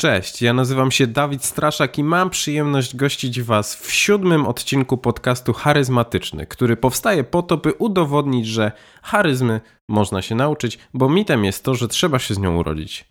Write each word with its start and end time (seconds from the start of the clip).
Cześć, 0.00 0.42
ja 0.42 0.52
nazywam 0.52 0.90
się 0.90 1.06
Dawid 1.06 1.44
Straszak 1.44 1.98
i 1.98 2.04
mam 2.04 2.30
przyjemność 2.30 2.96
gościć 2.96 3.42
Was 3.42 3.76
w 3.76 3.92
siódmym 3.92 4.46
odcinku 4.46 4.98
podcastu 4.98 5.52
Charyzmatyczny, 5.52 6.46
który 6.46 6.76
powstaje 6.76 7.24
po 7.24 7.42
to, 7.42 7.56
by 7.56 7.72
udowodnić, 7.72 8.46
że 8.46 8.72
charyzmy 9.02 9.60
można 9.88 10.22
się 10.22 10.34
nauczyć, 10.34 10.78
bo 10.94 11.08
mitem 11.08 11.44
jest 11.44 11.64
to, 11.64 11.74
że 11.74 11.88
trzeba 11.88 12.18
się 12.18 12.34
z 12.34 12.38
nią 12.38 12.56
urodzić. 12.56 13.04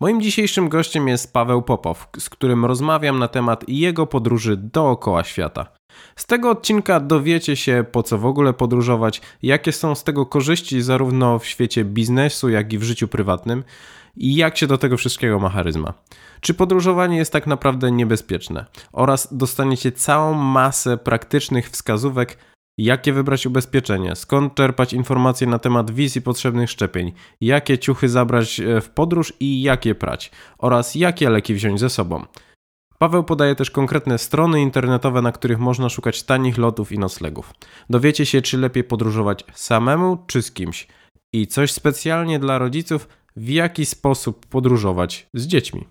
Moim 0.00 0.20
dzisiejszym 0.20 0.68
gościem 0.68 1.08
jest 1.08 1.32
Paweł 1.32 1.62
Popow, 1.62 2.08
z 2.18 2.30
którym 2.30 2.64
rozmawiam 2.64 3.18
na 3.18 3.28
temat 3.28 3.68
jego 3.68 4.06
podróży 4.06 4.56
dookoła 4.56 5.24
świata. 5.24 5.66
Z 6.16 6.26
tego 6.26 6.50
odcinka 6.50 7.00
dowiecie 7.00 7.56
się, 7.56 7.84
po 7.92 8.02
co 8.02 8.18
w 8.18 8.26
ogóle 8.26 8.52
podróżować, 8.52 9.20
jakie 9.42 9.72
są 9.72 9.94
z 9.94 10.04
tego 10.04 10.26
korzyści 10.26 10.82
zarówno 10.82 11.38
w 11.38 11.46
świecie 11.46 11.84
biznesu, 11.84 12.48
jak 12.48 12.72
i 12.72 12.78
w 12.78 12.82
życiu 12.82 13.08
prywatnym 13.08 13.64
i 14.16 14.34
jak 14.36 14.56
się 14.58 14.66
do 14.66 14.78
tego 14.78 14.96
wszystkiego 14.96 15.38
ma 15.38 15.48
charyzma. 15.48 15.94
Czy 16.40 16.54
podróżowanie 16.54 17.16
jest 17.16 17.32
tak 17.32 17.46
naprawdę 17.46 17.92
niebezpieczne? 17.92 18.66
Oraz 18.92 19.36
dostaniecie 19.36 19.92
całą 19.92 20.34
masę 20.34 20.96
praktycznych 20.96 21.70
wskazówek, 21.70 22.38
jakie 22.78 23.12
wybrać 23.12 23.46
ubezpieczenie, 23.46 24.16
skąd 24.16 24.54
czerpać 24.54 24.92
informacje 24.92 25.46
na 25.46 25.58
temat 25.58 25.90
wizji 25.90 26.22
potrzebnych 26.22 26.70
szczepień, 26.70 27.12
jakie 27.40 27.78
ciuchy 27.78 28.08
zabrać 28.08 28.60
e, 28.60 28.80
w 28.80 28.90
podróż 28.90 29.32
i 29.40 29.62
jakie 29.62 29.94
prać, 29.94 30.30
oraz 30.58 30.94
jakie 30.94 31.30
leki 31.30 31.54
wziąć 31.54 31.80
ze 31.80 31.90
sobą. 31.90 32.24
Paweł 32.98 33.24
podaje 33.24 33.54
też 33.54 33.70
konkretne 33.70 34.18
strony 34.18 34.60
internetowe, 34.60 35.22
na 35.22 35.32
których 35.32 35.58
można 35.58 35.88
szukać 35.88 36.22
tanich 36.22 36.58
lotów 36.58 36.92
i 36.92 36.98
noclegów. 36.98 37.54
Dowiecie 37.90 38.26
się, 38.26 38.42
czy 38.42 38.58
lepiej 38.58 38.84
podróżować 38.84 39.44
samemu 39.54 40.18
czy 40.26 40.42
z 40.42 40.52
kimś. 40.52 40.88
I 41.32 41.46
coś 41.46 41.72
specjalnie 41.72 42.38
dla 42.38 42.58
rodziców, 42.58 43.08
w 43.36 43.48
jaki 43.48 43.86
sposób 43.86 44.46
podróżować 44.46 45.28
z 45.34 45.46
dziećmi. 45.46 45.86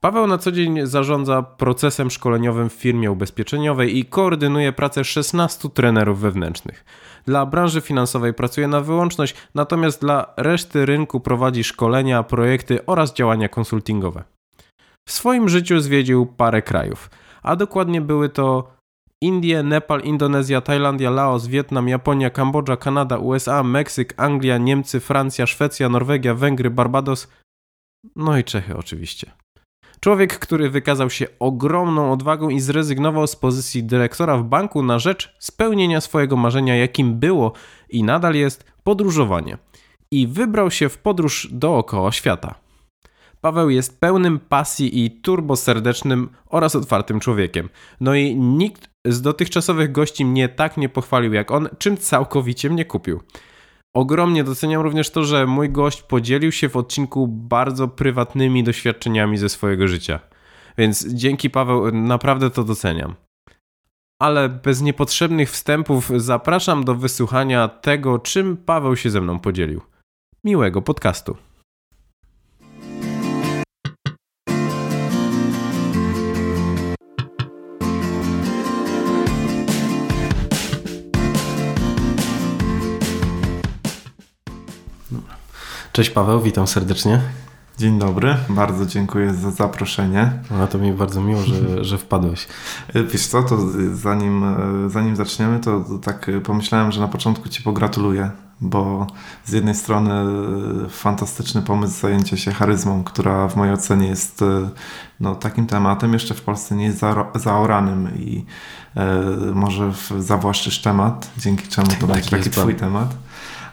Paweł 0.00 0.26
na 0.26 0.38
co 0.38 0.52
dzień 0.52 0.86
zarządza 0.86 1.42
procesem 1.42 2.10
szkoleniowym 2.10 2.70
w 2.70 2.72
firmie 2.72 3.10
ubezpieczeniowej 3.10 3.98
i 3.98 4.04
koordynuje 4.04 4.72
pracę 4.72 5.04
16 5.04 5.68
trenerów 5.68 6.20
wewnętrznych. 6.20 6.84
Dla 7.26 7.46
branży 7.46 7.80
finansowej 7.80 8.34
pracuje 8.34 8.68
na 8.68 8.80
wyłączność, 8.80 9.34
natomiast 9.54 10.00
dla 10.00 10.34
reszty 10.36 10.86
rynku 10.86 11.20
prowadzi 11.20 11.64
szkolenia, 11.64 12.22
projekty 12.22 12.86
oraz 12.86 13.14
działania 13.14 13.48
konsultingowe. 13.48 14.24
W 15.08 15.12
swoim 15.12 15.48
życiu 15.48 15.80
zwiedził 15.80 16.26
parę 16.26 16.62
krajów, 16.62 17.10
a 17.42 17.56
dokładnie 17.56 18.00
były 18.00 18.28
to 18.28 18.73
Indie, 19.24 19.62
Nepal, 19.62 20.00
Indonezja, 20.00 20.60
Tajlandia, 20.60 21.10
Laos, 21.10 21.46
Wietnam, 21.46 21.88
Japonia, 21.88 22.30
Kambodża, 22.30 22.76
Kanada, 22.76 23.18
USA, 23.18 23.62
Meksyk, 23.62 24.14
Anglia, 24.16 24.58
Niemcy, 24.58 25.00
Francja, 25.00 25.46
Szwecja, 25.46 25.88
Norwegia, 25.88 26.34
Węgry, 26.34 26.70
Barbados, 26.70 27.28
no 28.16 28.38
i 28.38 28.44
Czechy 28.44 28.76
oczywiście. 28.76 29.32
Człowiek, 30.00 30.38
który 30.38 30.70
wykazał 30.70 31.10
się 31.10 31.26
ogromną 31.38 32.12
odwagą 32.12 32.48
i 32.48 32.60
zrezygnował 32.60 33.26
z 33.26 33.36
pozycji 33.36 33.84
dyrektora 33.84 34.36
w 34.36 34.44
banku 34.44 34.82
na 34.82 34.98
rzecz 34.98 35.36
spełnienia 35.38 36.00
swojego 36.00 36.36
marzenia, 36.36 36.76
jakim 36.76 37.18
było 37.18 37.52
i 37.88 38.02
nadal 38.02 38.34
jest 38.34 38.64
podróżowanie. 38.82 39.58
I 40.10 40.26
wybrał 40.26 40.70
się 40.70 40.88
w 40.88 40.98
podróż 40.98 41.48
dookoła 41.52 42.12
świata. 42.12 42.63
Paweł 43.44 43.70
jest 43.70 44.00
pełnym 44.00 44.38
pasji 44.38 45.04
i 45.04 45.10
turboserdecznym 45.10 46.28
oraz 46.46 46.76
otwartym 46.76 47.20
człowiekiem. 47.20 47.68
No 48.00 48.14
i 48.14 48.36
nikt 48.36 48.90
z 49.04 49.22
dotychczasowych 49.22 49.92
gości 49.92 50.24
mnie 50.24 50.48
tak 50.48 50.76
nie 50.76 50.88
pochwalił 50.88 51.32
jak 51.32 51.50
on, 51.50 51.68
czym 51.78 51.96
całkowicie 51.96 52.70
mnie 52.70 52.84
kupił. 52.84 53.20
Ogromnie 53.94 54.44
doceniam 54.44 54.82
również 54.82 55.10
to, 55.10 55.24
że 55.24 55.46
mój 55.46 55.70
gość 55.70 56.02
podzielił 56.02 56.52
się 56.52 56.68
w 56.68 56.76
odcinku 56.76 57.28
bardzo 57.28 57.88
prywatnymi 57.88 58.64
doświadczeniami 58.64 59.38
ze 59.38 59.48
swojego 59.48 59.88
życia. 59.88 60.20
Więc 60.78 61.06
dzięki 61.06 61.50
Paweł, 61.50 61.92
naprawdę 61.92 62.50
to 62.50 62.64
doceniam. 62.64 63.14
Ale 64.22 64.48
bez 64.48 64.82
niepotrzebnych 64.82 65.50
wstępów 65.50 66.10
zapraszam 66.16 66.84
do 66.84 66.94
wysłuchania 66.94 67.68
tego, 67.68 68.18
czym 68.18 68.56
Paweł 68.56 68.96
się 68.96 69.10
ze 69.10 69.20
mną 69.20 69.38
podzielił. 69.38 69.80
Miłego 70.44 70.82
podcastu. 70.82 71.36
Cześć 85.94 86.10
Paweł, 86.10 86.40
witam 86.40 86.66
serdecznie. 86.66 87.20
Dzień 87.78 87.98
dobry, 87.98 88.36
bardzo 88.48 88.86
dziękuję 88.86 89.34
za 89.34 89.50
zaproszenie. 89.50 90.32
No 90.50 90.66
to 90.66 90.78
mi 90.78 90.92
bardzo 90.92 91.20
miło, 91.20 91.42
że, 91.42 91.54
że 91.84 91.98
wpadłeś. 91.98 92.48
Wiesz 92.94 93.26
co, 93.26 93.42
to 93.42 93.58
zanim, 93.92 94.44
zanim 94.88 95.16
zaczniemy, 95.16 95.60
to 95.60 95.84
tak 96.02 96.30
pomyślałem, 96.44 96.92
że 96.92 97.00
na 97.00 97.08
początku 97.08 97.48
Ci 97.48 97.62
pogratuluję, 97.62 98.30
bo 98.60 99.06
z 99.44 99.52
jednej 99.52 99.74
strony 99.74 100.10
fantastyczny 100.88 101.62
pomysł 101.62 102.00
zajęcia 102.00 102.36
się 102.36 102.52
charyzmą, 102.52 103.04
która 103.04 103.48
w 103.48 103.56
mojej 103.56 103.74
ocenie 103.74 104.06
jest 104.06 104.44
no, 105.20 105.34
takim 105.34 105.66
tematem 105.66 106.12
jeszcze 106.12 106.34
w 106.34 106.42
Polsce 106.42 106.76
nie 106.76 106.84
jest 106.84 106.98
za, 106.98 107.26
zaoranym 107.34 108.18
i 108.18 108.44
e, 108.96 109.22
może 109.54 109.92
zawłaszczysz 110.18 110.82
temat, 110.82 111.30
dzięki 111.38 111.68
czemu 111.68 111.86
to 111.86 111.94
tak, 111.94 112.06
będzie 112.06 112.30
taki 112.30 112.50
Twój 112.50 112.74
temat. 112.74 113.16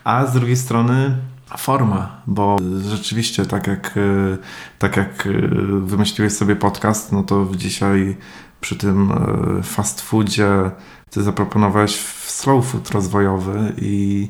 A 0.03 0.25
z 0.25 0.33
drugiej 0.33 0.57
strony 0.57 1.17
forma, 1.57 2.21
bo 2.27 2.57
rzeczywiście 2.89 3.45
tak 3.45 3.67
jak, 3.67 3.97
e, 3.97 4.37
tak 4.79 4.97
jak 4.97 5.27
e, 5.27 5.31
wymyśliłeś 5.79 6.33
sobie 6.33 6.55
podcast, 6.55 7.11
no 7.11 7.23
to 7.23 7.47
dzisiaj 7.55 8.17
przy 8.61 8.75
tym 8.75 9.11
e, 9.11 9.63
fast 9.63 10.01
foodzie 10.01 10.71
ty 11.09 11.23
zaproponowałeś 11.23 11.95
slow 12.25 12.65
food 12.65 12.91
rozwojowy 12.91 13.73
i 13.81 14.27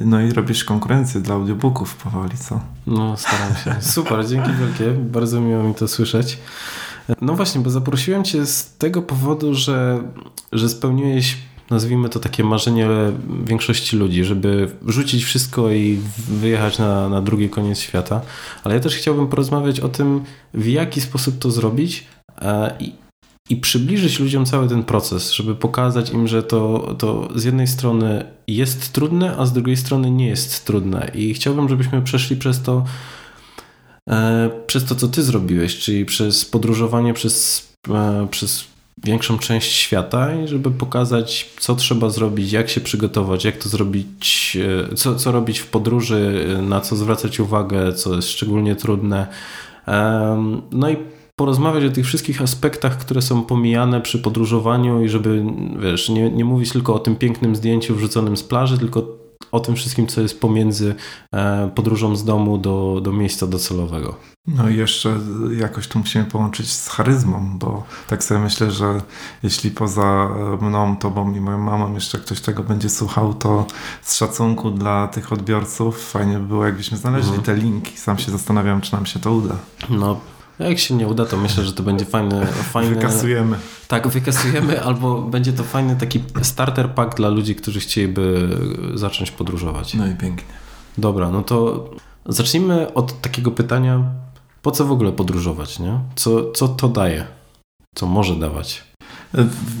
no 0.00 0.20
i 0.20 0.32
robisz 0.32 0.64
konkurencję 0.64 1.20
dla 1.20 1.34
audiobooków 1.34 1.96
powoli, 1.96 2.38
co? 2.38 2.60
No, 2.86 3.16
staram 3.16 3.54
się. 3.64 3.82
Super, 3.92 4.26
dzięki 4.26 4.50
wielkie. 4.52 5.00
Bardzo 5.00 5.40
miło 5.40 5.62
mi 5.62 5.74
to 5.74 5.88
słyszeć. 5.88 6.38
No 7.20 7.34
właśnie, 7.34 7.60
bo 7.60 7.70
zaprosiłem 7.70 8.24
cię 8.24 8.46
z 8.46 8.76
tego 8.76 9.02
powodu, 9.02 9.54
że, 9.54 10.02
że 10.52 10.68
spełniłeś 10.68 11.36
nazwijmy 11.70 12.08
to 12.08 12.20
takie 12.20 12.44
marzenie 12.44 12.88
większości 13.44 13.96
ludzi, 13.96 14.24
żeby 14.24 14.70
rzucić 14.86 15.24
wszystko 15.24 15.70
i 15.70 16.00
wyjechać 16.28 16.78
na, 16.78 17.08
na 17.08 17.22
drugi 17.22 17.48
koniec 17.48 17.78
świata. 17.78 18.20
Ale 18.64 18.74
ja 18.74 18.80
też 18.80 18.96
chciałbym 18.96 19.28
porozmawiać 19.28 19.80
o 19.80 19.88
tym, 19.88 20.24
w 20.54 20.66
jaki 20.66 21.00
sposób 21.00 21.38
to 21.38 21.50
zrobić 21.50 22.06
e, 22.40 22.76
i, 22.80 22.92
i 23.50 23.56
przybliżyć 23.56 24.20
ludziom 24.20 24.46
cały 24.46 24.68
ten 24.68 24.82
proces, 24.82 25.32
żeby 25.32 25.54
pokazać 25.54 26.10
im, 26.10 26.28
że 26.28 26.42
to, 26.42 26.94
to 26.98 27.28
z 27.34 27.44
jednej 27.44 27.66
strony 27.66 28.24
jest 28.46 28.92
trudne, 28.92 29.36
a 29.36 29.46
z 29.46 29.52
drugiej 29.52 29.76
strony 29.76 30.10
nie 30.10 30.28
jest 30.28 30.64
trudne. 30.64 31.10
I 31.14 31.34
chciałbym, 31.34 31.68
żebyśmy 31.68 32.02
przeszli 32.02 32.36
przez 32.36 32.62
to, 32.62 32.84
e, 34.10 34.50
przez 34.66 34.84
to, 34.84 34.94
co 34.94 35.08
ty 35.08 35.22
zrobiłeś, 35.22 35.78
czyli 35.78 36.04
przez 36.04 36.44
podróżowanie 36.44 37.14
przez, 37.14 37.68
e, 37.88 38.28
przez 38.30 38.73
większą 39.04 39.38
część 39.38 39.72
świata 39.72 40.34
i 40.34 40.48
żeby 40.48 40.70
pokazać, 40.70 41.50
co 41.60 41.74
trzeba 41.74 42.10
zrobić, 42.10 42.52
jak 42.52 42.68
się 42.68 42.80
przygotować, 42.80 43.44
jak 43.44 43.56
to 43.56 43.68
zrobić, 43.68 44.58
e, 44.90 44.94
co, 44.94 45.14
co 45.14 45.32
robić 45.32 45.58
w 45.58 45.66
podróży, 45.66 46.46
na 46.62 46.80
co 46.80 46.96
zwracać 46.96 47.40
uwagę, 47.40 47.92
co 47.92 48.14
jest 48.14 48.28
szczególnie 48.28 48.76
trudne. 48.76 49.26
No 50.72 50.90
i 50.90 50.96
porozmawiać 51.36 51.84
o 51.84 51.90
tych 51.90 52.06
wszystkich 52.06 52.42
aspektach, 52.42 52.98
które 52.98 53.22
są 53.22 53.42
pomijane 53.42 54.00
przy 54.00 54.18
podróżowaniu 54.18 55.04
i 55.04 55.08
żeby, 55.08 55.44
wiesz, 55.78 56.08
nie, 56.08 56.30
nie 56.30 56.44
mówić 56.44 56.72
tylko 56.72 56.94
o 56.94 56.98
tym 56.98 57.16
pięknym 57.16 57.56
zdjęciu 57.56 57.94
wrzuconym 57.94 58.36
z 58.36 58.42
plaży, 58.42 58.78
tylko 58.78 59.23
o 59.54 59.60
tym 59.60 59.76
wszystkim, 59.76 60.06
co 60.06 60.20
jest 60.20 60.40
pomiędzy 60.40 60.94
e, 61.32 61.70
podróżą 61.74 62.16
z 62.16 62.24
domu 62.24 62.58
do, 62.58 63.00
do 63.02 63.12
miejsca 63.12 63.46
docelowego. 63.46 64.16
No 64.46 64.68
i 64.68 64.76
jeszcze 64.76 65.18
jakoś 65.58 65.88
to 65.88 65.98
musimy 65.98 66.24
połączyć 66.24 66.72
z 66.72 66.88
charyzmą, 66.88 67.58
bo 67.58 67.82
tak 68.08 68.24
sobie 68.24 68.40
myślę, 68.40 68.70
że 68.70 69.00
jeśli 69.42 69.70
poza 69.70 70.28
mną, 70.60 70.96
tobą 70.96 71.34
i 71.34 71.40
moją 71.40 71.58
mamą 71.58 71.94
jeszcze 71.94 72.18
ktoś 72.18 72.40
tego 72.40 72.62
będzie 72.62 72.90
słuchał, 72.90 73.34
to 73.34 73.66
z 74.02 74.16
szacunku 74.16 74.70
dla 74.70 75.08
tych 75.08 75.32
odbiorców 75.32 76.10
fajnie 76.10 76.38
by 76.38 76.46
było, 76.46 76.64
jakbyśmy 76.64 76.96
znaleźli 76.96 77.36
mhm. 77.36 77.42
te 77.42 77.62
linki. 77.62 77.98
Sam 77.98 78.18
się 78.18 78.32
zastanawiam, 78.32 78.80
czy 78.80 78.92
nam 78.92 79.06
się 79.06 79.20
to 79.20 79.32
uda. 79.32 79.56
No 79.90 80.20
jak 80.58 80.78
się 80.78 80.94
nie 80.94 81.08
uda, 81.08 81.26
to 81.26 81.36
myślę, 81.36 81.64
że 81.64 81.72
to 81.72 81.82
będzie 81.82 82.04
fajny... 82.04 82.46
fajny 82.46 82.94
wykasujemy. 82.94 83.56
Tak, 83.88 84.08
wykasujemy, 84.08 84.84
albo 84.84 85.22
będzie 85.22 85.52
to 85.52 85.62
fajny 85.62 85.96
taki 85.96 86.20
starter 86.42 86.90
pack 86.90 87.16
dla 87.16 87.28
ludzi, 87.28 87.54
którzy 87.54 87.80
chcieliby 87.80 88.48
zacząć 88.94 89.30
podróżować. 89.30 89.94
No 89.94 90.06
i 90.06 90.14
pięknie. 90.14 90.54
Dobra, 90.98 91.30
no 91.30 91.42
to 91.42 91.90
zacznijmy 92.26 92.94
od 92.94 93.20
takiego 93.20 93.50
pytania, 93.50 94.02
po 94.62 94.70
co 94.70 94.84
w 94.84 94.92
ogóle 94.92 95.12
podróżować, 95.12 95.78
nie? 95.78 95.98
Co, 96.16 96.52
co 96.52 96.68
to 96.68 96.88
daje? 96.88 97.26
Co 97.94 98.06
może 98.06 98.36
dawać? 98.36 98.84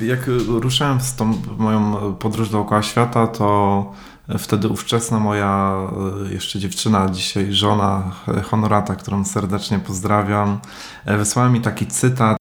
Jak 0.02 0.26
ruszałem 0.48 1.00
z 1.00 1.14
tą 1.14 1.34
moją 1.58 2.14
podróż 2.14 2.48
dookoła 2.50 2.82
świata, 2.82 3.26
to 3.26 3.92
Wtedy 4.38 4.68
ówczesna 4.68 5.18
moja 5.18 5.76
jeszcze 6.30 6.58
dziewczyna, 6.58 7.08
dzisiaj 7.08 7.52
żona 7.52 8.12
Honorata, 8.44 8.96
którą 8.96 9.24
serdecznie 9.24 9.78
pozdrawiam, 9.78 10.60
wysłała 11.06 11.48
mi 11.48 11.60
taki 11.60 11.86
cytat. 11.86 12.36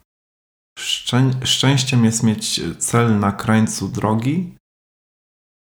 Szczę 0.79 1.31
szczęściem 1.43 2.05
jest 2.05 2.23
mieć 2.23 2.61
cel 2.79 3.19
na 3.19 3.31
krańcu 3.31 3.87
drogi, 3.87 4.55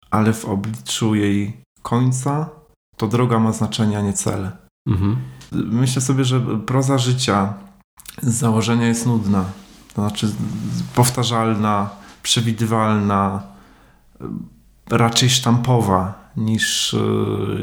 ale 0.09 0.33
w 0.33 0.45
obliczu 0.45 1.15
jej 1.15 1.61
końca 1.81 2.49
to 2.97 3.07
droga 3.07 3.39
ma 3.39 3.51
znaczenie, 3.51 3.97
a 3.97 4.01
nie 4.01 4.13
cel. 4.13 4.51
Mhm. 4.87 5.17
Myślę 5.51 6.01
sobie, 6.01 6.25
że 6.25 6.41
proza 6.59 6.97
życia 6.97 7.53
z 8.21 8.33
założenia 8.33 8.87
jest 8.87 9.05
nudna. 9.05 9.45
To 9.93 10.01
znaczy 10.01 10.33
powtarzalna, 10.95 11.89
przewidywalna, 12.23 13.43
raczej 14.91 15.29
sztampowa 15.29 16.31
niż, 16.37 16.95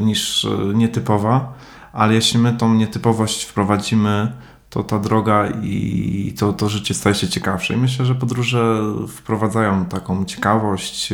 niż 0.00 0.46
nietypowa, 0.75 1.54
ale 1.92 2.14
jeśli 2.14 2.38
my 2.38 2.52
tą 2.52 2.75
nietypowość 2.75 3.44
wprowadzimy, 3.44 4.32
to 4.70 4.82
ta 4.82 4.98
droga 4.98 5.48
i 5.62 6.34
to, 6.38 6.52
to 6.52 6.69
życie 6.69 6.94
staje 6.94 7.14
się 7.14 7.28
ciekawsze. 7.28 7.75
I 7.75 7.76
myślę, 7.76 8.04
że 8.04 8.14
podróże 8.14 8.82
wprowadzają 9.08 9.84
taką 9.84 10.25
ciekawość, 10.25 11.12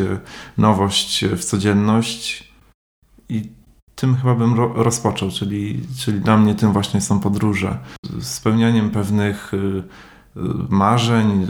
nowość 0.58 1.24
w 1.24 1.44
codzienność 1.44 2.52
i 3.28 3.48
tym 3.94 4.16
chyba 4.16 4.34
bym 4.34 4.54
ro 4.54 4.72
rozpoczął, 4.74 5.30
czyli, 5.30 5.80
czyli 5.98 6.20
dla 6.20 6.36
mnie 6.36 6.54
tym 6.54 6.72
właśnie 6.72 7.00
są 7.00 7.20
podróże. 7.20 7.78
Spełnianiem 8.20 8.90
pewnych 8.90 9.54
y, 9.54 9.56
y, 9.56 9.82
marzeń, 10.68 11.42
y, 11.42 11.46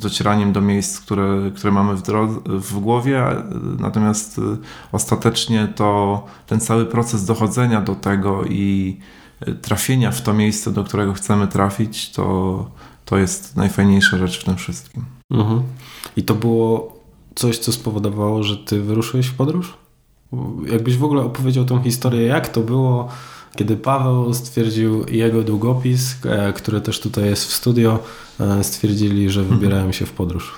docieraniem 0.00 0.52
do 0.52 0.60
miejsc, 0.60 1.00
które, 1.00 1.50
które 1.56 1.72
mamy 1.72 1.94
w, 1.94 2.02
w 2.46 2.78
głowie, 2.78 3.24
natomiast 3.78 4.40
ostatecznie 4.92 5.68
to 5.76 6.24
ten 6.46 6.60
cały 6.60 6.86
proces 6.86 7.24
dochodzenia 7.24 7.80
do 7.80 7.94
tego 7.94 8.44
i 8.44 8.96
trafienia 9.62 10.10
w 10.10 10.22
to 10.22 10.34
miejsce, 10.34 10.72
do 10.72 10.84
którego 10.84 11.12
chcemy 11.12 11.48
trafić, 11.48 12.10
to, 12.10 12.70
to 13.04 13.18
jest 13.18 13.56
najfajniejsza 13.56 14.18
rzecz 14.18 14.40
w 14.40 14.44
tym 14.44 14.56
wszystkim. 14.56 15.04
Mhm. 15.30 15.62
I 16.16 16.22
to 16.22 16.34
było 16.34 17.00
coś, 17.34 17.58
co 17.58 17.72
spowodowało, 17.72 18.42
że 18.42 18.56
ty 18.56 18.82
wyruszyłeś 18.82 19.26
w 19.26 19.34
podróż? 19.34 19.74
Jakbyś 20.66 20.96
w 20.96 21.04
ogóle 21.04 21.22
opowiedział 21.22 21.64
tą 21.64 21.82
historię, 21.82 22.26
jak 22.26 22.48
to 22.48 22.60
było, 22.60 23.08
kiedy 23.56 23.76
Paweł 23.76 24.34
stwierdził 24.34 25.06
jego 25.08 25.42
długopis, 25.42 26.16
e, 26.26 26.52
który 26.52 26.80
też 26.80 27.00
tutaj 27.00 27.24
jest 27.24 27.44
w 27.44 27.52
studio, 27.52 27.98
e, 28.40 28.64
stwierdzili, 28.64 29.30
że 29.30 29.40
mhm. 29.40 29.58
wybierają 29.58 29.92
się 29.92 30.06
w 30.06 30.12
podróż. 30.12 30.54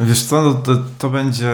Wiesz 0.00 0.22
co, 0.22 0.42
no 0.42 0.54
to, 0.54 0.76
to, 0.98 1.10
będzie 1.10 1.52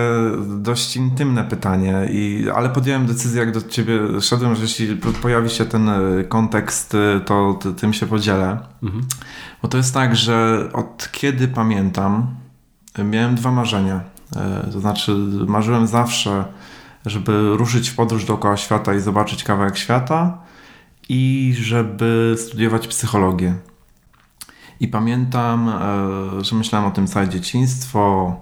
dość 0.48 0.96
intymne 0.96 1.44
pytanie, 1.44 2.08
i, 2.10 2.46
ale 2.54 2.70
podjąłem 2.70 3.06
decyzję, 3.06 3.40
jak 3.40 3.52
do 3.52 3.62
ciebie 3.62 4.00
szedłem, 4.20 4.54
że 4.54 4.62
jeśli 4.62 4.96
pojawi 4.96 5.50
się 5.50 5.64
ten 5.64 5.88
e, 5.88 6.24
kontekst, 6.24 6.96
to, 7.26 7.58
tym 7.76 7.92
się 7.92 8.06
podzielę. 8.06 8.58
Mhm. 8.82 9.04
Bo 9.62 9.68
to 9.68 9.76
jest 9.76 9.94
tak, 9.94 10.16
że 10.16 10.68
od 10.72 11.08
kiedy 11.12 11.48
pamiętam, 11.48 12.34
miałem 13.04 13.34
dwa 13.34 13.52
marzenia. 13.52 14.00
To 14.72 14.80
znaczy, 14.80 15.12
marzyłem 15.46 15.86
zawsze, 15.86 16.44
żeby 17.06 17.56
ruszyć 17.56 17.88
w 17.88 17.94
podróż 17.94 18.24
dookoła 18.24 18.56
świata 18.56 18.94
i 18.94 19.00
zobaczyć 19.00 19.44
kawałek 19.44 19.76
świata 19.76 20.38
i 21.08 21.54
żeby 21.56 22.34
studiować 22.38 22.88
psychologię. 22.88 23.54
I 24.80 24.88
pamiętam, 24.88 25.68
e, 25.68 26.44
że 26.44 26.56
myślałem 26.56 26.88
o 26.88 26.90
tym 26.90 27.06
całe 27.06 27.28
dzieciństwo, 27.28 28.36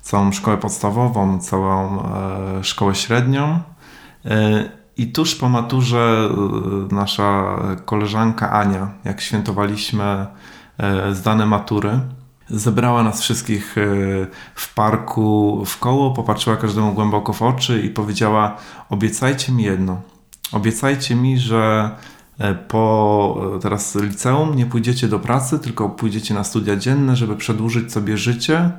całą 0.00 0.32
szkołę 0.32 0.56
podstawową, 0.56 1.38
całą 1.38 2.02
e, 2.02 2.64
szkołę 2.64 2.94
średnią. 2.94 3.60
I 4.96 5.12
tuż 5.12 5.34
po 5.34 5.48
maturze 5.48 6.30
nasza 6.90 7.58
koleżanka 7.84 8.52
Ania, 8.52 8.90
jak 9.04 9.20
świętowaliśmy 9.20 10.26
zdane 11.12 11.46
matury, 11.46 12.00
zebrała 12.50 13.02
nas 13.02 13.22
wszystkich 13.22 13.78
e, 13.78 13.86
w 14.54 14.74
parku 14.74 15.62
w 15.66 15.78
koło, 15.78 16.10
popatrzyła 16.10 16.56
każdemu 16.56 16.92
głęboko 16.92 17.32
w 17.32 17.42
oczy 17.42 17.82
i 17.82 17.90
powiedziała: 17.90 18.56
Obiecajcie 18.90 19.52
mi 19.52 19.64
jedno. 19.64 20.00
Obiecajcie 20.52 21.14
mi, 21.14 21.38
że 21.38 21.90
e, 22.38 22.54
po 22.54 23.52
e, 23.56 23.60
teraz 23.60 23.94
liceum 23.94 24.54
nie 24.56 24.66
pójdziecie 24.66 25.08
do 25.08 25.18
pracy, 25.18 25.58
tylko 25.58 25.88
pójdziecie 25.88 26.34
na 26.34 26.44
studia 26.44 26.76
dzienne, 26.76 27.16
żeby 27.16 27.36
przedłużyć 27.36 27.92
sobie 27.92 28.16
życie 28.16 28.70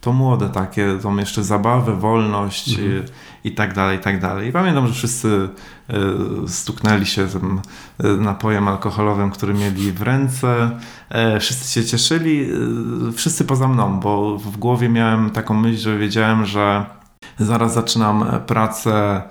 to 0.00 0.12
młode 0.12 0.48
takie, 0.48 0.98
tą 1.02 1.16
jeszcze 1.16 1.44
zabawę, 1.44 1.96
wolność 1.96 2.68
mhm. 2.68 3.04
i, 3.44 3.52
tak 3.52 3.74
dalej, 3.74 3.98
i 3.98 4.00
tak 4.00 4.20
dalej. 4.20 4.48
I 4.48 4.52
pamiętam, 4.52 4.86
że 4.86 4.94
wszyscy 4.94 5.48
y, 6.44 6.48
stuknęli 6.48 7.06
się 7.06 7.28
tym 7.28 7.60
y, 8.04 8.16
napojem 8.16 8.68
alkoholowym, 8.68 9.30
który 9.30 9.54
mieli 9.54 9.92
w 9.92 10.02
ręce. 10.02 10.70
Y, 11.36 11.40
wszyscy 11.40 11.72
się 11.72 11.86
cieszyli, 11.86 12.48
wszyscy 13.16 13.44
poza 13.44 13.68
mną, 13.68 14.00
bo 14.00 14.38
w 14.38 14.56
głowie 14.56 14.88
miałem 14.88 15.30
taką 15.30 15.54
myśl, 15.54 15.78
że 15.78 15.98
wiedziałem, 15.98 16.44
że 16.46 16.84
zaraz 17.38 17.74
zaczynam 17.74 18.24
pracę 18.46 19.22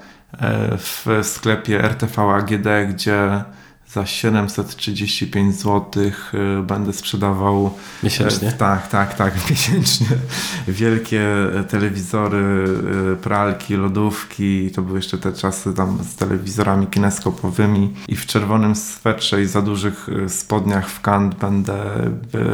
w 0.77 1.19
sklepie 1.23 1.83
RTV 1.83 2.21
AGD, 2.21 2.67
gdzie 2.89 3.43
za 3.93 4.05
735 4.05 5.55
zł 5.55 6.03
y, 6.03 6.63
będę 6.63 6.93
sprzedawał. 6.93 7.73
Miesięcznie? 8.03 8.51
Tak, 8.51 8.87
tak, 8.87 9.13
tak, 9.13 9.33
miesięcznie. 9.49 10.07
Wielkie 10.67 11.25
telewizory, 11.69 12.67
y, 13.13 13.15
pralki, 13.15 13.75
lodówki. 13.75 14.71
To 14.71 14.81
były 14.81 14.99
jeszcze 14.99 15.17
te 15.17 15.33
czasy 15.33 15.73
tam 15.73 15.99
z 16.03 16.15
telewizorami 16.15 16.87
kineskopowymi. 16.87 17.93
I 18.07 18.15
w 18.15 18.25
czerwonym 18.25 18.75
swetrze 18.75 19.41
i 19.41 19.45
za 19.45 19.61
dużych 19.61 20.07
spodniach 20.27 20.89
w 20.89 21.01
kant 21.01 21.35
będę 21.35 21.75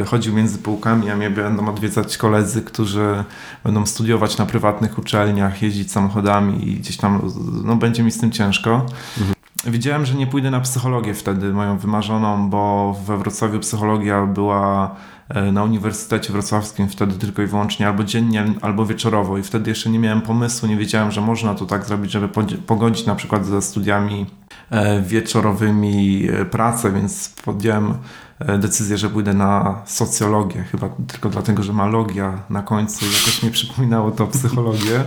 chodził 0.06 0.34
między 0.34 0.58
półkami, 0.58 1.10
a 1.10 1.16
mnie 1.16 1.30
będą 1.30 1.68
odwiedzać 1.68 2.16
koledzy, 2.16 2.62
którzy 2.62 3.24
będą 3.64 3.86
studiować 3.86 4.38
na 4.38 4.46
prywatnych 4.46 4.98
uczelniach, 4.98 5.62
jeździć 5.62 5.92
samochodami 5.92 6.68
i 6.68 6.76
gdzieś 6.76 6.96
tam, 6.96 7.32
no 7.64 7.76
będzie 7.76 8.02
mi 8.02 8.10
z 8.10 8.18
tym 8.18 8.32
ciężko. 8.32 8.86
Mhm. 9.18 9.35
Wiedziałem, 9.66 10.06
że 10.06 10.14
nie 10.14 10.26
pójdę 10.26 10.50
na 10.50 10.60
psychologię 10.60 11.14
wtedy, 11.14 11.52
moją 11.52 11.78
wymarzoną, 11.78 12.50
bo 12.50 12.96
we 13.06 13.18
Wrocławiu 13.18 13.60
psychologia 13.60 14.26
była 14.26 14.96
e, 15.28 15.52
na 15.52 15.64
Uniwersytecie 15.64 16.32
Wrocławskim 16.32 16.88
wtedy 16.88 17.14
tylko 17.14 17.42
i 17.42 17.46
wyłącznie 17.46 17.86
albo 17.86 18.04
dziennie, 18.04 18.44
albo 18.62 18.86
wieczorowo 18.86 19.38
i 19.38 19.42
wtedy 19.42 19.70
jeszcze 19.70 19.90
nie 19.90 19.98
miałem 19.98 20.20
pomysłu, 20.20 20.68
nie 20.68 20.76
wiedziałem, 20.76 21.10
że 21.10 21.20
można 21.20 21.54
to 21.54 21.66
tak 21.66 21.84
zrobić, 21.84 22.12
żeby 22.12 22.28
pogodzić 22.66 23.06
na 23.06 23.14
przykład 23.14 23.46
ze 23.46 23.62
studiami 23.62 24.26
e, 24.70 25.02
wieczorowymi 25.02 26.28
e, 26.28 26.44
pracę, 26.44 26.92
więc 26.92 27.34
podjąłem 27.44 27.94
decyzję, 28.58 28.98
że 28.98 29.10
pójdę 29.10 29.34
na 29.34 29.82
socjologię, 29.84 30.62
chyba 30.62 30.88
tylko 30.88 31.28
dlatego, 31.28 31.62
że 31.62 31.72
ma 31.72 31.86
logia 31.86 32.42
na 32.50 32.62
końcu 32.62 33.04
i 33.04 33.08
jakoś 33.08 33.42
mi 33.42 33.50
przypominało 33.50 34.10
to 34.10 34.26
psychologię. 34.26 35.04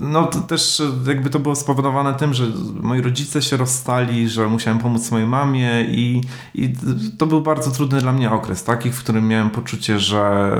No 0.00 0.26
to 0.26 0.40
też 0.40 0.82
jakby 1.06 1.30
to 1.30 1.38
było 1.38 1.56
spowodowane 1.56 2.14
tym, 2.14 2.34
że 2.34 2.44
moi 2.80 3.00
rodzice 3.00 3.42
się 3.42 3.56
rozstali, 3.56 4.28
że 4.28 4.46
musiałem 4.46 4.78
pomóc 4.78 5.10
mojej 5.10 5.26
mamie 5.26 5.84
i, 5.88 6.20
i 6.54 6.74
to 7.18 7.26
był 7.26 7.40
bardzo 7.40 7.70
trudny 7.70 8.00
dla 8.00 8.12
mnie 8.12 8.30
okres, 8.30 8.64
taki, 8.64 8.90
w 8.90 8.98
którym 8.98 9.28
miałem 9.28 9.50
poczucie, 9.50 9.98
że 9.98 10.50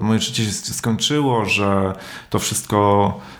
moje 0.00 0.20
życie 0.20 0.44
się 0.44 0.52
skończyło, 0.52 1.44
że 1.44 1.92
to 2.30 2.38
wszystko 2.38 3.20
e, 3.20 3.35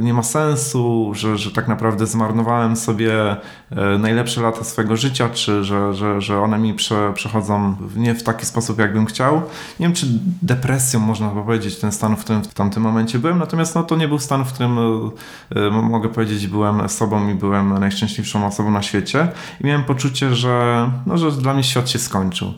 nie 0.00 0.14
ma 0.14 0.22
sensu, 0.22 1.12
że, 1.14 1.38
że 1.38 1.50
tak 1.50 1.68
naprawdę 1.68 2.06
zmarnowałem 2.06 2.76
sobie 2.76 3.36
e, 3.70 3.98
najlepsze 3.98 4.40
lata 4.40 4.64
swojego 4.64 4.96
życia, 4.96 5.28
czy 5.28 5.64
że, 5.64 5.94
że, 5.94 6.20
że 6.20 6.40
one 6.40 6.58
mi 6.58 6.74
prze, 6.74 7.12
przechodzą 7.14 7.76
nie 7.96 8.14
w 8.14 8.22
taki 8.22 8.46
sposób, 8.46 8.78
jakbym 8.78 9.06
chciał. 9.06 9.42
Nie 9.80 9.86
wiem, 9.86 9.92
czy 9.92 10.06
depresją 10.42 11.00
można 11.00 11.28
powiedzieć 11.28 11.76
ten 11.76 11.92
stan, 11.92 12.16
w 12.16 12.20
którym 12.20 12.42
w 12.42 12.54
tamtym 12.54 12.82
momencie 12.82 13.18
byłem, 13.18 13.38
natomiast 13.38 13.74
no 13.74 13.82
to 13.82 13.96
nie 13.96 14.08
był 14.08 14.18
stan, 14.18 14.44
w 14.44 14.52
którym 14.52 14.78
e, 14.78 15.10
e, 15.66 15.70
mogę 15.70 16.08
powiedzieć, 16.08 16.46
byłem 16.46 16.88
sobą 16.88 17.28
i 17.28 17.34
byłem 17.34 17.78
najszczęśliwszą 17.78 18.46
osobą 18.46 18.70
na 18.70 18.82
świecie 18.82 19.28
i 19.60 19.66
miałem 19.66 19.84
poczucie, 19.84 20.34
że, 20.34 20.90
no, 21.06 21.18
że 21.18 21.32
dla 21.32 21.54
mnie 21.54 21.64
świat 21.64 21.90
się 21.90 21.98
skończył. 21.98 22.54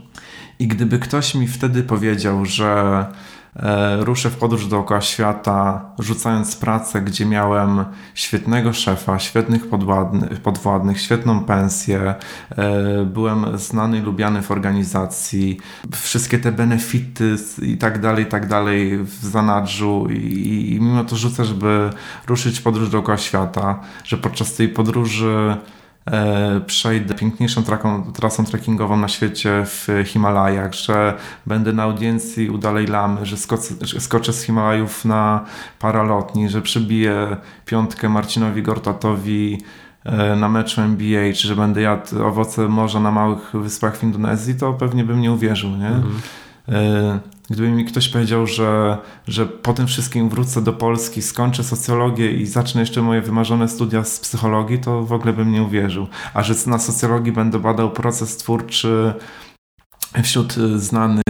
I 0.58 0.68
gdyby 0.68 0.98
ktoś 0.98 1.34
mi 1.34 1.48
wtedy 1.48 1.82
powiedział, 1.82 2.44
że 2.44 3.06
E, 3.06 3.37
ruszę 4.00 4.30
w 4.30 4.36
podróż 4.36 4.66
dookoła 4.66 5.00
świata, 5.00 5.90
rzucając 5.98 6.56
pracę, 6.56 7.02
gdzie 7.02 7.26
miałem 7.26 7.84
świetnego 8.14 8.72
szefa, 8.72 9.18
świetnych 9.18 9.68
podwładnych, 10.42 11.00
świetną 11.00 11.44
pensję, 11.44 12.14
e, 12.50 13.04
byłem 13.04 13.58
znany 13.58 13.98
i 13.98 14.00
lubiany 14.00 14.42
w 14.42 14.50
organizacji, 14.50 15.60
wszystkie 15.92 16.38
te 16.38 16.52
benefity 16.52 17.36
i 17.62 17.76
tak 17.76 18.00
dalej, 18.00 18.24
i 18.24 18.28
tak 18.28 18.46
dalej 18.46 18.98
w 18.98 19.14
zanadrzu 19.24 20.06
i, 20.10 20.72
i 20.72 20.80
mimo 20.80 21.04
to 21.04 21.16
rzucę, 21.16 21.44
żeby 21.44 21.90
ruszyć 22.26 22.58
w 22.58 22.62
podróż 22.62 22.90
dookoła 22.90 23.18
świata, 23.18 23.80
że 24.04 24.16
podczas 24.16 24.54
tej 24.54 24.68
podróży 24.68 25.56
e, 25.56 25.87
przejdę 26.66 27.14
piękniejszą 27.14 27.62
traką, 27.62 28.12
trasą 28.12 28.44
trekkingową 28.44 28.96
na 28.96 29.08
świecie 29.08 29.62
w 29.64 29.88
Himalajach, 30.04 30.74
że 30.74 31.14
będę 31.46 31.72
na 31.72 31.82
audiencji 31.82 32.50
u 32.50 32.58
Dalej 32.58 32.86
Lamy, 32.86 33.26
że 33.26 33.36
skoczę, 33.36 33.74
skoczę 33.98 34.32
z 34.32 34.42
Himalajów 34.42 35.04
na 35.04 35.44
paralotni, 35.78 36.48
że 36.48 36.62
przybiję 36.62 37.36
piątkę 37.66 38.08
Marcinowi 38.08 38.62
Gortatowi 38.62 39.58
e, 40.04 40.36
na 40.36 40.48
meczu 40.48 40.80
NBA, 40.80 41.32
czy 41.32 41.48
że 41.48 41.56
będę 41.56 41.80
jadł 41.80 42.24
owoce 42.24 42.68
morza 42.68 43.00
na 43.00 43.10
małych 43.10 43.50
wyspach 43.54 43.96
w 43.96 44.02
Indonezji, 44.02 44.54
to 44.54 44.72
pewnie 44.72 45.04
bym 45.04 45.20
nie 45.20 45.32
uwierzył, 45.32 45.70
nie? 45.70 45.88
Mhm. 45.88 46.20
Gdyby 47.50 47.70
mi 47.70 47.84
ktoś 47.84 48.08
powiedział, 48.08 48.46
że, 48.46 48.98
że 49.28 49.46
po 49.46 49.72
tym 49.72 49.86
wszystkim 49.86 50.28
wrócę 50.28 50.62
do 50.62 50.72
Polski, 50.72 51.22
skończę 51.22 51.64
socjologię 51.64 52.32
i 52.32 52.46
zacznę 52.46 52.80
jeszcze 52.80 53.02
moje 53.02 53.22
wymarzone 53.22 53.68
studia 53.68 54.04
z 54.04 54.20
psychologii, 54.20 54.78
to 54.78 55.02
w 55.02 55.12
ogóle 55.12 55.32
bym 55.32 55.52
nie 55.52 55.62
uwierzył. 55.62 56.06
A 56.34 56.42
że 56.42 56.54
na 56.66 56.78
socjologii 56.78 57.32
będę 57.32 57.58
badał 57.58 57.90
proces 57.90 58.36
twórczy 58.36 59.14
wśród 60.22 60.52
znanych 60.76 61.27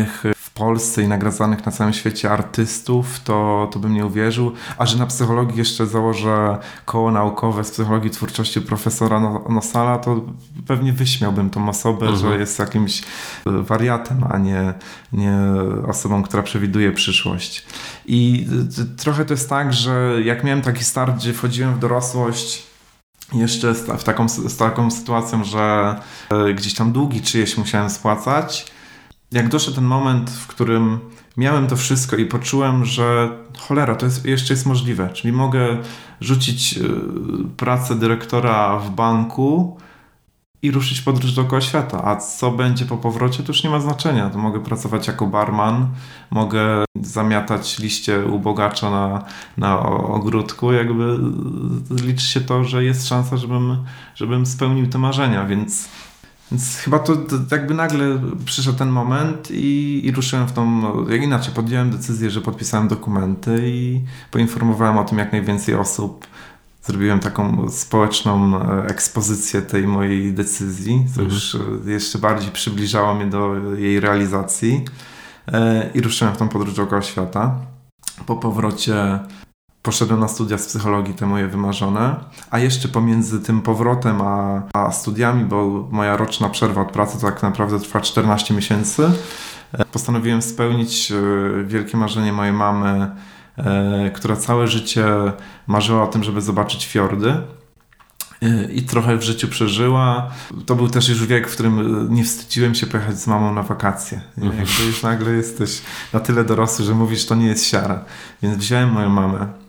Polsce 0.59 1.03
i 1.03 1.09
nagradzanych 1.09 1.67
na 1.67 1.73
całym 1.73 1.93
świecie 1.93 2.31
artystów, 2.31 3.21
to, 3.21 3.69
to 3.73 3.79
bym 3.79 3.95
nie 3.95 4.07
uwierzył. 4.07 4.53
A 4.79 4.87
że 4.87 4.99
na 4.99 5.07
psychologii 5.07 5.59
jeszcze 5.59 5.87
założę 5.87 6.59
koło 6.85 7.11
naukowe 7.11 7.65
z 7.65 7.71
psychologii 7.71 8.11
twórczości 8.11 8.61
profesora 8.61 9.21
no, 9.21 9.45
Nosala, 9.49 9.99
to 9.99 10.21
pewnie 10.67 10.93
wyśmiałbym 10.93 11.51
tą 11.51 11.69
osobę, 11.69 12.07
mhm. 12.07 12.17
że 12.17 12.39
jest 12.39 12.59
jakimś 12.59 13.03
wariatem, 13.47 14.25
a 14.31 14.39
nie, 14.39 14.75
nie 15.13 15.39
osobą, 15.87 16.23
która 16.23 16.43
przewiduje 16.43 16.93
przyszłość. 16.93 17.67
I 18.07 18.47
trochę 18.97 19.25
to 19.25 19.35
jest 19.35 19.49
tak, 19.49 19.73
że 19.73 20.15
jak 20.25 20.45
miałem 20.45 20.63
taki 20.63 20.85
start, 20.85 21.17
gdzie 21.17 21.33
wchodziłem 21.33 21.75
w 21.75 21.79
dorosłość, 21.79 22.69
jeszcze 23.33 23.75
z, 23.75 24.05
taką, 24.05 24.29
z 24.29 24.57
taką 24.57 24.91
sytuacją, 24.91 25.45
że 25.45 25.97
e, 26.31 26.55
gdzieś 26.55 26.75
tam 26.75 26.93
długi 26.93 27.21
czyjeś 27.21 27.57
musiałem 27.57 27.91
spłacać, 27.91 28.73
jak 29.33 29.49
doszedł 29.49 29.75
ten 29.75 29.85
moment, 29.85 30.31
w 30.31 30.47
którym 30.47 30.99
miałem 31.37 31.67
to 31.67 31.77
wszystko 31.77 32.17
i 32.17 32.27
poczułem, 32.27 32.85
że 32.85 33.29
cholera, 33.59 33.95
to 33.95 34.07
jest, 34.07 34.25
jeszcze 34.25 34.55
jest 34.55 34.67
możliwe, 34.67 35.11
czyli 35.13 35.33
mogę 35.33 35.77
rzucić 36.21 36.79
y, 36.79 36.91
pracę 37.57 37.95
dyrektora 37.95 38.79
w 38.79 38.91
banku 38.91 39.79
i 40.63 40.71
ruszyć 40.71 41.01
podróż 41.01 41.33
dookoła 41.33 41.61
świata. 41.61 42.05
A 42.05 42.17
co 42.17 42.51
będzie 42.51 42.85
po 42.85 42.97
powrocie, 42.97 43.43
to 43.43 43.53
już 43.53 43.65
nie 43.65 43.71
ma 43.71 43.81
znaczenia. 43.81 44.31
To 44.31 44.39
mogę 44.39 44.61
pracować 44.61 45.07
jako 45.07 45.27
barman, 45.27 45.89
mogę 46.31 46.85
zamiatać 47.03 47.79
liście 47.79 48.25
u 48.25 48.39
bogacza 48.39 48.91
na, 48.91 49.25
na 49.57 49.83
ogródku. 49.89 50.73
Jakby 50.73 51.19
liczy 51.91 52.27
się 52.27 52.41
to, 52.41 52.65
że 52.65 52.85
jest 52.85 53.09
szansa, 53.09 53.37
żebym, 53.37 53.85
żebym 54.15 54.47
spełnił 54.47 54.87
te 54.87 54.99
marzenia, 54.99 55.45
więc 55.45 55.89
więc 56.53 56.77
chyba 56.77 56.99
to, 56.99 57.17
to, 57.17 57.37
jakby 57.51 57.75
nagle 57.75 58.21
przyszedł 58.45 58.79
ten 58.79 58.89
moment 58.89 59.51
i, 59.51 60.01
i 60.05 60.13
ruszyłem 60.13 60.49
w 60.49 60.53
tą, 60.53 60.83
jak 61.09 61.23
inaczej, 61.23 61.55
podjąłem 61.55 61.91
decyzję, 61.91 62.31
że 62.31 62.41
podpisałem 62.41 62.89
dokumenty 62.89 63.63
i 63.65 64.03
poinformowałem 64.31 64.99
o 64.99 65.05
tym 65.05 65.19
jak 65.19 65.33
najwięcej 65.33 65.75
osób. 65.75 66.27
Zrobiłem 66.83 67.21
taką 67.21 67.71
społeczną 67.71 68.57
e, 68.57 68.87
ekspozycję 68.87 69.63
tej 69.63 69.87
mojej 69.87 70.33
decyzji, 70.33 71.05
co 71.15 71.23
mhm. 71.23 71.29
już 71.31 71.55
e, 71.55 71.91
jeszcze 71.91 72.19
bardziej 72.19 72.51
przybliżało 72.51 73.15
mnie 73.15 73.27
do 73.27 73.55
jej 73.75 74.01
realizacji. 74.01 74.85
E, 75.53 75.91
I 75.95 76.01
ruszyłem 76.01 76.35
w 76.35 76.37
tą 76.37 76.49
podróż 76.49 76.75
dookoła 76.75 77.03
świata. 77.03 77.55
Po 78.27 78.37
powrocie 78.37 79.19
poszedłem 79.89 80.21
na 80.21 80.29
studia 80.29 80.59
z 80.59 80.67
psychologii, 80.67 81.15
te 81.15 81.27
moje 81.27 81.47
wymarzone, 81.47 82.17
a 82.51 82.59
jeszcze 82.59 82.89
pomiędzy 82.89 83.41
tym 83.41 83.63
powrotem 83.63 84.21
a, 84.21 84.63
a 84.73 84.93
studiami, 84.93 85.45
bo 85.45 85.89
moja 85.91 86.17
roczna 86.17 86.49
przerwa 86.49 86.83
od 86.83 86.93
pracy 86.93 87.21
to 87.21 87.27
tak 87.27 87.43
naprawdę 87.43 87.81
trwa 87.81 88.01
14 88.01 88.55
miesięcy, 88.55 89.11
e, 89.73 89.85
postanowiłem 89.85 90.43
spełnić 90.43 91.13
e, 91.13 91.15
wielkie 91.65 91.97
marzenie 91.97 92.33
mojej 92.33 92.53
mamy, 92.53 93.11
e, 93.57 94.11
która 94.15 94.37
całe 94.37 94.67
życie 94.67 95.07
marzyła 95.67 96.03
o 96.03 96.07
tym, 96.07 96.25
żeby 96.25 96.41
zobaczyć 96.41 96.87
fiordy 96.87 97.35
i 98.73 98.83
trochę 98.83 99.17
w 99.17 99.23
życiu 99.23 99.49
przeżyła. 99.49 100.31
To 100.67 100.75
był 100.75 100.89
też 100.89 101.09
już 101.09 101.27
wiek, 101.27 101.49
w 101.49 101.53
którym 101.53 102.07
nie 102.15 102.25
wstydziłem 102.25 102.75
się 102.75 102.87
pojechać 102.87 103.19
z 103.19 103.27
mamą 103.27 103.55
na 103.55 103.63
wakacje. 103.63 104.21
Mhm. 104.39 104.59
Jakby 104.59 104.85
już 104.87 105.03
nagle 105.03 105.33
jesteś 105.33 105.83
na 106.13 106.21
tyle 106.21 106.45
dorosły, 106.45 106.85
że 106.85 106.95
mówisz, 106.95 107.27
to 107.27 107.35
nie 107.35 107.47
jest 107.47 107.67
siara. 107.67 108.05
Więc 108.43 108.57
wziąłem 108.57 108.93
moją 108.93 109.09
mamę 109.09 109.68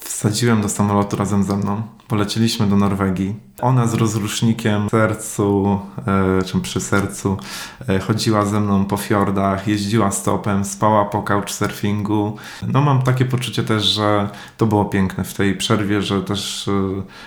wsadziłem 0.00 0.62
do 0.62 0.68
samolotu 0.68 1.16
razem 1.16 1.44
ze 1.44 1.56
mną. 1.56 1.82
Polecieliśmy 2.08 2.66
do 2.66 2.76
Norwegii. 2.76 3.34
Ona 3.62 3.86
z 3.86 3.94
rozrusznikiem 3.94 4.88
w 4.88 4.90
sercu, 4.90 5.80
e, 6.38 6.42
czy 6.42 6.60
przy 6.60 6.80
sercu, 6.80 7.36
e, 7.88 7.98
chodziła 7.98 8.44
ze 8.44 8.60
mną 8.60 8.84
po 8.84 8.96
fiordach, 8.96 9.68
jeździła 9.68 10.10
stopem, 10.10 10.64
spała 10.64 11.04
po 11.04 11.22
couchsurfingu. 11.22 12.36
No 12.68 12.80
mam 12.80 13.02
takie 13.02 13.24
poczucie 13.24 13.62
też, 13.62 13.84
że 13.84 14.28
to 14.56 14.66
było 14.66 14.84
piękne 14.84 15.24
w 15.24 15.34
tej 15.34 15.56
przerwie, 15.56 16.02
że 16.02 16.22
też 16.22 16.68
e, 16.68 16.72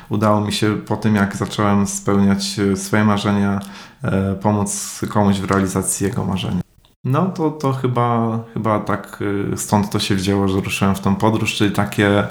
udało 0.10 0.42
mi 0.42 0.54
się 0.54 0.76
po 0.76 0.98
tym, 0.98 1.16
jak 1.16 1.36
zacząłem 1.36 1.88
spełniać 1.88 2.60
swoje 2.76 3.04
marzenia, 3.04 3.60
pomóc 4.42 5.02
komuś 5.10 5.40
w 5.40 5.52
realizacji 5.52 6.08
jego 6.08 6.26
marzenia. 6.26 6.69
No 7.04 7.30
to, 7.30 7.52
to 7.52 7.74
chyba, 7.74 8.40
chyba 8.54 8.80
tak 8.80 9.20
y, 9.54 9.58
stąd 9.58 9.90
to 9.90 10.00
się 10.00 10.16
wzięło, 10.16 10.48
że 10.48 10.62
ruszyłem 10.62 10.96
w 10.96 11.00
tą 11.00 11.16
podróż, 11.16 11.56
czyli 11.56 11.72
takie 11.72 12.28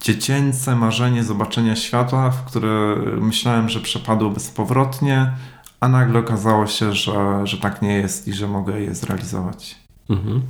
dziecięce 0.00 0.76
marzenie 0.76 1.24
zobaczenia 1.24 1.76
świata, 1.76 2.30
w 2.30 2.44
które 2.44 2.96
myślałem, 3.20 3.68
że 3.68 3.80
przepadło 3.80 4.30
bezpowrotnie, 4.30 5.32
a 5.80 5.88
nagle 5.88 6.18
okazało 6.18 6.66
się, 6.66 6.92
że, 6.92 7.46
że 7.46 7.58
tak 7.58 7.82
nie 7.82 7.94
jest 7.94 8.28
i 8.28 8.32
że 8.32 8.48
mogę 8.48 8.80
je 8.80 8.94
zrealizować. 8.94 9.76
Mhm. 10.10 10.42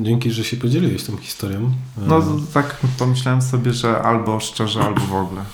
Dzięki, 0.00 0.30
że 0.30 0.44
się 0.44 0.56
podzieliłeś 0.56 1.04
tą 1.04 1.16
historią. 1.16 1.70
No 2.06 2.22
tak 2.54 2.76
pomyślałem 2.98 3.42
sobie, 3.42 3.72
że 3.72 4.02
albo 4.02 4.40
szczerze, 4.40 4.80
albo 4.80 5.00
w 5.00 5.14
ogóle. 5.14 5.44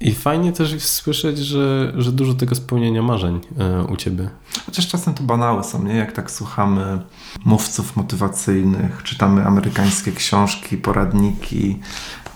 E, 0.00 0.04
I 0.04 0.14
fajnie 0.14 0.52
też 0.52 0.82
słyszeć, 0.82 1.38
że, 1.38 1.92
że 1.96 2.12
dużo 2.12 2.34
tego 2.34 2.54
spełnienia 2.54 3.02
marzeń 3.02 3.40
e, 3.58 3.84
u 3.84 3.96
Ciebie. 3.96 4.30
Chociaż 4.66 4.88
czasem 4.88 5.14
to 5.14 5.22
banały 5.22 5.64
są, 5.64 5.84
nie? 5.84 5.94
Jak 5.94 6.12
tak 6.12 6.30
słuchamy 6.30 7.00
mówców 7.44 7.96
motywacyjnych, 7.96 9.02
czytamy 9.02 9.46
amerykańskie 9.46 10.12
książki, 10.12 10.76
poradniki 10.76 11.78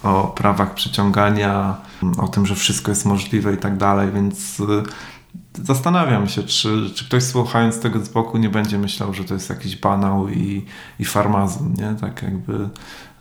o 0.02 0.33
prawach 0.37 0.75
przyciągania, 0.75 1.76
o 2.19 2.29
tym, 2.29 2.47
że 2.47 2.55
wszystko 2.55 2.90
jest 2.90 3.05
możliwe 3.05 3.55
i 3.55 3.57
tak 3.57 3.76
dalej, 3.76 4.12
więc 4.14 4.62
zastanawiam 5.55 6.29
się, 6.29 6.43
czy, 6.43 6.90
czy 6.95 7.05
ktoś 7.05 7.23
słuchając 7.23 7.81
tego 7.81 8.05
z 8.05 8.09
boku 8.09 8.38
nie 8.38 8.49
będzie 8.49 8.79
myślał, 8.79 9.14
że 9.14 9.25
to 9.25 9.35
jest 9.35 9.50
jakiś 9.50 9.76
banał 9.76 10.29
i, 10.29 10.64
i 10.99 11.05
farmazon, 11.05 11.75
nie? 11.79 11.95
Tak 12.00 12.23
jakby 12.23 12.55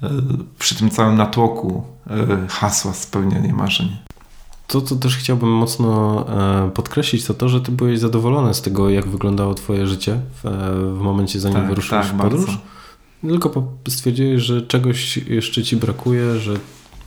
e, 0.04 0.10
przy 0.60 0.76
tym 0.76 0.90
całym 0.90 1.16
natłoku 1.16 1.84
e, 2.08 2.48
hasła 2.48 2.94
spełnienie 2.94 3.54
marzeń. 3.54 3.98
To, 4.70 4.82
co 4.82 4.96
też 4.96 5.18
chciałbym 5.18 5.50
mocno 5.50 6.26
e, 6.68 6.72
podkreślić, 6.72 7.26
to 7.26 7.34
to, 7.34 7.50
że 7.50 7.62
ty 7.62 7.72
byłeś 7.72 8.00
zadowolony 8.00 8.54
z 8.54 8.62
tego, 8.62 8.90
jak 8.90 9.08
wyglądało 9.08 9.54
twoje 9.54 9.88
życie 9.88 10.20
w, 10.44 10.50
w 10.98 11.02
momencie, 11.02 11.40
zanim 11.40 11.58
tak, 11.58 11.68
wyruszyłeś 11.68 12.08
tak, 12.08 12.16
w 12.16 12.22
podróż. 12.22 12.46
Bardzo. 12.46 13.40
Tylko 13.48 13.68
stwierdziłeś, 13.88 14.42
że 14.42 14.62
czegoś 14.62 15.18
jeszcze 15.18 15.64
ci 15.64 15.78
brakuje, 15.78 16.40
że 16.40 16.54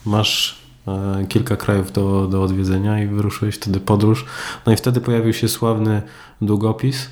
masz 0.07 0.63
E, 0.89 1.27
kilka 1.29 1.57
krajów 1.57 1.93
do, 1.93 2.27
do 2.27 2.43
odwiedzenia 2.43 3.03
i 3.03 3.07
wyruszyłeś 3.07 3.55
wtedy 3.55 3.81
podróż. 3.81 4.25
No 4.67 4.73
i 4.73 4.77
wtedy 4.77 5.01
pojawił 5.01 5.33
się 5.33 5.49
sławny 5.49 6.03
długopis, 6.41 7.09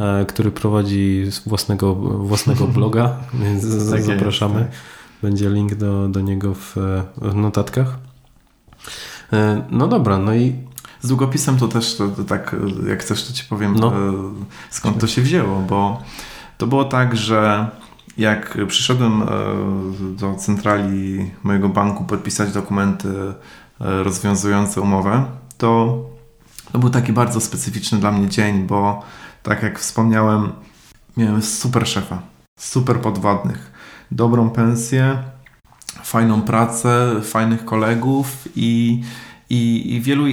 e, 0.00 0.24
który 0.24 0.50
prowadzi 0.50 1.24
własnego, 1.46 1.94
własnego 1.94 2.66
bloga, 2.76 3.16
więc 3.34 3.90
tak 3.90 4.02
zapraszamy. 4.02 4.60
Jest, 4.60 4.70
tak. 4.70 4.80
Będzie 5.22 5.50
link 5.50 5.74
do, 5.74 6.08
do 6.08 6.20
niego 6.20 6.54
w, 6.54 6.76
w 7.16 7.34
notatkach. 7.34 7.98
E, 9.34 9.64
no 9.70 9.88
dobra, 9.88 10.18
no 10.18 10.34
i 10.34 10.54
z 11.00 11.08
długopisem 11.08 11.56
to 11.56 11.68
też 11.68 11.96
to, 11.96 12.08
to 12.08 12.24
tak, 12.24 12.56
jak 12.88 13.00
chcesz, 13.00 13.26
to 13.26 13.32
ci 13.32 13.44
powiem 13.44 13.74
no. 13.74 13.92
skąd 14.70 15.00
to 15.00 15.06
się 15.06 15.22
wzięło, 15.22 15.60
bo 15.60 16.02
to 16.58 16.66
było 16.66 16.84
tak, 16.84 17.16
że 17.16 17.70
jak 18.16 18.58
przyszedłem 18.68 19.22
e, 19.22 19.26
do 20.16 20.34
centrali 20.34 21.30
mojego 21.42 21.68
banku 21.68 22.04
podpisać 22.04 22.52
dokumenty 22.52 23.08
e, 23.80 24.02
rozwiązujące 24.02 24.80
umowę, 24.80 25.24
to, 25.58 25.98
to 26.72 26.78
był 26.78 26.90
taki 26.90 27.12
bardzo 27.12 27.40
specyficzny 27.40 27.98
dla 27.98 28.12
mnie 28.12 28.28
dzień, 28.28 28.66
bo 28.66 29.02
tak 29.42 29.62
jak 29.62 29.78
wspomniałem, 29.78 30.52
miałem 31.16 31.42
super 31.42 31.88
szefa, 31.88 32.22
super 32.58 33.00
podwładnych, 33.00 33.72
dobrą 34.10 34.50
pensję, 34.50 35.22
fajną 36.02 36.42
pracę, 36.42 37.20
fajnych 37.22 37.64
kolegów 37.64 38.48
i, 38.56 39.02
i, 39.50 39.94
i 39.94 40.00
wielu, 40.00 40.24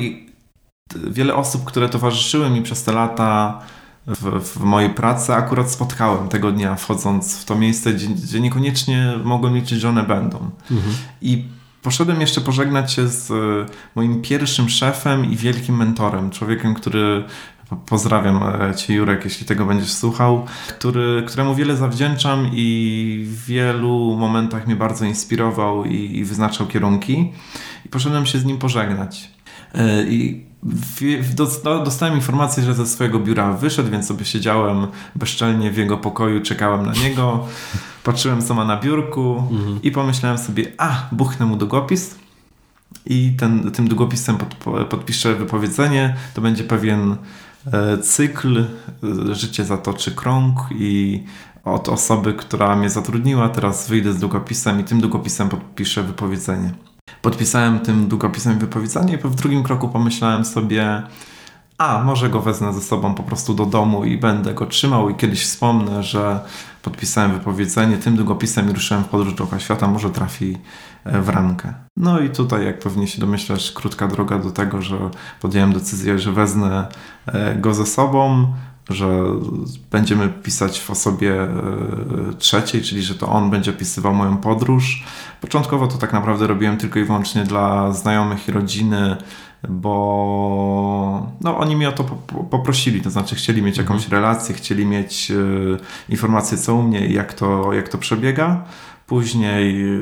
wiele 0.95 1.35
osób, 1.35 1.65
które 1.65 1.89
towarzyszyły 1.89 2.49
mi 2.49 2.61
przez 2.61 2.83
te 2.83 2.91
lata, 2.91 3.59
w, 4.07 4.43
w, 4.43 4.63
mojej 4.63 4.89
pracy 4.89 5.33
akurat 5.33 5.71
spotkałem 5.71 6.27
tego 6.27 6.51
dnia, 6.51 6.75
wchodząc 6.75 7.37
w 7.37 7.45
to 7.45 7.55
miejsce, 7.55 7.93
gdzie, 7.93 8.07
gdzie 8.07 8.39
niekoniecznie 8.39 9.13
mogłem 9.23 9.55
liczyć, 9.55 9.79
że 9.79 9.89
one 9.89 10.03
będą. 10.03 10.49
Mhm. 10.71 10.95
I 11.21 11.45
Poszedłem 11.81 12.21
jeszcze 12.21 12.41
pożegnać 12.41 12.93
się 12.93 13.07
z 13.07 13.31
moim 13.95 14.21
pierwszym 14.21 14.69
szefem 14.69 15.31
i 15.31 15.35
wielkim 15.35 15.77
mentorem, 15.77 16.29
człowiekiem, 16.29 16.73
który 16.73 17.23
Pozdrawiam 17.85 18.43
e, 18.43 18.75
Cię, 18.75 18.93
Jurek, 18.93 19.25
jeśli 19.25 19.45
tego 19.45 19.65
będziesz 19.65 19.93
słuchał, 19.93 20.45
który, 20.69 21.23
któremu 21.27 21.55
wiele 21.55 21.77
zawdzięczam 21.77 22.49
i 22.53 23.25
w 23.27 23.45
wielu 23.45 24.15
momentach 24.19 24.67
mnie 24.67 24.75
bardzo 24.75 25.05
inspirował 25.05 25.85
i, 25.85 26.17
i 26.17 26.23
wyznaczał 26.23 26.67
kierunki. 26.67 27.31
I 27.85 27.89
poszedłem 27.89 28.25
się 28.25 28.39
z 28.39 28.45
nim 28.45 28.57
pożegnać. 28.57 29.31
E, 29.75 30.03
I 30.03 30.45
dostałem 31.83 32.15
informację, 32.15 32.63
że 32.63 32.73
ze 32.73 32.85
swojego 32.85 33.19
biura 33.19 33.53
wyszedł, 33.53 33.91
więc 33.91 34.07
sobie 34.07 34.25
siedziałem 34.25 34.87
bezczelnie 35.15 35.71
w 35.71 35.77
jego 35.77 35.97
pokoju, 35.97 36.41
czekałem 36.41 36.85
na 36.85 36.93
niego, 36.93 37.47
patrzyłem 38.03 38.41
co 38.41 38.53
ma 38.53 38.65
na 38.65 38.77
biurku 38.77 39.43
mhm. 39.51 39.81
i 39.83 39.91
pomyślałem 39.91 40.37
sobie, 40.37 40.65
a, 40.77 41.07
buchnę 41.11 41.45
mu 41.45 41.55
długopis 41.55 42.15
i 43.05 43.33
ten, 43.39 43.71
tym 43.71 43.87
długopisem 43.87 44.37
pod, 44.37 44.55
podpiszę 44.89 45.35
wypowiedzenie. 45.35 46.15
To 46.33 46.41
będzie 46.41 46.63
pewien 46.63 47.15
cykl, 48.01 48.65
e, 49.29 49.35
życie 49.35 49.65
zatoczy 49.65 50.11
krąg 50.11 50.57
i 50.71 51.23
od 51.65 51.89
osoby, 51.89 52.33
która 52.33 52.75
mnie 52.75 52.89
zatrudniła, 52.89 53.49
teraz 53.49 53.89
wyjdę 53.89 54.13
z 54.13 54.19
długopisem 54.19 54.79
i 54.79 54.83
tym 54.83 55.01
długopisem 55.01 55.49
podpiszę 55.49 56.03
wypowiedzenie. 56.03 56.71
Podpisałem 57.21 57.79
tym 57.79 58.07
długopisem 58.07 58.59
wypowiedzenie 58.59 59.13
i 59.13 59.17
w 59.17 59.35
drugim 59.35 59.63
kroku 59.63 59.89
pomyślałem 59.89 60.45
sobie, 60.45 61.03
a 61.77 62.03
może 62.03 62.29
go 62.29 62.41
wezmę 62.41 62.73
ze 62.73 62.81
sobą 62.81 63.15
po 63.15 63.23
prostu 63.23 63.53
do 63.53 63.65
domu 63.65 64.05
i 64.05 64.17
będę 64.17 64.53
go 64.53 64.65
trzymał 64.65 65.09
i 65.09 65.15
kiedyś 65.15 65.43
wspomnę, 65.43 66.03
że 66.03 66.39
podpisałem 66.81 67.31
wypowiedzenie 67.31 67.97
tym 67.97 68.15
długopisem 68.15 68.69
i 68.69 68.73
ruszyłem 68.73 69.03
w 69.03 69.07
podróż 69.07 69.33
dookoła 69.33 69.59
świata, 69.59 69.87
może 69.87 70.09
trafi 70.09 70.57
e, 71.03 71.21
w 71.21 71.29
ramkę. 71.29 71.73
No 71.97 72.19
i 72.19 72.29
tutaj, 72.29 72.65
jak 72.65 72.79
pewnie 72.79 73.07
się 73.07 73.21
domyślasz, 73.21 73.71
krótka 73.71 74.07
droga 74.07 74.39
do 74.39 74.51
tego, 74.51 74.81
że 74.81 74.97
podjąłem 75.41 75.73
decyzję, 75.73 76.19
że 76.19 76.31
wezmę 76.31 76.87
e, 77.25 77.55
go 77.55 77.73
ze 77.73 77.85
sobą, 77.85 78.53
że 78.89 79.23
będziemy 79.91 80.29
pisać 80.29 80.79
w 80.79 80.89
osobie 80.89 81.41
e, 81.43 81.49
trzeciej, 82.37 82.81
czyli 82.81 83.03
że 83.03 83.15
to 83.15 83.27
on 83.27 83.49
będzie 83.49 83.71
opisywał 83.71 84.13
moją 84.13 84.37
podróż. 84.37 85.03
Początkowo 85.41 85.87
to 85.87 85.97
tak 85.97 86.13
naprawdę 86.13 86.47
robiłem 86.47 86.77
tylko 86.77 86.99
i 86.99 87.03
wyłącznie 87.03 87.43
dla 87.43 87.91
znajomych 87.93 88.47
i 88.47 88.51
rodziny, 88.51 89.17
bo 89.69 91.31
no, 91.41 91.57
oni 91.57 91.75
mnie 91.75 91.89
o 91.89 91.91
to 91.91 92.03
poprosili, 92.49 93.01
to 93.01 93.09
znaczy 93.09 93.35
chcieli 93.35 93.61
mieć 93.61 93.77
jakąś 93.77 94.03
mhm. 94.03 94.23
relację, 94.23 94.55
chcieli 94.55 94.85
mieć 94.85 95.31
y, 95.31 95.77
informacje 96.09 96.57
co 96.57 96.75
u 96.75 96.83
mnie 96.83 97.07
i 97.07 97.13
jak 97.13 97.33
to, 97.33 97.73
jak 97.73 97.89
to 97.89 97.97
przebiega. 97.97 98.63
Później 99.07 99.85
y, 99.85 100.01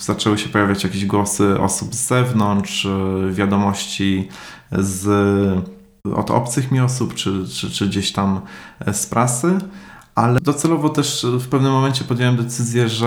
zaczęły 0.00 0.38
się 0.38 0.48
pojawiać 0.48 0.84
jakieś 0.84 1.06
głosy 1.06 1.60
osób 1.60 1.94
z 1.94 2.06
zewnątrz, 2.06 2.84
y, 2.84 3.32
wiadomości 3.32 4.28
z, 4.72 5.06
od 6.14 6.30
obcych 6.30 6.72
mi 6.72 6.80
osób, 6.80 7.14
czy, 7.14 7.48
czy, 7.48 7.70
czy 7.70 7.88
gdzieś 7.88 8.12
tam 8.12 8.40
e, 8.80 8.94
z 8.94 9.06
prasy 9.06 9.58
ale 10.14 10.40
docelowo 10.40 10.88
też 10.88 11.26
w 11.40 11.48
pewnym 11.48 11.72
momencie 11.72 12.04
podjąłem 12.04 12.36
decyzję, 12.36 12.88
że 12.88 13.06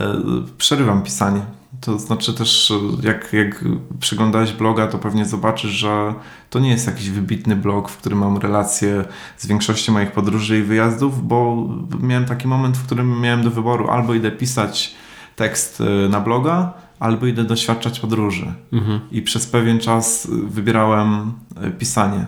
e, 0.00 0.22
przerywam 0.58 1.02
pisanie. 1.02 1.40
To 1.80 1.98
znaczy 1.98 2.34
też, 2.34 2.72
jak, 3.02 3.32
jak 3.32 3.64
przeglądałeś 4.00 4.52
bloga, 4.52 4.86
to 4.86 4.98
pewnie 4.98 5.24
zobaczysz, 5.24 5.70
że 5.70 6.14
to 6.50 6.58
nie 6.58 6.70
jest 6.70 6.86
jakiś 6.86 7.10
wybitny 7.10 7.56
blog, 7.56 7.88
w 7.88 7.96
którym 7.96 8.18
mam 8.18 8.36
relacje 8.36 9.04
z 9.36 9.46
większością 9.46 9.92
moich 9.92 10.12
podróży 10.12 10.58
i 10.58 10.62
wyjazdów, 10.62 11.28
bo 11.28 11.68
miałem 12.00 12.24
taki 12.24 12.48
moment, 12.48 12.76
w 12.76 12.86
którym 12.86 13.20
miałem 13.20 13.42
do 13.42 13.50
wyboru 13.50 13.88
albo 13.88 14.14
idę 14.14 14.30
pisać 14.30 14.94
tekst 15.36 15.80
e, 15.80 16.08
na 16.08 16.20
bloga, 16.20 16.72
albo 16.98 17.26
idę 17.26 17.44
doświadczać 17.44 18.00
podróży. 18.00 18.52
Mhm. 18.72 19.00
I 19.12 19.22
przez 19.22 19.46
pewien 19.46 19.80
czas 19.80 20.28
wybierałem 20.30 21.32
e, 21.56 21.70
pisanie. 21.70 22.26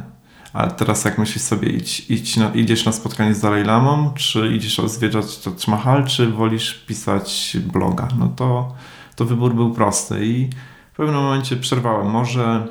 Ale 0.53 0.71
teraz 0.71 1.05
jak 1.05 1.19
myślisz 1.19 1.43
sobie, 1.43 1.69
idź, 1.69 2.11
idź 2.11 2.37
na, 2.37 2.49
idziesz 2.55 2.85
na 2.85 2.93
spotkanie 2.93 3.35
z 3.35 3.41
Dalai 3.41 3.65
Lamą, 3.65 4.13
czy 4.15 4.53
idziesz 4.57 4.81
zwiedzać 4.87 5.39
Taj 5.39 5.55
Mahal, 5.69 6.07
czy 6.07 6.31
wolisz 6.31 6.75
pisać 6.75 7.57
bloga? 7.73 8.09
No 8.19 8.29
to 8.37 8.75
to 9.17 9.25
wybór 9.25 9.55
był 9.55 9.71
prosty 9.71 10.27
i 10.27 10.51
w 10.93 10.97
pewnym 10.97 11.17
momencie 11.17 11.57
przerwałem. 11.57 12.07
Może, 12.07 12.67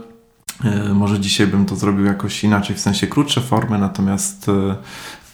e, 0.64 0.94
może 0.94 1.20
dzisiaj 1.20 1.48
bym 1.48 1.66
to 1.66 1.76
zrobił 1.76 2.06
jakoś 2.06 2.44
inaczej, 2.44 2.76
w 2.76 2.80
sensie 2.80 3.08
krótsze 3.08 3.42
formy, 3.42 3.80
natomiast 3.80 4.50
e, 4.50 4.76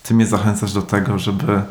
ty 0.04 0.14
mnie 0.14 0.26
zachęcasz 0.26 0.74
do 0.74 0.82
tego, 0.82 1.20
żeby 1.20 1.62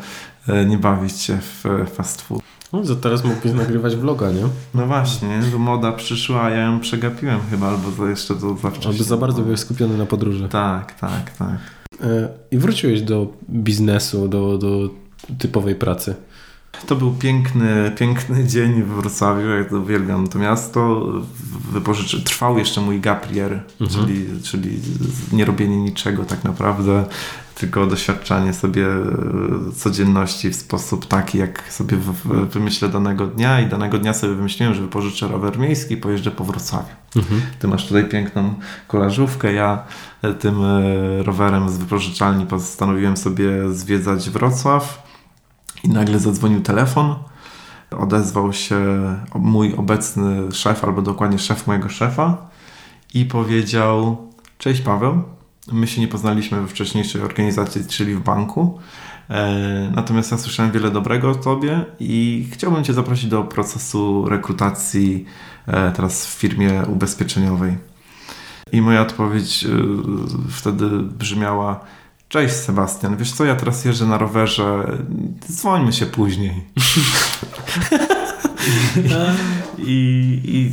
e, 0.47 0.65
nie 0.65 0.77
bawić 0.77 1.21
się 1.21 1.37
w 1.41 1.63
fast 1.93 2.21
food. 2.21 2.41
No 2.73 2.81
to 2.81 2.95
teraz 2.95 3.23
mógłbyś 3.23 3.51
nagrywać 3.53 3.95
vloga, 3.95 4.31
nie? 4.31 4.43
No 4.73 4.85
właśnie, 4.85 5.39
bo 5.51 5.59
moda 5.59 5.91
przyszła, 5.91 6.41
a 6.41 6.49
ja 6.49 6.63
ją 6.63 6.79
przegapiłem 6.79 7.39
chyba, 7.49 7.67
albo 7.67 7.91
to 7.91 8.07
jeszcze 8.07 8.35
to 8.35 8.57
za 8.57 8.71
wcześnie. 8.71 8.91
Albo 8.91 9.03
za 9.03 9.17
bardzo 9.17 9.41
byłeś 9.41 9.59
skupiony 9.59 9.97
na 9.97 10.05
podróży. 10.05 10.49
Tak, 10.49 10.99
tak, 10.99 11.31
tak. 11.31 11.57
I 12.51 12.57
wróciłeś 12.57 13.01
do 13.01 13.27
biznesu, 13.49 14.27
do, 14.27 14.57
do 14.57 14.89
typowej 15.37 15.75
pracy. 15.75 16.15
To 16.85 16.95
był 16.95 17.13
piękny, 17.13 17.91
piękny 17.97 18.45
dzień 18.45 18.83
w 18.83 18.87
Wrocławiu, 18.87 19.49
jak 19.49 19.69
to 19.69 19.79
uwielbiam 19.79 20.27
to 20.27 20.39
miasto. 20.39 21.11
Wypożyczy, 21.71 22.23
trwał 22.23 22.57
jeszcze 22.57 22.81
mój 22.81 22.99
gap 22.99 23.31
year, 23.35 23.59
mhm. 23.81 24.05
czyli, 24.05 24.41
czyli 24.43 24.79
nie 25.31 25.45
robienie 25.45 25.77
niczego 25.77 26.25
tak 26.25 26.43
naprawdę, 26.43 27.05
tylko 27.55 27.87
doświadczanie 27.87 28.53
sobie 28.53 28.87
e, 28.87 29.71
codzienności 29.75 30.49
w 30.49 30.55
sposób 30.55 31.05
taki, 31.05 31.37
jak 31.37 31.73
sobie 31.73 31.97
wymyślę 32.51 32.89
danego 32.89 33.27
dnia 33.27 33.61
i 33.61 33.67
danego 33.67 33.97
dnia 33.97 34.13
sobie 34.13 34.35
wymyśliłem, 34.35 34.73
że 34.73 34.81
wypożyczę 34.81 35.27
rower 35.27 35.59
miejski 35.59 35.93
i 35.93 35.97
pojeżdżę 35.97 36.31
po 36.31 36.43
Wrocławiu. 36.43 36.95
Mhm. 37.15 37.41
Ty 37.59 37.67
masz 37.67 37.87
tutaj 37.87 38.09
piękną 38.09 38.53
kolażówkę, 38.87 39.53
ja 39.53 39.83
e, 40.21 40.33
tym 40.33 40.63
e, 40.63 41.23
rowerem 41.23 41.69
z 41.69 41.77
wypożyczalni 41.77 42.45
postanowiłem 42.45 43.17
sobie 43.17 43.73
zwiedzać 43.73 44.29
Wrocław 44.29 45.06
i 45.87 45.89
nagle 45.89 46.19
zadzwonił 46.19 46.61
telefon. 46.61 47.15
Odezwał 47.91 48.53
się 48.53 48.77
mój 49.35 49.73
obecny 49.75 50.51
szef, 50.51 50.83
albo 50.83 51.01
dokładnie 51.01 51.39
szef 51.39 51.67
mojego 51.67 51.89
szefa, 51.89 52.49
i 53.13 53.25
powiedział: 53.25 54.27
Cześć 54.57 54.81
Paweł. 54.81 55.23
My 55.71 55.87
się 55.87 56.01
nie 56.01 56.07
poznaliśmy 56.07 56.61
we 56.61 56.67
wcześniejszej 56.67 57.21
organizacji, 57.21 57.85
czyli 57.87 58.15
w 58.15 58.19
banku. 58.19 58.79
E, 59.29 59.91
natomiast 59.95 60.31
ja 60.31 60.37
słyszałem 60.37 60.71
wiele 60.71 60.91
dobrego 60.91 61.31
o 61.31 61.35
Tobie 61.35 61.85
i 61.99 62.47
chciałbym 62.51 62.83
Cię 62.83 62.93
zaprosić 62.93 63.29
do 63.29 63.43
procesu 63.43 64.29
rekrutacji 64.29 65.25
e, 65.67 65.91
teraz 65.91 66.27
w 66.27 66.29
firmie 66.29 66.83
ubezpieczeniowej. 66.87 67.77
I 68.71 68.81
moja 68.81 69.01
odpowiedź 69.01 69.65
e, 69.65 69.69
wtedy 70.49 70.89
brzmiała: 70.99 71.79
Cześć 72.29 72.55
Sebastian, 72.55 73.17
wiesz 73.17 73.31
co, 73.31 73.45
ja 73.45 73.55
teraz 73.55 73.85
jeżdżę 73.85 74.05
na 74.05 74.17
rowerze, 74.17 74.97
dzwońmy 75.51 75.93
się 75.93 76.05
później. 76.05 76.53
I, 79.77 80.41
I, 80.43 80.71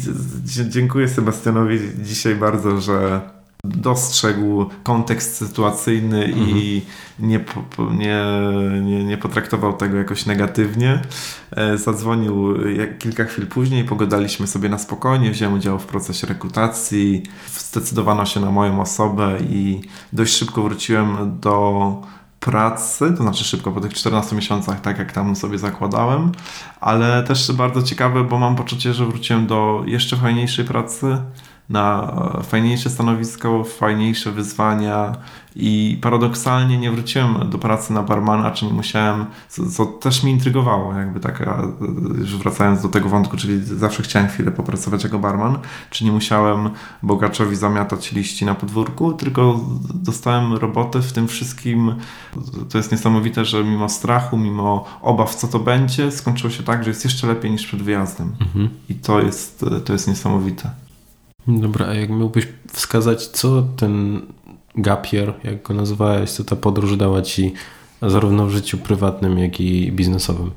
dziękuję 0.69 1.09
Sebastianowi 1.09 1.79
dzisiaj 2.03 2.35
bardzo, 2.35 2.81
że 2.81 3.21
dostrzegł 3.65 4.67
kontekst 4.83 5.37
sytuacyjny 5.37 6.25
mhm. 6.25 6.49
i 6.49 6.83
nie, 7.19 7.45
nie, 7.91 8.25
nie, 8.83 9.05
nie 9.05 9.19
potraktował 9.19 9.73
tego 9.73 9.97
jakoś 9.97 10.27
negatywnie. 10.27 11.03
E, 11.51 11.79
zadzwonił 11.79 12.55
kilka 12.99 13.25
chwil 13.25 13.47
później, 13.47 13.85
pogadaliśmy 13.85 14.47
sobie 14.47 14.69
na 14.69 14.79
spokojnie, 14.79 15.31
wziąłem 15.31 15.55
udział 15.55 15.79
w 15.79 15.87
procesie 15.87 16.27
rekrutacji, 16.27 17.23
zdecydowano 17.59 18.27
się 18.27 18.41
na 18.41 18.51
moją 18.51 18.81
osobę 18.81 19.39
i 19.51 19.81
dość 20.13 20.35
szybko 20.35 20.63
wróciłem 20.63 21.41
do 21.41 22.03
pracy, 22.45 23.15
to 23.17 23.23
znaczy 23.23 23.45
szybko 23.45 23.73
po 23.73 23.81
tych 23.81 23.95
14 23.95 24.37
miesiącach, 24.37 24.81
tak 24.81 24.99
jak 24.99 25.13
tam 25.13 25.37
sobie 25.37 25.59
zakładałem, 25.59 26.33
ale 26.81 27.23
też 27.23 27.53
bardzo 27.53 27.83
ciekawe, 27.83 28.25
bo 28.25 28.39
mam 28.39 28.57
poczucie, 28.57 28.95
że 28.95 29.07
wróciłem 29.07 29.47
do 29.47 29.83
jeszcze 29.87 30.17
fajniejszej 30.17 30.65
pracy, 30.65 31.17
na 31.69 32.15
fajniejsze 32.43 32.91
stanowisko, 32.91 33.65
fajniejsze 33.65 34.33
wyzwania 34.33 35.17
i 35.57 35.99
paradoksalnie 36.03 36.79
nie 36.79 36.91
wróciłem 36.91 37.51
do 37.51 37.59
pracy 37.59 37.93
na 37.93 38.03
barmana, 38.03 38.51
czy 38.51 38.67
nie 38.67 38.73
musiałem, 38.73 39.27
co, 39.49 39.67
co, 39.67 39.87
też 39.87 40.25
mi 40.25 40.31
intrygowało, 40.31 40.95
jakby 40.95 41.21
taka, 41.21 41.63
już 42.19 42.37
wracając 42.37 42.83
do 42.83 42.89
tego 42.89 43.09
wątku, 43.09 43.37
czyli 43.37 43.65
zawsze 43.65 44.03
chciałem 44.03 44.29
chwilę 44.29 44.53
popracować 44.53 45.05
jako 45.05 45.19
barman, 45.19 45.59
czy 45.91 46.05
nie 46.05 46.13
musiałem 46.13 46.71
bogaczowi 47.03 47.57
zamiatać 47.57 48.13
liści 48.13 48.45
na 48.45 48.55
podwórku, 48.55 49.13
tylko 49.13 49.61
dostałem 49.95 50.53
robotę 50.53 51.03
w 51.03 51.13
tym 51.13 51.29
wszystkim. 51.29 51.95
To 52.71 52.79
jest 52.79 52.93
niesamowite, 52.93 53.45
że 53.45 53.65
mimo 53.65 53.89
strachu, 53.89 54.37
mimo 54.37 54.85
obaw, 55.03 55.35
co 55.35 55.49
to 55.49 55.59
będzie, 55.59 56.13
skończyło 56.13 56.51
się 56.51 56.63
tak, 56.63 56.85
że 56.85 56.91
jest 56.91 57.05
jeszcze 57.05 57.27
lepiej 57.27 57.51
niż 57.51 57.67
przed 57.67 57.83
wyjazdem. 57.83 58.33
Mhm. 58.41 58.69
I 58.89 58.95
to 58.95 59.21
jest, 59.21 59.65
to 59.85 59.93
jest 59.93 60.09
niesamowite. 60.09 60.84
Dobra, 61.47 61.87
a 61.87 61.95
jak 61.95 62.11
miałbyś 62.11 62.49
wskazać, 62.73 63.27
co 63.27 63.63
ten 63.77 64.23
gapier, 64.77 65.35
jak 65.45 65.63
go 65.63 65.75
nazywałeś, 65.75 66.31
co 66.31 66.45
ta 66.45 66.57
podróż 66.57 66.97
dała 66.97 67.23
ci 67.23 67.53
zarówno 68.03 68.47
w 68.47 68.51
życiu 68.51 68.79
prywatnym, 68.79 69.39
jak 69.39 69.61
i 69.61 69.93
biznesowym? 69.93 70.51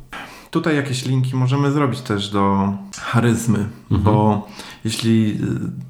Tutaj 0.52 0.76
jakieś 0.76 1.06
linki 1.06 1.36
możemy 1.36 1.72
zrobić 1.72 2.02
też 2.02 2.30
do 2.30 2.74
charyzmy, 3.02 3.66
mhm. 3.92 4.02
bo 4.02 4.48
jeśli 4.86 5.32
y, 5.32 5.38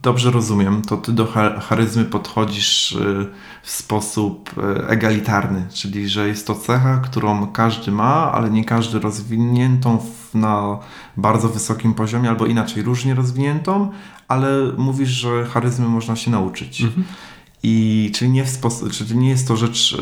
dobrze 0.02 0.32
rozumiem, 0.32 0.82
to 0.82 0.98
ty 0.98 1.12
do 1.12 1.28
charyzmy 1.60 2.06
podchodzisz 2.06 2.92
y, 2.92 3.28
w 3.64 3.72
sposób 3.72 4.52
y, 4.58 4.88
egalitarny, 4.88 5.68
czyli 5.74 6.10
że 6.10 6.28
jest 6.28 6.48
to 6.48 6.56
cecha, 6.56 6.98
którą 6.98 7.48
każdy 7.48 7.92
ma, 7.92 8.32
ale 8.32 8.50
nie 8.50 8.66
każdy 8.66 9.00
rozwiniętą 9.00 10.00
na 10.34 10.80
bardzo 11.18 11.50
wysokim 11.50 11.94
poziomie, 11.94 12.30
albo 12.30 12.46
inaczej, 12.46 12.84
różnie 12.84 13.16
rozwiniętą, 13.16 13.92
ale 14.28 14.48
mówisz, 14.78 15.10
że 15.10 15.46
charyzmy 15.46 15.88
można 15.88 16.16
się 16.16 16.32
nauczyć. 16.32 16.82
Mhm. 16.82 17.04
I 17.64 18.12
czyli 18.16 18.32
nie, 18.32 18.44
w 18.44 18.50
sposób, 18.50 18.92
czyli 18.92 19.18
nie 19.18 19.30
jest 19.30 19.48
to 19.48 19.58
rzecz 19.58 19.98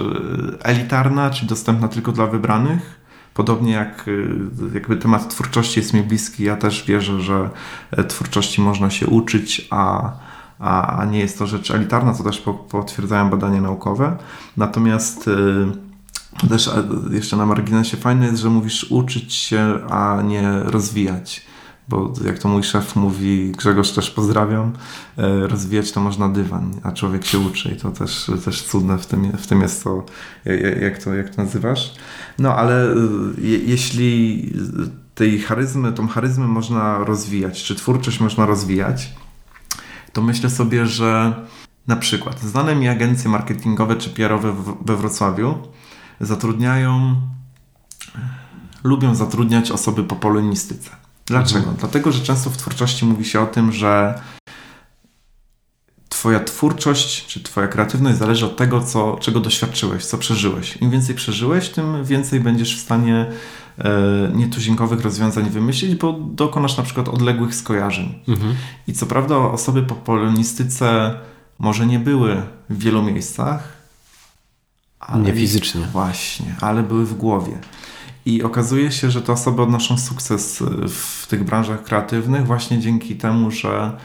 elitarna, 0.63 1.29
czy 1.29 1.45
dostępna 1.45 1.87
tylko 1.87 2.11
dla 2.11 2.27
wybranych, 2.27 3.04
Podobnie 3.35 3.71
jak 3.71 4.07
y, 4.07 4.29
jakby 4.73 4.97
temat 4.97 5.29
twórczości 5.29 5.79
jest 5.79 5.93
mi 5.93 6.03
bliski, 6.03 6.43
ja 6.43 6.55
też 6.55 6.85
wierzę, 6.87 7.21
że 7.21 7.49
e, 7.91 8.03
twórczości 8.03 8.61
można 8.61 8.89
się 8.89 9.07
uczyć, 9.07 9.67
a, 9.69 10.11
a, 10.59 10.97
a 10.99 11.05
nie 11.05 11.19
jest 11.19 11.39
to 11.39 11.47
rzecz 11.47 11.71
elitarna, 11.71 12.13
co 12.13 12.23
też 12.23 12.43
potwierdzają 12.69 13.29
badania 13.29 13.61
naukowe. 13.61 14.17
Natomiast 14.57 15.27
y, 15.27 16.47
też 16.49 16.67
e, 16.67 16.83
jeszcze 17.11 17.37
na 17.37 17.45
marginesie 17.45 17.97
fajne 17.97 18.25
jest, 18.25 18.41
że 18.41 18.49
mówisz 18.49 18.91
uczyć 18.91 19.33
się, 19.33 19.79
a 19.89 20.21
nie 20.21 20.59
rozwijać 20.63 21.45
bo 21.87 22.13
jak 22.25 22.39
to 22.39 22.49
mój 22.49 22.63
szef 22.63 22.95
mówi, 22.95 23.51
Grzegorz 23.51 23.91
też 23.91 24.11
pozdrawiam, 24.11 24.73
e, 25.17 25.47
rozwijać 25.47 25.91
to 25.91 26.01
można 26.01 26.29
dywan, 26.29 26.73
a 26.83 26.91
człowiek 26.91 27.25
się 27.25 27.39
uczy 27.39 27.69
i 27.69 27.75
to 27.75 27.91
też, 27.91 28.31
też 28.45 28.63
cudne 28.63 28.97
w 28.97 29.05
tym, 29.05 29.31
w 29.31 29.47
tym 29.47 29.61
jest 29.61 29.83
to, 29.83 30.05
jak 30.81 31.03
to, 31.03 31.13
jak 31.13 31.29
to 31.35 31.43
nazywasz. 31.43 31.93
No 32.39 32.55
ale 32.55 32.83
e, 32.83 32.95
je, 33.41 33.57
jeśli 33.57 34.43
tej 35.15 35.39
charyzmy, 35.39 35.93
tą 35.93 36.07
charyzmę 36.07 36.47
można 36.47 36.97
rozwijać, 36.97 37.63
czy 37.63 37.75
twórczość 37.75 38.19
można 38.19 38.45
rozwijać, 38.45 39.13
to 40.13 40.21
myślę 40.21 40.49
sobie, 40.49 40.85
że 40.85 41.33
na 41.87 41.95
przykład 41.95 42.41
znane 42.41 42.75
mi 42.75 42.87
agencje 42.87 43.29
marketingowe 43.29 43.95
czy 43.95 44.09
PR-owe 44.09 44.55
we 44.85 44.97
Wrocławiu 44.97 45.57
zatrudniają, 46.21 47.15
lubią 48.83 49.15
zatrudniać 49.15 49.71
osoby 49.71 50.03
po 50.03 50.15
polonistyce. 50.15 50.89
Dlaczego? 51.25 51.59
Mhm. 51.59 51.77
Dlatego, 51.77 52.11
że 52.11 52.23
często 52.23 52.49
w 52.49 52.57
twórczości 52.57 53.05
mówi 53.05 53.25
się 53.25 53.41
o 53.41 53.45
tym, 53.45 53.71
że 53.71 54.21
Twoja 56.15 56.39
twórczość 56.39 57.25
czy 57.25 57.43
Twoja 57.43 57.67
kreatywność 57.67 58.17
zależy 58.17 58.45
od 58.45 58.57
tego, 58.57 58.81
co, 58.81 59.17
czego 59.21 59.39
doświadczyłeś, 59.39 60.05
co 60.05 60.17
przeżyłeś. 60.17 60.77
Im 60.77 60.91
więcej 60.91 61.15
przeżyłeś, 61.15 61.69
tym 61.69 62.05
więcej 62.05 62.39
będziesz 62.39 62.77
w 62.77 62.79
stanie 62.79 63.25
e, 63.77 63.91
nietuzinkowych 64.33 65.01
rozwiązań 65.01 65.49
wymyślić, 65.49 65.95
bo 65.95 66.13
dokonasz 66.13 66.77
na 66.77 66.83
przykład 66.83 67.09
odległych 67.09 67.55
skojarzeń. 67.55 68.19
Mhm. 68.27 68.55
I 68.87 68.93
co 68.93 69.05
prawda 69.05 69.37
osoby 69.37 69.83
po 69.83 69.95
polonistyce 69.95 71.19
może 71.59 71.85
nie 71.85 71.99
były 71.99 72.41
w 72.69 72.79
wielu 72.79 73.03
miejscach. 73.03 73.73
Ale 74.99 75.23
nie 75.23 75.33
fizycznie. 75.33 75.81
Właśnie, 75.81 76.55
ale 76.61 76.83
były 76.83 77.05
w 77.05 77.13
głowie. 77.13 77.57
I 78.25 78.43
okazuje 78.43 78.91
się, 78.91 79.11
że 79.11 79.21
te 79.21 79.33
osoby 79.33 79.61
odnoszą 79.61 79.97
sukces 79.97 80.63
w 80.89 81.27
tych 81.27 81.43
branżach 81.43 81.83
kreatywnych 81.83 82.45
właśnie 82.45 82.79
dzięki 82.79 83.15
temu, 83.15 83.51
że 83.51 83.97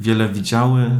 wiele 0.00 0.28
widziały, 0.28 0.90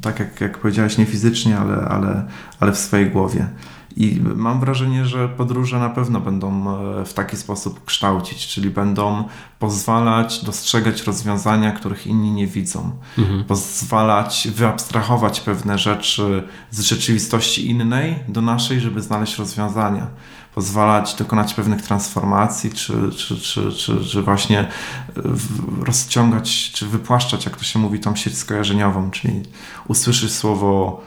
tak 0.00 0.20
jak, 0.20 0.40
jak 0.40 0.58
powiedziałeś, 0.58 0.98
nie 0.98 1.06
fizycznie, 1.06 1.58
ale, 1.58 1.76
ale, 1.76 2.26
ale 2.60 2.72
w 2.72 2.78
swojej 2.78 3.10
głowie. 3.10 3.48
I 3.96 4.20
mam 4.36 4.60
wrażenie, 4.60 5.06
że 5.06 5.28
podróże 5.28 5.78
na 5.78 5.88
pewno 5.88 6.20
będą 6.20 6.70
e, 6.70 7.04
w 7.04 7.14
taki 7.14 7.36
sposób 7.36 7.84
kształcić, 7.84 8.46
czyli 8.46 8.70
będą 8.70 9.24
pozwalać 9.58 10.44
dostrzegać 10.44 11.02
rozwiązania, 11.02 11.72
których 11.72 12.06
inni 12.06 12.30
nie 12.30 12.46
widzą, 12.46 12.90
mhm. 13.18 13.44
pozwalać 13.44 14.48
wyabstrahować 14.54 15.40
pewne 15.40 15.78
rzeczy 15.78 16.42
z 16.70 16.80
rzeczywistości 16.80 17.70
innej 17.70 18.18
do 18.28 18.40
naszej, 18.40 18.80
żeby 18.80 19.02
znaleźć 19.02 19.38
rozwiązania 19.38 20.06
pozwalać 20.58 21.14
dokonać 21.14 21.54
pewnych 21.54 21.82
transformacji, 21.82 22.70
czy, 22.70 23.10
czy, 23.16 23.40
czy, 23.40 23.72
czy, 23.72 24.04
czy 24.04 24.22
właśnie 24.22 24.68
rozciągać, 25.80 26.70
czy 26.72 26.86
wypłaszczać, 26.86 27.44
jak 27.44 27.56
to 27.56 27.64
się 27.64 27.78
mówi, 27.78 28.00
tą 28.00 28.16
sieć 28.16 28.38
skojarzeniową, 28.38 29.10
czyli 29.10 29.42
usłyszysz 29.88 30.32
słowo 30.32 31.02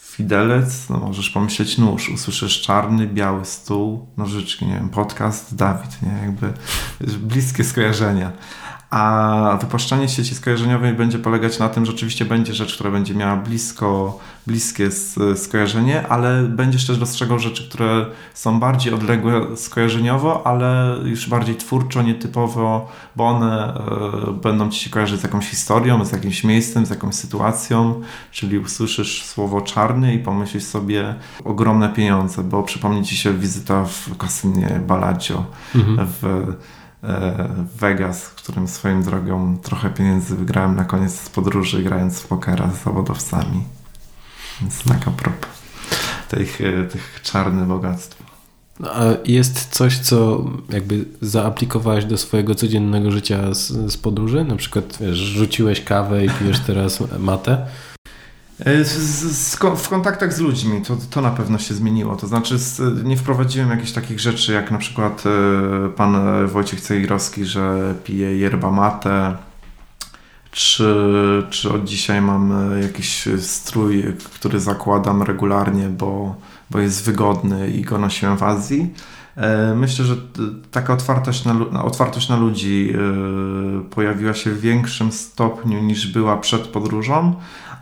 fidelec, 0.00 0.88
no 0.88 0.98
możesz 0.98 1.30
pomyśleć 1.30 1.78
nóż, 1.78 2.08
usłyszysz 2.08 2.62
czarny, 2.62 3.06
biały 3.06 3.44
stół, 3.44 4.06
nożyczki, 4.16 4.66
nie 4.66 4.74
wiem, 4.74 4.88
podcast, 4.88 5.56
Dawid, 5.56 6.02
nie, 6.02 6.22
jakby 6.22 6.52
bliskie 7.18 7.64
skojarzenia. 7.64 8.32
A 8.90 9.58
wypłaszczanie 9.60 10.08
sieci 10.08 10.34
skojarzeniowej 10.34 10.94
będzie 10.94 11.18
polegać 11.18 11.58
na 11.58 11.68
tym, 11.68 11.86
że 11.86 11.92
oczywiście 11.92 12.24
będzie 12.24 12.54
rzecz, 12.54 12.74
która 12.74 12.90
będzie 12.90 13.14
miała 13.14 13.36
blisko, 13.36 14.18
bliskie 14.46 14.88
skojarzenie, 15.36 16.08
ale 16.08 16.42
będziesz 16.42 16.86
też 16.86 16.98
dostrzegał 16.98 17.38
rzeczy, 17.38 17.68
które 17.68 18.06
są 18.34 18.60
bardziej 18.60 18.94
odległe 18.94 19.56
skojarzeniowo, 19.56 20.46
ale 20.46 20.96
już 21.04 21.28
bardziej 21.28 21.56
twórczo, 21.56 22.02
nietypowo, 22.02 22.88
bo 23.16 23.26
one 23.26 23.74
e, 23.74 24.32
będą 24.32 24.70
ci 24.70 24.84
się 24.84 24.90
kojarzyć 24.90 25.20
z 25.20 25.22
jakąś 25.22 25.48
historią, 25.48 26.04
z 26.04 26.12
jakimś 26.12 26.44
miejscem, 26.44 26.86
z 26.86 26.90
jakąś 26.90 27.14
sytuacją, 27.14 28.00
czyli 28.30 28.58
usłyszysz 28.58 29.24
słowo 29.24 29.60
czarny 29.60 30.14
i 30.14 30.18
pomyślisz 30.18 30.64
sobie 30.64 31.14
ogromne 31.44 31.88
pieniądze, 31.88 32.42
bo 32.42 32.62
przypomni 32.62 33.04
ci 33.04 33.16
się 33.16 33.32
wizyta 33.32 33.84
w 33.84 34.16
kasynie 34.16 34.80
Balacio 34.86 35.44
mhm. 35.74 36.08
w 36.20 36.46
Vegas, 37.78 38.24
w 38.24 38.34
którym 38.34 38.68
swoim 38.68 39.02
drogą 39.02 39.58
trochę 39.62 39.90
pieniędzy 39.90 40.36
wygrałem 40.36 40.76
na 40.76 40.84
koniec 40.84 41.28
podróży 41.28 41.82
grając 41.82 42.20
w 42.20 42.26
pokera 42.26 42.70
z 42.70 42.84
zawodowcami. 42.84 43.62
Więc 44.60 44.84
tak 44.84 45.08
a 45.08 45.10
propos 45.10 45.50
tych, 46.28 46.60
e, 46.60 46.84
tych 46.84 47.20
czarnych 47.22 47.66
bogactw. 47.66 48.22
No, 48.80 48.90
a 48.94 49.04
jest 49.24 49.66
coś, 49.66 49.98
co 49.98 50.44
jakby 50.70 51.04
zaaplikowałeś 51.20 52.04
do 52.04 52.18
swojego 52.18 52.54
codziennego 52.54 53.10
życia 53.10 53.54
z, 53.54 53.92
z 53.92 53.96
podróży? 53.96 54.44
Na 54.44 54.56
przykład 54.56 54.98
wiesz, 55.00 55.18
rzuciłeś 55.18 55.84
kawę 55.84 56.24
i 56.24 56.30
pijesz 56.30 56.60
teraz 56.60 57.02
matę? 57.18 57.66
E, 58.60 58.84
w 59.76 59.88
kontaktach 59.88 60.32
z 60.32 60.40
ludźmi 60.40 60.82
to, 60.82 60.96
to 61.10 61.20
na 61.20 61.30
pewno 61.30 61.58
się 61.58 61.74
zmieniło. 61.74 62.16
To 62.16 62.26
znaczy, 62.26 62.56
nie 63.04 63.16
wprowadziłem 63.16 63.70
jakichś 63.70 63.92
takich 63.92 64.20
rzeczy, 64.20 64.52
jak 64.52 64.70
na 64.70 64.78
przykład 64.78 65.24
e, 65.26 65.88
pan 65.88 66.46
Wojciech 66.46 66.80
Cejrowski, 66.80 67.44
że 67.44 67.94
pije 68.04 68.36
yerba 68.36 68.70
mate, 68.70 69.36
czy, 70.50 70.94
czy 71.50 71.70
od 71.70 71.84
dzisiaj 71.84 72.22
mam 72.22 72.72
e, 72.72 72.80
jakiś 72.82 73.28
strój, 73.38 74.04
który 74.34 74.60
zakładam 74.60 75.22
regularnie, 75.22 75.88
bo, 75.88 76.34
bo 76.70 76.78
jest 76.78 77.04
wygodny 77.04 77.70
i 77.70 77.82
go 77.82 77.98
nosiłem 77.98 78.36
w 78.36 78.42
Azji. 78.42 78.94
Myślę, 79.74 80.04
że 80.04 80.16
taka 80.70 80.92
otwartość 80.92 81.44
na, 81.44 81.84
otwartość 81.84 82.28
na 82.28 82.36
ludzi 82.36 82.92
pojawiła 83.90 84.34
się 84.34 84.50
w 84.50 84.60
większym 84.60 85.12
stopniu 85.12 85.82
niż 85.82 86.12
była 86.12 86.36
przed 86.36 86.62
podróżą 86.62 87.34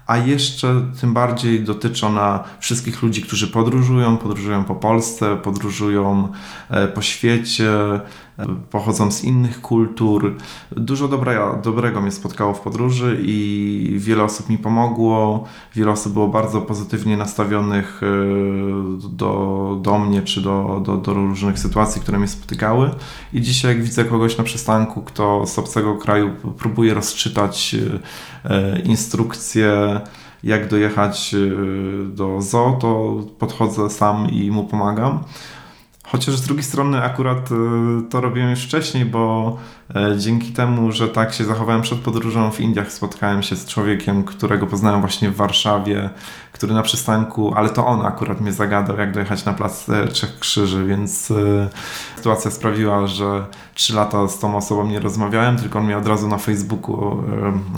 a 0.06 0.16
jeszcze 0.16 0.80
tym 1.00 1.14
bardziej 1.14 1.60
dotyczy 1.60 2.06
ona 2.06 2.44
wszystkich 2.60 3.02
ludzi, 3.02 3.22
którzy 3.22 3.48
podróżują, 3.48 4.16
podróżują 4.16 4.64
po 4.64 4.74
Polsce, 4.74 5.36
podróżują 5.36 6.28
e, 6.70 6.88
po 6.88 7.02
świecie, 7.02 7.70
pochodzą 8.70 9.10
z 9.10 9.24
innych 9.24 9.60
kultur. 9.60 10.36
Dużo 10.70 11.08
dobra, 11.08 11.56
dobrego 11.56 12.00
mnie 12.00 12.10
spotkało 12.10 12.54
w 12.54 12.60
podróży 12.60 13.18
i 13.22 13.96
wiele 13.98 14.24
osób 14.24 14.48
mi 14.48 14.58
pomogło, 14.58 15.44
wiele 15.74 15.90
osób 15.90 16.12
było 16.12 16.28
bardzo 16.28 16.60
pozytywnie 16.60 17.16
nastawionych 17.16 18.00
e, 18.02 18.06
do, 19.08 19.78
do 19.82 19.98
mnie 19.98 20.22
czy 20.22 20.40
do, 20.40 20.82
do, 20.84 20.96
do 20.96 21.14
różnych 21.14 21.58
sytuacji, 21.58 22.00
które 22.00 22.18
mnie 22.18 22.28
spotykały. 22.28 22.90
I 23.32 23.40
dzisiaj, 23.40 23.74
jak 23.74 23.84
widzę 23.84 24.04
kogoś 24.04 24.38
na 24.38 24.44
przystanku, 24.44 25.02
kto 25.02 25.46
z 25.46 25.58
obcego 25.58 25.94
kraju 25.96 26.30
próbuje 26.58 26.94
rozczytać 26.94 27.76
instrukcje, 28.84 30.00
jak 30.44 30.68
dojechać 30.68 31.34
do 32.08 32.42
zoo, 32.42 32.78
to 32.80 33.16
podchodzę 33.38 33.90
sam 33.90 34.30
i 34.30 34.50
mu 34.50 34.64
pomagam. 34.64 35.24
Chociaż 36.06 36.36
z 36.36 36.42
drugiej 36.42 36.64
strony 36.64 37.02
akurat 37.02 37.50
y, 37.52 37.54
to 38.10 38.20
robiłem 38.20 38.50
już 38.50 38.64
wcześniej, 38.64 39.04
bo 39.04 39.56
dzięki 40.18 40.52
temu, 40.52 40.92
że 40.92 41.08
tak 41.08 41.32
się 41.32 41.44
zachowałem 41.44 41.82
przed 41.82 41.98
podróżą 41.98 42.50
w 42.50 42.60
Indiach, 42.60 42.92
spotkałem 42.92 43.42
się 43.42 43.56
z 43.56 43.66
człowiekiem, 43.66 44.24
którego 44.24 44.66
poznałem 44.66 45.00
właśnie 45.00 45.30
w 45.30 45.36
Warszawie, 45.36 46.10
który 46.52 46.74
na 46.74 46.82
przystanku, 46.82 47.54
ale 47.54 47.70
to 47.70 47.86
on 47.86 48.06
akurat 48.06 48.40
mnie 48.40 48.52
zagadał, 48.52 48.98
jak 48.98 49.12
dojechać 49.12 49.44
na 49.44 49.52
plac 49.52 49.88
e, 49.88 50.08
Trzech 50.08 50.38
Krzyży, 50.38 50.86
więc 50.86 51.30
e, 51.30 51.68
sytuacja 52.16 52.50
sprawiła, 52.50 53.06
że 53.06 53.46
trzy 53.74 53.94
lata 53.94 54.28
z 54.28 54.38
tą 54.38 54.56
osobą 54.56 54.86
nie 54.86 55.00
rozmawiałem, 55.00 55.56
tylko 55.56 55.78
on 55.78 55.84
mnie 55.84 55.98
od 55.98 56.06
razu 56.06 56.28
na 56.28 56.38
Facebooku, 56.38 57.22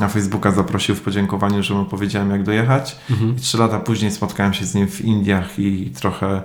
na 0.00 0.08
Facebooka 0.08 0.50
zaprosił 0.50 0.94
w 0.94 1.02
podziękowaniu, 1.02 1.62
że 1.62 1.74
mu 1.74 1.84
powiedziałem, 1.84 2.30
jak 2.30 2.42
dojechać. 2.42 2.96
Mhm. 3.10 3.36
I 3.36 3.40
trzy 3.40 3.58
lata 3.58 3.78
później 3.78 4.10
spotkałem 4.10 4.54
się 4.54 4.64
z 4.64 4.74
nim 4.74 4.88
w 4.88 5.00
Indiach 5.00 5.58
i 5.58 5.90
trochę 5.90 6.42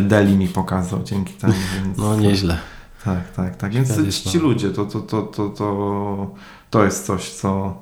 Deli 0.00 0.36
mi 0.36 0.48
pokazał 0.48 1.02
dzięki 1.02 1.32
temu. 1.32 1.54
Więc... 1.84 1.98
No 1.98 2.16
nieźle. 2.16 2.58
Tak, 3.04 3.32
tak, 3.32 3.56
tak. 3.56 3.72
Więc 3.72 4.22
ci 4.22 4.38
ludzie, 4.38 4.70
to, 4.70 4.86
to, 4.86 5.00
to, 5.00 5.22
to, 5.22 5.48
to, 5.48 6.34
to 6.70 6.84
jest 6.84 7.06
coś, 7.06 7.30
co, 7.30 7.78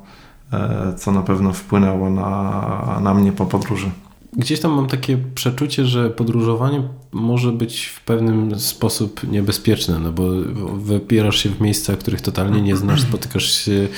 e, 0.53 0.95
co 0.97 1.13
na 1.13 1.23
pewno 1.23 1.53
wpłynęło 1.53 2.11
na, 2.11 3.01
na 3.03 3.15
mnie 3.15 3.33
po 3.33 3.47
podróży. 3.47 3.91
Gdzieś 4.33 4.61
tam 4.61 4.73
mam 4.73 4.87
takie 4.87 5.19
przeczucie, 5.35 5.85
że 5.85 6.11
podróżowanie 6.11 6.83
może 7.13 7.53
być 7.53 7.87
w 7.87 8.01
pewnym 8.05 8.61
sposób 8.61 9.21
niebezpieczne, 9.29 9.99
no 9.99 10.13
bo 10.13 10.31
wybierasz 10.75 11.37
się 11.37 11.49
w 11.49 11.61
miejsca, 11.61 11.97
których 11.97 12.21
totalnie 12.21 12.63
nie 12.63 12.77
znasz, 12.77 13.03
spotykasz 13.03 13.53
się 13.53 13.89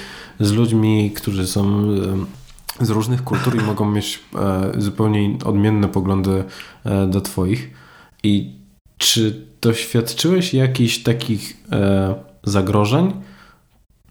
z 0.40 0.52
ludźmi, 0.52 1.10
którzy 1.10 1.46
są 1.46 1.82
z 2.80 2.90
różnych 2.90 3.24
kultur 3.24 3.56
i 3.56 3.64
mogą 3.64 3.90
mieć 3.90 4.20
e, 4.34 4.72
zupełnie 4.78 5.38
odmienne 5.44 5.88
poglądy 5.88 6.44
e, 6.84 7.06
do 7.06 7.20
Twoich. 7.20 7.70
I 8.22 8.56
czy 8.98 9.51
doświadczyłeś 9.62 10.54
jakichś 10.54 10.98
takich 10.98 11.56
e, 11.72 12.14
zagrożeń, 12.44 13.12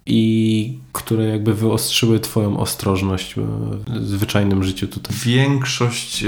i 0.06 0.80
które 0.92 1.26
jakby 1.26 1.54
wyostrzyły 1.54 2.20
Twoją 2.20 2.58
ostrożność 2.58 3.36
w 3.36 4.06
zwyczajnym 4.06 4.64
życiu 4.64 4.88
tutaj? 4.88 5.16
Większość 5.24 6.26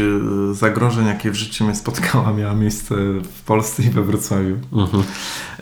zagrożeń, 0.51 1.05
jakie 1.05 1.31
w 1.31 1.35
życiu 1.35 1.65
mnie 1.65 1.75
spotkała, 1.75 2.33
miała 2.33 2.53
miejsce 2.53 2.95
w 3.33 3.41
Polsce 3.41 3.83
i 3.83 3.89
we 3.89 4.03
Wrocławiu. 4.03 4.57
Mhm. 4.73 5.03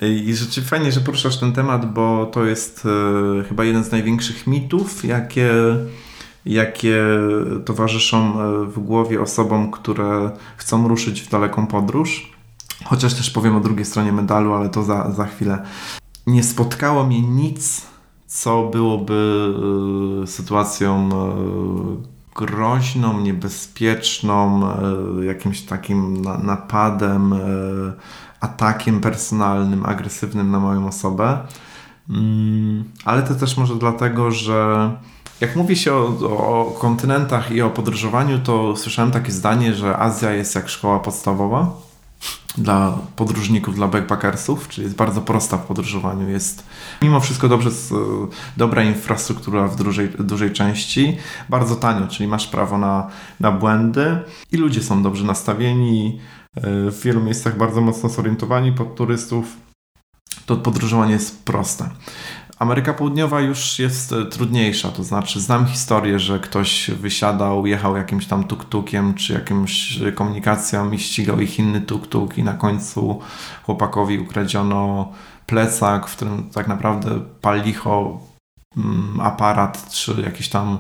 I 0.02 0.34
rzeczywiście 0.34 0.62
fajnie, 0.62 0.92
że 0.92 1.02
poruszasz 1.02 1.38
ten 1.38 1.54
temat, 1.54 1.94
bo 1.94 2.26
to 2.34 2.46
jest 2.46 2.88
chyba 3.50 3.64
jeden 3.64 3.84
z 3.84 3.92
największych 3.92 4.48
mitów, 4.48 5.06
jakie 5.06 5.52
jakie 6.46 6.98
towarzyszą 7.66 8.42
e, 8.42 8.66
w 8.66 8.80
głowie 8.80 9.22
osobom, 9.22 9.72
które 9.72 10.32
chcą 10.58 10.88
ruszyć 10.88 11.22
w 11.22 11.30
daleką 11.30 11.68
podróż. 11.68 12.32
Chociaż 12.86 13.14
też 13.14 13.30
powiem 13.30 13.56
o 13.56 13.60
drugiej 13.60 13.86
stronie 13.86 14.12
medalu, 14.12 14.54
ale 14.54 14.70
to 14.70 14.84
za, 14.84 15.12
za 15.12 15.26
chwilę. 15.26 15.66
Nie 16.28 16.44
spotkało 16.44 17.04
mnie 17.04 17.22
nic, 17.22 17.82
co 18.28 18.64
byłoby 18.64 19.54
e, 20.24 20.28
sytuacją 20.28 21.10
e, 21.14 22.12
groźną, 22.36 23.20
niebezpieczną, 23.20 24.62
jakimś 25.24 25.62
takim 25.62 26.22
napadem, 26.22 27.34
atakiem 28.40 29.02
personalnym, 29.02 29.86
agresywnym 29.86 30.52
na 30.52 30.60
moją 30.60 30.88
osobę. 30.88 31.38
Mm, 32.10 32.84
ale 33.06 33.24
to 33.24 33.36
też 33.36 33.58
może 33.58 33.76
dlatego, 33.76 34.32
że 34.32 34.92
jak 35.42 35.56
mówi 35.56 35.76
się 35.76 35.94
o, 35.94 36.08
o, 36.22 36.78
kontynentach 36.80 37.52
i 37.52 37.62
o 37.62 37.70
podróżowaniu, 37.70 38.40
to 38.40 38.76
słyszałem 38.76 39.12
takie 39.12 39.32
zdanie, 39.32 39.74
że 39.74 39.98
Azja 39.98 40.32
jest 40.32 40.56
jak 40.56 40.70
szkoła 40.70 41.00
podstawowa 41.00 41.91
dla 42.58 42.98
podróżników, 43.16 43.76
dla 43.76 43.88
backpackersów, 43.88 44.68
czyli 44.68 44.84
jest 44.84 44.96
bardzo 44.96 45.22
prosta 45.22 45.58
w 45.58 45.66
podróżowaniu. 45.66 46.30
Jest 46.30 46.64
mimo 47.02 47.20
wszystko 47.20 47.50
dobrze, 47.50 47.70
dobra 48.58 48.84
infrastruktura 48.84 49.68
w 49.68 49.76
dużej, 49.76 50.10
dużej 50.10 50.52
części, 50.52 51.18
bardzo 51.50 51.76
tanio, 51.76 52.08
czyli 52.08 52.30
masz 52.30 52.48
prawo 52.48 52.78
na, 52.78 53.08
na 53.40 53.52
błędy 53.52 54.18
i 54.52 54.58
ludzie 54.58 54.84
są 54.84 55.04
dobrze 55.04 55.24
nastawieni, 55.24 56.20
e, 56.56 56.62
w 56.92 57.02
wielu 57.04 57.22
miejscach 57.22 57.58
bardzo 57.58 57.82
mocno 57.82 58.10
zorientowani 58.10 58.72
pod 58.72 58.96
turystów. 58.96 59.46
To 60.46 60.56
podróżowanie 60.56 61.14
jest 61.14 61.44
proste. 61.44 61.90
Ameryka 62.62 62.94
Południowa 62.94 63.42
już 63.42 63.80
jest 63.80 64.14
e, 64.14 64.26
trudniejsza, 64.26 64.90
to 64.90 65.04
znaczy 65.04 65.42
znam 65.42 65.66
historię, 65.66 66.20
że 66.20 66.40
ktoś 66.40 66.92
wysiadał, 66.92 67.66
jechał 67.66 67.98
jakimś 67.98 68.26
tam 68.26 68.44
tuk-tukiem 68.44 69.14
czy 69.14 69.34
jakimś 69.34 70.00
komunikacją 70.16 70.92
i 70.92 71.00
ścigał 71.00 71.40
ich 71.40 71.60
inny 71.60 71.82
tuk-tuk 71.82 72.38
i 72.38 72.44
na 72.44 72.54
końcu 72.54 73.20
chłopakowi 73.64 74.20
ukradziono 74.20 75.12
plecak, 75.46 76.08
w 76.08 76.16
którym 76.16 76.50
tak 76.50 76.68
naprawdę 76.68 77.10
pal 77.42 77.62
licho 77.64 78.20
aparat, 79.22 79.90
czy 79.90 80.22
jakieś 80.22 80.50
tam 80.50 80.78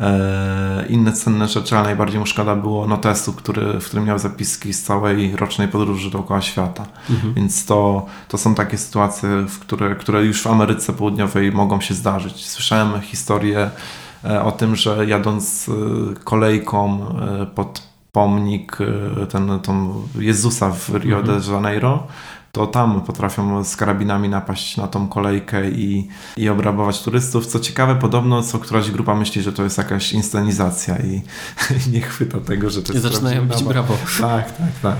e, 0.00 0.86
inne 0.88 1.12
cenne 1.12 1.48
rzeczy, 1.48 1.76
ale 1.76 1.84
najbardziej 1.84 2.20
mu 2.20 2.26
szkoda 2.26 2.56
było 2.56 2.86
notesu, 2.86 3.32
który, 3.32 3.80
w 3.80 3.86
którym 3.86 4.04
miał 4.04 4.18
zapiski 4.18 4.72
z 4.72 4.82
całej 4.82 5.36
rocznej 5.36 5.68
podróży 5.68 6.10
dookoła 6.10 6.40
świata. 6.40 6.86
Mhm. 7.10 7.34
Więc 7.34 7.66
to, 7.66 8.06
to 8.28 8.38
są 8.38 8.54
takie 8.54 8.78
sytuacje, 8.78 9.28
w 9.48 9.58
które, 9.58 9.94
które 9.94 10.24
już 10.24 10.42
w 10.42 10.46
Ameryce 10.46 10.92
Południowej 10.92 11.52
mogą 11.52 11.80
się 11.80 11.94
zdarzyć. 11.94 12.46
Słyszałem 12.46 13.00
historię 13.00 13.70
e, 14.24 14.42
o 14.44 14.52
tym, 14.52 14.76
że 14.76 15.06
jadąc 15.06 15.68
e, 15.68 16.14
kolejką 16.24 17.06
e, 17.18 17.46
pod 17.46 17.92
pomnik 18.12 18.78
ten, 19.30 19.60
ten 19.60 19.92
Jezusa 20.18 20.70
w 20.70 20.88
Rio 20.88 21.18
mhm. 21.18 21.40
de 21.40 21.52
Janeiro, 21.52 22.06
to 22.52 22.66
tam 22.66 23.00
potrafią 23.00 23.64
z 23.64 23.76
karabinami 23.76 24.28
napaść 24.28 24.76
na 24.76 24.88
tą 24.88 25.08
kolejkę 25.08 25.70
i, 25.70 26.08
i 26.36 26.48
obrabować 26.48 27.02
turystów. 27.02 27.46
Co 27.46 27.60
ciekawe, 27.60 27.94
podobno 27.94 28.42
co 28.42 28.58
któraś 28.58 28.90
grupa 28.90 29.14
myśli, 29.14 29.42
że 29.42 29.52
to 29.52 29.64
jest 29.64 29.78
jakaś 29.78 30.12
inscenizacja 30.12 30.98
i, 30.98 31.22
i 31.86 31.90
nie 31.90 32.00
chwyta 32.00 32.40
tego, 32.40 32.70
że 32.70 32.82
to 32.82 32.92
jest 32.92 33.06
I 33.06 33.10
zaczynają 33.10 33.48
bić 33.48 33.62
brawo. 33.62 33.96
Tak, 34.20 34.56
tak, 34.56 34.72
tak. 34.82 34.96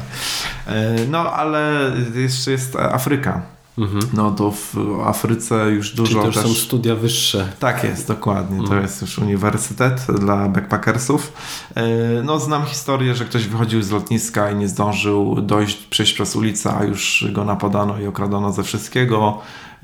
E, 0.67 0.97
no, 1.11 1.33
ale 1.33 1.93
jeszcze 2.15 2.51
jest 2.51 2.77
Afryka. 2.77 3.43
Mhm. 3.83 4.09
No 4.12 4.31
to 4.31 4.51
w 4.51 4.77
Afryce 5.07 5.71
już 5.71 5.95
dużo 5.95 6.12
Czyli 6.12 6.33
to 6.33 6.33
też, 6.33 6.42
są 6.42 6.55
studia 6.55 6.97
wyższe. 6.97 7.53
Tak 7.59 7.85
jest, 7.85 8.09
dokładnie. 8.09 8.59
Mhm. 8.59 8.79
To 8.79 8.83
jest 8.85 9.03
już 9.03 9.18
uniwersytet 9.18 10.07
dla 10.21 10.49
backpackersów. 10.49 11.33
E, 11.75 11.83
no 12.25 12.38
znam 12.38 12.64
historię, 12.64 13.14
że 13.14 13.25
ktoś 13.25 13.47
wychodził 13.47 13.83
z 13.83 13.90
lotniska 13.90 14.51
i 14.51 14.57
nie 14.57 14.68
zdążył 14.68 15.42
dojść, 15.42 15.77
przejść 15.77 16.12
przez 16.12 16.37
ulicę, 16.37 16.75
a 16.81 16.85
już 16.85 17.27
go 17.33 17.45
napadano 17.45 17.99
i 17.99 18.07
okradano 18.07 18.53
ze 18.53 18.62
wszystkiego. 18.62 19.38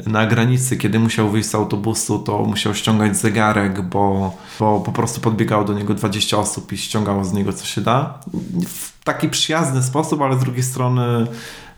Na 0.06 0.26
granicy, 0.26 0.76
kiedy 0.76 0.98
musiał 0.98 1.30
wyjść 1.30 1.48
z 1.48 1.54
autobusu, 1.54 2.18
to 2.18 2.38
musiał 2.38 2.74
ściągać 2.74 3.16
zegarek, 3.16 3.82
bo, 3.82 4.37
bo 4.61 4.80
po 4.80 4.92
prostu 4.92 5.20
podbiegało 5.20 5.64
do 5.64 5.74
niego 5.74 5.94
20 5.94 6.38
osób 6.38 6.72
i 6.72 6.78
ściągało 6.78 7.24
z 7.24 7.32
niego 7.32 7.52
co 7.52 7.66
się 7.66 7.80
da. 7.80 8.18
W 8.66 9.04
taki 9.04 9.28
przyjazny 9.28 9.82
sposób, 9.82 10.22
ale 10.22 10.37
z 10.37 10.40
drugiej 10.40 10.62
strony 10.62 11.26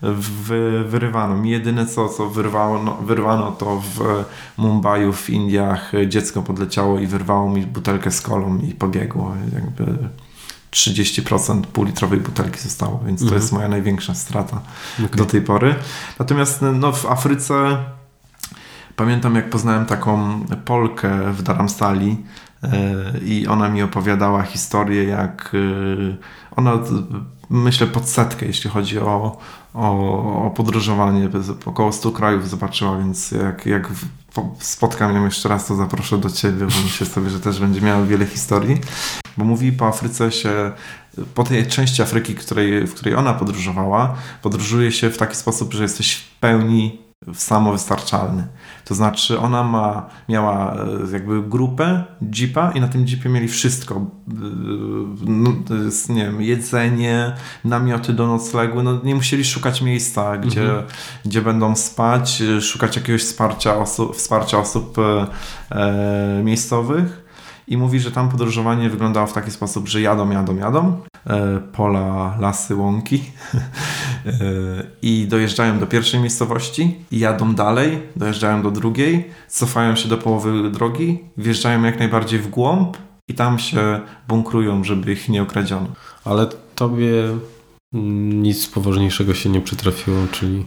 wy, 0.03 0.85
wyrywano. 0.85 1.37
Mi 1.37 1.51
jedyne 1.51 1.87
co, 1.87 2.09
co 2.09 2.31
wyrwało, 2.31 2.83
no, 2.83 2.95
wyrwano 2.95 3.53
to 3.53 3.83
w 3.95 4.25
Mumbai, 4.57 5.13
w 5.13 5.31
Indiach 5.31 5.93
dziecko 6.09 6.43
podleciało 6.43 6.99
i 6.99 7.07
wyrwało 7.07 7.51
mi 7.51 7.67
butelkę 7.67 8.11
z 8.11 8.21
kolą 8.21 8.59
i 8.59 8.75
pobiegło. 8.75 9.35
Jakby 9.55 10.09
30% 10.71 11.63
półlitrowej 11.63 12.21
butelki 12.21 12.61
zostało, 12.61 13.01
więc 13.07 13.23
mhm. 13.23 13.29
to 13.29 13.35
jest 13.35 13.53
moja 13.53 13.69
największa 13.69 14.15
strata 14.15 14.61
okay. 15.05 15.17
do 15.17 15.25
tej 15.25 15.43
pory. 15.43 15.75
Natomiast 16.19 16.63
no, 16.75 16.93
w 16.93 17.07
Afryce 17.07 17.77
pamiętam 18.97 19.35
jak 19.35 19.51
poznałem 19.51 19.87
taką 19.87 20.41
Polkę 20.65 21.33
w 21.33 21.43
Dharamsali 21.43 22.17
e, 22.63 22.69
i 23.25 23.47
ona 23.47 23.69
mi 23.69 23.83
opowiadała 23.83 24.43
historię 24.43 25.05
jak 25.05 25.53
e, 25.55 26.17
ona 26.57 26.79
myślę 27.51 27.87
pod 27.87 28.09
setkę 28.09 28.47
jeśli 28.47 28.71
chodzi 28.71 28.99
o, 28.99 29.39
o, 29.75 30.47
o 30.47 30.51
podróżowanie. 30.51 31.29
Około 31.65 31.93
100 31.93 32.13
krajów 32.13 32.49
zobaczyła, 32.49 32.99
więc 32.99 33.31
jak, 33.31 33.67
jak 33.67 33.89
spotkam 34.59 35.15
ją 35.15 35.25
jeszcze 35.25 35.49
raz, 35.49 35.67
to 35.67 35.77
zaproszę 35.77 36.19
do 36.19 36.31
Ciebie, 36.31 36.67
bo 36.67 36.83
myślę 36.85 37.07
sobie, 37.07 37.31
że 37.31 37.41
też 37.41 37.61
będzie 37.61 37.81
miała 37.81 38.07
wiele 38.07 38.27
historii. 38.27 38.81
Bo 39.37 39.45
mówi, 39.45 39.73
po 39.73 39.87
Afryce 39.87 40.33
się, 40.33 40.73
po 41.35 41.45
tej 41.45 41.67
części 41.67 42.03
Afryki, 42.03 42.35
której, 42.35 42.87
w 42.87 42.95
której 42.95 43.15
ona 43.15 43.35
podróżowała, 43.35 44.15
podróżuje 44.43 44.93
się 44.93 45.11
w 45.11 45.19
taki 45.19 45.37
sposób, 45.37 45.75
że 45.75 45.83
jesteś 45.83 46.17
w 46.17 46.39
pełni 46.39 47.10
samowystarczalny. 47.35 48.47
To 48.85 48.95
znaczy 48.95 49.39
ona 49.39 49.65
ma, 49.65 50.09
miała 50.29 50.75
e, 50.75 51.13
jakby 51.13 51.43
grupę 51.43 52.05
jeepa 52.35 52.73
i 52.73 52.81
na 52.81 52.89
tym 52.89 53.07
jeepie 53.07 53.29
mieli 53.29 53.49
wszystko. 53.49 53.95
E, 53.95 54.33
no, 55.27 55.51
nie 56.09 56.25
wiem, 56.25 56.43
jedzenie, 56.43 57.33
namioty 57.65 58.13
do 58.13 58.27
noclegu. 58.27 58.83
No, 58.83 59.01
nie 59.05 59.15
musieli 59.15 59.45
szukać 59.45 59.83
miejsca, 59.83 60.37
gdzie, 60.37 60.63
mhm. 60.63 60.85
gdzie 61.25 61.43
będą 61.43 61.77
spać, 61.77 62.43
szukać 62.61 62.97
jakiegoś 62.97 63.23
wsparcia 63.23 63.77
osób, 63.77 64.17
wsparcia 64.17 64.59
osób 64.59 64.97
e, 64.99 66.43
miejscowych. 66.45 67.20
I 67.71 67.77
mówi, 67.77 68.01
że 68.01 68.11
tam 68.11 68.29
podróżowanie 68.29 68.91
wyglądało 68.91 69.27
w 69.27 69.33
taki 69.33 69.51
sposób, 69.51 69.89
że 69.89 70.01
jadą, 70.01 70.31
jadą, 70.31 70.57
jadą. 70.57 71.01
E, 71.27 71.61
pola, 71.73 72.37
lasy, 72.41 72.77
łąki 72.77 73.23
e, 73.55 74.33
i 75.03 75.27
dojeżdżają 75.29 75.79
do 75.79 75.87
pierwszej 75.87 76.21
miejscowości 76.21 76.97
i 77.11 77.19
jadą 77.19 77.55
dalej, 77.55 78.03
dojeżdżają 78.17 78.63
do 78.63 78.71
drugiej, 78.71 79.31
cofają 79.49 79.97
się 79.97 80.09
do 80.09 80.19
połowy 80.19 80.71
drogi, 80.71 81.19
wjeżdżają 81.37 81.83
jak 81.83 81.99
najbardziej 81.99 82.39
w 82.39 82.49
głąb 82.49 82.97
i 83.29 83.35
tam 83.35 83.59
się 83.59 84.01
bunkrują, 84.29 84.85
żeby 84.85 85.13
ich 85.13 85.29
nie 85.29 85.43
okradziono. 85.43 85.89
Ale 86.25 86.47
tobie 86.75 87.13
nic 87.93 88.67
poważniejszego 88.67 89.35
się 89.35 89.49
nie 89.49 89.61
przytrafiło, 89.61 90.19
czyli... 90.33 90.65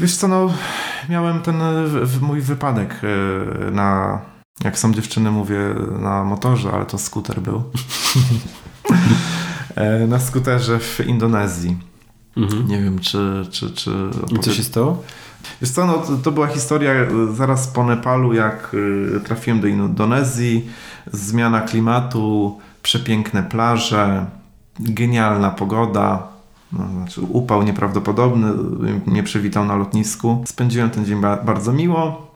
Wiesz 0.00 0.16
co, 0.16 0.28
no 0.28 0.52
miałem 1.08 1.40
ten 1.40 1.56
mój 2.20 2.40
wypadek 2.40 3.00
e, 3.02 3.70
na, 3.70 4.20
jak 4.64 4.78
są 4.78 4.94
dziewczyny 4.94 5.30
mówię, 5.30 5.58
na 5.98 6.24
motorze, 6.24 6.72
ale 6.72 6.86
to 6.86 6.98
skuter 6.98 7.40
był. 7.40 7.62
E, 9.74 10.06
na 10.06 10.20
skuterze 10.20 10.78
w 10.78 11.00
Indonezji. 11.06 11.76
Mhm. 12.36 12.68
Nie 12.68 12.82
wiem, 12.82 12.98
czy... 12.98 13.46
czy, 13.50 13.70
czy 13.70 13.90
I 14.32 14.38
co 14.38 14.52
się 14.52 14.62
stało? 14.62 15.02
Wiesz 15.60 15.70
co, 15.70 15.86
no, 15.86 15.92
to, 15.92 16.16
to, 16.16 16.32
była 16.32 16.46
historia 16.46 16.92
zaraz 17.32 17.66
po 17.66 17.84
Nepalu, 17.84 18.34
jak 18.34 18.76
trafiłem 19.24 19.60
do 19.60 19.66
Indonezji, 19.66 20.68
zmiana 21.12 21.60
klimatu, 21.60 22.58
przepiękne 22.82 23.42
plaże, 23.42 24.26
genialna 24.80 25.50
pogoda, 25.50 26.28
no, 26.72 26.88
znaczy 26.88 27.20
upał 27.20 27.62
nieprawdopodobny, 27.62 28.52
mnie 29.06 29.22
przywitał 29.22 29.64
na 29.64 29.76
lotnisku. 29.76 30.44
Spędziłem 30.46 30.90
ten 30.90 31.04
dzień 31.04 31.20
bardzo 31.20 31.72
miło. 31.72 32.33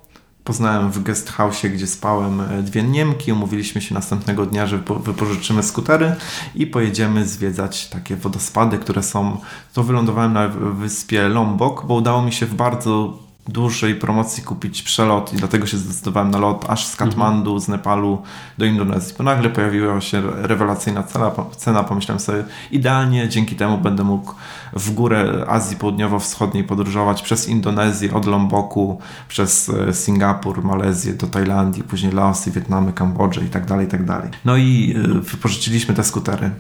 Poznałem 0.49 0.91
w 0.91 1.03
guest 1.03 1.31
house, 1.31 1.63
gdzie 1.75 1.87
spałem 1.87 2.41
e, 2.41 2.63
dwie 2.63 2.83
Niemki. 2.83 3.33
Umówiliśmy 3.33 3.81
się 3.81 3.95
następnego 3.95 4.47
dnia, 4.47 4.67
że 4.67 4.79
wypożyczymy 5.05 5.63
skutery 5.63 6.17
i 6.55 6.67
pojedziemy 6.67 7.27
zwiedzać 7.27 7.89
takie 7.89 8.17
wodospady, 8.17 8.79
które 8.79 9.03
są. 9.03 9.41
To 9.73 9.83
wylądowałem 9.83 10.33
na 10.33 10.49
wyspie 10.49 11.29
Lombok, 11.29 11.87
bo 11.87 11.95
udało 11.95 12.23
mi 12.23 12.33
się 12.33 12.47
w 12.47 12.55
bardzo 12.55 13.19
dużej 13.49 13.95
promocji 13.95 14.43
kupić 14.43 14.83
przelot 14.83 15.33
i 15.33 15.37
dlatego 15.37 15.67
się 15.67 15.77
zdecydowałem 15.77 16.31
na 16.31 16.39
lot 16.39 16.65
aż 16.69 16.87
z 16.87 16.97
Katmandu, 16.97 17.51
mhm. 17.51 17.61
z 17.61 17.69
Nepalu 17.69 18.23
do 18.59 18.65
Indonezji. 18.65 19.15
Bo 19.19 19.25
nagle 19.25 19.51
pojawiła 19.51 20.01
się 20.01 20.23
rewelacyjna 20.37 21.03
cena, 21.03 21.33
cena, 21.57 21.85
pomyślałem 21.85 22.21
sobie, 22.21 22.45
idealnie 22.71 23.29
dzięki 23.29 23.57
temu 23.57 23.79
będę 23.79 24.05
mógł 24.05 24.35
w 24.73 24.95
górę 24.95 25.45
Azji 25.49 25.77
Południowo-Wschodniej 25.77 26.65
podróżować 26.65 27.23
przez 27.23 27.49
Indonezję, 27.49 28.15
od 28.15 28.27
Lomboku, 28.27 29.01
przez 29.29 29.69
e, 29.69 29.95
Singapur, 29.95 30.65
Malezję 30.65 31.15
do 31.15 31.27
Tajlandii, 31.27 31.83
później 31.83 32.13
Laosy, 32.13 32.51
Wietnamy, 32.51 32.93
Kambodży 32.93 33.45
i 33.45 33.49
tak 33.49 33.67
dalej, 33.67 33.87
i 33.87 33.91
tak 33.91 34.05
dalej. 34.05 34.31
No 34.45 34.57
i 34.57 34.95
e, 34.97 35.21
wypożyczyliśmy 35.21 35.95
te 35.95 36.05
skutery. 36.05 36.51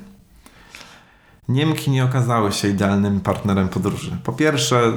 Niemki 1.49 1.91
nie 1.91 2.05
okazały 2.05 2.53
się 2.53 2.69
idealnym 2.69 3.21
partnerem 3.21 3.69
podróży. 3.69 4.17
Po 4.25 4.33
pierwsze, 4.33 4.93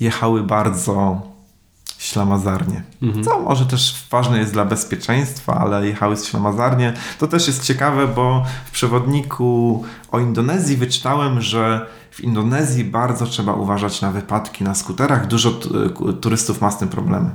jechały 0.00 0.42
bardzo 0.42 1.22
ślamazarnie. 1.98 2.82
Mhm. 3.02 3.24
Co 3.24 3.40
może 3.40 3.66
też 3.66 4.06
ważne 4.10 4.38
jest 4.38 4.52
dla 4.52 4.64
bezpieczeństwa, 4.64 5.54
ale 5.54 5.86
jechały 5.86 6.16
ślamazarnie. 6.16 6.92
To 7.18 7.26
też 7.26 7.46
jest 7.46 7.64
ciekawe, 7.64 8.08
bo 8.08 8.44
w 8.64 8.70
przewodniku 8.70 9.84
o 10.10 10.20
Indonezji 10.20 10.76
wyczytałem, 10.76 11.40
że 11.40 11.86
w 12.10 12.20
Indonezji 12.20 12.84
bardzo 12.84 13.26
trzeba 13.26 13.52
uważać 13.52 14.00
na 14.00 14.10
wypadki 14.10 14.64
na 14.64 14.74
skuterach. 14.74 15.26
Dużo 15.26 15.50
turystów 16.20 16.60
ma 16.60 16.70
z 16.70 16.78
tym 16.78 16.88
problemy. 16.88 17.30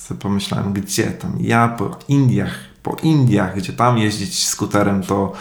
Sobie 0.00 0.20
pomyślałem, 0.20 0.72
gdzie 0.72 1.10
tam? 1.10 1.36
Ja 1.40 1.68
po 1.68 1.98
Indiach 2.08 2.74
po 2.84 2.96
Indiach, 3.02 3.56
gdzie 3.56 3.72
tam 3.72 3.98
jeździć 3.98 4.46
skuterem, 4.46 5.02
to, 5.02 5.32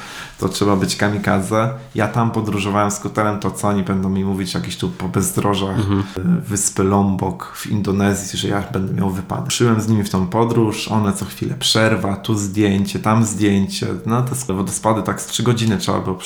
to 0.44 0.50
trzeba 0.50 0.76
być 0.76 0.96
kamikadze. 0.96 1.70
Ja 1.96 2.08
tam 2.08 2.32
podróżowałem 2.32 2.92
skuterem, 2.92 3.40
to 3.40 3.52
co 3.52 3.68
oni 3.68 3.84
będą 3.84 4.10
mi 4.10 4.26
mówić 4.26 4.54
jakieś 4.54 4.78
tu 4.78 4.90
po 4.90 5.08
bezdrożach 5.08 5.78
mhm. 5.78 6.04
wyspy 6.42 6.84
Lombok 6.84 7.52
w 7.56 7.68
Indonezji, 7.68 8.40
że 8.40 8.48
ja 8.48 8.64
będę 8.74 8.94
miał 8.94 9.10
wypadek. 9.10 9.52
Szyłem 9.52 9.82
z 9.82 9.88
nimi 9.88 10.04
w 10.04 10.10
tą 10.10 10.28
podróż, 10.28 10.88
one 10.88 11.14
co 11.14 11.26
chwilę 11.26 11.56
przerwa, 11.60 12.16
tu 12.16 12.36
zdjęcie, 12.36 13.00
tam 13.00 13.26
zdjęcie. 13.26 13.88
No 14.06 14.22
te 14.22 14.54
wodospady 14.54 15.04
tak 15.04 15.22
z 15.22 15.26
3 15.26 15.44
godziny 15.44 15.78
trzeba 15.78 16.00
było 16.00 16.18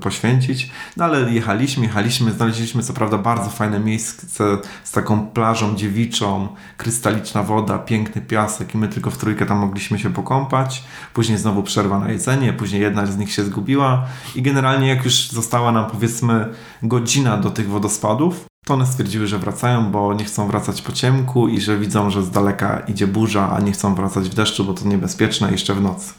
poświęcić. 0.00 0.70
No 0.96 1.04
ale 1.04 1.32
jechaliśmy, 1.32 1.82
jechaliśmy, 1.82 2.32
znaleźliśmy 2.32 2.82
co 2.82 2.92
prawda 2.92 3.18
bardzo 3.18 3.50
fajne 3.50 3.80
miejsce 3.80 4.58
z 4.84 4.90
taką 4.90 5.26
plażą 5.26 5.76
dziewiczą, 5.76 6.48
krystaliczna 6.76 7.42
woda, 7.42 7.78
piękny 7.78 8.22
piasek 8.22 8.74
i 8.74 8.78
my 8.78 8.88
tylko 8.88 9.10
w 9.10 9.18
trójkę 9.18 9.46
tam 9.46 9.58
mogliśmy 9.58 9.98
się 9.98 10.12
pokąpać 10.12 10.28
kąpać, 10.28 10.84
później 11.14 11.38
znowu 11.38 11.62
przerwa 11.62 11.98
na 11.98 12.10
jedzenie, 12.10 12.52
później 12.52 12.82
jedna 12.82 13.06
z 13.06 13.18
nich 13.18 13.32
się 13.32 13.44
zgubiła 13.48 14.04
i 14.34 14.42
generalnie 14.42 14.88
jak 14.88 15.04
już 15.04 15.30
została 15.30 15.72
nam 15.72 15.90
powiedzmy 15.90 16.48
godzina 16.82 17.36
do 17.36 17.50
tych 17.50 17.68
wodospadów, 17.68 18.44
to 18.66 18.74
one 18.74 18.86
stwierdziły, 18.86 19.26
że 19.26 19.38
wracają, 19.38 19.90
bo 19.90 20.14
nie 20.14 20.24
chcą 20.24 20.48
wracać 20.48 20.82
po 20.82 20.92
ciemku 20.92 21.48
i 21.48 21.60
że 21.60 21.78
widzą, 21.78 22.10
że 22.10 22.22
z 22.22 22.30
daleka 22.30 22.78
idzie 22.78 23.06
burza, 23.06 23.50
a 23.50 23.60
nie 23.60 23.72
chcą 23.72 23.94
wracać 23.94 24.28
w 24.28 24.34
deszczu, 24.34 24.64
bo 24.64 24.74
to 24.74 24.88
niebezpieczne 24.88 25.50
jeszcze 25.50 25.74
w 25.74 25.82
nocy. 25.82 26.12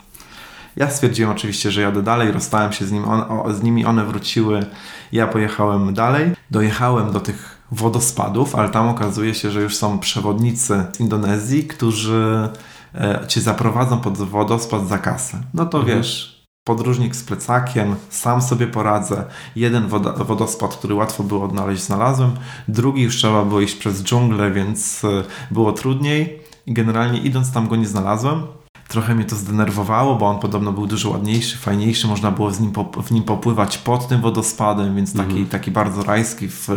Ja 0.75 0.89
stwierdziłem 0.89 1.31
oczywiście, 1.31 1.71
że 1.71 1.81
jadę 1.81 2.03
dalej, 2.03 2.31
rozstałem 2.31 2.73
się 2.73 2.85
z, 2.85 2.91
nim, 2.91 3.05
on, 3.05 3.21
o, 3.29 3.53
z 3.53 3.63
nimi, 3.63 3.85
one 3.85 4.05
wróciły, 4.05 4.65
ja 5.11 5.27
pojechałem 5.27 5.93
dalej. 5.93 6.31
Dojechałem 6.51 7.11
do 7.11 7.19
tych 7.19 7.57
wodospadów, 7.71 8.55
ale 8.55 8.69
tam 8.69 8.87
okazuje 8.87 9.33
się, 9.33 9.51
że 9.51 9.61
już 9.61 9.75
są 9.75 9.99
przewodnicy 9.99 10.85
z 10.93 10.99
Indonezji, 10.99 11.63
którzy 11.63 12.49
E, 12.95 13.27
cię 13.27 13.41
zaprowadzą 13.41 13.99
pod 13.99 14.17
wodospad 14.17 14.87
za 14.87 14.97
kasę. 14.97 15.41
No 15.53 15.65
to 15.65 15.79
mhm. 15.79 15.97
wiesz, 15.97 16.38
podróżnik 16.69 17.15
z 17.15 17.23
plecakiem, 17.23 17.95
sam 18.09 18.41
sobie 18.41 18.67
poradzę. 18.67 19.23
Jeden 19.55 19.87
woda, 19.87 20.11
wodospad, 20.13 20.75
który 20.75 20.95
łatwo 20.95 21.23
było 21.23 21.45
odnaleźć, 21.45 21.81
znalazłem. 21.83 22.31
Drugi 22.67 23.01
już 23.01 23.17
trzeba 23.17 23.45
było 23.45 23.61
iść 23.61 23.75
przez 23.75 24.03
dżunglę, 24.03 24.51
więc 24.51 25.03
e, 25.03 25.23
było 25.51 25.71
trudniej. 25.71 26.39
I 26.65 26.73
generalnie 26.73 27.19
idąc 27.19 27.51
tam 27.51 27.67
go 27.67 27.75
nie 27.75 27.87
znalazłem. 27.87 28.41
Trochę 28.87 29.15
mnie 29.15 29.25
to 29.25 29.35
zdenerwowało, 29.35 30.15
bo 30.15 30.25
on 30.25 30.39
podobno 30.39 30.71
był 30.71 30.87
dużo 30.87 31.09
ładniejszy, 31.09 31.57
fajniejszy, 31.57 32.07
można 32.07 32.31
było 32.31 32.51
z 32.51 32.59
nim 32.59 32.73
w 33.03 33.11
nim 33.11 33.23
popływać 33.23 33.77
pod 33.77 34.07
tym 34.07 34.21
wodospadem, 34.21 34.95
więc 34.95 35.13
taki, 35.13 35.35
mm. 35.35 35.47
taki 35.47 35.71
bardzo 35.71 36.03
rajski 36.03 36.47
w 36.47 36.69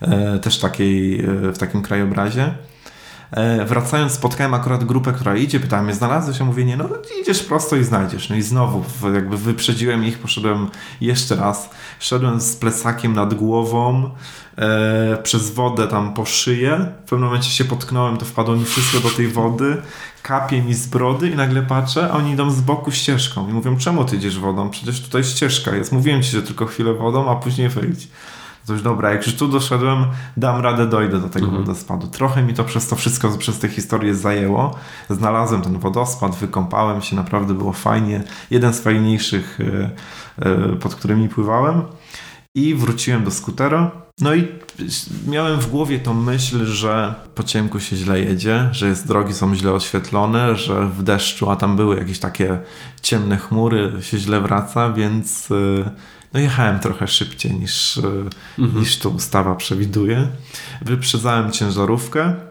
e, 0.00 0.38
też 0.38 0.58
takiej, 0.58 1.20
e, 1.20 1.52
w 1.52 1.58
takim 1.58 1.82
krajobrazie. 1.82 2.54
E, 3.30 3.64
wracając 3.64 4.12
spotkałem 4.12 4.54
akurat 4.54 4.84
grupę, 4.84 5.12
która 5.12 5.36
idzie, 5.36 5.60
pytałem 5.60 5.84
mnie, 5.84 5.94
znalazłeś? 5.94 6.38
Ja 6.38 6.44
mówię, 6.44 6.64
nie, 6.64 6.76
no 6.76 6.88
idziesz 7.22 7.42
prosto 7.42 7.76
i 7.76 7.84
znajdziesz. 7.84 8.28
No 8.30 8.36
i 8.36 8.42
znowu 8.42 8.84
jakby 9.14 9.36
wyprzedziłem 9.36 10.04
ich, 10.04 10.18
poszedłem 10.18 10.68
jeszcze 11.00 11.36
raz. 11.36 11.70
Szedłem 11.98 12.40
z 12.40 12.56
plecakiem 12.56 13.12
nad 13.12 13.34
głową, 13.34 14.10
e, 14.58 15.18
przez 15.22 15.50
wodę 15.50 15.88
tam 15.88 16.14
po 16.14 16.24
szyję. 16.24 16.86
W 17.06 17.08
pewnym 17.08 17.28
momencie 17.28 17.50
się 17.50 17.64
potknąłem, 17.64 18.16
to 18.16 18.24
wpadło 18.24 18.56
mi 18.56 18.64
wszystko 18.64 19.00
do 19.00 19.10
tej 19.10 19.28
wody. 19.28 19.82
Kapie 20.22 20.62
mi 20.62 20.74
z 20.74 20.86
brody 20.86 21.30
i 21.30 21.36
nagle 21.36 21.62
patrzę, 21.62 22.08
a 22.12 22.16
oni 22.16 22.30
idą 22.32 22.50
z 22.50 22.60
boku 22.60 22.92
ścieżką. 22.92 23.48
I 23.48 23.52
mówią, 23.52 23.76
czemu 23.76 24.04
ty 24.04 24.16
idziesz 24.16 24.38
wodą? 24.38 24.70
Przecież 24.70 25.02
tutaj 25.02 25.24
ścieżka 25.24 25.76
jest. 25.76 25.92
Mówiłem 25.92 26.22
ci, 26.22 26.30
że 26.30 26.42
tylko 26.42 26.66
chwilę 26.66 26.94
wodą, 26.94 27.30
a 27.30 27.36
później 27.36 27.68
wyjdź 27.68 28.08
coś 28.64 28.82
dobra, 28.82 29.10
jak 29.10 29.26
już 29.26 29.36
tu 29.36 29.48
doszedłem, 29.48 30.04
dam 30.36 30.60
radę, 30.60 30.86
dojdę 30.86 31.20
do 31.20 31.28
tego 31.28 31.46
mhm. 31.46 31.64
wodospadu. 31.64 32.06
Trochę 32.06 32.42
mi 32.42 32.54
to 32.54 32.64
przez 32.64 32.88
to 32.88 32.96
wszystko, 32.96 33.38
przez 33.38 33.58
tę 33.58 33.68
historię 33.68 34.14
zajęło. 34.14 34.74
Znalazłem 35.10 35.62
ten 35.62 35.78
wodospad, 35.78 36.36
wykąpałem 36.36 37.02
się, 37.02 37.16
naprawdę 37.16 37.54
było 37.54 37.72
fajnie. 37.72 38.22
Jeden 38.50 38.72
z 38.72 38.80
fajniejszych, 38.80 39.58
e, 39.60 40.46
e, 40.46 40.76
pod 40.76 40.94
którymi 40.94 41.28
pływałem. 41.28 41.82
I 42.54 42.74
wróciłem 42.74 43.24
do 43.24 43.30
skutera. 43.30 43.90
No 44.20 44.34
i 44.34 44.48
miałem 45.26 45.60
w 45.60 45.70
głowie 45.70 45.98
tą 45.98 46.14
myśl, 46.14 46.64
że 46.64 47.14
po 47.34 47.42
ciemku 47.42 47.80
się 47.80 47.96
źle 47.96 48.20
jedzie, 48.20 48.68
że 48.72 48.88
jest, 48.88 49.06
drogi 49.06 49.34
są 49.34 49.54
źle 49.54 49.72
oświetlone, 49.72 50.56
że 50.56 50.86
w 50.86 51.02
deszczu, 51.02 51.50
a 51.50 51.56
tam 51.56 51.76
były 51.76 51.96
jakieś 51.96 52.18
takie 52.18 52.58
ciemne 53.02 53.36
chmury, 53.36 53.92
się 54.00 54.18
źle 54.18 54.40
wraca, 54.40 54.92
więc 54.92 55.48
e, 55.50 55.90
no 56.32 56.40
jechałem 56.40 56.80
trochę 56.80 57.08
szybciej 57.08 57.54
niż, 57.54 57.98
e, 57.98 58.02
mhm. 58.58 58.80
niż 58.80 58.98
to 58.98 59.08
ustawa 59.08 59.54
przewiduje. 59.54 60.28
Wyprzedzałem 60.82 61.50
ciężarówkę. 61.50 62.49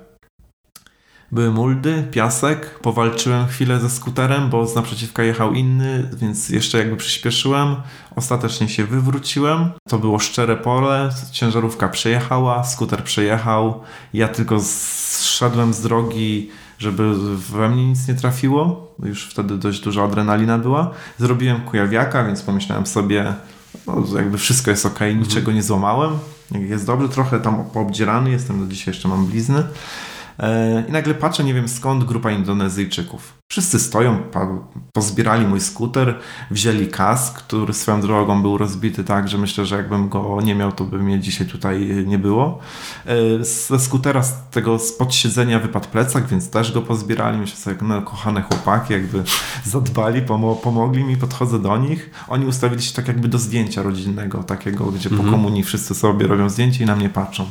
Były 1.32 1.52
muldy, 1.52 2.08
piasek. 2.12 2.80
Powalczyłem 2.80 3.48
chwilę 3.48 3.80
ze 3.80 3.89
skuterem, 3.89 4.50
bo 4.50 4.68
z 4.68 4.76
naprzeciwka 4.76 5.24
jechał 5.24 5.54
inny, 5.54 6.10
więc 6.13 6.50
jeszcze 6.50 6.78
jakby 6.78 6.98
przyspieszyłem. 6.98 7.76
Ostatecznie 8.15 8.70
się 8.70 8.86
wywróciłem. 8.86 9.70
To 9.89 10.00
było 10.00 10.20
szczere 10.20 10.58
pole. 10.58 11.10
Ciężarówka 11.32 11.89
przejechała, 11.89 12.63
skuter 12.63 13.04
przejechał. 13.04 13.82
Ja 14.13 14.28
tylko 14.28 14.60
zszedłem 14.60 15.74
z 15.74 15.82
drogi 15.82 16.50
żeby 16.80 17.15
we 17.36 17.70
mnie 17.70 17.89
nic 17.89 18.08
nie 18.08 18.13
trafiło. 18.13 18.88
Już 19.04 19.30
wtedy 19.30 19.58
dość 19.58 19.80
duża 19.80 20.04
adrenalina 20.04 20.58
była. 20.58 20.92
Zrobiłem 21.18 21.62
kujawiaka, 21.62 22.24
więc 22.24 22.42
pomyślałem 22.42 22.86
sobie, 22.86 23.34
no, 23.88 24.04
jakby 24.15 24.38
wszystko 24.38 24.72
jest 24.72 24.86
ok, 24.86 25.02
mhm. 25.02 25.20
niczego 25.20 25.52
nie 25.52 25.63
złamałem. 25.63 26.12
Jest 26.52 26.86
dobrze, 26.86 27.10
trochę 27.10 27.39
tam 27.39 27.63
poobdzierany 27.74 28.30
jestem, 28.30 28.60
do 28.60 28.74
dzisiaj 28.74 28.94
jeszcze 28.94 29.08
mam 29.08 29.26
blizny. 29.26 29.63
E, 30.39 30.84
I 30.88 30.91
nagle 30.91 31.13
patrzę, 31.13 31.43
nie 31.43 31.54
wiem 31.54 31.67
skąd, 31.67 32.04
grupa 32.04 32.32
Indonezyjczyków. 32.32 33.39
Wszyscy 33.52 33.80
stoją, 33.80 34.21
pozbierali 34.93 35.47
mój 35.47 35.60
skuter, 35.60 36.19
wzięli 36.52 36.88
kask, 36.88 37.38
który 37.38 37.73
swoją 37.73 38.02
drogą 38.02 38.41
był 38.41 38.58
rozbity 38.58 39.04
tak, 39.04 39.28
że 39.28 39.38
myślę, 39.38 39.65
że 39.65 39.75
jakbym 39.75 40.10
go 40.10 40.41
nie 40.43 40.56
miał, 40.56 40.71
to 40.71 40.84
by 40.84 40.97
mnie 40.99 41.19
dzisiaj 41.19 41.47
tutaj 41.47 42.04
nie 42.06 42.19
było. 42.19 42.60
E, 43.06 43.43
ze 43.43 43.80
skutera, 43.80 44.23
z 44.23 44.49
tego 44.52 44.80
spod 44.80 45.15
siedzenia 45.15 45.60
wypadł 45.60 45.88
plecak, 45.88 46.28
więc 46.28 46.49
też 46.49 46.71
go 46.71 46.82
pozbierali. 46.82 47.38
Myślę 47.38 47.58
sobie, 47.58 47.78
no 47.82 48.02
kochane 48.02 48.42
chłopaki, 48.42 48.94
jakby 48.94 49.23
zadbali, 49.65 50.21
pomogli 50.63 51.04
mi, 51.04 51.17
podchodzę 51.17 51.60
do 51.60 51.77
nich. 51.77 52.10
Oni 52.27 52.46
ustawili 52.46 52.81
się 52.81 52.94
tak 52.94 53.08
jakby 53.08 53.27
do 53.27 53.37
zdjęcia 53.37 53.83
rodzinnego, 53.83 54.44
takiego, 54.44 54.85
gdzie 54.85 55.10
mhm. 55.10 55.25
po 55.25 55.35
komunii 55.35 55.63
wszyscy 55.63 55.96
sobie 55.96 56.27
robią 56.27 56.50
zdjęcie 56.50 56.83
i 56.83 56.87
na 56.87 56.96
mnie 56.96 57.10
patrzą 57.10 57.46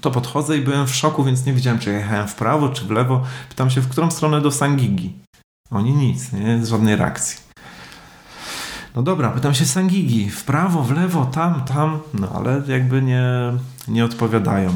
to 0.00 0.10
podchodzę 0.10 0.58
i 0.58 0.60
byłem 0.60 0.86
w 0.86 0.94
szoku, 0.94 1.24
więc 1.24 1.46
nie 1.46 1.52
wiedziałem, 1.52 1.78
czy 1.78 1.92
jechałem 1.92 2.28
w 2.28 2.34
prawo, 2.34 2.68
czy 2.68 2.84
w 2.84 2.90
lewo. 2.90 3.22
Pytam 3.48 3.70
się, 3.70 3.80
w 3.80 3.88
którą 3.88 4.10
stronę 4.10 4.40
do 4.40 4.50
Sangigi. 4.50 5.12
Oni 5.70 5.92
nic, 5.92 6.32
nie? 6.32 6.66
Żadnej 6.66 6.96
reakcji. 6.96 7.50
No 8.94 9.02
dobra, 9.02 9.30
pytam 9.30 9.54
się 9.54 9.64
Sangigi, 9.64 10.30
w 10.30 10.44
prawo, 10.44 10.82
w 10.82 10.90
lewo, 10.90 11.26
tam, 11.26 11.64
tam, 11.64 12.00
no 12.14 12.28
ale 12.34 12.62
jakby 12.66 13.02
nie, 13.02 13.22
nie 13.88 14.04
odpowiadają. 14.04 14.70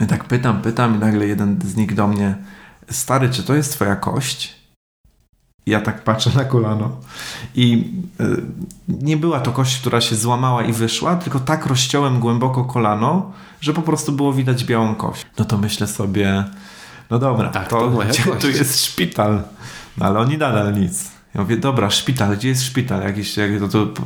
I 0.00 0.06
tak 0.06 0.24
pytam, 0.24 0.62
pytam 0.62 0.96
i 0.96 0.98
nagle 0.98 1.26
jeden 1.26 1.58
z 1.64 1.76
nich 1.76 1.94
do 1.94 2.08
mnie, 2.08 2.36
stary, 2.90 3.30
czy 3.30 3.42
to 3.42 3.54
jest 3.54 3.72
twoja 3.72 3.96
kość? 3.96 4.59
Ja 5.70 5.80
tak 5.80 6.04
patrzę 6.04 6.30
na 6.34 6.44
kolano. 6.44 6.96
I 7.54 7.92
y, 8.20 8.42
nie 8.88 9.16
była 9.16 9.40
to 9.40 9.52
kość, 9.52 9.80
która 9.80 10.00
się 10.00 10.16
złamała 10.16 10.62
i 10.62 10.72
wyszła, 10.72 11.16
tylko 11.16 11.40
tak 11.40 11.66
rozciąłem 11.66 12.20
głęboko 12.20 12.64
kolano, 12.64 13.32
że 13.60 13.72
po 13.72 13.82
prostu 13.82 14.12
było 14.12 14.32
widać 14.32 14.64
białą 14.64 14.94
kość. 14.94 15.26
No 15.38 15.44
to 15.44 15.58
myślę 15.58 15.86
sobie, 15.86 16.44
no 17.10 17.18
dobra, 17.18 17.48
tak, 17.48 17.68
to, 17.68 17.90
to 17.90 17.98
gdzie 18.08 18.22
tu 18.22 18.48
jest 18.48 18.84
szpital? 18.84 19.42
No 19.98 20.06
ale 20.06 20.18
oni 20.18 20.38
nadal 20.38 20.74
nic. 20.74 21.20
Ja 21.34 21.40
mówię, 21.40 21.56
dobra, 21.56 21.90
szpital, 21.90 22.36
gdzie 22.36 22.48
jest 22.48 22.66
szpital? 22.66 23.02
Jakiś, 23.02 23.36
jak, 23.36 23.50
to, 23.60 23.68
to, 23.68 24.02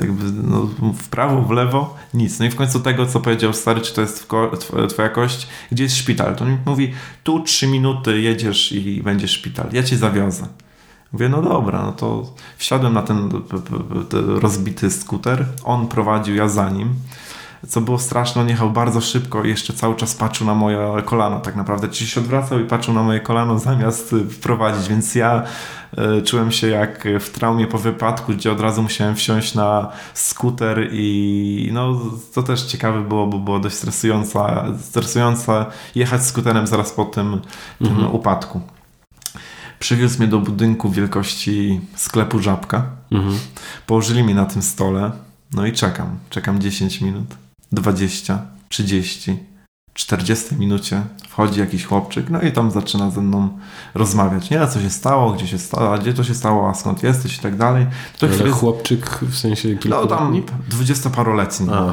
jakby, 0.00 0.24
no, 0.42 0.68
w 0.98 1.08
prawo, 1.08 1.42
w 1.42 1.50
lewo, 1.50 1.96
nic. 2.14 2.38
No 2.38 2.44
i 2.44 2.50
w 2.50 2.56
końcu 2.56 2.80
tego, 2.80 3.06
co 3.06 3.20
powiedział 3.20 3.52
stary, 3.52 3.80
czy 3.80 3.94
to 3.94 4.00
jest 4.00 4.28
twoja 4.88 5.08
kość, 5.08 5.48
gdzie 5.72 5.84
jest 5.84 5.96
szpital? 5.96 6.36
To 6.36 6.44
on 6.44 6.58
mówi, 6.66 6.92
tu 7.22 7.42
trzy 7.42 7.66
minuty 7.66 8.20
jedziesz 8.20 8.72
i 8.72 9.02
będzie 9.02 9.28
szpital. 9.28 9.68
Ja 9.72 9.82
cię 9.82 9.96
zawiozę. 9.96 10.46
Mówię, 11.14 11.28
no 11.28 11.42
dobra, 11.42 11.82
no 11.82 11.92
to 11.92 12.22
wsiadłem 12.56 12.92
na 12.92 13.02
ten 13.02 13.30
rozbity 14.26 14.90
skuter, 14.90 15.46
on 15.64 15.88
prowadził, 15.88 16.34
ja 16.34 16.48
za 16.48 16.70
nim. 16.70 16.94
Co 17.68 17.80
było 17.80 17.98
straszne, 17.98 18.42
on 18.42 18.48
jechał 18.48 18.70
bardzo 18.70 19.00
szybko 19.00 19.44
i 19.44 19.48
jeszcze 19.48 19.72
cały 19.72 19.96
czas 19.96 20.14
patrzył 20.14 20.46
na 20.46 20.54
moje 20.54 21.02
kolano 21.04 21.40
tak 21.40 21.56
naprawdę. 21.56 21.88
Czyli 21.88 22.10
się 22.10 22.20
odwracał 22.20 22.60
i 22.60 22.64
patrzył 22.64 22.94
na 22.94 23.02
moje 23.02 23.20
kolano 23.20 23.58
zamiast 23.58 24.14
prowadzić, 24.42 24.88
więc 24.88 25.14
ja 25.14 25.42
y, 26.18 26.22
czułem 26.22 26.52
się 26.52 26.68
jak 26.68 27.08
w 27.20 27.30
traumie 27.30 27.66
po 27.66 27.78
wypadku, 27.78 28.32
gdzie 28.32 28.52
od 28.52 28.60
razu 28.60 28.82
musiałem 28.82 29.14
wsiąść 29.14 29.54
na 29.54 29.88
skuter 30.14 30.88
i 30.92 31.70
no 31.72 32.00
to 32.34 32.42
też 32.42 32.62
ciekawe 32.62 33.00
było, 33.00 33.26
bo 33.26 33.38
było 33.38 33.58
dość 33.58 33.76
stresujące, 33.76 34.64
stresujące 34.80 35.66
jechać 35.94 36.24
skuterem 36.24 36.66
zaraz 36.66 36.92
po 36.92 37.04
tym, 37.04 37.40
mhm. 37.80 38.00
tym 38.00 38.14
upadku. 38.14 38.60
Przywiózł 39.84 40.18
mnie 40.18 40.28
do 40.28 40.38
budynku 40.38 40.90
wielkości 40.90 41.80
sklepu 41.96 42.38
Żabka. 42.38 42.86
Mhm. 43.10 43.38
Położyli 43.86 44.24
mnie 44.24 44.34
na 44.34 44.46
tym 44.46 44.62
stole. 44.62 45.12
No 45.52 45.66
i 45.66 45.72
czekam. 45.72 46.18
Czekam 46.30 46.60
10 46.60 47.00
minut, 47.00 47.24
20, 47.72 48.42
30, 48.68 49.36
40 49.94 50.54
minucie 50.54 51.02
wchodzi 51.28 51.60
jakiś 51.60 51.84
chłopczyk, 51.84 52.30
no 52.30 52.40
i 52.40 52.52
tam 52.52 52.70
zaczyna 52.70 53.10
ze 53.10 53.20
mną 53.20 53.58
rozmawiać. 53.94 54.50
Nie, 54.50 54.60
a 54.60 54.66
co 54.66 54.80
się 54.80 54.90
stało, 54.90 55.32
gdzie 55.32 55.46
się 55.46 55.58
stało, 55.58 55.94
a 55.94 55.98
gdzie 55.98 56.14
to 56.14 56.24
się 56.24 56.34
stało, 56.34 56.70
a 56.70 56.74
skąd 56.74 57.02
jesteś 57.02 57.38
i 57.38 57.40
tak 57.40 57.56
dalej. 57.56 57.86
To 58.18 58.26
Ale 58.26 58.34
chwilę... 58.34 58.50
chłopczyk 58.50 59.20
w 59.22 59.36
sensie 59.36 59.68
kilku 59.68 59.88
No 59.88 60.06
tam 60.06 60.42
dwudziestoparoletni. 60.68 61.66
No. 61.66 61.92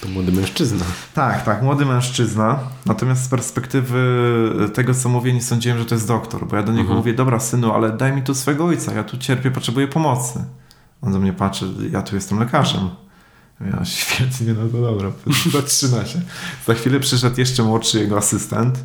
To 0.00 0.08
młody 0.08 0.32
mężczyzna. 0.32 0.84
Tak, 1.14 1.44
tak, 1.44 1.62
młody 1.62 1.86
mężczyzna. 1.86 2.58
Natomiast 2.86 3.24
z 3.24 3.28
perspektywy 3.28 4.00
tego, 4.74 4.94
co 4.94 5.08
mówię, 5.08 5.32
nie 5.32 5.42
sądziłem, 5.42 5.78
że 5.78 5.84
to 5.84 5.94
jest 5.94 6.08
doktor, 6.08 6.46
bo 6.46 6.56
ja 6.56 6.62
do 6.62 6.72
niego 6.72 6.82
mhm. 6.82 6.98
mówię, 6.98 7.14
dobra 7.14 7.40
synu, 7.40 7.72
ale 7.72 7.92
daj 7.92 8.12
mi 8.12 8.22
tu 8.22 8.34
swego 8.34 8.64
ojca, 8.64 8.94
ja 8.94 9.04
tu 9.04 9.18
cierpię, 9.18 9.50
potrzebuję 9.50 9.88
pomocy. 9.88 10.44
On 11.02 11.12
do 11.12 11.18
mnie 11.18 11.32
patrzy, 11.32 11.66
ja 11.90 12.02
tu 12.02 12.14
jestem 12.14 12.38
lekarzem. 12.38 12.90
Ja 13.60 13.84
świetnie, 13.84 14.54
no 14.54 14.68
to 14.68 14.80
dobra, 14.80 15.12
zatrzyma 15.52 16.04
się. 16.04 16.20
Za 16.66 16.74
chwilę 16.74 17.00
przyszedł 17.00 17.40
jeszcze 17.40 17.62
młodszy 17.62 17.98
jego 17.98 18.18
asystent 18.18 18.78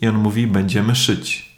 i 0.00 0.08
on 0.08 0.14
mówi, 0.14 0.46
będziemy 0.46 0.96
szyć. 0.96 1.50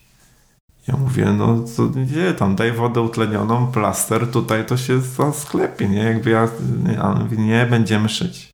Ja 0.89 0.97
mówię, 0.97 1.25
no 1.25 1.65
to 1.77 1.91
nie, 2.17 2.33
tam 2.33 2.57
daj 2.57 2.73
wodę 2.73 3.01
utlenioną, 3.01 3.67
plaster, 3.67 4.31
tutaj 4.31 4.67
to 4.67 4.77
się 4.77 5.01
za 5.01 5.33
sklepie, 5.33 5.89
nie? 5.89 6.03
Jakby 6.03 6.31
ja, 6.31 6.49
nie, 6.89 7.03
on 7.03 7.23
mówi, 7.23 7.39
nie, 7.39 7.67
będziemy 7.67 8.09
szyć. 8.09 8.52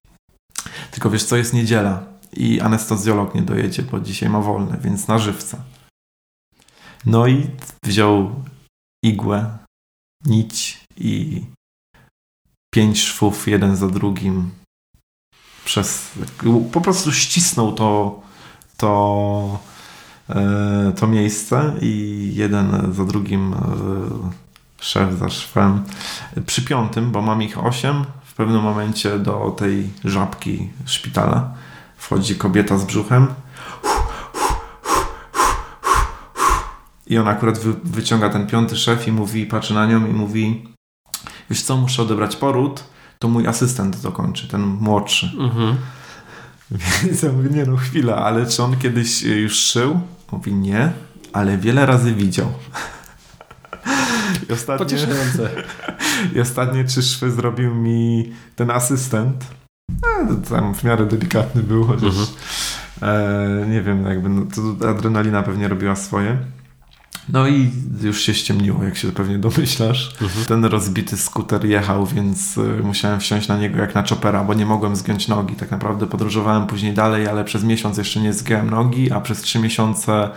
Tylko 0.99 1.11
wiesz 1.11 1.24
co, 1.24 1.36
jest 1.36 1.55
niedziela 1.55 2.03
i 2.32 2.61
anestezjolog 2.61 3.34
nie 3.34 3.42
dojedzie, 3.42 3.82
bo 3.82 4.01
dzisiaj 4.01 4.28
ma 4.28 4.40
wolne, 4.40 4.78
więc 4.82 5.09
na 5.09 5.18
żywca. 5.18 5.59
No 7.07 7.26
i 7.26 7.51
wziął 7.84 8.44
igłę, 9.05 9.59
nić 10.24 10.84
i 10.96 11.44
pięć 12.74 13.03
szwów, 13.03 13.49
jeden 13.49 13.76
za 13.76 13.88
drugim 13.88 14.51
przez... 15.64 16.11
po 16.72 16.80
prostu 16.80 17.12
ścisnął 17.12 17.72
to 17.72 18.20
to, 18.76 19.59
e, 20.28 20.92
to 20.96 21.07
miejsce 21.07 21.74
i 21.80 22.32
jeden 22.34 22.94
za 22.94 23.05
drugim 23.05 23.55
e, 23.55 23.59
szef 24.80 25.18
za 25.18 25.30
szwem. 25.30 25.84
Przy 26.46 26.62
piątym, 26.62 27.12
bo 27.12 27.22
mam 27.22 27.42
ich 27.42 27.59
osiem, 27.59 28.05
pewnym 28.39 28.62
momencie 28.62 29.18
do 29.18 29.55
tej 29.59 29.91
żabki 30.05 30.70
szpitala 30.84 31.55
wchodzi 31.97 32.36
kobieta 32.36 32.78
z 32.78 32.84
brzuchem. 32.84 33.26
I 37.07 37.18
on 37.18 37.28
akurat 37.28 37.59
wy, 37.59 37.72
wyciąga 37.84 38.30
ten 38.30 38.47
piąty 38.47 38.76
szef 38.76 39.09
i 39.09 39.12
mówi, 39.12 39.47
patrzy 39.47 39.74
na 39.74 39.86
nią 39.86 40.07
i 40.07 40.12
mówi 40.12 40.68
wiesz 41.51 41.62
co, 41.62 41.76
muszę 41.76 42.03
odebrać 42.03 42.36
poród, 42.36 42.84
to 43.18 43.28
mój 43.28 43.47
asystent 43.47 44.01
dokończy, 44.01 44.49
ten 44.49 44.61
młodszy. 44.61 45.30
Mhm. 45.39 45.76
Więc 47.05 47.22
ja 47.22 47.32
mówię, 47.32 47.51
nie 47.51 47.64
no 47.64 47.76
chwila, 47.76 48.16
ale 48.16 48.47
czy 48.47 48.62
on 48.62 48.76
kiedyś 48.76 49.22
już 49.22 49.57
szył? 49.57 50.01
Mówi, 50.32 50.55
nie, 50.55 50.93
ale 51.32 51.59
wiele 51.59 51.86
razy 51.86 52.14
widział. 52.14 52.53
I 54.49 54.53
ostatnie, 54.53 54.86
Pocieszające. 54.86 55.51
I 56.34 56.41
ostatnie 56.41 56.84
trzy 56.84 57.03
szwy 57.03 57.30
zrobił 57.30 57.74
mi 57.74 58.32
ten 58.57 58.70
asystent. 58.70 59.45
No, 60.03 60.34
tam 60.51 60.74
w 60.74 60.84
miarę 60.84 61.07
delikatny 61.07 61.62
był, 61.62 61.84
chociaż 61.84 62.14
mhm. 62.14 62.28
e, 63.03 63.66
nie 63.66 63.82
wiem, 63.82 64.07
jakby 64.07 64.28
no, 64.28 64.43
to 64.78 64.89
adrenalina 64.89 65.43
pewnie 65.43 65.68
robiła 65.68 65.97
swoje. 65.97 66.39
No 67.32 67.49
i 67.49 67.70
już 68.03 68.20
się 68.20 68.34
ściemniło, 68.34 68.84
jak 68.84 68.97
się 68.97 69.12
pewnie 69.12 69.39
domyślasz. 69.39 70.16
Mhm. 70.22 70.45
Ten 70.47 70.64
rozbity 70.64 71.16
skuter 71.16 71.64
jechał, 71.64 72.07
więc 72.07 72.59
e, 72.59 72.82
musiałem 72.82 73.20
wsiąść 73.20 73.49
na 73.49 73.59
niego 73.59 73.78
jak 73.78 73.95
na 73.95 74.03
chopera, 74.03 74.45
bo 74.45 74.55
nie 74.55 74.66
mogłem 74.66 74.97
zgiąć 74.97 75.28
nogi. 75.28 75.55
Tak 75.55 75.70
naprawdę 75.70 76.07
podróżowałem 76.07 76.66
później 76.66 76.95
dalej, 76.95 77.28
ale 77.28 77.45
przez 77.45 77.64
miesiąc 77.64 77.99
jeszcze 77.99 78.20
nie 78.20 78.32
zgiąłem 78.32 78.70
nogi, 78.70 79.12
a 79.12 79.20
przez 79.20 79.41
trzy 79.41 79.59
miesiące 79.59 80.30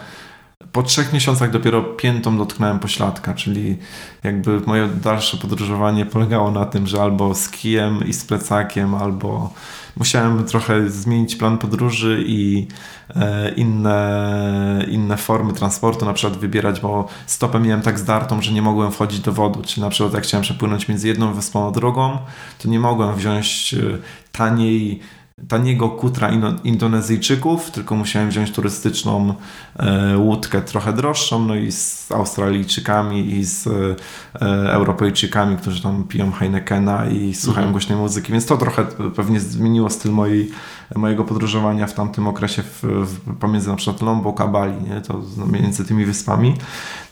po 0.71 0.83
trzech 0.83 1.13
miesiącach 1.13 1.51
dopiero 1.51 1.83
piętą 1.83 2.37
dotknąłem 2.37 2.79
pośladka, 2.79 3.33
czyli 3.33 3.77
jakby 4.23 4.59
moje 4.59 4.87
dalsze 4.87 5.37
podróżowanie 5.37 6.05
polegało 6.05 6.51
na 6.51 6.65
tym, 6.65 6.87
że 6.87 7.01
albo 7.01 7.35
z 7.35 7.49
kijem 7.49 8.07
i 8.07 8.13
z 8.13 8.25
plecakiem, 8.25 8.95
albo 8.95 9.53
musiałem 9.97 10.45
trochę 10.45 10.89
zmienić 10.89 11.35
plan 11.35 11.57
podróży 11.57 12.23
i 12.25 12.67
e, 13.15 13.51
inne, 13.51 14.85
inne 14.87 15.17
formy 15.17 15.53
transportu 15.53 16.05
na 16.05 16.13
przykład 16.13 16.39
wybierać, 16.39 16.79
bo 16.79 17.07
stopę 17.25 17.59
miałem 17.59 17.81
tak 17.81 17.99
zdartą, 17.99 18.41
że 18.41 18.51
nie 18.51 18.61
mogłem 18.61 18.91
wchodzić 18.91 19.19
do 19.19 19.31
wody, 19.31 19.59
czyli 19.63 19.81
na 19.81 19.89
przykład 19.89 20.13
jak 20.13 20.23
chciałem 20.23 20.43
przepłynąć 20.43 20.87
między 20.87 21.07
jedną 21.07 21.33
wyspą 21.33 21.67
a 21.67 21.71
drugą, 21.71 22.17
to 22.59 22.69
nie 22.69 22.79
mogłem 22.79 23.15
wziąć 23.15 23.73
e, 23.73 23.97
taniej 24.31 24.99
taniego 25.47 25.89
kutra 25.89 26.29
Indonezyjczyków, 26.63 27.71
tylko 27.71 27.95
musiałem 27.95 28.29
wziąć 28.29 28.51
turystyczną 28.51 29.33
e, 29.75 30.17
łódkę 30.17 30.61
trochę 30.61 30.93
droższą, 30.93 31.45
no 31.45 31.55
i 31.55 31.71
z 31.71 32.11
Australijczykami 32.11 33.35
i 33.35 33.43
z 33.43 33.67
e, 33.67 34.73
Europejczykami, 34.73 35.57
którzy 35.57 35.83
tam 35.83 36.03
piją 36.03 36.31
Heinekena 36.31 37.05
i 37.05 37.33
słuchają 37.33 37.67
mhm. 37.67 37.71
głośnej 37.71 37.97
muzyki, 37.97 38.31
więc 38.31 38.45
to 38.45 38.57
trochę 38.57 38.85
pewnie 39.15 39.39
zmieniło 39.39 39.89
styl 39.89 40.11
mojej, 40.11 40.51
mojego 40.95 41.23
podróżowania 41.23 41.87
w 41.87 41.93
tamtym 41.93 42.27
okresie 42.27 42.63
w, 42.63 42.83
w, 42.83 43.37
pomiędzy 43.39 43.69
na 43.69 43.75
przykład 43.75 44.01
Lombok 44.01 44.41
a 44.41 44.47
Bali, 44.47 44.73
nie? 44.89 45.01
to 45.01 45.21
między 45.47 45.85
tymi 45.85 46.05
wyspami. 46.05 46.55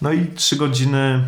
No 0.02 0.12
i 0.12 0.28
trzy 0.28 0.56
godziny 0.56 1.24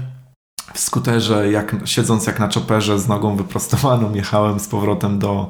w 0.73 0.79
skuterze, 0.79 1.51
jak, 1.51 1.75
siedząc 1.85 2.27
jak 2.27 2.39
na 2.39 2.47
czoperze 2.47 2.99
z 2.99 3.07
nogą 3.07 3.35
wyprostowaną, 3.35 4.13
jechałem 4.13 4.59
z 4.59 4.67
powrotem 4.67 5.19
do, 5.19 5.49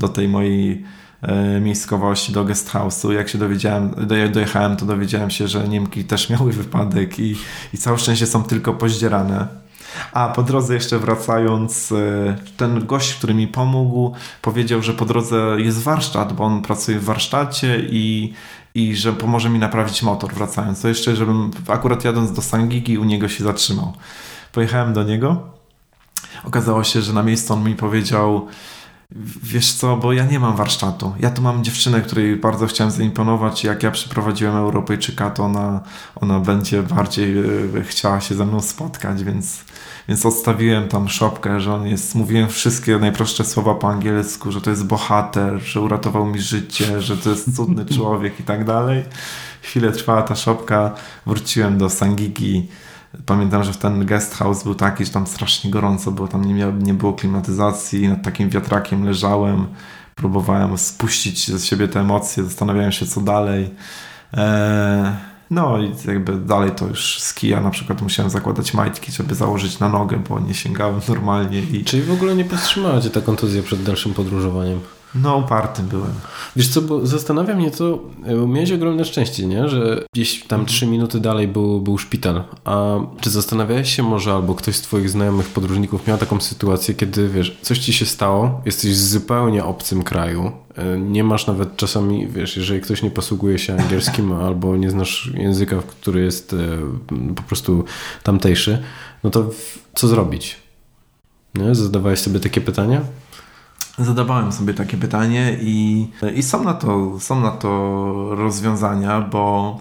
do 0.00 0.08
tej 0.08 0.28
mojej 0.28 0.84
e, 1.22 1.60
miejscowości, 1.60 2.32
do 2.32 2.44
guest 2.44 2.70
house'u. 2.70 3.10
Jak 3.10 3.28
się 3.28 3.38
dowiedziałem, 3.38 3.94
dojechałem, 4.32 4.76
to 4.76 4.86
dowiedziałem 4.86 5.30
się, 5.30 5.48
że 5.48 5.68
Niemki 5.68 6.04
też 6.04 6.30
miały 6.30 6.52
wypadek 6.52 7.18
i, 7.18 7.36
i 7.74 7.78
całe 7.78 7.98
szczęście 7.98 8.26
są 8.26 8.42
tylko 8.42 8.74
pozdzierane. 8.74 9.60
A 10.12 10.28
po 10.28 10.42
drodze 10.42 10.74
jeszcze 10.74 10.98
wracając, 10.98 11.92
e, 11.92 12.36
ten 12.56 12.86
gość, 12.86 13.14
który 13.14 13.34
mi 13.34 13.48
pomógł, 13.48 14.14
powiedział, 14.42 14.82
że 14.82 14.92
po 14.94 15.04
drodze 15.04 15.56
jest 15.58 15.82
warsztat, 15.82 16.32
bo 16.32 16.44
on 16.44 16.62
pracuje 16.62 16.98
w 16.98 17.04
warsztacie 17.04 17.82
i, 17.90 18.32
i 18.74 18.96
że 18.96 19.12
pomoże 19.12 19.50
mi 19.50 19.58
naprawić 19.58 20.02
motor 20.02 20.34
wracając. 20.34 20.82
To 20.82 20.88
jeszcze, 20.88 21.16
żebym 21.16 21.50
akurat 21.68 22.04
jadąc 22.04 22.32
do 22.32 22.42
Sangigi 22.42 22.98
u 22.98 23.04
niego 23.04 23.28
się 23.28 23.44
zatrzymał. 23.44 23.92
Pojechałem 24.52 24.92
do 24.92 25.02
niego. 25.02 25.42
Okazało 26.44 26.84
się, 26.84 27.02
że 27.02 27.12
na 27.12 27.22
miejscu 27.22 27.52
on 27.52 27.64
mi 27.64 27.74
powiedział, 27.74 28.48
Wiesz 29.42 29.72
co, 29.72 29.96
bo 29.96 30.12
ja 30.12 30.24
nie 30.24 30.40
mam 30.40 30.56
warsztatu. 30.56 31.12
Ja 31.20 31.30
tu 31.30 31.42
mam 31.42 31.64
dziewczynę, 31.64 32.00
której 32.00 32.36
bardzo 32.36 32.66
chciałem 32.66 32.90
zaimponować. 32.90 33.64
Jak 33.64 33.82
ja 33.82 33.90
przyprowadziłem 33.90 34.56
Europejczyka, 34.56 35.30
to 35.30 35.44
ona, 35.44 35.80
ona 36.16 36.40
będzie 36.40 36.82
bardziej 36.82 37.38
e, 37.38 37.44
chciała 37.82 38.20
się 38.20 38.34
ze 38.34 38.46
mną 38.46 38.60
spotkać, 38.60 39.24
więc, 39.24 39.64
więc 40.08 40.26
odstawiłem 40.26 40.88
tam 40.88 41.08
szopkę, 41.08 41.60
że 41.60 41.74
on 41.74 41.86
jest, 41.86 42.14
mówiłem 42.14 42.48
wszystkie 42.48 42.98
najprostsze 42.98 43.44
słowa 43.44 43.74
po 43.74 43.88
angielsku, 43.88 44.52
że 44.52 44.60
to 44.60 44.70
jest 44.70 44.86
bohater, 44.86 45.58
że 45.58 45.80
uratował 45.80 46.26
mi 46.26 46.40
życie, 46.40 47.02
że 47.02 47.16
to 47.16 47.30
jest 47.30 47.56
cudny 47.56 47.86
człowiek 47.96 48.40
i 48.40 48.42
tak 48.42 48.64
dalej. 48.64 49.04
Chwilę 49.62 49.92
trwała 49.92 50.22
ta 50.22 50.34
szopka, 50.34 50.94
wróciłem 51.26 51.78
do 51.78 51.90
Sangigi 51.90 52.68
Pamiętam, 53.26 53.64
że 53.64 53.72
w 53.72 53.76
ten 53.76 54.06
guest 54.06 54.34
house 54.34 54.64
był 54.64 54.74
taki, 54.74 55.04
że 55.04 55.10
tam 55.10 55.26
strasznie 55.26 55.70
gorąco 55.70 56.12
było, 56.12 56.28
tam 56.28 56.44
nie, 56.44 56.54
miał, 56.54 56.72
nie 56.72 56.94
było 56.94 57.12
klimatyzacji, 57.12 58.08
nad 58.08 58.22
takim 58.22 58.50
wiatrakiem 58.50 59.04
leżałem, 59.04 59.66
próbowałem 60.14 60.78
spuścić 60.78 61.50
ze 61.50 61.66
siebie 61.66 61.88
te 61.88 62.00
emocje, 62.00 62.44
zastanawiałem 62.44 62.92
się 62.92 63.06
co 63.06 63.20
dalej. 63.20 63.70
Eee, 64.32 65.12
no 65.50 65.78
i 65.78 65.92
jakby 66.06 66.36
dalej 66.36 66.70
to 66.70 66.86
już 66.86 67.20
z 67.20 67.34
kija 67.34 67.60
na 67.60 67.70
przykład 67.70 68.02
musiałem 68.02 68.30
zakładać 68.30 68.74
majtki, 68.74 69.12
żeby 69.12 69.34
założyć 69.34 69.78
na 69.78 69.88
nogę, 69.88 70.22
bo 70.28 70.40
nie 70.40 70.54
sięgałem 70.54 71.00
normalnie. 71.08 71.60
I... 71.60 71.84
Czyli 71.84 72.02
w 72.02 72.12
ogóle 72.12 72.36
nie 72.36 72.44
powstrzymała 72.44 73.00
Cię 73.00 73.10
ta 73.10 73.20
kontuzja 73.20 73.62
przed 73.62 73.82
dalszym 73.82 74.14
podróżowaniem? 74.14 74.80
No, 75.14 75.36
uparty 75.36 75.82
byłem. 75.82 76.12
Wiesz 76.56 76.68
co, 76.68 76.82
bo 76.82 77.06
zastanawia 77.06 77.56
mnie 77.56 77.70
to, 77.70 77.98
bo 78.36 78.46
miałeś 78.46 78.72
ogromne 78.72 79.04
szczęście, 79.04 79.46
nie? 79.46 79.68
Że 79.68 80.04
gdzieś 80.14 80.44
tam 80.44 80.66
trzy 80.66 80.86
minuty 80.86 81.20
dalej 81.20 81.48
był, 81.48 81.80
był 81.80 81.98
szpital. 81.98 82.44
A 82.64 82.94
czy 83.20 83.30
zastanawiałeś 83.30 83.96
się 83.96 84.02
może, 84.02 84.32
albo 84.32 84.54
ktoś 84.54 84.76
z 84.76 84.80
twoich 84.80 85.10
znajomych 85.10 85.48
podróżników 85.48 86.06
miał 86.06 86.18
taką 86.18 86.40
sytuację, 86.40 86.94
kiedy, 86.94 87.28
wiesz, 87.28 87.58
coś 87.62 87.78
ci 87.78 87.92
się 87.92 88.06
stało, 88.06 88.62
jesteś 88.66 88.90
w 88.90 89.08
zupełnie 89.08 89.64
obcym 89.64 90.02
kraju, 90.02 90.52
e, 90.76 90.98
nie 90.98 91.24
masz 91.24 91.46
nawet 91.46 91.76
czasami, 91.76 92.28
wiesz, 92.28 92.56
jeżeli 92.56 92.80
ktoś 92.80 93.02
nie 93.02 93.10
posługuje 93.10 93.58
się 93.58 93.76
angielskim 93.76 94.32
albo 94.46 94.76
nie 94.76 94.90
znasz 94.90 95.30
języka, 95.34 95.76
który 95.88 96.20
jest 96.20 96.52
e, 96.52 96.56
po 97.34 97.42
prostu 97.42 97.84
tamtejszy, 98.22 98.82
no 99.24 99.30
to 99.30 99.50
co 99.94 100.08
zrobić? 100.08 100.56
Nie? 101.54 101.74
Zadawałeś 101.74 102.18
sobie 102.18 102.40
takie 102.40 102.60
pytania? 102.60 103.00
Zadawałem 104.00 104.52
sobie 104.52 104.74
takie 104.74 104.96
pytanie 104.96 105.56
i, 105.60 106.06
i 106.34 106.42
są, 106.42 106.64
na 106.64 106.74
to, 106.74 107.20
są 107.20 107.40
na 107.40 107.50
to 107.50 108.34
rozwiązania, 108.34 109.20
bo 109.20 109.78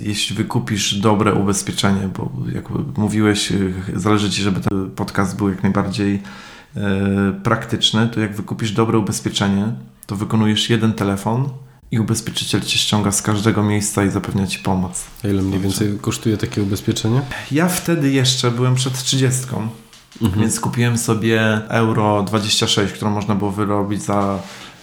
jeśli 0.00 0.36
wykupisz 0.36 0.94
dobre 0.94 1.34
ubezpieczenie, 1.34 2.08
bo 2.18 2.30
jak 2.54 2.64
mówiłeś, 2.96 3.52
zależy 3.94 4.30
Ci, 4.30 4.42
żeby 4.42 4.60
ten 4.60 4.90
podcast 4.90 5.36
był 5.36 5.48
jak 5.48 5.62
najbardziej 5.62 6.22
e, 6.76 7.32
praktyczny, 7.42 8.08
to 8.08 8.20
jak 8.20 8.36
wykupisz 8.36 8.72
dobre 8.72 8.98
ubezpieczenie, 8.98 9.72
to 10.06 10.16
wykonujesz 10.16 10.70
jeden 10.70 10.92
telefon 10.92 11.48
i 11.90 11.98
ubezpieczyciel 11.98 12.60
Cię 12.60 12.78
ściąga 12.78 13.12
z 13.12 13.22
każdego 13.22 13.62
miejsca 13.62 14.04
i 14.04 14.10
zapewnia 14.10 14.46
Ci 14.46 14.58
pomoc. 14.58 15.04
A 15.24 15.28
ile 15.28 15.42
mniej 15.42 15.60
więcej 15.60 15.98
kosztuje 16.00 16.36
takie 16.36 16.62
ubezpieczenie? 16.62 17.22
Ja 17.50 17.68
wtedy 17.68 18.10
jeszcze 18.10 18.50
byłem 18.50 18.74
przed 18.74 19.02
trzydziestką 19.02 19.68
Mhm. 20.22 20.40
Więc 20.40 20.60
kupiłem 20.60 20.98
sobie 20.98 21.60
Euro 21.68 22.22
26, 22.22 22.92
którą 22.92 23.10
można 23.10 23.34
było 23.34 23.50
wyrobić 23.50 24.02
za 24.02 24.38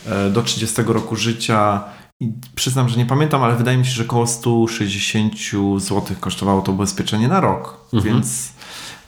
e, 0.05 0.29
do 0.29 0.41
30 0.41 0.81
roku 0.85 1.15
życia. 1.15 1.83
I 2.19 2.33
przyznam, 2.55 2.89
że 2.89 2.97
nie 2.97 3.05
pamiętam, 3.05 3.43
ale 3.43 3.55
wydaje 3.55 3.77
mi 3.77 3.85
się, 3.85 3.91
że 3.91 4.03
około 4.03 4.27
160 4.27 5.33
zł 5.77 6.15
kosztowało 6.19 6.61
to 6.61 6.71
ubezpieczenie 6.71 7.27
na 7.27 7.39
rok. 7.41 7.77
Mhm. 7.93 8.13
Więc 8.13 8.49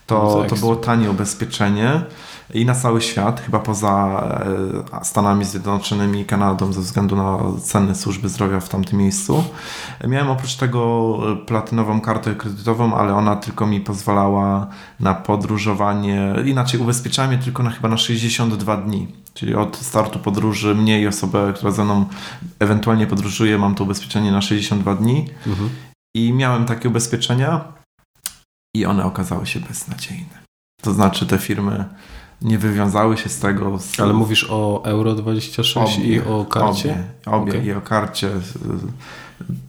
to, 0.06 0.44
to 0.48 0.56
było 0.56 0.76
tanie 0.76 1.10
ubezpieczenie 1.10 2.02
i 2.54 2.64
na 2.64 2.74
cały 2.74 3.00
świat, 3.00 3.40
chyba 3.40 3.58
poza 3.58 4.22
e, 5.00 5.04
Stanami 5.04 5.44
Zjednoczonymi 5.44 6.20
i 6.20 6.24
Kanadą 6.24 6.72
ze 6.72 6.80
względu 6.80 7.16
na 7.16 7.38
ceny 7.62 7.94
służby 7.94 8.28
zdrowia 8.28 8.60
w 8.60 8.68
tamtym 8.68 8.98
miejscu. 8.98 9.44
Miałem 10.08 10.30
oprócz 10.30 10.56
tego 10.56 11.18
e, 11.32 11.36
platynową 11.36 12.00
kartę 12.00 12.34
kredytową, 12.34 12.94
ale 12.94 13.14
ona 13.14 13.36
tylko 13.36 13.66
mi 13.66 13.80
pozwalała 13.80 14.66
na 15.00 15.14
podróżowanie, 15.14 16.34
inaczej 16.44 16.80
ubezpieczałem 16.80 17.32
je 17.32 17.38
tylko 17.38 17.62
na 17.62 17.70
chyba 17.70 17.88
na 17.88 17.96
62 17.96 18.76
dni. 18.76 19.08
Czyli 19.34 19.54
od 19.54 19.76
startu 19.76 20.18
podróży 20.18 20.74
mnie 20.74 21.00
i 21.00 21.06
osobę, 21.06 21.52
która 21.56 21.70
ze 21.70 21.84
mną 21.84 22.06
ewentualnie 22.58 23.06
podróżuje, 23.06 23.58
mam 23.58 23.74
to 23.74 23.84
ubezpieczenie 23.84 24.32
na 24.32 24.42
62 24.42 24.94
dni. 24.94 25.30
Mhm. 25.46 25.70
I 26.16 26.32
miałem 26.32 26.64
takie 26.64 26.88
ubezpieczenia 26.88 27.64
i 28.76 28.86
one 28.86 29.04
okazały 29.04 29.46
się 29.46 29.60
beznadziejne. 29.60 30.38
To 30.82 30.92
znaczy 30.92 31.26
te 31.26 31.38
firmy 31.38 31.84
nie 32.42 32.58
wywiązały 32.58 33.16
się 33.16 33.28
z 33.28 33.38
tego. 33.38 33.78
Z... 33.78 34.00
Ale 34.00 34.12
mówisz 34.12 34.46
o 34.50 34.82
Euro 34.84 35.14
26 35.14 35.98
obie, 35.98 36.06
i 36.06 36.20
o 36.20 36.44
karcie? 36.44 37.04
Obie, 37.26 37.36
obie 37.36 37.52
okay. 37.52 37.64
i 37.64 37.72
o 37.72 37.80
karcie. 37.80 38.30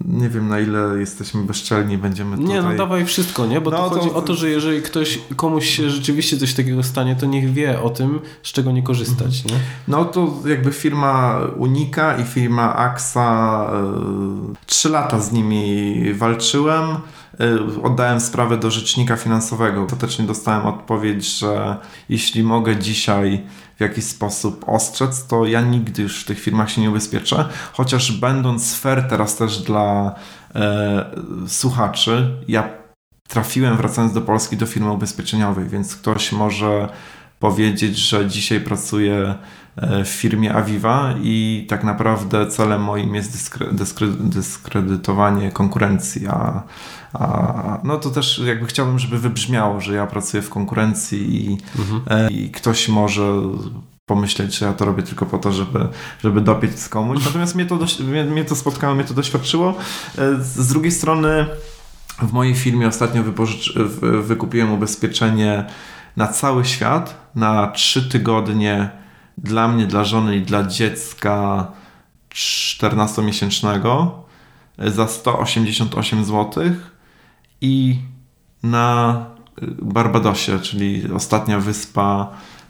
Nie 0.06 0.30
wiem 0.30 0.48
na 0.48 0.60
ile 0.60 1.00
jesteśmy 1.00 1.44
bezczelni, 1.44 1.98
będziemy 1.98 2.38
tutaj... 2.38 2.54
Nie, 2.54 2.62
no 2.62 2.76
dawaj 2.76 3.06
wszystko, 3.06 3.46
nie? 3.46 3.62
Bo 3.62 3.72
no, 3.72 3.78
to 3.78 3.90
chodzi 3.90 4.10
to... 4.10 4.16
o 4.16 4.22
to, 4.22 4.36
że 4.36 4.50
jeżeli 4.50 4.82
ktoś, 4.82 5.20
komuś 5.36 5.70
się 5.70 5.90
rzeczywiście 5.90 6.38
coś 6.38 6.54
takiego 6.54 6.84
stanie, 6.84 7.16
to 7.16 7.26
niech 7.26 7.54
wie 7.54 7.82
o 7.82 7.90
tym, 7.90 8.20
z 8.44 8.52
czego 8.52 8.72
nie 8.72 8.84
korzystać, 8.84 9.42
mhm. 9.42 9.62
nie? 9.62 9.68
No 9.88 10.06
to 10.06 10.34
jakby 10.46 10.72
firma 10.72 11.40
Unika 11.58 12.18
i 12.18 12.24
firma 12.24 12.76
AXA, 12.76 13.72
yy, 13.74 14.56
trzy 14.66 14.90
lata 14.90 15.20
z 15.20 15.32
nimi 15.32 16.14
walczyłem. 16.14 16.86
Y, 17.42 17.82
oddałem 17.84 18.20
sprawę 18.20 18.58
do 18.58 18.72
rzecznika 18.72 19.16
finansowego. 19.16 19.84
Ostatecznie 19.84 20.26
dostałem 20.26 20.66
odpowiedź, 20.66 21.40
że 21.40 21.78
jeśli 22.10 22.44
mogę 22.44 22.78
dzisiaj 22.78 23.44
w 23.78 23.82
jakiś 23.82 24.06
sposób 24.06 24.64
ostrzec, 24.68 25.28
to 25.28 25.46
ja 25.46 25.62
nigdy 25.62 26.02
już 26.02 26.22
w 26.22 26.26
tych 26.26 26.40
firmach 26.40 26.72
się 26.72 26.82
nie 26.82 26.90
ubezpieczę. 26.90 27.46
Chociaż 27.74 28.12
będąc 28.12 28.76
fair 28.76 29.08
teraz 29.10 29.36
też 29.38 29.58
dla 29.58 30.16
e, 30.56 31.06
słuchaczy, 31.48 32.38
ja 32.48 32.70
trafiłem 33.28 33.78
wracając 33.78 34.14
do 34.14 34.22
Polski 34.22 34.58
do 34.58 34.66
firmy 34.66 34.92
ubezpieczeniowej, 34.92 35.70
więc 35.70 35.96
ktoś 35.96 36.32
może 36.32 36.90
powiedzieć, 37.40 37.98
że 37.98 38.28
dzisiaj 38.28 38.60
pracuję 38.60 39.16
e, 39.16 39.36
w 40.06 40.08
firmie 40.08 40.54
Aviva 40.54 41.14
i 41.22 41.66
tak 41.70 41.84
naprawdę 41.84 42.48
celem 42.48 42.84
moim 42.84 43.16
jest 43.16 43.32
dyskre, 43.32 43.68
dyskre, 43.72 44.08
dyskredytowanie 44.08 45.52
konkurencji, 45.52 46.28
a 46.28 46.64
a, 47.14 47.80
no 47.84 47.98
to 47.98 48.10
też 48.10 48.42
jakby 48.46 48.66
chciałbym, 48.66 49.00
żeby 49.00 49.20
wybrzmiało, 49.20 49.82
że 49.82 49.96
ja 49.96 50.08
pracuję 50.08 50.44
w 50.44 50.50
konkurencji 50.50 51.46
i, 51.46 51.58
mhm. 51.80 52.02
e, 52.08 52.32
i 52.32 52.52
ktoś 52.52 52.90
może 52.90 53.24
pomyśleć, 54.06 54.58
że 54.58 54.66
ja 54.66 54.74
to 54.74 54.86
robię 54.86 55.04
tylko 55.04 55.26
po 55.26 55.38
to, 55.38 55.52
żeby, 55.52 55.88
żeby 56.24 56.42
dopieć 56.42 56.80
z 56.80 56.90
komuś. 56.90 57.26
Natomiast 57.26 57.56
mnie 57.56 57.66
to, 57.66 57.80
mnie, 58.00 58.24
mnie 58.24 58.46
to 58.46 58.56
spotkało, 58.56 58.96
mnie 58.96 59.04
to 59.04 59.14
doświadczyło. 59.14 59.78
E, 60.18 60.36
z 60.44 60.68
drugiej 60.68 60.92
strony 60.92 61.46
w 62.22 62.32
mojej 62.32 62.56
firmie 62.56 62.88
ostatnio 62.88 63.24
wykupiłem 64.22 64.72
ubezpieczenie 64.72 65.66
na 66.18 66.28
cały 66.28 66.66
świat 66.66 67.30
na 67.36 67.68
trzy 67.68 68.10
tygodnie 68.10 68.90
dla 69.44 69.68
mnie, 69.68 69.88
dla 69.88 70.04
żony 70.04 70.38
i 70.38 70.42
dla 70.42 70.64
dziecka 70.64 71.68
14-miesięcznego 72.34 74.08
za 74.78 75.08
188 75.08 76.26
złotych 76.26 76.96
i 77.62 78.00
na 78.64 79.26
Barbadosie, 79.82 80.60
czyli 80.60 81.12
ostatnia 81.12 81.60
wyspa 81.60 82.28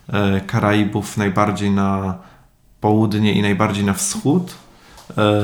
e, 0.07 0.41
Karaibów, 0.41 1.17
najbardziej 1.17 1.72
na 1.72 2.17
południe 2.82 3.34
i 3.34 3.41
najbardziej 3.41 3.84
na 3.84 3.93
wschód. 3.93 4.55
E, 5.17 5.43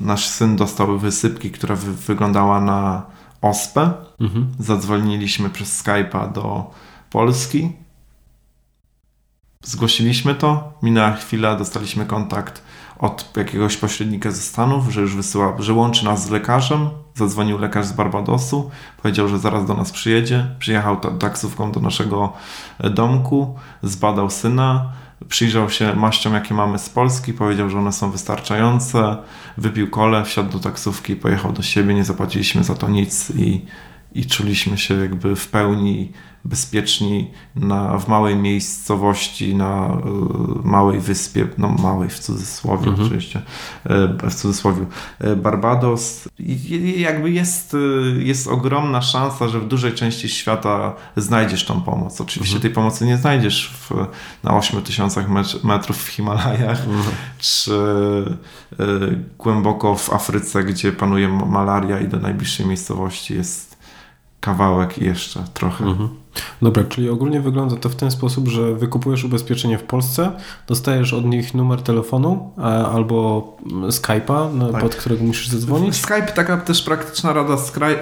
nasz 0.00 0.26
syn 0.26 0.56
dostał 0.56 0.98
wysypki, 0.98 1.50
która 1.50 1.76
wy 1.76 1.92
wyglądała 1.92 2.60
na 2.60 3.02
ospę. 3.40 3.92
Mhm. 4.20 4.46
Zadzwoniliśmy 4.58 5.50
przez 5.50 5.84
Skype'a 5.84 6.32
do 6.32 6.70
Polski. 7.10 7.72
Zgłosiliśmy 9.64 10.34
to. 10.34 10.72
Minęła 10.82 11.12
chwila, 11.12 11.56
dostaliśmy 11.56 12.06
kontakt 12.06 12.62
od 12.98 13.36
jakiegoś 13.36 13.76
pośrednika 13.76 14.30
ze 14.30 14.42
Stanów, 14.42 14.92
że 14.92 15.00
już 15.00 15.16
wysyła, 15.16 15.56
że 15.58 15.72
łączy 15.72 16.04
nas 16.04 16.26
z 16.26 16.30
lekarzem. 16.30 16.88
Zadzwonił 17.14 17.58
lekarz 17.58 17.86
z 17.86 17.92
Barbadosu, 17.92 18.70
powiedział, 19.02 19.28
że 19.28 19.38
zaraz 19.38 19.66
do 19.66 19.74
nas 19.74 19.92
przyjedzie. 19.92 20.46
Przyjechał 20.58 20.96
taksówką 20.96 21.72
do 21.72 21.80
naszego 21.80 22.32
e, 22.78 22.90
domku, 22.90 23.56
zbadał 23.82 24.30
syna, 24.30 24.92
przyjrzał 25.28 25.70
się 25.70 25.94
maściom, 25.94 26.34
jakie 26.34 26.54
mamy 26.54 26.78
z 26.78 26.88
Polski, 26.88 27.32
powiedział, 27.32 27.70
że 27.70 27.78
one 27.78 27.92
są 27.92 28.10
wystarczające, 28.10 29.16
wypił 29.56 29.90
kole, 29.90 30.24
wsiadł 30.24 30.52
do 30.52 30.58
taksówki, 30.58 31.16
pojechał 31.16 31.52
do 31.52 31.62
siebie, 31.62 31.94
nie 31.94 32.04
zapłaciliśmy 32.04 32.64
za 32.64 32.74
to 32.74 32.88
nic 32.88 33.30
i, 33.30 33.64
i 34.12 34.26
czuliśmy 34.26 34.78
się 34.78 34.94
jakby 34.94 35.36
w 35.36 35.48
pełni 35.48 36.12
bezpieczni 36.44 37.30
na, 37.56 37.98
w 37.98 38.08
małej 38.08 38.36
miejscowości, 38.36 39.54
na 39.54 39.98
y, 40.64 40.68
małej 40.68 41.00
wyspie, 41.00 41.48
no 41.58 41.68
małej 41.68 42.08
w 42.08 42.18
cudzysłowie 42.18 42.88
mhm. 42.88 43.06
oczywiście, 43.06 43.42
y, 43.86 44.30
w 44.30 44.34
cudzysłowie, 44.34 44.86
y, 45.24 45.36
Barbados. 45.36 46.28
I, 46.38 47.00
jakby 47.00 47.30
jest, 47.30 47.76
jest 48.18 48.48
ogromna 48.48 49.02
szansa, 49.02 49.48
że 49.48 49.60
w 49.60 49.68
dużej 49.68 49.92
części 49.92 50.28
świata 50.28 50.94
znajdziesz 51.16 51.64
tą 51.64 51.80
pomoc. 51.80 52.20
Oczywiście 52.20 52.56
mhm. 52.56 52.62
tej 52.62 52.70
pomocy 52.70 53.06
nie 53.06 53.16
znajdziesz 53.16 53.74
w, 53.80 54.06
na 54.42 54.56
8000 54.56 55.26
metrów 55.64 56.04
w 56.04 56.08
Himalajach, 56.08 56.80
mhm. 56.86 57.14
czy 57.38 57.74
głęboko 59.38 59.94
w 59.94 60.12
Afryce, 60.12 60.64
gdzie 60.64 60.92
panuje 60.92 61.28
malaria 61.28 62.00
i 62.00 62.08
do 62.08 62.18
najbliższej 62.18 62.66
miejscowości 62.66 63.34
jest 63.34 63.78
kawałek 64.40 64.98
jeszcze 64.98 65.44
trochę. 65.54 65.84
Mhm. 65.84 66.23
Dobra, 66.62 66.84
czyli 66.84 67.08
ogólnie 67.08 67.40
wygląda 67.40 67.76
to 67.76 67.88
w 67.88 67.96
ten 67.96 68.10
sposób, 68.10 68.48
że 68.48 68.74
wykupujesz 68.74 69.24
ubezpieczenie 69.24 69.78
w 69.78 69.82
Polsce, 69.82 70.32
dostajesz 70.66 71.12
od 71.12 71.24
nich 71.24 71.54
numer 71.54 71.82
telefonu 71.82 72.50
albo 72.92 73.48
Skype'a, 73.88 74.72
tak. 74.72 74.82
pod 74.82 74.94
którego 74.94 75.24
musisz 75.24 75.48
zadzwonić. 75.48 75.96
Skype, 75.96 76.32
taka 76.34 76.56
też 76.56 76.82
praktyczna 76.82 77.32
rada, 77.32 77.56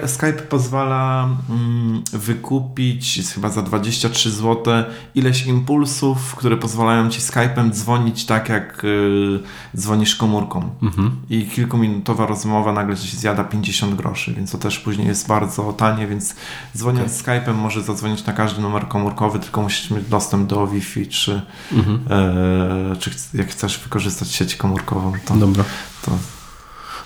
Skype 0.05 0.41
pozwala 0.49 1.29
mm, 1.49 2.03
wykupić 2.13 3.21
chyba 3.35 3.49
za 3.49 3.61
23 3.61 4.31
zł 4.31 4.83
ileś 5.15 5.45
impulsów, 5.45 6.35
które 6.35 6.57
pozwalają 6.57 7.09
ci 7.09 7.21
Skype'em 7.21 7.71
dzwonić 7.71 8.25
tak 8.25 8.49
jak 8.49 8.83
y, 8.83 9.39
dzwonisz 9.77 10.15
komórką. 10.15 10.69
Mhm. 10.81 11.11
I 11.29 11.45
kilkuminutowa 11.45 12.25
rozmowa 12.25 12.73
nagle 12.73 12.97
ci 12.97 13.17
zjada 13.17 13.43
50 13.43 13.95
groszy, 13.95 14.33
więc 14.33 14.51
to 14.51 14.57
też 14.57 14.79
później 14.79 15.07
jest 15.07 15.27
bardzo 15.27 15.73
tanie, 15.73 16.07
więc 16.07 16.35
dzwoniąc 16.77 17.21
okay. 17.21 17.41
Skype'em 17.41 17.55
może 17.55 17.81
zadzwonić 17.81 18.22
na 18.27 18.33
każdy 18.33 18.61
numer 18.61 18.87
komórkowy, 18.87 19.39
tylko 19.39 19.61
musisz 19.61 19.91
mieć 19.91 20.05
dostęp 20.05 20.49
do 20.49 20.67
Wi-Fi, 20.67 21.07
czy, 21.07 21.41
mhm. 21.71 21.99
e, 22.09 22.95
czy 22.95 23.11
jak 23.33 23.47
chcesz 23.47 23.79
wykorzystać 23.79 24.31
sieć 24.31 24.55
komórkową, 24.55 25.13
to, 25.25 25.35
Dobra. 25.35 25.63
to 26.05 26.11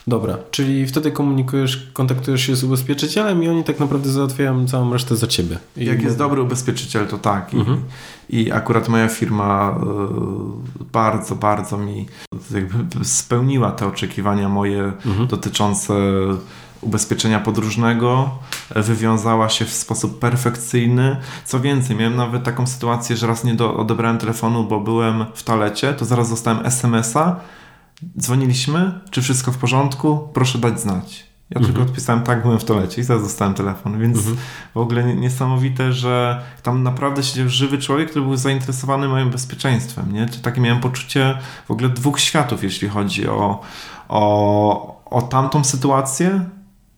Dobra, 0.08 0.38
czyli 0.52 0.88
wtedy 0.88 1.12
komunikujesz, 1.12 1.90
kontaktujesz 1.94 2.42
się 2.42 2.56
z 2.56 2.64
ubezpieczycielem 2.64 3.44
i 3.44 3.50
oni 3.50 3.64
tak 3.64 3.80
naprawdę 3.80 4.10
załatwiają 4.10 4.68
całą 4.68 4.94
resztę 4.94 5.16
za 5.16 5.28
ciebie. 5.28 5.58
I 5.78 5.86
Jak 5.86 6.02
jest 6.02 6.18
dobry 6.18 6.42
ubezpieczyciel, 6.42 7.08
to 7.08 7.18
tak. 7.18 7.54
I, 7.54 7.58
mhm. 7.58 7.82
i 8.30 8.52
akurat 8.52 8.90
moja 8.90 9.08
firma 9.08 9.80
y, 10.82 10.84
bardzo, 10.94 11.36
bardzo 11.36 11.78
mi 11.78 12.06
spełniła 13.04 13.72
te 13.72 13.88
oczekiwania 13.88 14.50
moje 14.50 14.84
mhm. 14.84 15.28
dotyczące 15.28 15.94
ubezpieczenia 16.82 17.40
podróżnego 17.40 18.30
e, 18.76 18.82
wywiązała 18.82 19.50
się 19.50 19.66
w 19.66 19.74
sposób 19.74 20.20
perfekcyjny. 20.20 21.18
Co 21.46 21.60
więcej, 21.60 21.96
miałem 21.96 22.16
nawet 22.16 22.44
taką 22.44 22.68
sytuację, 22.68 23.18
że 23.18 23.28
raz 23.28 23.44
nie 23.44 23.54
do, 23.54 23.78
odebrałem 23.78 24.18
telefonu, 24.18 24.64
bo 24.64 24.80
byłem 24.80 25.26
w 25.34 25.44
toalecie, 25.44 25.94
to 25.94 26.06
zaraz 26.06 26.30
dostałem 26.30 26.66
SMS-a. 26.66 27.36
Dzwoniliśmy, 28.20 29.00
czy 29.12 29.22
wszystko 29.22 29.52
w 29.52 29.58
porządku? 29.58 30.30
Proszę 30.34 30.58
dać 30.58 30.80
znać. 30.80 31.28
Ja 31.50 31.58
mhm. 31.58 31.66
tylko 31.66 31.90
odpisałem 31.90 32.24
tak, 32.24 32.42
byłem 32.42 32.60
w 32.60 32.66
toalecie 32.66 33.02
i 33.02 33.04
zaraz 33.04 33.24
dostałem 33.24 33.54
telefon, 33.54 34.00
więc 34.00 34.18
mhm. 34.18 34.38
w 34.74 34.78
ogóle 34.78 35.16
niesamowite, 35.16 35.94
że 35.94 36.42
tam 36.64 36.84
naprawdę 36.84 37.24
siedział 37.24 37.50
żywy 37.50 37.78
człowiek, 37.78 38.10
który 38.10 38.26
był 38.26 38.38
zainteresowany 38.38 39.08
moim 39.08 39.30
bezpieczeństwem, 39.30 40.14
nie? 40.14 40.30
Czy 40.30 40.42
takie 40.42 40.62
miałem 40.62 40.82
poczucie 40.82 41.38
w 41.68 41.72
ogóle 41.72 41.90
dwóch 41.90 42.20
światów, 42.20 42.64
jeśli 42.64 42.90
chodzi 42.90 43.28
o, 43.28 43.62
o, 44.10 45.02
o 45.06 45.22
tamtą 45.22 45.64
sytuację, 45.64 46.46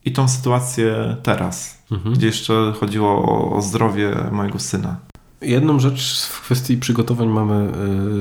i 0.06 0.12
tą 0.12 0.28
sytuację 0.28 1.16
teraz, 1.24 1.84
mhm. 1.92 2.16
gdzie 2.16 2.28
jeszcze 2.28 2.74
chodziło 2.80 3.10
o, 3.10 3.56
o, 3.56 3.62
zdrowie 3.62 4.16
mojego 4.32 4.60
syna. 4.60 4.96
Jedną 5.42 5.80
rzecz 5.80 6.26
w 6.26 6.42
kwestii 6.42 6.78
przygotowań 6.78 7.28
mamy 7.28 7.72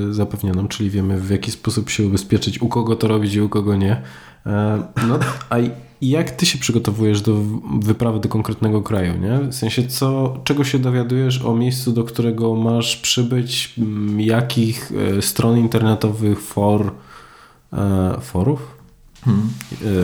y, 0.09 0.13
zapewnioną, 0.13 0.67
czyli 0.67 0.89
wiemy 0.89 1.19
w 1.19 1.29
jaki 1.29 1.51
sposób 1.51 1.89
się 1.89 2.07
ubezpieczyć, 2.07 2.61
u 2.61 2.67
kogo 2.67 2.95
to 2.95 3.07
robić 3.07 3.33
i 3.33 3.41
u 3.41 3.49
kogo 3.49 3.75
nie. 3.75 3.93
Y, 3.93 4.49
no, 5.07 5.19
a 5.49 5.55
jak 6.01 6.31
ty 6.31 6.45
się 6.45 6.57
przygotowujesz 6.57 7.21
do 7.21 7.35
wyprawy 7.79 8.19
do 8.19 8.29
konkretnego 8.29 8.81
kraju, 8.81 9.13
nie? 9.17 9.39
W 9.39 9.53
sensie, 9.53 9.87
co, 9.87 10.37
czego 10.43 10.63
się 10.63 10.79
dowiadujesz 10.79 11.41
o 11.41 11.55
miejscu, 11.55 11.91
do 11.91 12.03
którego 12.03 12.55
masz 12.55 12.97
przybyć, 12.97 13.75
jakich 14.17 14.91
y, 15.17 15.21
stron 15.21 15.57
internetowych, 15.57 16.41
for, 16.41 16.91
forów? 18.21 18.78
Hmm. 19.25 19.49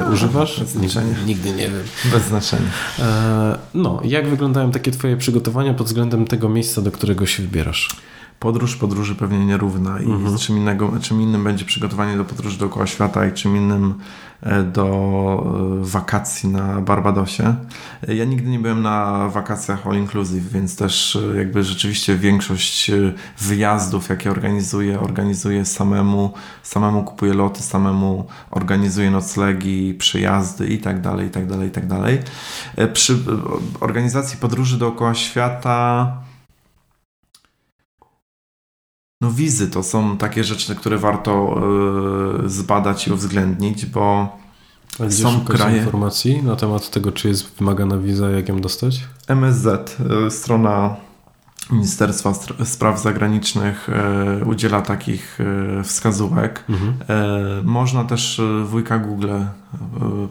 E, 0.02 0.12
używasz? 0.14 0.60
Bez 0.60 0.70
znaczenia. 0.70 1.16
Nigdy 1.26 1.52
nie 1.52 1.70
wiem. 1.70 1.84
Bez 2.12 2.24
znaczenia. 2.24 2.70
E, 3.00 3.58
no, 3.74 4.02
jak 4.04 4.30
wyglądają 4.30 4.72
takie 4.72 4.92
Twoje 4.92 5.18
przygotowania 5.18 5.74
pod 5.74 5.88
względem 5.88 6.26
tego 6.28 6.50
miejsca, 6.50 6.82
do 6.82 6.92
którego 6.92 7.26
się 7.26 7.44
wybierasz? 7.44 7.96
Podróż 8.46 8.76
podróży 8.76 9.16
pewnie 9.16 9.46
nierówna 9.46 10.00
i 10.00 10.06
mhm. 10.06 10.38
czym, 10.38 10.58
innego, 10.58 10.92
czym 11.02 11.22
innym 11.22 11.44
będzie 11.44 11.66
przygotowanie 11.66 12.18
do 12.18 12.26
podróży 12.26 12.58
dookoła 12.58 12.88
świata 12.88 13.26
i 13.26 13.34
czym 13.34 13.58
innym 13.58 13.94
e, 14.42 14.64
do 14.64 14.86
e, 15.82 15.86
wakacji 15.86 16.50
na 16.50 16.82
Barbadosie. 16.82 17.56
Ja 18.08 18.26
nigdy 18.26 18.50
nie 18.50 18.60
byłem 18.60 18.82
na 18.82 19.30
wakacjach 19.30 19.88
all 19.88 19.96
inclusive, 19.96 20.50
więc 20.52 20.76
też 20.76 21.16
e, 21.16 21.38
jakby 21.38 21.64
rzeczywiście 21.64 22.16
większość 22.16 22.92
wyjazdów, 23.40 24.10
jakie 24.10 24.32
organizuję, 24.32 25.00
organizuję 25.00 25.66
samemu, 25.66 26.34
samemu 26.64 27.04
kupuję 27.04 27.34
loty, 27.34 27.64
samemu 27.64 28.26
organizuję 28.52 29.12
noclegi, 29.12 29.94
przejazdy 29.94 30.68
i 30.68 30.78
tak 30.78 31.02
dalej, 31.02 31.28
i 31.28 31.30
tak 31.30 31.48
dalej, 31.48 31.68
i 31.68 31.72
tak 31.72 31.88
dalej. 31.88 32.20
Przy 32.94 33.18
organizacji 33.80 34.38
podróży 34.38 34.78
dookoła 34.78 35.14
świata 35.14 36.25
no 39.22 39.32
wizy 39.32 39.70
to 39.70 39.84
są 39.84 40.18
takie 40.18 40.44
rzeczy, 40.44 40.76
które 40.76 40.98
warto 40.98 41.62
y, 42.46 42.50
zbadać 42.50 43.08
i 43.08 43.12
uwzględnić, 43.12 43.86
bo 43.86 44.38
gdzie 45.00 45.24
są 45.24 45.46
kraje 45.46 45.78
informacji 45.78 46.44
na 46.44 46.56
temat 46.56 46.90
tego, 46.90 47.12
czy 47.12 47.28
jest 47.28 47.56
wymagana 47.60 47.98
wiza, 47.98 48.30
jak 48.30 48.50
ją 48.50 48.62
dostać? 48.62 49.04
MSZ, 49.28 49.98
y, 50.28 50.32
strona 50.32 50.96
Ministerstwa 51.72 52.34
Spraw 52.64 53.02
Zagranicznych 53.02 53.90
e, 53.90 54.46
udziela 54.46 54.82
takich 54.82 55.40
e, 55.80 55.84
wskazówek. 55.84 56.64
Mhm. 56.70 56.94
E, 57.10 57.62
można 57.64 58.04
też 58.04 58.42
wujka 58.66 59.00
Google 59.00 59.30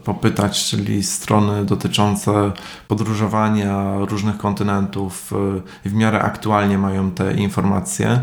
popytać, 0.04 0.64
czyli 0.64 1.02
strony 1.02 1.64
dotyczące 1.64 2.52
podróżowania 2.88 3.94
różnych 3.98 4.38
kontynentów 4.38 5.32
w 5.84 5.92
miarę 5.94 6.22
aktualnie 6.22 6.78
mają 6.78 7.10
te 7.10 7.34
informacje. 7.34 8.20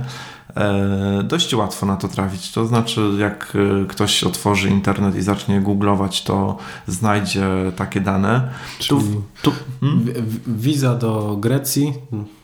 E, 0.55 1.23
dość 1.23 1.53
łatwo 1.53 1.85
na 1.85 1.97
to 1.97 2.07
trafić. 2.07 2.51
To 2.51 2.65
znaczy, 2.65 3.11
jak 3.17 3.53
e, 3.81 3.85
ktoś 3.85 4.23
otworzy 4.23 4.69
internet 4.69 5.15
i 5.15 5.21
zacznie 5.21 5.61
googlować, 5.61 6.23
to 6.23 6.57
znajdzie 6.87 7.47
takie 7.75 8.01
dane. 8.01 8.49
Czyli 8.79 9.01
tu, 9.01 9.21
tu, 9.41 9.51
hmm? 9.81 10.05
Wiza 10.47 10.95
do 10.95 11.37
Grecji 11.39 11.93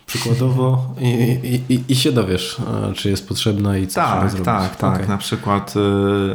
przykładowo 0.05 0.95
i, 1.01 1.61
i, 1.69 1.83
i 1.87 1.95
się 1.95 2.11
dowiesz, 2.11 2.57
czy 2.95 3.09
jest 3.09 3.27
potrzebna 3.27 3.77
i 3.77 3.87
co 3.87 3.95
tak, 3.95 4.09
trzeba 4.09 4.29
zrobić. 4.29 4.45
Tak, 4.45 4.75
tak, 4.75 4.95
okay. 4.95 5.07
na 5.07 5.17
przykład, 5.17 5.73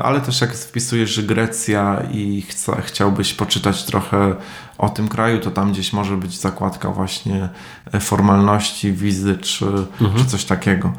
ale 0.00 0.20
też 0.20 0.40
jak 0.40 0.54
wpisujesz, 0.54 1.20
Grecja 1.20 2.02
i 2.12 2.42
chca, 2.42 2.80
chciałbyś 2.80 3.34
poczytać 3.34 3.84
trochę 3.84 4.34
o 4.82 4.88
tym 4.88 5.08
kraju, 5.08 5.40
to 5.40 5.50
tam 5.50 5.72
gdzieś 5.72 5.92
może 5.92 6.16
być 6.16 6.40
zakładka 6.40 6.90
właśnie 6.90 7.48
e, 7.92 8.00
formalności, 8.00 8.92
wizy 8.92 9.36
czy, 9.36 9.64
mhm. 9.64 10.14
czy 10.16 10.24
coś 10.24 10.44
takiego. 10.44 10.92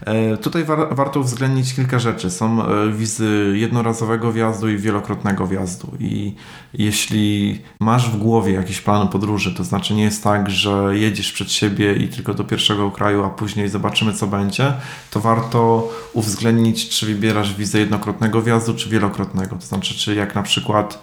E, 0.00 0.36
tutaj 0.36 0.64
war, 0.64 0.94
warto 0.94 1.20
uwzględnić 1.20 1.74
kilka 1.74 1.98
rzeczy. 1.98 2.30
Są 2.30 2.66
e, 2.66 2.92
wizy 2.92 3.52
jednorazowego 3.54 4.32
wjazdu 4.32 4.68
i 4.68 4.76
wielokrotnego 4.76 5.46
wjazdu 5.46 5.92
i 6.00 6.34
jeśli 6.74 7.60
masz 7.80 8.10
w 8.10 8.16
głowie 8.16 8.52
jakiś 8.52 8.80
plan 8.80 9.08
podróży, 9.08 9.54
to 9.54 9.64
znaczy 9.64 9.94
nie 9.94 10.02
jest 10.02 10.24
tak, 10.24 10.50
że 10.50 10.90
jedziesz 10.92 11.32
przed 11.32 11.52
siebie 11.52 11.96
i 11.96 12.08
tylko 12.08 12.34
do 12.34 12.44
pierwszego 12.44 12.90
kraju, 12.90 13.24
a 13.24 13.30
później 13.30 13.68
zobaczymy 13.68 14.12
co 14.12 14.26
będzie, 14.26 14.72
to 15.10 15.20
warto 15.20 15.88
uwzględnić, 16.12 16.88
czy 16.88 17.06
wybierasz 17.06 17.54
wizę 17.54 17.78
jednokrotnego 17.78 18.42
wjazdu, 18.42 18.74
czy 18.74 18.88
wielokrotnego. 18.88 19.56
To 19.56 19.66
znaczy, 19.66 19.94
czy 19.94 20.14
jak 20.14 20.34
na 20.34 20.42
przykład 20.42 21.02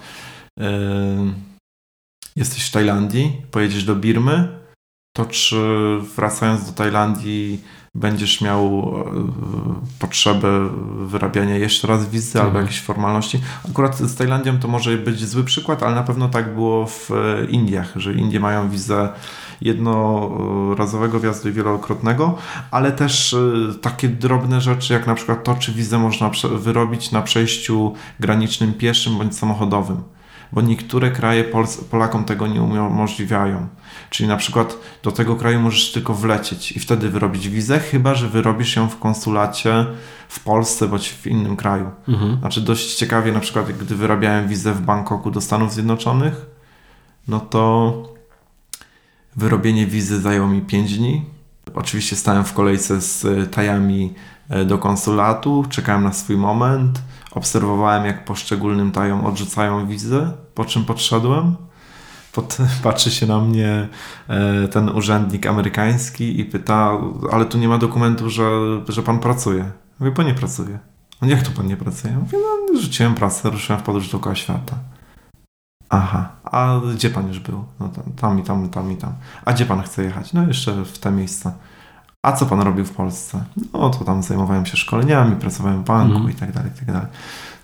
yy, 0.56 0.66
jesteś 2.36 2.66
w 2.66 2.70
Tajlandii, 2.70 3.42
pojedziesz 3.50 3.84
do 3.84 3.96
Birmy, 3.96 4.58
to 5.16 5.26
czy 5.26 5.56
wracając 6.16 6.66
do 6.66 6.72
Tajlandii 6.72 7.60
będziesz 7.94 8.40
miał 8.40 8.66
e, 8.66 9.98
potrzebę 9.98 10.68
wyrabiania 11.06 11.56
jeszcze 11.56 11.88
raz 11.88 12.08
wizy 12.08 12.38
mhm. 12.38 12.46
albo 12.46 12.60
jakiejś 12.60 12.80
formalności. 12.80 13.40
Akurat 13.70 13.98
z 13.98 14.16
Tajlandią 14.16 14.58
to 14.58 14.68
może 14.68 14.96
być 14.96 15.28
zły 15.28 15.44
przykład, 15.44 15.82
ale 15.82 15.94
na 15.94 16.02
pewno 16.02 16.28
tak 16.28 16.54
było 16.54 16.86
w 16.86 17.10
e, 17.10 17.44
Indiach, 17.44 17.92
że 17.96 18.12
Indie 18.12 18.40
mają 18.40 18.70
wizę 18.70 19.08
jednorazowego 19.60 21.20
wjazdu 21.20 21.48
i 21.48 21.52
wielokrotnego, 21.52 22.38
ale 22.70 22.92
też 22.92 23.34
e, 23.34 23.74
takie 23.80 24.08
drobne 24.08 24.60
rzeczy, 24.60 24.92
jak 24.92 25.06
na 25.06 25.14
przykład 25.14 25.44
to, 25.44 25.54
czy 25.54 25.72
wizę 25.72 25.98
można 25.98 26.30
wyrobić 26.58 27.12
na 27.12 27.22
przejściu 27.22 27.94
granicznym 28.20 28.74
pieszym 28.74 29.18
bądź 29.18 29.36
samochodowym 29.36 30.17
bo 30.52 30.60
niektóre 30.60 31.10
kraje 31.10 31.44
Polakom 31.90 32.24
tego 32.24 32.46
nie 32.46 32.62
umożliwiają. 32.62 33.68
Czyli 34.10 34.28
na 34.28 34.36
przykład 34.36 34.76
do 35.02 35.12
tego 35.12 35.36
kraju 35.36 35.60
możesz 35.60 35.92
tylko 35.92 36.14
wlecieć 36.14 36.72
i 36.72 36.80
wtedy 36.80 37.10
wyrobić 37.10 37.48
wizę, 37.48 37.80
chyba 37.80 38.14
że 38.14 38.28
wyrobisz 38.28 38.76
ją 38.76 38.88
w 38.88 38.98
konsulacie 38.98 39.86
w 40.28 40.40
Polsce 40.40 40.88
bądź 40.88 41.08
w 41.08 41.26
innym 41.26 41.56
kraju. 41.56 41.90
Mhm. 42.08 42.38
Znaczy 42.38 42.60
dość 42.60 42.94
ciekawie 42.94 43.32
na 43.32 43.40
przykład 43.40 43.72
gdy 43.72 43.94
wyrabiałem 43.94 44.48
wizę 44.48 44.72
w 44.72 44.80
Bangkoku 44.80 45.30
do 45.30 45.40
Stanów 45.40 45.72
Zjednoczonych, 45.72 46.46
no 47.28 47.40
to 47.40 47.92
wyrobienie 49.36 49.86
wizy 49.86 50.20
zajęło 50.20 50.48
mi 50.48 50.62
5 50.62 50.98
dni. 50.98 51.24
Oczywiście 51.74 52.16
stałem 52.16 52.44
w 52.44 52.52
kolejce 52.52 53.00
z 53.00 53.26
tajami 53.54 54.14
e, 54.48 54.64
do 54.64 54.78
konsulatu, 54.78 55.64
czekałem 55.68 56.04
na 56.04 56.12
swój 56.12 56.36
moment, 56.36 57.02
obserwowałem 57.38 58.06
jak 58.06 58.24
poszczególnym 58.24 58.92
tajom 58.92 59.26
odrzucają 59.26 59.86
wizę, 59.86 60.32
po 60.54 60.64
czym 60.64 60.84
podszedłem 60.84 61.56
pod, 62.32 62.58
patrzy 62.82 63.10
się 63.10 63.26
na 63.26 63.40
mnie 63.40 63.88
e, 64.28 64.68
ten 64.68 64.88
urzędnik 64.88 65.46
amerykański 65.46 66.40
i 66.40 66.44
pyta, 66.44 66.98
ale 67.32 67.44
tu 67.44 67.58
nie 67.58 67.68
ma 67.68 67.78
dokumentu, 67.78 68.30
że, 68.30 68.50
że 68.88 69.02
pan 69.02 69.18
pracuje. 69.18 69.70
Mówię, 70.00 70.12
bo 70.12 70.22
nie 70.22 70.34
pracuję. 70.34 70.78
No 71.22 71.28
jak 71.28 71.42
to 71.42 71.50
pan 71.50 71.66
nie 71.66 71.76
pracuje? 71.76 72.14
Mówię, 72.14 72.38
no 72.72 72.80
rzuciłem 72.80 73.14
pracę, 73.14 73.50
ruszyłem 73.50 73.82
w 73.82 73.84
podróż 73.84 74.10
dookoła 74.10 74.34
świata. 74.34 74.76
Aha, 75.88 76.32
a 76.44 76.80
gdzie 76.94 77.10
pan 77.10 77.28
już 77.28 77.38
był? 77.38 77.64
No 77.80 77.88
tam, 77.88 78.04
tam 78.12 78.38
i 78.38 78.42
tam, 78.42 78.68
tam 78.68 78.92
i 78.92 78.96
tam. 78.96 79.12
A 79.44 79.52
gdzie 79.52 79.66
pan 79.66 79.82
chce 79.82 80.04
jechać? 80.04 80.32
No 80.32 80.46
jeszcze 80.46 80.84
w 80.84 80.98
te 80.98 81.10
miejsca. 81.10 81.52
A 82.28 82.32
co 82.32 82.46
pan 82.46 82.60
robił 82.60 82.84
w 82.84 82.90
Polsce? 82.90 83.44
No 83.72 83.90
to 83.90 84.04
tam 84.04 84.22
zajmowałem 84.22 84.66
się 84.66 84.76
szkoleniami, 84.76 85.36
pracowałem 85.36 85.82
w 85.82 85.84
banku 85.84 86.16
mm. 86.16 86.30
i 86.30 86.34
tak 86.34 86.52
dalej, 86.52 86.70
i 86.74 86.78
tak 86.78 86.86
dalej. 86.86 87.08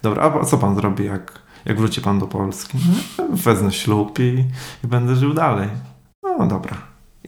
Dobra, 0.03 0.33
a 0.43 0.45
co 0.45 0.59
pan 0.59 0.75
zrobi, 0.75 1.05
jak 1.05 1.45
jak 1.65 1.79
wróci 1.79 2.01
pan 2.01 2.19
do 2.19 2.27
Polski, 2.27 2.79
no, 3.19 3.25
wezmę 3.37 3.73
ślub 3.73 4.19
i, 4.19 4.45
i 4.85 4.87
będę 4.87 5.17
żył 5.17 5.35
dalej. 5.35 5.69
No 6.23 6.47
dobra. 6.47 6.77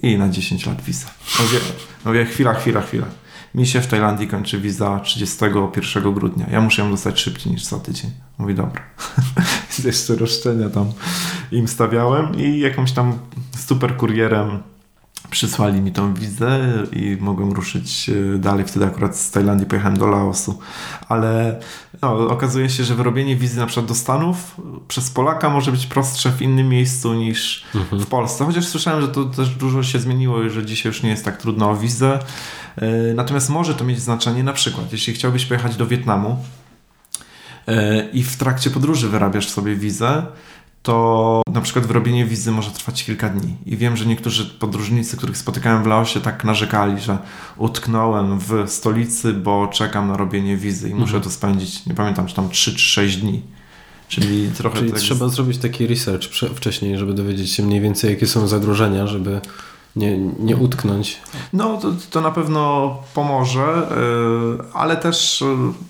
I 0.02 0.18
na 0.18 0.28
10 0.28 0.66
lat 0.66 0.82
wiza. 0.82 1.06
Mówię, 1.40 1.58
mówię, 2.04 2.24
chwila, 2.24 2.54
chwila, 2.54 2.80
chwila. 2.80 3.06
Mi 3.54 3.66
się 3.66 3.80
w 3.80 3.86
Tajlandii 3.86 4.28
kończy 4.28 4.60
wiza 4.60 5.00
31 5.00 6.14
grudnia. 6.14 6.46
Ja 6.50 6.60
muszę 6.60 6.82
ją 6.82 6.90
dostać 6.90 7.20
szybciej 7.20 7.52
niż 7.52 7.64
za 7.64 7.78
tydzień. 7.78 8.10
Mówi, 8.38 8.54
dobra. 8.54 8.82
Jeszcze 9.84 10.16
roszczenia 10.16 10.70
tam 10.70 10.92
im 11.52 11.68
stawiałem 11.68 12.34
i 12.34 12.58
jakąś 12.58 12.92
tam 12.92 13.18
super 13.58 13.96
kurierem 13.96 14.62
przysłali 15.30 15.80
mi 15.80 15.92
tą 15.92 16.14
wizę 16.14 16.60
i 16.92 17.16
mogłem 17.20 17.52
ruszyć 17.52 18.10
e, 18.34 18.38
dalej. 18.38 18.64
Wtedy 18.64 18.86
akurat 18.86 19.16
z 19.16 19.30
Tajlandii 19.30 19.66
pojechałem 19.66 19.98
do 19.98 20.06
Laosu. 20.06 20.58
Ale 21.08 21.60
no, 22.02 22.28
okazuje 22.28 22.70
się, 22.70 22.84
że 22.84 22.94
wyrobienie 22.94 23.36
wizy 23.36 23.58
na 23.58 23.66
przykład 23.66 23.86
do 23.86 23.94
Stanów 23.94 24.60
przez 24.88 25.10
Polaka 25.10 25.50
może 25.50 25.70
być 25.70 25.86
prostsze 25.86 26.32
w 26.32 26.42
innym 26.42 26.68
miejscu 26.68 27.14
niż 27.14 27.64
mhm. 27.74 28.02
w 28.02 28.06
Polsce. 28.06 28.44
Chociaż 28.44 28.66
słyszałem, 28.66 29.00
że 29.00 29.08
to 29.08 29.24
też 29.24 29.48
dużo 29.48 29.82
się 29.82 29.98
zmieniło 29.98 30.42
i 30.42 30.50
że 30.50 30.66
dzisiaj 30.66 30.90
już 30.90 31.02
nie 31.02 31.10
jest 31.10 31.24
tak 31.24 31.36
trudno 31.36 31.70
o 31.70 31.76
wizę. 31.76 32.18
E, 32.76 33.14
natomiast 33.14 33.48
może 33.48 33.74
to 33.74 33.84
mieć 33.84 34.00
znaczenie 34.00 34.42
na 34.44 34.52
przykład, 34.52 34.92
jeśli 34.92 35.14
chciałbyś 35.14 35.46
pojechać 35.46 35.76
do 35.76 35.86
Wietnamu 35.86 36.44
e, 37.66 38.08
i 38.10 38.22
w 38.22 38.36
trakcie 38.36 38.70
podróży 38.70 39.08
wyrabiasz 39.08 39.48
sobie 39.48 39.76
wizę, 39.76 40.26
to 40.86 41.42
na 41.52 41.60
przykład 41.60 41.86
wyrobienie 41.86 42.24
wizy 42.24 42.52
może 42.52 42.70
trwać 42.70 43.04
kilka 43.04 43.28
dni. 43.28 43.56
I 43.66 43.76
wiem, 43.76 43.96
że 43.96 44.06
niektórzy 44.06 44.46
podróżnicy, 44.46 45.16
których 45.16 45.36
spotykałem 45.36 45.82
w 45.82 45.86
Laosie, 45.86 46.20
tak 46.20 46.44
narzekali, 46.44 47.00
że 47.00 47.18
utknąłem 47.56 48.38
w 48.38 48.64
stolicy, 48.66 49.32
bo 49.32 49.66
czekam 49.66 50.08
na 50.08 50.16
robienie 50.16 50.56
wizy 50.56 50.88
i 50.88 50.92
mhm. 50.92 51.00
muszę 51.00 51.20
to 51.20 51.30
spędzić, 51.30 51.86
nie 51.86 51.94
pamiętam, 51.94 52.26
czy 52.26 52.34
tam 52.34 52.48
3 52.48 52.74
czy 52.74 52.78
6 52.78 53.16
dni. 53.16 53.42
Czyli 54.08 54.50
trochę. 54.50 54.78
Czyli 54.78 54.90
tak 54.90 55.00
trzeba 55.00 55.24
jest... 55.24 55.36
zrobić 55.36 55.58
taki 55.58 55.86
research 55.86 56.24
wcześniej, 56.54 56.98
żeby 56.98 57.14
dowiedzieć 57.14 57.52
się 57.52 57.62
mniej 57.62 57.80
więcej, 57.80 58.10
jakie 58.10 58.26
są 58.26 58.48
zagrożenia, 58.48 59.06
żeby 59.06 59.40
nie, 59.96 60.18
nie 60.18 60.56
utknąć. 60.56 61.20
No, 61.52 61.76
to, 61.76 61.92
to 62.10 62.20
na 62.20 62.30
pewno 62.30 62.96
pomoże, 63.14 63.88
yy, 64.58 64.64
ale 64.74 64.96
też 64.96 65.44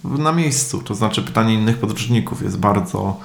yy, 0.05 0.19
na 0.19 0.33
miejscu. 0.33 0.83
To 0.83 0.95
znaczy, 0.95 1.23
pytanie 1.23 1.55
innych 1.55 1.79
podróżników 1.79 2.43
jest 2.43 2.59
bardzo 2.59 3.21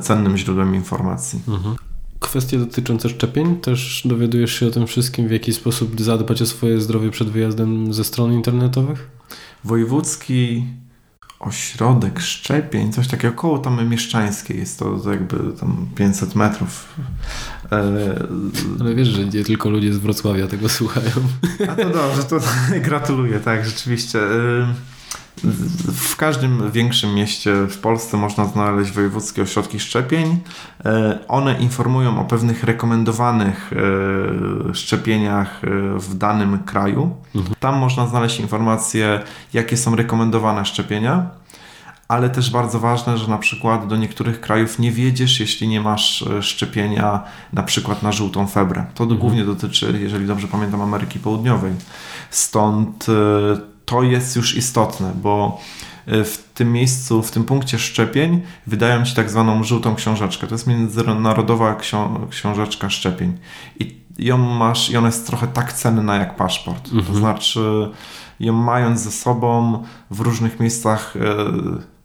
cennym 0.00 0.36
źródłem 0.36 0.74
informacji. 0.74 1.40
Mhm. 1.48 1.76
Kwestie 2.20 2.58
dotyczące 2.58 3.08
szczepień, 3.08 3.56
też 3.56 4.02
dowiadujesz 4.04 4.52
się 4.52 4.66
o 4.66 4.70
tym 4.70 4.86
wszystkim, 4.86 5.28
w 5.28 5.30
jaki 5.30 5.52
sposób 5.52 6.00
zadbać 6.00 6.42
o 6.42 6.46
swoje 6.46 6.80
zdrowie 6.80 7.10
przed 7.10 7.28
wyjazdem 7.30 7.94
ze 7.94 8.04
stron 8.04 8.32
internetowych? 8.32 9.10
Wojewódzki 9.64 10.64
ośrodek 11.40 12.20
szczepień, 12.20 12.92
coś 12.92 13.08
takiego 13.08 13.34
koło 13.34 13.58
tam 13.58 13.88
mieszczańskie 13.88 14.54
jest 14.54 14.78
to, 14.78 14.98
to 14.98 15.10
jakby 15.10 15.36
tam 15.60 15.86
500 15.94 16.34
metrów. 16.34 16.94
E... 17.72 18.26
Ale 18.80 18.94
wiesz, 18.94 19.08
że 19.08 19.24
nie 19.24 19.44
tylko 19.44 19.70
ludzie 19.70 19.92
z 19.92 19.98
Wrocławia 19.98 20.46
tego 20.46 20.68
słuchają. 20.68 21.10
A 21.68 21.76
to 21.76 21.90
dobrze, 21.90 22.24
to 22.28 22.38
gratuluję, 22.88 23.40
tak, 23.40 23.64
rzeczywiście. 23.64 24.18
E... 24.18 24.74
W 25.94 26.16
każdym 26.16 26.70
większym 26.70 27.14
mieście 27.14 27.54
w 27.66 27.78
Polsce 27.78 28.16
można 28.16 28.44
znaleźć 28.44 28.90
wojewódzkie 28.90 29.42
ośrodki 29.42 29.80
szczepień. 29.80 30.38
E, 30.84 31.18
one 31.28 31.58
informują 31.58 32.20
o 32.20 32.24
pewnych 32.24 32.64
rekomendowanych 32.64 33.72
e, 34.70 34.74
szczepieniach 34.74 35.64
e, 35.64 35.68
w 35.98 36.14
danym 36.14 36.58
kraju. 36.58 37.16
Mhm. 37.34 37.54
Tam 37.60 37.78
można 37.78 38.06
znaleźć 38.06 38.40
informacje, 38.40 39.20
jakie 39.52 39.76
są 39.76 39.96
rekomendowane 39.96 40.64
szczepienia 40.64 41.26
ale 42.08 42.30
też 42.30 42.50
bardzo 42.50 42.80
ważne, 42.80 43.18
że 43.18 43.28
na 43.28 43.38
przykład 43.38 43.86
do 43.86 43.96
niektórych 43.96 44.40
krajów 44.40 44.78
nie 44.78 44.92
wiedziesz, 44.92 45.40
jeśli 45.40 45.68
nie 45.68 45.80
masz 45.80 46.24
szczepienia 46.40 47.22
na 47.52 47.62
przykład 47.62 48.02
na 48.02 48.12
żółtą 48.12 48.46
febrę. 48.46 48.84
To 48.94 49.04
mhm. 49.04 49.20
głównie 49.20 49.44
dotyczy, 49.44 49.98
jeżeli 50.00 50.26
dobrze 50.26 50.48
pamiętam, 50.48 50.82
Ameryki 50.82 51.18
Południowej. 51.18 51.72
Stąd 52.30 53.06
to 53.84 54.02
jest 54.02 54.36
już 54.36 54.56
istotne, 54.56 55.12
bo 55.22 55.60
e, 56.06 56.24
w 56.24 56.38
tym 56.54 56.72
miejscu, 56.72 57.22
w 57.22 57.30
tym 57.30 57.44
punkcie 57.44 57.78
szczepień 57.78 58.42
wydają 58.66 59.04
ci 59.04 59.14
tak 59.14 59.30
zwaną 59.30 59.64
żółtą 59.64 59.94
książeczkę. 59.94 60.46
To 60.46 60.54
jest 60.54 60.66
międzynarodowa 60.66 61.76
książeczka 62.30 62.90
szczepień. 62.90 63.38
I 63.80 64.04
ją 64.18 64.38
masz, 64.38 64.90
i 64.90 64.96
ona 64.96 65.06
jest 65.08 65.26
trochę 65.26 65.46
tak 65.46 65.72
cenna 65.72 66.16
jak 66.16 66.36
paszport. 66.36 66.86
Mhm. 66.86 67.04
To 67.04 67.14
znaczy, 67.14 67.90
ją 68.40 68.52
mając 68.52 69.00
ze 69.00 69.10
sobą 69.10 69.82
w 70.10 70.20
różnych 70.20 70.60
miejscach 70.60 71.14
e, 71.16 71.20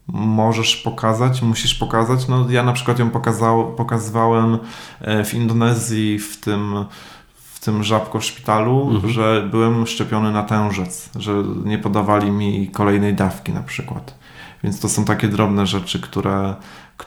możesz 0.08 0.76
pokazać, 0.76 1.42
musisz 1.42 1.76
pokazać. 1.76 2.28
No, 2.28 2.50
ja 2.50 2.64
na 2.64 2.74
przykład 2.74 3.00
ją 3.00 3.10
pokazał, 3.10 3.76
pokazywałem 3.76 4.60
e, 5.02 5.26
w 5.26 5.34
Indonezji 5.34 6.20
w 6.20 6.40
tym 6.40 6.86
w 7.60 7.66
tym 7.66 7.84
żabko 7.84 8.22
szpitalu, 8.22 8.90
mhm. 8.92 9.14
że 9.14 9.48
byłem 9.52 9.88
szczepiony 9.88 10.32
na 10.32 10.44
tężec, 10.44 11.10
że 11.16 11.44
nie 11.66 11.78
podawali 11.78 12.32
mi 12.32 12.68
kolejnej 12.68 13.14
dawki 13.14 13.54
na 13.54 13.64
przykład. 13.64 14.16
Więc 14.64 14.80
to 14.80 14.90
są 14.90 15.06
takie 15.06 15.28
drobne 15.28 15.68
rzeczy, 15.68 16.00
które 16.00 16.56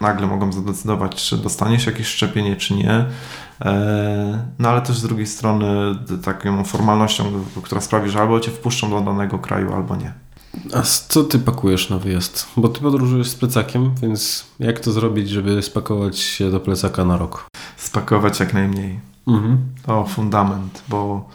nagle 0.01 0.27
mogą 0.27 0.53
zadecydować, 0.53 1.15
czy 1.15 1.37
dostaniesz 1.37 1.87
jakieś 1.87 2.07
szczepienie, 2.07 2.57
czy 2.57 2.75
nie. 2.75 3.05
E, 3.61 4.49
no 4.59 4.69
ale 4.69 4.83
też 4.83 4.99
z 4.99 5.03
drugiej 5.03 5.27
strony 5.27 5.67
taką 6.25 6.65
formalnością, 6.65 7.25
która 7.63 7.81
sprawi, 7.81 8.11
że 8.11 8.21
albo 8.21 8.41
cię 8.41 8.51
wpuszczą 8.51 8.91
do 8.91 9.01
danego 9.01 9.39
kraju, 9.39 9.73
albo 9.73 9.97
nie. 9.97 10.13
A 10.75 10.83
co 10.83 11.25
ty 11.25 11.39
pakujesz 11.39 11.91
na 11.91 11.99
wyjazd? 11.99 12.47
Bo 12.57 12.69
ty 12.69 12.81
podróżujesz 12.81 13.29
z 13.31 13.35
plecakiem, 13.35 13.95
więc 14.03 14.45
jak 14.61 14.81
to 14.81 14.93
zrobić, 14.93 15.29
żeby 15.29 15.63
spakować 15.63 16.19
się 16.19 16.51
do 16.51 16.61
plecaka 16.61 17.05
na 17.05 17.17
rok? 17.17 17.47
Spakować 17.77 18.41
jak 18.41 18.55
najmniej. 18.55 19.12
Mhm. 19.27 19.59
To 19.87 20.05
fundament, 20.05 20.85
bo 20.89 21.29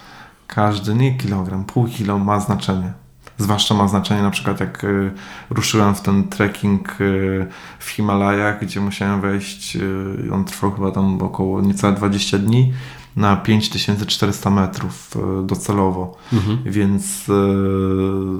każdy 0.48 0.96
nie 0.96 1.18
kilogram, 1.18 1.66
pół 1.66 1.88
kilo 1.88 2.20
ma 2.20 2.40
znaczenie. 2.40 2.94
Zwłaszcza 3.38 3.74
ma 3.74 3.88
znaczenie 3.88 4.22
na 4.22 4.32
przykład 4.32 4.60
jak 4.60 4.84
y, 4.84 5.12
ruszyłem 5.50 5.96
w 5.96 6.02
ten 6.02 6.28
trekking 6.28 7.02
y, 7.02 7.48
w 7.80 7.90
Himalajach, 7.90 8.62
gdzie 8.62 8.80
musiałem 8.80 9.22
wejść, 9.22 9.76
y, 9.76 10.34
on 10.34 10.46
trwał 10.46 10.72
chyba 10.72 10.92
tam 10.92 11.22
około 11.22 11.62
niecałe 11.62 11.94
20 11.94 12.38
dni, 12.38 12.74
na 13.18 13.36
5400 13.36 14.50
metrów 14.50 15.16
y, 15.16 15.48
docelowo. 15.48 16.18
Mhm. 16.34 16.60
Więc 16.66 17.30
y, 17.30 17.32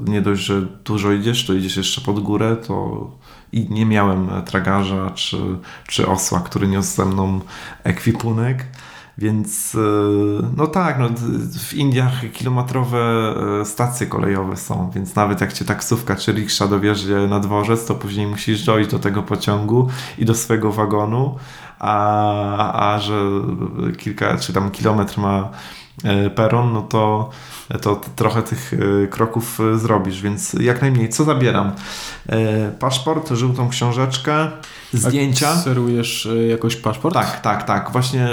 nie 0.06 0.22
dość, 0.22 0.42
że 0.42 0.62
dużo 0.62 1.12
idziesz, 1.12 1.46
to 1.46 1.54
idziesz 1.54 1.78
jeszcze 1.78 2.02
pod 2.02 2.20
górę, 2.20 2.58
to 2.68 3.08
i 3.52 3.70
nie 3.70 3.86
miałem 3.86 4.30
tragarza 4.46 5.12
czy, 5.12 5.38
czy 5.88 6.08
osła, 6.08 6.40
który 6.40 6.68
niósł 6.68 6.96
ze 6.96 7.06
mną 7.06 7.40
ekwipunek. 7.84 8.66
Więc 9.18 9.76
e, 9.76 9.80
no 10.58 10.68
tak, 10.68 11.00
no, 11.00 11.10
w 11.68 11.74
Indiach 11.74 12.32
kilometrowe 12.34 13.00
e, 13.62 13.66
stacje 13.66 14.08
kolejowe 14.08 14.58
są, 14.58 14.92
więc 14.96 15.16
nawet 15.16 15.42
jak 15.42 15.54
cię 15.54 15.66
taksówka 15.66 16.16
czy 16.16 16.32
riksza 16.32 16.68
dowiezie 16.68 17.16
na 17.16 17.40
dworzec, 17.40 17.86
to 17.86 17.96
później 17.96 18.28
musisz 18.28 18.66
dojść 18.66 18.90
do 18.90 19.00
tego 19.00 19.24
pociągu 19.24 19.90
i 20.18 20.26
do 20.26 20.36
swojego 20.36 20.72
wagonu, 20.72 21.36
a, 21.80 22.94
a 22.94 23.00
że 23.00 23.22
kilka 23.98 24.38
czy 24.38 24.54
tam 24.54 24.72
kilometr 24.72 25.20
ma 25.20 25.50
peron, 26.36 26.74
no 26.74 26.82
to, 26.82 27.30
to 27.82 28.02
trochę 28.16 28.44
tych 28.44 28.74
e, 28.74 29.08
kroków 29.08 29.60
e, 29.60 29.80
zrobisz, 29.80 30.22
więc 30.22 30.54
jak 30.54 30.82
najmniej. 30.82 31.10
Co 31.10 31.24
zabieram? 31.24 31.72
Paszport, 32.80 33.32
żółtą 33.32 33.70
książeczkę, 33.70 34.52
zdjęcia. 34.94 35.50
A 35.50 35.56
serujesz 35.56 36.28
jakoś 36.50 36.76
paszport? 36.76 37.14
Tak, 37.14 37.42
tak, 37.42 37.64
tak. 37.64 37.92
Właśnie 37.92 38.30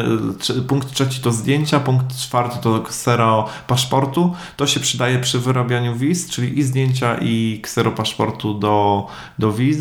punkt 0.69 0.93
trzeci 0.93 1.21
to 1.21 1.33
zdjęcia, 1.33 1.81
punkt 1.81 2.17
czwarty 2.17 2.59
to 2.62 2.81
ksero 2.81 3.49
paszportu. 3.67 4.35
To 4.57 4.67
się 4.67 4.81
przydaje 4.81 5.19
przy 5.19 5.39
wyrabianiu 5.39 5.97
wiz, 5.97 6.31
czyli 6.31 6.59
i 6.59 6.62
zdjęcia 6.62 7.19
i 7.21 7.61
ksero 7.62 7.91
paszportu 7.93 8.55
do, 8.55 9.07
do 9.39 9.53
wiz. 9.53 9.79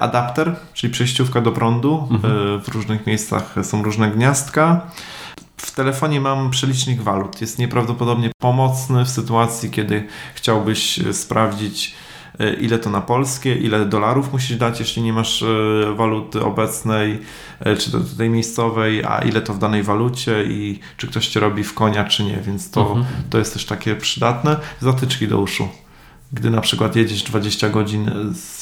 Adapter, 0.00 0.56
czyli 0.74 0.92
przejściówka 0.92 1.40
do 1.40 1.52
prądu. 1.52 2.08
Mhm. 2.10 2.60
W 2.60 2.68
różnych 2.68 3.06
miejscach 3.06 3.54
są 3.62 3.82
różne 3.82 4.10
gniazdka. 4.10 4.86
W 5.62 5.70
telefonie 5.70 6.20
mam 6.20 6.50
przelicznik 6.50 7.02
walut. 7.02 7.40
Jest 7.40 7.58
nieprawdopodobnie 7.58 8.30
pomocny 8.38 9.04
w 9.04 9.08
sytuacji, 9.08 9.70
kiedy 9.70 10.06
chciałbyś 10.34 10.98
e, 10.98 11.12
sprawdzić, 11.12 11.94
e, 12.38 12.54
ile 12.54 12.78
to 12.78 12.90
na 12.90 13.00
polskie, 13.00 13.54
ile 13.54 13.86
dolarów 13.86 14.32
musisz 14.32 14.56
dać, 14.56 14.80
jeśli 14.80 15.02
nie 15.02 15.12
masz 15.12 15.42
e, 15.42 15.46
waluty 15.94 16.44
obecnej, 16.44 17.20
czy 17.78 17.92
to 17.92 17.98
tej 18.18 18.30
miejscowej, 18.30 19.04
a 19.04 19.18
ile 19.18 19.40
to 19.40 19.54
w 19.54 19.58
danej 19.58 19.82
walucie 19.82 20.44
i 20.44 20.80
czy 20.96 21.06
ktoś 21.06 21.28
cię 21.28 21.40
robi 21.40 21.64
w 21.64 21.74
konia, 21.74 22.04
czy 22.04 22.24
nie. 22.24 22.36
Więc 22.36 22.70
to, 22.70 22.80
mhm. 22.80 23.06
to 23.30 23.38
jest 23.38 23.52
też 23.52 23.66
takie 23.66 23.96
przydatne. 23.96 24.56
Zatyczki 24.80 25.28
do 25.28 25.40
uszu. 25.40 25.68
Gdy 26.32 26.50
na 26.50 26.60
przykład 26.60 26.96
jedziesz 26.96 27.22
20 27.22 27.68
godzin 27.68 28.10
z 28.34 28.61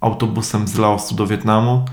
autobusem 0.00 0.68
z 0.68 0.78
Laosu 0.78 1.14
do 1.14 1.26
Wietnamu, 1.26 1.84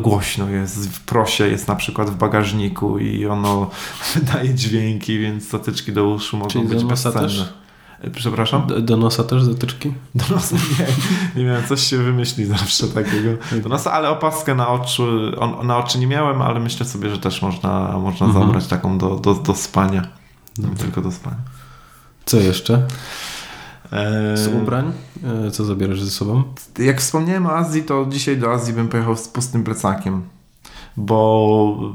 głośno 0.00 0.48
jest, 0.48 0.88
w 0.88 1.00
prosie 1.00 1.48
jest 1.48 1.68
na 1.68 1.76
przykład 1.76 2.10
w 2.10 2.14
bagażniku 2.14 2.98
i 2.98 3.26
ono 3.26 3.70
wydaje 4.14 4.54
dźwięki, 4.54 5.18
więc 5.18 5.48
zatyczki 5.48 5.92
do 5.92 6.08
uszu 6.08 6.36
mogą 6.36 6.50
Czyli 6.50 6.64
być 6.68 6.84
bezcenne. 6.84 7.20
Też? 7.20 7.54
Przepraszam? 8.14 8.66
Do, 8.66 8.80
do 8.80 8.96
nosa 8.96 9.24
też 9.24 9.42
zatyczki? 9.42 9.92
Do 10.14 10.34
nosa 10.34 10.56
nie. 10.56 10.86
Nie 11.36 11.48
miałem, 11.48 11.66
coś 11.66 11.82
się 11.82 11.98
wymyśli 11.98 12.44
zawsze 12.44 12.88
takiego. 12.88 13.30
Do 13.62 13.68
nosa, 13.68 13.92
ale 13.92 14.08
opaskę 14.08 14.54
na 14.54 14.68
oczy, 14.68 15.02
on, 15.38 15.66
na 15.66 15.78
oczy 15.78 15.98
nie 15.98 16.06
miałem, 16.06 16.42
ale 16.42 16.60
myślę 16.60 16.86
sobie, 16.86 17.10
że 17.10 17.18
też 17.18 17.42
można, 17.42 17.98
można 17.98 18.26
mhm. 18.26 18.46
zabrać 18.46 18.66
taką 18.66 18.98
do, 18.98 19.16
do, 19.16 19.34
do 19.34 19.54
spania. 19.54 20.02
Tylko 20.78 21.00
do 21.00 21.12
spania. 21.12 21.36
Co 22.24 22.36
jeszcze? 22.36 22.86
Z 24.34 24.54
ubrań? 24.62 24.92
E, 25.46 25.50
co 25.50 25.64
zabierasz 25.64 26.02
ze 26.02 26.10
sobą? 26.10 26.42
Jak 26.78 27.00
wspomniałem 27.00 27.46
o 27.46 27.56
Azji, 27.56 27.82
to 27.82 28.06
dzisiaj 28.08 28.36
do 28.36 28.52
Azji 28.52 28.72
bym 28.72 28.88
pojechał 28.88 29.16
z 29.16 29.28
pustym 29.28 29.64
plecakiem. 29.64 30.22
Bo 30.96 31.92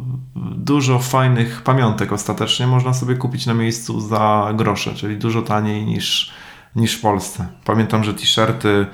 dużo 0.56 1.00
fajnych 1.00 1.62
pamiątek 1.62 2.12
ostatecznie 2.12 2.68
można 2.68 2.94
sobie 2.94 3.16
kupić 3.16 3.46
na 3.46 3.54
miejscu 3.54 4.02
za 4.02 4.54
grosze, 4.56 4.94
czyli 4.94 5.18
dużo 5.18 5.42
taniej 5.42 5.86
niż, 5.86 6.34
niż 6.76 6.96
w 6.96 7.02
Polsce. 7.02 7.48
Pamiętam, 7.66 8.04
że 8.04 8.14
t-shirty 8.14 8.86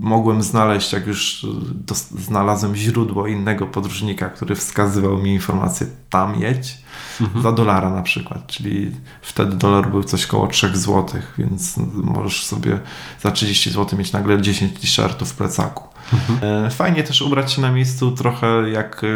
mogłem 0.00 0.42
znaleźć, 0.42 0.92
jak 0.92 1.06
już 1.06 1.46
znalazłem 2.18 2.76
źródło 2.76 3.26
innego 3.26 3.66
podróżnika, 3.66 4.28
który 4.28 4.54
wskazywał 4.54 5.18
mi 5.18 5.32
informację, 5.32 5.86
tam 6.10 6.40
jedź 6.40 6.78
mhm. 7.20 7.42
za 7.42 7.52
dolara 7.52 7.90
na 7.90 8.02
przykład, 8.02 8.46
czyli 8.46 8.92
wtedy 9.22 9.56
dolar 9.56 9.90
był 9.90 10.04
coś 10.04 10.26
koło 10.26 10.46
3 10.46 10.76
zł, 10.76 11.20
więc 11.38 11.76
możesz 11.94 12.44
sobie 12.44 12.80
za 13.22 13.30
30 13.30 13.70
zł 13.70 13.98
mieć 13.98 14.12
nagle 14.12 14.42
10 14.42 14.80
t-shirtów 14.80 15.30
w 15.30 15.34
plecaku. 15.34 15.88
Mhm. 16.12 16.66
E, 16.66 16.70
fajnie 16.70 17.02
też 17.02 17.22
ubrać 17.22 17.52
się 17.52 17.62
na 17.62 17.72
miejscu 17.72 18.12
trochę 18.12 18.70
jak 18.70 19.02
e, 19.04 19.06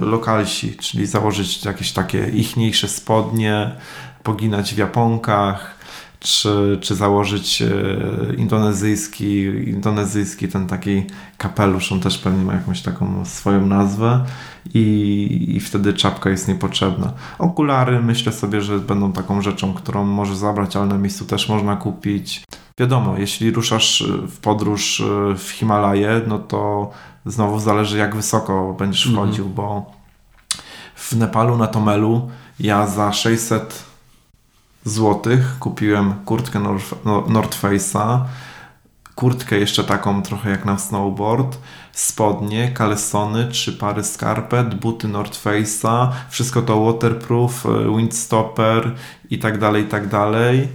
lokalsi, 0.00 0.76
czyli 0.76 1.06
założyć 1.06 1.64
jakieś 1.64 1.92
takie 1.92 2.28
ichniejsze 2.28 2.88
spodnie, 2.88 3.70
poginać 4.22 4.74
w 4.74 4.78
japonkach, 4.78 5.73
czy, 6.24 6.78
czy 6.80 6.94
założyć 6.94 7.62
indonezyjski, 8.38 9.42
indonezyjski 9.44 10.48
ten 10.48 10.66
taki 10.66 11.04
kapelusz, 11.38 11.92
on 11.92 12.00
też 12.00 12.18
pewnie 12.18 12.44
ma 12.44 12.52
jakąś 12.54 12.82
taką 12.82 13.24
swoją 13.24 13.66
nazwę 13.66 14.24
i, 14.74 15.52
i 15.56 15.60
wtedy 15.60 15.92
czapka 15.92 16.30
jest 16.30 16.48
niepotrzebna. 16.48 17.12
Okulary 17.38 18.02
myślę 18.02 18.32
sobie, 18.32 18.60
że 18.60 18.78
będą 18.78 19.12
taką 19.12 19.42
rzeczą, 19.42 19.74
którą 19.74 20.04
może 20.04 20.36
zabrać, 20.36 20.76
ale 20.76 20.86
na 20.86 20.98
miejscu 20.98 21.24
też 21.24 21.48
można 21.48 21.76
kupić. 21.76 22.44
Wiadomo, 22.78 23.14
jeśli 23.18 23.50
ruszasz 23.50 24.04
w 24.28 24.38
podróż 24.38 25.00
e, 25.00 25.34
w 25.36 25.50
Himalaje, 25.50 26.20
no 26.26 26.38
to 26.38 26.90
znowu 27.26 27.60
zależy 27.60 27.98
jak 27.98 28.16
wysoko 28.16 28.76
będziesz 28.78 29.06
mhm. 29.06 29.26
wchodził, 29.26 29.44
mm 29.44 29.54
-hmm. 29.54 29.56
bo 29.56 29.92
w 30.94 31.12
Nepalu 31.12 31.56
na 31.56 31.66
Tomelu 31.66 32.30
ja 32.60 32.86
za 32.86 33.12
600 33.12 33.93
złotych. 34.84 35.58
Kupiłem 35.58 36.14
kurtkę 36.24 36.60
North, 36.60 36.94
North 37.28 37.62
Face'a, 37.62 38.20
kurtkę 39.14 39.58
jeszcze 39.58 39.84
taką 39.84 40.22
trochę 40.22 40.50
jak 40.50 40.64
na 40.64 40.78
snowboard, 40.78 41.58
spodnie, 41.92 42.72
kalesony, 42.72 43.48
trzy 43.48 43.72
pary 43.72 44.04
skarpet, 44.04 44.74
buty 44.74 45.08
North 45.08 45.44
Face'a, 45.44 46.08
wszystko 46.30 46.62
to 46.62 46.84
waterproof, 46.84 47.66
e, 47.66 47.96
windstopper 47.96 48.94
i 49.30 49.38
tak 49.38 49.58
dalej, 49.58 49.84
i 49.84 49.86
tak 49.86 50.08
dalej. 50.08 50.68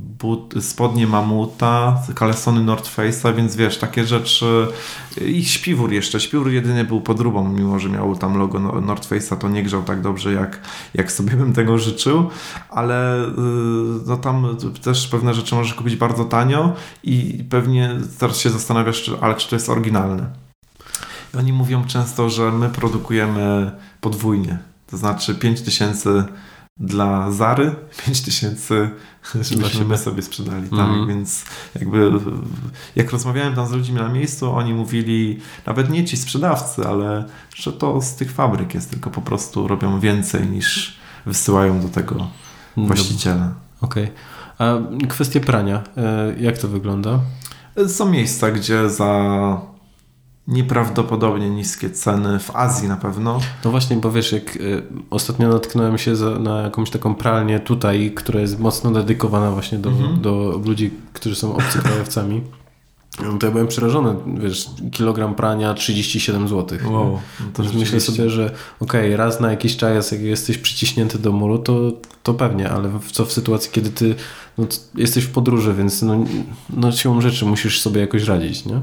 But, 0.00 0.54
spodnie 0.60 1.06
mamuta, 1.06 2.02
kalesony 2.14 2.64
North 2.64 2.96
Face'a, 2.96 3.34
więc 3.36 3.56
wiesz, 3.56 3.78
takie 3.78 4.06
rzeczy 4.06 4.66
i 5.26 5.44
śpiwór 5.44 5.92
jeszcze, 5.92 6.20
śpiwór 6.20 6.50
jedynie 6.50 6.84
był 6.84 7.00
podróbą, 7.00 7.48
mimo 7.48 7.78
że 7.78 7.88
miał 7.88 8.16
tam 8.16 8.38
logo 8.38 8.58
North 8.58 9.08
Face'a, 9.10 9.36
to 9.36 9.48
nie 9.48 9.62
grzał 9.62 9.82
tak 9.82 10.00
dobrze 10.00 10.32
jak, 10.32 10.60
jak 10.94 11.12
sobie 11.12 11.32
bym 11.32 11.52
tego 11.52 11.78
życzył, 11.78 12.30
ale 12.70 13.24
y, 13.26 13.30
no 14.06 14.16
tam 14.16 14.56
też 14.82 15.08
pewne 15.08 15.34
rzeczy 15.34 15.54
możesz 15.54 15.74
kupić 15.74 15.96
bardzo 15.96 16.24
tanio 16.24 16.72
i 17.02 17.44
pewnie 17.50 17.96
teraz 18.18 18.38
się 18.38 18.50
zastanawiasz, 18.50 19.02
czy, 19.02 19.12
ale 19.20 19.34
czy 19.34 19.50
to 19.50 19.56
jest 19.56 19.68
oryginalne. 19.68 20.26
Oni 21.38 21.52
mówią 21.52 21.84
często, 21.84 22.30
że 22.30 22.52
my 22.52 22.68
produkujemy 22.68 23.72
podwójnie. 24.00 24.58
To 24.86 24.96
znaczy 24.96 25.34
5000 25.34 26.24
dla 26.76 27.32
Zary, 27.32 27.74
5000 28.06 28.90
żebyśmy 29.40 29.84
my 29.84 29.98
sobie 29.98 30.22
sprzedali. 30.22 30.68
Tak, 30.68 30.80
mhm. 30.80 31.06
więc 31.06 31.44
jakby 31.74 32.10
jak 32.96 33.10
rozmawiałem 33.10 33.54
tam 33.54 33.66
z 33.66 33.70
ludźmi 33.70 33.96
na 33.96 34.08
miejscu, 34.08 34.52
oni 34.52 34.74
mówili, 34.74 35.40
nawet 35.66 35.90
nie 35.90 36.04
ci 36.04 36.16
sprzedawcy, 36.16 36.88
ale 36.88 37.24
że 37.54 37.72
to 37.72 38.02
z 38.02 38.14
tych 38.14 38.32
fabryk 38.32 38.74
jest, 38.74 38.90
tylko 38.90 39.10
po 39.10 39.20
prostu 39.20 39.68
robią 39.68 40.00
więcej 40.00 40.46
niż 40.46 40.98
wysyłają 41.26 41.80
do 41.80 41.88
tego 41.88 42.28
właściciela. 42.76 43.54
Okej. 43.80 44.04
Okay. 44.04 44.14
A 44.58 45.06
kwestie 45.08 45.40
prania, 45.40 45.82
e, 45.96 46.34
jak 46.40 46.58
to 46.58 46.68
wygląda? 46.68 47.20
Są 47.88 48.10
miejsca, 48.10 48.50
gdzie 48.50 48.90
za 48.90 49.60
nieprawdopodobnie 50.50 51.50
niskie 51.50 51.90
ceny 51.90 52.38
w 52.38 52.56
Azji 52.56 52.88
na 52.88 52.96
pewno. 52.96 53.40
No 53.64 53.70
właśnie, 53.70 53.96
bo 53.96 54.12
wiesz, 54.12 54.32
jak 54.32 54.56
y, 54.56 54.82
ostatnio 55.10 55.48
natknąłem 55.48 55.98
się 55.98 56.16
za, 56.16 56.30
na 56.30 56.62
jakąś 56.62 56.90
taką 56.90 57.14
pralnię 57.14 57.60
tutaj, 57.60 58.12
która 58.16 58.40
jest 58.40 58.60
mocno 58.60 58.90
dedykowana 58.90 59.50
właśnie 59.50 59.78
do, 59.78 59.90
mhm. 59.90 60.20
do 60.20 60.60
ludzi, 60.64 60.90
którzy 61.12 61.36
są 61.36 61.56
obcokrajowcami. 61.56 62.42
No 63.22 63.38
to 63.38 63.46
ja 63.46 63.52
byłem 63.52 63.68
przerażony, 63.68 64.14
wiesz, 64.40 64.70
kilogram 64.92 65.34
prania 65.34 65.74
37 65.74 66.48
zł. 66.48 66.78
Wow, 66.92 67.20
no 67.40 67.46
to 67.52 67.62
myślę 67.78 68.00
sobie, 68.00 68.30
że 68.30 68.44
okej, 68.80 69.00
okay, 69.00 69.16
raz 69.16 69.40
na 69.40 69.50
jakiś 69.50 69.76
czas 69.76 70.12
jak 70.12 70.20
jesteś 70.20 70.58
przyciśnięty 70.58 71.18
do 71.18 71.32
muru, 71.32 71.58
to, 71.58 71.92
to 72.22 72.34
pewnie, 72.34 72.70
ale 72.70 72.88
w, 72.88 73.12
co 73.12 73.24
w 73.24 73.32
sytuacji, 73.32 73.70
kiedy 73.72 73.90
ty 73.90 74.14
no, 74.58 74.66
jesteś 74.94 75.24
w 75.24 75.30
podróży, 75.30 75.74
więc 75.74 76.02
no, 76.02 76.24
no 76.70 76.92
siłą 76.92 77.20
rzeczy 77.20 77.46
musisz 77.46 77.80
sobie 77.80 78.00
jakoś 78.00 78.24
radzić, 78.24 78.64
nie? 78.64 78.80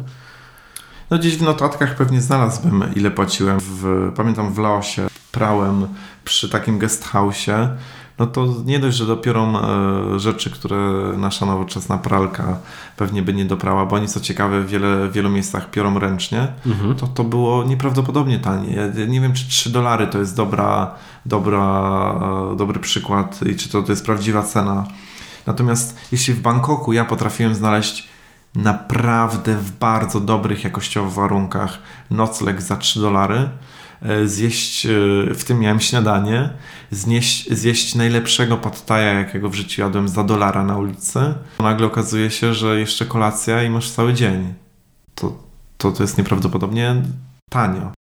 No 1.10 1.18
gdzieś 1.18 1.38
w 1.38 1.42
notatkach 1.42 1.96
pewnie 1.96 2.22
znalazłbym 2.22 2.84
ile 2.96 3.12
płaciłem. 3.12 3.60
W, 3.60 4.12
pamiętam 4.16 4.54
w 4.54 4.58
Laosie 4.58 5.08
prałem 5.32 5.88
przy 6.24 6.50
takim 6.50 6.80
guest 6.80 7.06
house'ie. 7.06 7.68
No 8.20 8.28
to 8.28 8.48
nie 8.66 8.80
dość, 8.80 8.98
że 8.98 9.06
dopiero 9.06 9.44
e, 10.16 10.20
rzeczy, 10.20 10.52
które 10.52 10.78
nasza 11.18 11.46
nowoczesna 11.46 11.98
pralka 11.98 12.58
pewnie 12.98 13.22
by 13.22 13.34
nie 13.34 13.46
doprała, 13.46 13.86
bo 13.86 13.96
oni 13.96 14.08
co 14.08 14.20
ciekawe 14.20 14.62
w, 14.62 14.68
wiele, 14.70 15.08
w 15.08 15.12
wielu 15.12 15.30
miejscach 15.30 15.72
piorą 15.72 16.00
ręcznie, 16.00 16.48
mhm. 16.66 16.96
to 16.96 17.08
to 17.08 17.24
było 17.24 17.64
nieprawdopodobnie 17.64 18.40
tanie. 18.40 18.76
Ja 18.76 19.06
nie 19.06 19.22
wiem, 19.22 19.34
czy 19.34 19.48
3 19.48 19.70
dolary 19.70 20.08
to 20.08 20.20
jest 20.20 20.36
dobra, 20.36 20.96
dobra, 21.26 21.62
e, 22.54 22.56
dobry 22.56 22.80
przykład 22.80 23.40
i 23.52 23.56
czy 23.56 23.70
to, 23.70 23.84
to 23.84 23.92
jest 23.92 24.06
prawdziwa 24.06 24.44
cena. 24.44 24.88
Natomiast 25.46 25.98
jeśli 26.12 26.34
w 26.34 26.42
Bangkoku 26.42 26.94
ja 26.94 27.06
potrafiłem 27.06 27.56
znaleźć 27.56 28.08
naprawdę 28.58 29.56
w 29.58 29.72
bardzo 29.72 30.20
dobrych 30.20 30.64
jakościowo 30.64 31.10
warunkach 31.10 31.80
nocleg 32.12 32.62
za 32.62 32.78
3 32.78 33.00
dolary, 33.00 33.50
e, 34.02 34.28
zjeść, 34.28 34.86
e, 34.86 34.90
w 35.34 35.44
tym 35.44 35.60
miałem 35.60 35.80
śniadanie, 35.80 36.50
znieść, 36.92 37.52
zjeść 37.52 37.96
najlepszego 37.96 38.58
pattaja, 38.58 39.14
jakiego 39.14 39.50
w 39.50 39.56
życiu 39.56 39.82
jadłem 39.82 40.08
za 40.08 40.24
dolara 40.24 40.64
na 40.64 40.78
ulicy. 40.78 41.20
Nagle 41.60 41.88
okazuje 41.88 42.32
się, 42.32 42.54
że 42.54 42.80
jeszcze 42.80 43.06
kolacja 43.06 43.64
i 43.64 43.70
masz 43.70 43.92
cały 43.92 44.14
dzień. 44.14 44.54
To, 45.16 45.44
to, 45.78 45.92
to 45.92 46.04
jest 46.04 46.18
nieprawdopodobnie 46.18 46.96
tanio. 47.50 47.92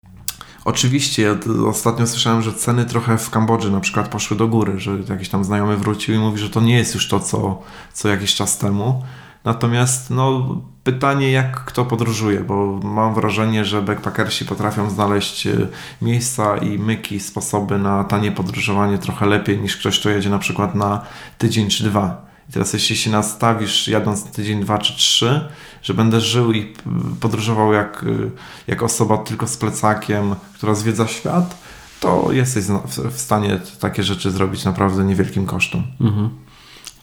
Oczywiście, 0.64 1.36
ostatnio 1.66 2.06
słyszałem, 2.06 2.42
że 2.42 2.52
ceny 2.52 2.84
trochę 2.84 3.18
w 3.18 3.30
Kambodży 3.30 3.70
na 3.70 3.80
przykład 3.80 4.08
poszły 4.08 4.36
do 4.36 4.48
góry, 4.48 4.80
że 4.80 4.98
jakiś 5.08 5.28
tam 5.28 5.44
znajomy 5.44 5.76
wrócił 5.76 6.14
i 6.14 6.18
mówi, 6.18 6.38
że 6.38 6.50
to 6.50 6.60
nie 6.60 6.76
jest 6.76 6.94
już 6.94 7.08
to, 7.08 7.20
co, 7.20 7.62
co 7.92 8.08
jakiś 8.08 8.34
czas 8.34 8.58
temu. 8.58 9.02
Natomiast 9.46 10.10
no, 10.10 10.56
pytanie, 10.84 11.32
jak 11.32 11.64
kto 11.64 11.84
podróżuje, 11.84 12.40
bo 12.40 12.80
mam 12.82 13.14
wrażenie, 13.14 13.64
że 13.64 13.82
backpackersi 13.82 14.44
potrafią 14.44 14.90
znaleźć 14.90 15.46
e, 15.46 15.68
miejsca 16.02 16.56
i 16.56 16.78
myki, 16.78 17.20
sposoby 17.20 17.78
na 17.78 18.04
tanie 18.04 18.32
podróżowanie 18.32 18.98
trochę 18.98 19.26
lepiej 19.26 19.60
niż 19.60 19.76
ktoś, 19.76 20.00
kto 20.00 20.10
jedzie 20.10 20.30
na 20.30 20.38
przykład 20.38 20.74
na 20.74 21.02
tydzień 21.38 21.68
czy 21.68 21.84
dwa. 21.84 22.26
I 22.48 22.52
teraz 22.52 22.72
jeśli 22.72 22.96
się 22.96 23.10
nastawisz 23.10 23.88
jadąc 23.88 24.24
tydzień, 24.24 24.60
dwa 24.60 24.78
czy 24.78 24.96
trzy, 24.96 25.48
że 25.82 25.94
będę 25.94 26.20
żył 26.20 26.52
i 26.52 26.74
podróżował 27.20 27.72
jak, 27.72 28.02
e, 28.02 28.30
jak 28.66 28.82
osoba 28.82 29.18
tylko 29.18 29.46
z 29.46 29.56
plecakiem, 29.56 30.34
która 30.54 30.74
zwiedza 30.74 31.06
świat, 31.06 31.56
to 32.00 32.32
jesteś 32.32 32.64
w 33.10 33.18
stanie 33.18 33.60
takie 33.80 34.02
rzeczy 34.02 34.30
zrobić 34.30 34.64
naprawdę 34.64 35.04
niewielkim 35.04 35.46
kosztem. 35.46 35.82
Mhm. 36.00 36.45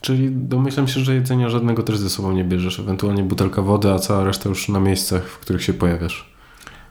Czyli 0.04 0.30
domyślam 0.32 0.88
się, 0.88 1.00
że 1.00 1.14
jedzenia 1.14 1.48
żadnego 1.48 1.82
też 1.82 1.98
ze 1.98 2.10
sobą 2.10 2.32
nie 2.32 2.44
bierzesz, 2.44 2.80
ewentualnie 2.80 3.22
butelka 3.22 3.62
wody, 3.62 3.92
a 3.92 3.98
cała 3.98 4.24
reszta 4.24 4.48
już 4.48 4.68
na 4.68 4.80
miejscach, 4.80 5.24
w 5.28 5.38
których 5.38 5.62
się 5.62 5.74
pojawiasz. 5.74 6.34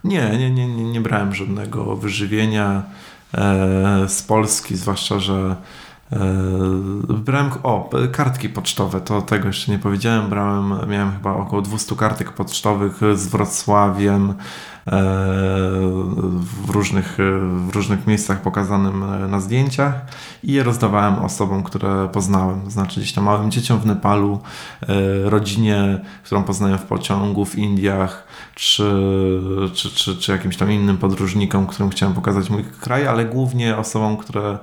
Nie, 0.04 0.38
nie, 0.38 0.50
nie, 0.50 0.68
nie, 0.68 0.84
nie 0.84 1.00
brałem 1.00 1.34
żadnego 1.34 1.96
wyżywienia 1.96 2.82
e, 3.34 4.08
z 4.08 4.22
Polski, 4.22 4.76
zwłaszcza, 4.76 5.18
że 5.18 5.56
e, 6.12 6.18
brałem, 7.08 7.50
o, 7.62 7.90
kartki 8.12 8.48
pocztowe, 8.48 9.00
to 9.00 9.22
tego 9.22 9.46
jeszcze 9.46 9.72
nie 9.72 9.78
powiedziałem, 9.78 10.30
brałem, 10.30 10.90
miałem 10.90 11.12
chyba 11.12 11.32
około 11.32 11.62
200 11.62 11.96
kartek 11.96 12.32
pocztowych 12.32 13.00
z 13.14 13.26
Wrocławiem, 13.26 14.34
w 14.86 16.70
różnych, 16.70 17.18
w 17.68 17.70
różnych 17.74 18.06
miejscach 18.06 18.42
pokazanym 18.42 19.02
e, 19.02 19.28
na 19.28 19.40
zdjęciach 19.40 19.94
i 20.42 20.52
je 20.52 20.62
rozdawałem 20.62 21.14
osobom, 21.14 21.62
które 21.62 22.08
poznałem. 22.12 22.70
Znaczy 22.70 23.00
gdzieś 23.00 23.12
tam 23.12 23.24
małym 23.24 23.50
dzieciom 23.50 23.80
w 23.80 23.86
Nepalu, 23.86 24.40
e, 24.82 24.86
rodzinie, 25.30 26.00
którą 26.24 26.42
poznałem 26.42 26.78
w 26.78 26.82
pociągu 26.82 27.44
w 27.44 27.58
Indiach, 27.58 28.26
czy, 28.54 28.92
czy, 29.74 29.90
czy, 29.90 30.16
czy 30.16 30.32
jakimś 30.32 30.56
tam 30.56 30.72
innym 30.72 30.98
podróżnikom, 30.98 31.66
którym 31.66 31.90
chciałem 31.90 32.14
pokazać 32.14 32.50
mój 32.50 32.64
kraj, 32.64 33.06
ale 33.06 33.24
głównie 33.24 33.76
osobom, 33.76 34.16
które 34.16 34.58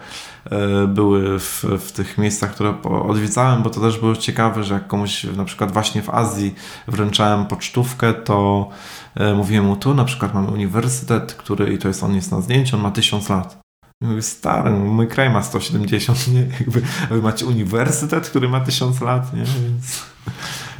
były 0.88 1.40
w, 1.40 1.66
w 1.80 1.92
tych 1.92 2.18
miejscach, 2.18 2.52
które 2.52 2.82
odwiedzałem, 2.84 3.64
bo 3.64 3.70
to 3.70 3.82
też 3.82 4.00
było 4.00 4.16
ciekawe, 4.16 4.64
że 4.64 4.74
jak 4.74 4.88
komuś 4.88 5.24
na 5.24 5.46
przykład 5.46 5.72
właśnie 5.72 6.02
w 6.02 6.10
Azji 6.10 6.56
wręczałem 6.88 7.46
pocztówkę, 7.46 8.14
to 8.14 8.70
E, 9.11 9.11
mówiłem 9.36 9.66
mu 9.66 9.76
tu, 9.76 9.94
na 9.94 10.06
przykład 10.06 10.34
mamy 10.34 10.48
uniwersytet, 10.48 11.34
który, 11.34 11.74
i 11.74 11.78
to 11.78 11.88
jest, 11.88 12.04
on 12.04 12.16
jest 12.16 12.32
na 12.32 12.42
zdjęciu, 12.42 12.76
on 12.76 12.82
ma 12.82 12.92
1000 12.92 13.30
lat. 13.30 13.62
I 14.02 14.06
mówię, 14.06 14.22
stary, 14.22 14.72
mój 14.72 15.08
kraj 15.08 15.30
ma 15.30 15.44
170, 15.44 16.28
nie? 16.28 16.40
Jakby, 16.60 16.82
wy 17.10 17.22
macie 17.22 17.46
uniwersytet, 17.46 18.30
który 18.30 18.50
ma 18.50 18.60
1000 18.60 19.02
lat, 19.02 19.34
nie? 19.34 19.44
Więc, 19.44 20.04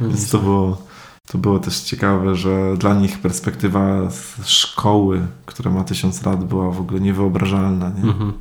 więc 0.00 0.30
to 0.30 0.38
było... 0.38 0.92
To 1.26 1.38
było 1.38 1.58
też 1.58 1.80
ciekawe, 1.80 2.34
że 2.34 2.76
dla 2.76 2.94
nich 2.94 3.18
perspektywa 3.18 4.08
szkoły, 4.44 5.26
która 5.46 5.70
ma 5.70 5.84
tysiąc 5.84 6.24
lat, 6.24 6.44
była 6.44 6.70
w 6.70 6.80
ogóle 6.80 7.00
niewyobrażalna. 7.00 7.90
Nie? 7.90 8.02
Mhm. 8.02 8.32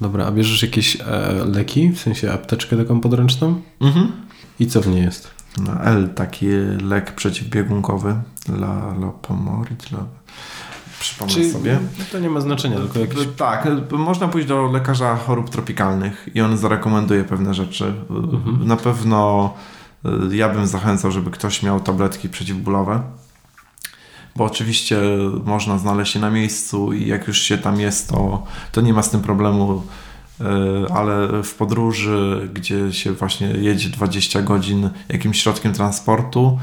Dobra, 0.00 0.26
a 0.26 0.32
bierzesz 0.32 0.62
jakieś 0.62 0.96
e, 1.00 1.32
leki, 1.44 1.88
w 1.88 1.98
sensie 1.98 2.32
apteczkę 2.32 2.76
taką 2.76 3.00
podręczną? 3.00 3.60
Mhm. 3.80 4.12
I 4.60 4.66
co 4.66 4.80
w 4.80 4.86
niej 4.86 5.02
jest? 5.02 5.30
Na 5.58 5.80
L 5.80 6.08
taki 6.14 6.46
lek 6.82 7.14
przeciwbiegunkowy 7.14 8.14
dla 8.46 8.94
Lopomori, 9.00 9.74
dla 9.90 9.98
przypomnę 11.00 11.34
Czyli 11.34 11.50
sobie. 11.50 11.78
To 12.12 12.18
nie 12.18 12.30
ma 12.30 12.40
znaczenia, 12.40 12.76
tylko 12.76 12.98
jakieś... 12.98 13.26
Tak, 13.36 13.68
można 13.92 14.28
pójść 14.28 14.48
do 14.48 14.66
lekarza 14.66 15.16
chorób 15.16 15.50
tropikalnych 15.50 16.28
i 16.34 16.40
on 16.40 16.58
zarekomenduje 16.58 17.24
pewne 17.24 17.54
rzeczy. 17.54 17.94
Mhm. 18.10 18.66
Na 18.66 18.76
pewno 18.76 19.54
ja 20.30 20.48
bym 20.48 20.66
zachęcał, 20.66 21.10
żeby 21.10 21.30
ktoś 21.30 21.62
miał 21.62 21.80
tabletki 21.80 22.28
przeciwbólowe, 22.28 23.02
bo 24.36 24.44
oczywiście 24.44 25.00
można 25.44 25.78
znaleźć 25.78 26.14
je 26.14 26.20
na 26.20 26.30
miejscu 26.30 26.92
i 26.92 27.06
jak 27.06 27.28
już 27.28 27.38
się 27.38 27.58
tam 27.58 27.80
jest, 27.80 28.08
to, 28.08 28.46
to 28.72 28.80
nie 28.80 28.92
ma 28.92 29.02
z 29.02 29.10
tym 29.10 29.20
problemu 29.20 29.82
E, 29.82 30.09
ale 30.94 31.42
w 31.42 31.54
podróży, 31.54 32.48
gdzie 32.54 32.92
się 32.92 33.12
właśnie 33.12 33.46
jedzie 33.46 33.88
20 33.88 34.42
godzin 34.42 34.90
jakimś 35.08 35.42
środkiem 35.42 35.72
transportu, 35.72 36.58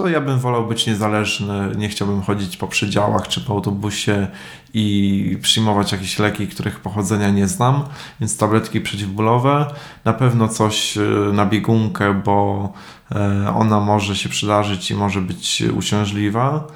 to 0.00 0.08
ja 0.08 0.20
bym 0.20 0.38
wolał 0.38 0.66
być 0.66 0.86
niezależny, 0.86 1.72
nie 1.76 1.88
chciałbym 1.88 2.22
chodzić 2.22 2.56
po 2.56 2.68
przedziałach 2.68 3.28
czy 3.28 3.40
po 3.40 3.52
autobusie 3.52 4.26
i 4.74 5.38
przyjmować 5.42 5.92
jakieś 5.92 6.18
leki, 6.18 6.48
których 6.48 6.80
pochodzenia 6.80 7.30
nie 7.30 7.48
znam, 7.48 7.84
więc 8.20 8.36
tabletki 8.36 8.80
przeciwbólowe, 8.80 9.66
na 10.04 10.12
pewno 10.12 10.48
coś 10.48 10.96
e, 10.98 11.00
na 11.32 11.46
biegunkę, 11.46 12.22
bo 12.24 12.72
e, 13.12 13.54
ona 13.56 13.80
może 13.80 14.16
się 14.16 14.28
przydarzyć 14.28 14.90
i 14.90 14.94
może 14.94 15.20
być 15.20 15.62
uciążliwa. 15.76 16.66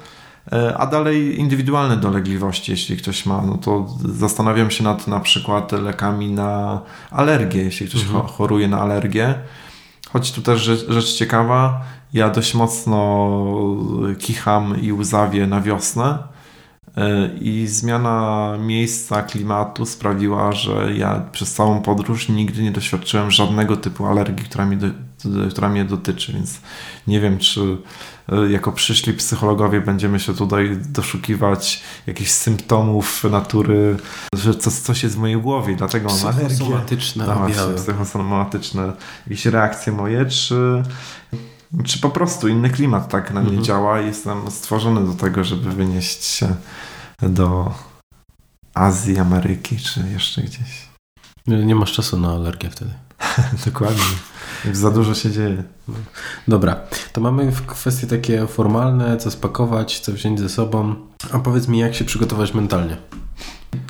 E, 0.51 0.77
a 0.77 0.87
dalej 0.87 1.39
indywidualne 1.39 1.97
dolegliwości, 1.97 2.71
jeśli 2.71 2.97
ktoś 2.97 3.25
ma, 3.25 3.41
no 3.41 3.57
to 3.57 3.87
zastanawiam 4.05 4.71
się 4.71 4.83
nad 4.83 5.07
na 5.07 5.19
przykład 5.19 5.71
lekami 5.71 6.31
na 6.31 6.81
alergię, 7.11 7.63
jeśli 7.63 7.87
ktoś 7.87 8.01
mhm. 8.01 8.23
choruje 8.25 8.67
na 8.67 8.81
alergię. 8.81 9.35
Choć 10.13 10.31
tu 10.31 10.41
też 10.41 10.61
rzecz, 10.61 10.85
rzecz 10.89 11.13
ciekawa, 11.13 11.81
ja 12.13 12.29
dość 12.29 12.53
mocno 12.53 13.29
kicham 14.19 14.81
i 14.81 14.93
łzawię 14.93 15.47
na 15.47 15.61
wiosnę 15.61 16.17
e, 16.97 17.29
i 17.41 17.67
zmiana 17.67 18.51
miejsca, 18.59 19.23
klimatu 19.23 19.85
sprawiła, 19.85 20.51
że 20.51 20.93
ja 20.97 21.21
przez 21.31 21.53
całą 21.53 21.81
podróż 21.81 22.29
nigdy 22.29 22.63
nie 22.63 22.71
doświadczyłem 22.71 23.31
żadnego 23.31 23.77
typu 23.77 24.05
alergii, 24.05 24.45
która, 24.45 24.65
mi 24.65 24.77
do, 24.77 24.87
która 25.49 25.69
mnie 25.69 25.85
dotyczy, 25.85 26.33
więc 26.33 26.61
nie 27.07 27.19
wiem, 27.19 27.37
czy 27.37 27.77
jako 28.49 28.71
przyszli 28.71 29.13
psychologowie 29.13 29.81
będziemy 29.81 30.19
się 30.19 30.33
tutaj 30.33 30.77
doszukiwać 30.89 31.83
jakichś 32.07 32.31
symptomów 32.31 33.23
natury, 33.23 33.97
że 34.35 34.55
coś, 34.55 34.73
coś 34.73 35.03
jest 35.03 35.15
w 35.15 35.19
mojej 35.19 35.37
głowie, 35.37 35.75
dlatego 35.75 36.09
mam 36.09 36.27
alergię. 36.27 36.47
Psychosomatyczne 36.47 37.25
no, 37.27 37.73
psychosomatyczne 37.77 38.93
jakieś 39.27 39.45
reakcje 39.45 39.93
moje, 39.93 40.25
czy, 40.25 40.83
czy 41.83 41.99
po 41.99 42.09
prostu 42.09 42.47
inny 42.47 42.69
klimat 42.69 43.09
tak 43.09 43.33
na 43.33 43.39
mnie 43.39 43.49
mhm. 43.49 43.65
działa 43.65 44.01
i 44.01 44.05
jestem 44.05 44.51
stworzony 44.51 45.05
do 45.05 45.13
tego, 45.13 45.43
żeby 45.43 45.71
wynieść 45.71 46.23
się 46.23 46.55
do 47.21 47.73
Azji, 48.73 49.19
Ameryki, 49.19 49.77
czy 49.77 49.99
jeszcze 50.13 50.41
gdzieś. 50.41 50.89
Nie, 51.47 51.65
nie 51.65 51.75
masz 51.75 51.93
czasu 51.93 52.19
na 52.19 52.31
alergię 52.31 52.69
wtedy. 52.69 52.91
Dokładnie. 53.65 54.03
Za 54.73 54.91
dużo 54.91 55.15
się 55.15 55.31
dzieje. 55.31 55.63
Dobra, 56.47 56.75
to 57.13 57.21
mamy 57.21 57.51
kwestie 57.67 58.07
takie 58.07 58.47
formalne, 58.47 59.17
co 59.17 59.31
spakować, 59.31 59.99
co 59.99 60.11
wziąć 60.11 60.39
ze 60.39 60.49
sobą. 60.49 60.95
A 61.31 61.39
powiedz 61.39 61.67
mi, 61.67 61.79
jak 61.79 61.95
się 61.95 62.05
przygotować 62.05 62.53
mentalnie? 62.53 62.97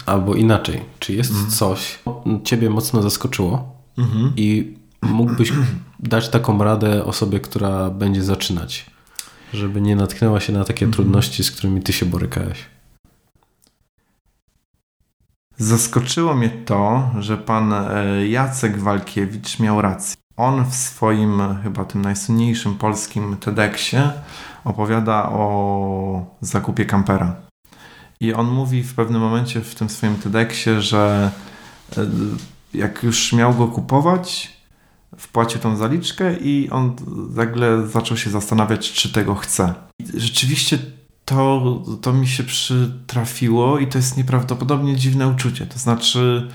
Albo 0.06 0.36
inaczej, 0.36 0.82
czy 1.00 1.14
jest 1.14 1.32
mhm. 1.32 1.50
coś, 1.50 2.00
ciebie 2.44 2.70
mocno 2.70 3.02
zaskoczyło 3.02 3.76
mhm. 3.98 4.34
i 4.36 4.78
mógłbyś 5.02 5.52
dać 6.00 6.30
taką 6.30 6.64
radę 6.64 7.06
osobie, 7.06 7.40
która 7.40 7.90
będzie 7.90 8.24
zaczynać, 8.24 8.86
żeby 9.54 9.82
nie 9.82 9.96
natknęła 9.96 10.40
się 10.40 10.54
na 10.54 10.64
takie 10.64 10.86
mhm. 10.86 10.94
trudności, 10.94 11.44
z 11.44 11.52
którymi 11.52 11.82
ty 11.82 11.94
się 11.94 12.06
borykałeś? 12.06 12.66
Zaskoczyło 15.58 16.34
mnie 16.34 16.50
to, 16.50 17.12
że 17.20 17.38
pan 17.38 17.74
e, 17.74 18.28
Jacek 18.28 18.80
Walkiewicz 18.80 19.60
miał 19.60 19.82
rację. 19.82 20.25
On 20.38 20.66
w 20.66 20.76
swoim 20.76 21.42
chyba 21.64 21.86
tym 21.86 22.02
najsłynniejszym 22.02 22.78
polskim 22.78 23.38
TEDxie 23.38 24.12
opowiada 24.64 25.30
o 25.30 26.26
zakupie 26.42 26.86
kampera. 26.86 27.36
I 28.20 28.34
on 28.34 28.48
mówi 28.48 28.84
w 28.84 28.94
pewnym 28.94 29.22
momencie 29.22 29.62
w 29.62 29.76
tym 29.76 29.90
swoim 29.90 30.16
TEDxie, 30.16 30.82
że 30.82 31.32
e, 31.98 32.06
jak 32.74 33.04
już 33.04 33.34
miał 33.34 33.54
go 33.54 33.68
kupować, 33.68 34.58
wpłacił 35.18 35.60
tą 35.60 35.76
zaliczkę 35.76 36.38
i 36.38 36.70
on 36.70 36.96
nagle 37.36 37.88
zaczął 37.88 38.18
się 38.18 38.30
zastanawiać, 38.30 38.94
czy 38.94 39.12
tego 39.12 39.36
chce. 39.36 39.74
I 40.00 40.20
rzeczywiście 40.20 40.78
to, 41.26 41.82
to 42.02 42.14
mi 42.14 42.28
się 42.28 42.44
przytrafiło 42.44 43.80
i 43.80 43.88
to 43.88 43.98
jest 43.98 44.18
nieprawdopodobnie 44.18 44.96
dziwne 44.96 45.28
uczucie. 45.28 45.66
To 45.66 45.80
znaczy, 45.80 46.50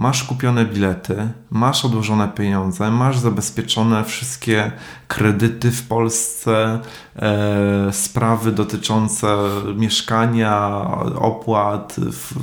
masz 0.00 0.24
kupione 0.24 0.64
bilety, 0.64 1.28
masz 1.50 1.84
odłożone 1.84 2.28
pieniądze, 2.28 2.90
masz 2.90 3.18
zabezpieczone 3.18 4.04
wszystkie 4.04 4.72
kredyty 5.08 5.70
w 5.70 5.88
Polsce, 5.88 6.80
e, 7.16 7.92
sprawy 7.92 8.52
dotyczące 8.52 9.36
mieszkania, 9.76 10.68
opłat, 11.16 11.96
w, 11.98 12.34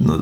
no, 0.00 0.18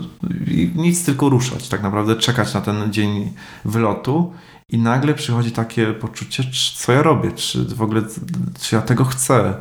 nic 0.74 1.04
tylko 1.04 1.28
ruszać, 1.28 1.68
tak 1.68 1.82
naprawdę 1.82 2.16
czekać 2.16 2.54
na 2.54 2.60
ten 2.60 2.92
dzień 2.92 3.32
wylotu. 3.64 4.32
I 4.68 4.78
nagle 4.78 5.14
przychodzi 5.14 5.50
takie 5.52 5.92
poczucie, 5.92 6.44
co 6.76 6.92
ja 6.92 7.02
robię, 7.02 7.32
czy 7.32 7.64
w 7.64 7.82
ogóle, 7.82 8.02
czy 8.60 8.76
ja 8.76 8.82
tego 8.82 9.04
chcę, 9.04 9.54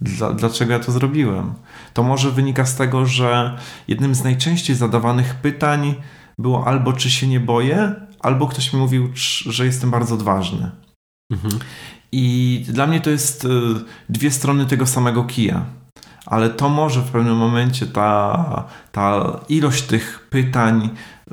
Dla, 0.00 0.32
dlaczego 0.32 0.72
ja 0.72 0.78
to 0.78 0.92
zrobiłem? 0.92 1.54
To 1.94 2.02
może 2.02 2.30
wynika 2.30 2.66
z 2.66 2.76
tego, 2.76 3.06
że 3.06 3.58
jednym 3.88 4.14
z 4.14 4.24
najczęściej 4.24 4.76
zadawanych 4.76 5.34
pytań 5.34 5.94
było 6.38 6.66
albo 6.66 6.92
czy 6.92 7.10
się 7.10 7.26
nie 7.26 7.40
boję, 7.40 7.94
albo 8.20 8.46
ktoś 8.46 8.72
mi 8.72 8.78
mówił, 8.78 9.10
że 9.46 9.66
jestem 9.66 9.90
bardzo 9.90 10.14
odważny. 10.14 10.70
Mhm. 11.32 11.58
I 12.12 12.64
dla 12.68 12.86
mnie 12.86 13.00
to 13.00 13.10
jest 13.10 13.44
y, 13.44 13.48
dwie 14.08 14.30
strony 14.30 14.66
tego 14.66 14.86
samego 14.86 15.24
kija. 15.24 15.64
Ale 16.26 16.50
to 16.50 16.68
może 16.68 17.00
w 17.00 17.10
pewnym 17.10 17.36
momencie 17.36 17.86
ta, 17.86 18.64
ta 18.92 19.40
ilość 19.48 19.82
tych 19.82 20.26
pytań 20.30 20.90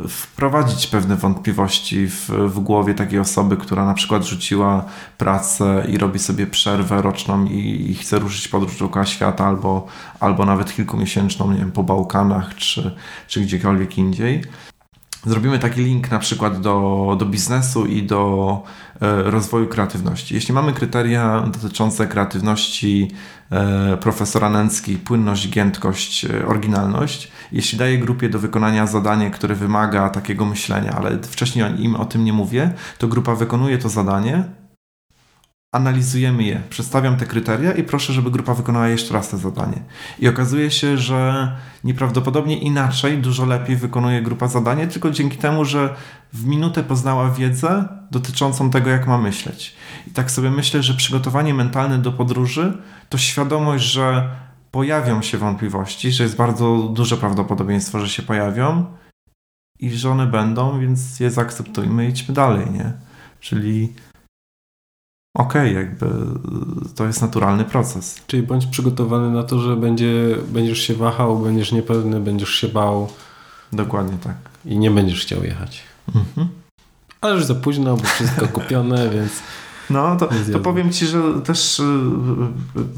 wprowadzić 0.08 0.88
pewne 0.88 1.16
wątpliwości 1.16 2.08
w, 2.08 2.30
w 2.30 2.60
głowie 2.60 2.94
takiej 2.94 3.20
osoby, 3.20 3.58
która 3.58 3.86
na 3.86 3.94
przykład 3.94 4.24
rzuciła 4.24 4.86
pracę 5.18 5.86
i 5.90 5.98
robi 5.98 6.20
sobie 6.20 6.48
przerwę 6.48 7.02
roczną 7.02 7.46
i, 7.46 7.92
i 7.92 7.96
chce 7.96 8.20
ruszyć 8.20 8.48
podróż 8.48 8.78
dookoła 8.78 9.06
świata 9.06 9.46
albo, 9.46 9.88
albo 10.20 10.46
nawet 10.46 10.76
kilkumiesięczną, 10.76 11.52
nie 11.52 11.58
wiem, 11.58 11.72
po 11.72 11.84
Bałkanach 11.84 12.56
czy, 12.56 12.96
czy 13.28 13.42
gdziekolwiek 13.42 13.98
indziej. 13.98 14.44
Zrobimy 15.26 15.60
taki 15.60 15.82
link 15.82 16.12
na 16.12 16.20
przykład 16.20 16.62
do, 16.62 17.16
do 17.20 17.26
biznesu 17.26 17.86
i 17.86 18.04
do 18.04 18.64
e, 19.02 19.24
rozwoju 19.24 19.68
kreatywności. 19.68 20.36
Jeśli 20.36 20.54
mamy 20.54 20.74
kryteria 20.74 21.44
dotyczące 21.54 22.08
kreatywności 22.08 23.12
e, 23.52 23.98
profesora 23.98 24.50
Nęcki, 24.50 24.98
płynność, 24.98 25.50
giętkość, 25.50 26.26
e, 26.26 26.48
oryginalność, 26.48 27.32
jeśli 27.52 27.78
daję 27.78 27.98
grupie 27.98 28.30
do 28.30 28.40
wykonania 28.40 28.88
zadanie, 28.88 29.32
które 29.32 29.56
wymaga 29.56 30.10
takiego 30.10 30.46
myślenia, 30.46 30.92
ale 30.92 31.20
wcześniej 31.22 31.66
im 31.84 31.96
o 31.96 32.06
tym 32.06 32.26
nie 32.26 32.34
mówię, 32.34 32.74
to 32.98 33.08
grupa 33.08 33.36
wykonuje 33.36 33.78
to 33.78 33.90
zadanie, 33.90 34.44
analizujemy 35.72 36.44
je, 36.44 36.62
przedstawiam 36.70 37.18
te 37.18 37.26
kryteria 37.26 37.72
i 37.72 37.84
proszę, 37.84 38.14
żeby 38.14 38.32
grupa 38.32 38.54
wykonała 38.54 38.88
jeszcze 38.88 39.14
raz 39.14 39.30
to 39.30 39.38
zadanie. 39.38 39.82
I 40.20 40.28
okazuje 40.28 40.72
się, 40.72 40.98
że 40.98 41.52
nieprawdopodobnie 41.84 42.58
inaczej, 42.58 43.18
dużo 43.18 43.46
lepiej 43.46 43.76
wykonuje 43.76 44.22
grupa 44.22 44.48
zadanie, 44.48 44.88
tylko 44.88 45.12
dzięki 45.12 45.38
temu, 45.38 45.66
że 45.66 45.96
w 46.34 46.46
minutę 46.46 46.84
poznała 46.84 47.30
wiedzę 47.30 47.88
dotyczącą 48.12 48.70
tego, 48.70 48.90
jak 48.90 49.08
ma 49.08 49.18
myśleć. 49.18 49.76
I 50.08 50.12
tak 50.12 50.32
sobie 50.32 50.52
myślę, 50.52 50.84
że 50.84 50.94
przygotowanie 50.94 51.54
mentalne 51.54 51.98
do 51.98 52.12
podróży 52.12 52.78
to 53.10 53.18
świadomość, 53.18 53.84
że 53.86 54.30
pojawią 54.72 55.22
się 55.22 55.38
wątpliwości, 55.38 56.12
że 56.12 56.24
jest 56.24 56.36
bardzo 56.36 56.78
duże 56.78 57.18
prawdopodobieństwo, 57.18 58.00
że 58.00 58.10
się 58.10 58.24
pojawią 58.24 58.86
i 59.80 59.92
że 59.92 60.10
one 60.10 60.28
będą, 60.28 60.80
więc 60.80 61.20
je 61.20 61.32
zaakceptujmy 61.32 62.06
i 62.06 62.10
idźmy 62.10 62.34
dalej, 62.34 62.72
nie? 62.72 62.94
Czyli 63.40 63.94
okej, 65.34 65.72
okay, 65.72 65.84
jakby 65.84 66.08
to 66.96 67.06
jest 67.06 67.22
naturalny 67.22 67.66
proces. 67.66 68.22
Czyli 68.28 68.44
bądź 68.44 68.66
przygotowany 68.66 69.32
na 69.32 69.44
to, 69.44 69.60
że 69.60 69.76
będzie, 69.76 70.36
będziesz 70.48 70.80
się 70.80 70.94
wahał, 70.94 71.40
będziesz 71.40 71.72
niepewny, 71.72 72.20
będziesz 72.20 72.50
się 72.50 72.68
bał. 72.68 73.10
Dokładnie 73.74 74.18
tak. 74.24 74.36
I 74.66 74.78
nie 74.78 74.92
będziesz 74.92 75.22
chciał 75.22 75.44
jechać. 75.44 75.84
Mhm. 76.16 76.48
Ale 77.22 77.34
już 77.34 77.46
za 77.46 77.56
późno, 77.56 77.98
bo 77.98 78.04
wszystko 78.04 78.48
kupione, 78.60 79.10
więc... 79.10 79.32
No, 79.90 80.16
to, 80.16 80.30
to 80.54 80.60
powiem 80.60 80.92
Ci, 80.92 81.06
że 81.06 81.42
też 81.46 81.80
y, 81.80 81.84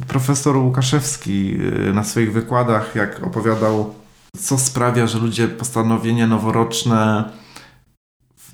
profesor 0.07 0.57
Łukaszewski 0.57 1.57
y, 1.89 1.93
na 1.93 2.03
swoich 2.03 2.33
wykładach, 2.33 2.95
jak 2.95 3.23
opowiadał, 3.23 3.93
co 4.39 4.57
sprawia, 4.57 5.07
że 5.07 5.19
ludzie 5.19 5.47
postanowienia 5.47 6.27
noworoczne 6.27 7.29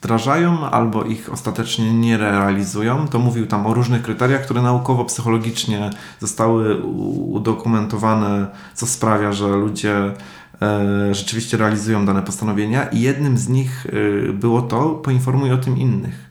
wdrażają 0.01 0.69
albo 0.69 1.03
ich 1.03 1.33
ostatecznie 1.33 1.93
nie 1.93 2.17
realizują. 2.17 3.07
To 3.07 3.19
mówił 3.19 3.47
tam 3.47 3.67
o 3.67 3.73
różnych 3.73 4.01
kryteriach, 4.01 4.41
które 4.41 4.61
naukowo-psychologicznie 4.61 5.89
zostały 6.19 6.83
udokumentowane, 7.31 8.47
co 8.73 8.87
sprawia, 8.87 9.33
że 9.33 9.47
ludzie 9.47 10.13
e, 10.61 11.15
rzeczywiście 11.15 11.57
realizują 11.57 12.05
dane 12.05 12.21
postanowienia 12.21 12.83
i 12.83 13.01
jednym 13.01 13.37
z 13.37 13.49
nich 13.49 13.87
e, 14.29 14.33
było 14.33 14.61
to, 14.61 14.89
poinformuj 14.89 15.51
o 15.51 15.57
tym 15.57 15.77
innych. 15.77 16.29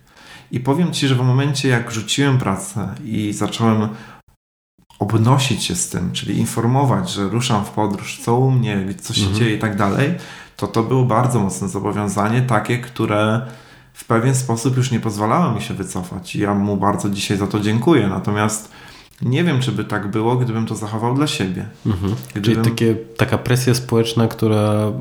I 0.50 0.60
powiem 0.60 0.92
Ci, 0.92 1.08
że 1.08 1.14
w 1.14 1.22
momencie 1.22 1.68
jak 1.68 1.90
rzuciłem 1.90 2.38
pracę 2.38 2.94
i 3.04 3.32
zacząłem 3.32 3.88
obnosić 4.98 5.64
się 5.64 5.74
z 5.74 5.88
tym, 5.88 6.12
czyli 6.12 6.38
informować, 6.38 7.10
że 7.10 7.28
ruszam 7.28 7.64
w 7.64 7.70
podróż, 7.70 8.18
co 8.24 8.36
u 8.36 8.50
mnie, 8.50 8.94
co 9.00 9.14
się 9.14 9.20
mhm. 9.20 9.38
dzieje 9.38 9.56
i 9.56 9.58
tak 9.58 9.76
dalej, 9.76 10.14
to 10.58 10.66
to 10.66 10.82
było 10.82 11.04
bardzo 11.04 11.40
mocne 11.40 11.68
zobowiązanie, 11.68 12.42
takie, 12.42 12.78
które 12.78 13.40
w 13.92 14.04
pewien 14.04 14.34
sposób 14.34 14.76
już 14.76 14.90
nie 14.90 15.00
pozwalało 15.00 15.52
mi 15.52 15.62
się 15.62 15.74
wycofać. 15.74 16.36
I 16.36 16.40
ja 16.40 16.54
mu 16.54 16.76
bardzo 16.76 17.10
dzisiaj 17.10 17.36
za 17.36 17.46
to 17.46 17.60
dziękuję. 17.60 18.08
Natomiast 18.08 18.70
nie 19.22 19.44
wiem, 19.44 19.60
czy 19.60 19.72
by 19.72 19.84
tak 19.84 20.10
było, 20.10 20.36
gdybym 20.36 20.66
to 20.66 20.74
zachował 20.74 21.14
dla 21.14 21.26
siebie. 21.26 21.66
Mhm. 21.86 22.14
Gdybym... 22.34 22.42
Czyli 22.42 22.70
takie, 22.70 22.94
taka 22.94 23.38
presja 23.38 23.74
społeczna, 23.74 24.28
która 24.28 24.92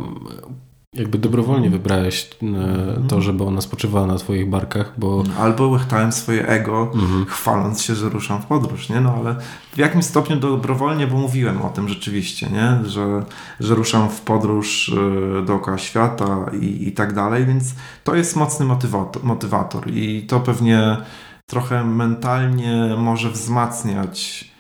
jakby 1.00 1.18
dobrowolnie 1.18 1.70
wybrałeś 1.70 2.30
e, 2.43 3.08
to, 3.08 3.22
żeby 3.22 3.43
ona 3.43 3.62
spoczywała 3.62 4.08
na 4.08 4.18
twoich 4.18 4.50
barkach, 4.50 4.93
bo... 4.98 5.24
Albo 5.39 5.68
łechtałem 5.68 6.12
swoje 6.12 6.48
ego, 6.48 6.91
mhm. 6.93 7.26
chwaląc 7.26 7.82
się, 7.82 7.95
że 7.95 8.10
ruszam 8.10 8.41
w 8.41 8.45
podróż, 8.45 8.89
nie? 8.89 9.02
No 9.02 9.16
ale 9.18 9.36
w 9.74 9.78
jakimś 9.78 10.06
stopniu 10.06 10.36
dobrowolnie, 10.36 11.08
bo 11.08 11.18
mówiłem 11.18 11.62
o 11.62 11.70
tym 11.70 11.89
rzeczywiście, 11.89 12.50
nie? 12.50 12.89
Że, 12.89 13.24
że 13.60 13.76
ruszam 13.76 14.10
w 14.10 14.22
podróż 14.22 14.93
e, 15.41 15.45
dookoła 15.45 15.78
świata 15.78 16.45
i, 16.62 16.88
i 16.88 16.91
tak 16.91 17.14
dalej, 17.14 17.45
więc 17.45 17.76
to 18.04 18.16
jest 18.16 18.36
mocny 18.36 18.66
motywator, 18.66 19.24
motywator 19.24 19.91
i 19.91 20.22
to 20.28 20.39
pewnie 20.39 20.98
trochę 21.45 21.84
mentalnie 21.84 22.95
może 22.98 23.30
wzmacniać 23.30 24.52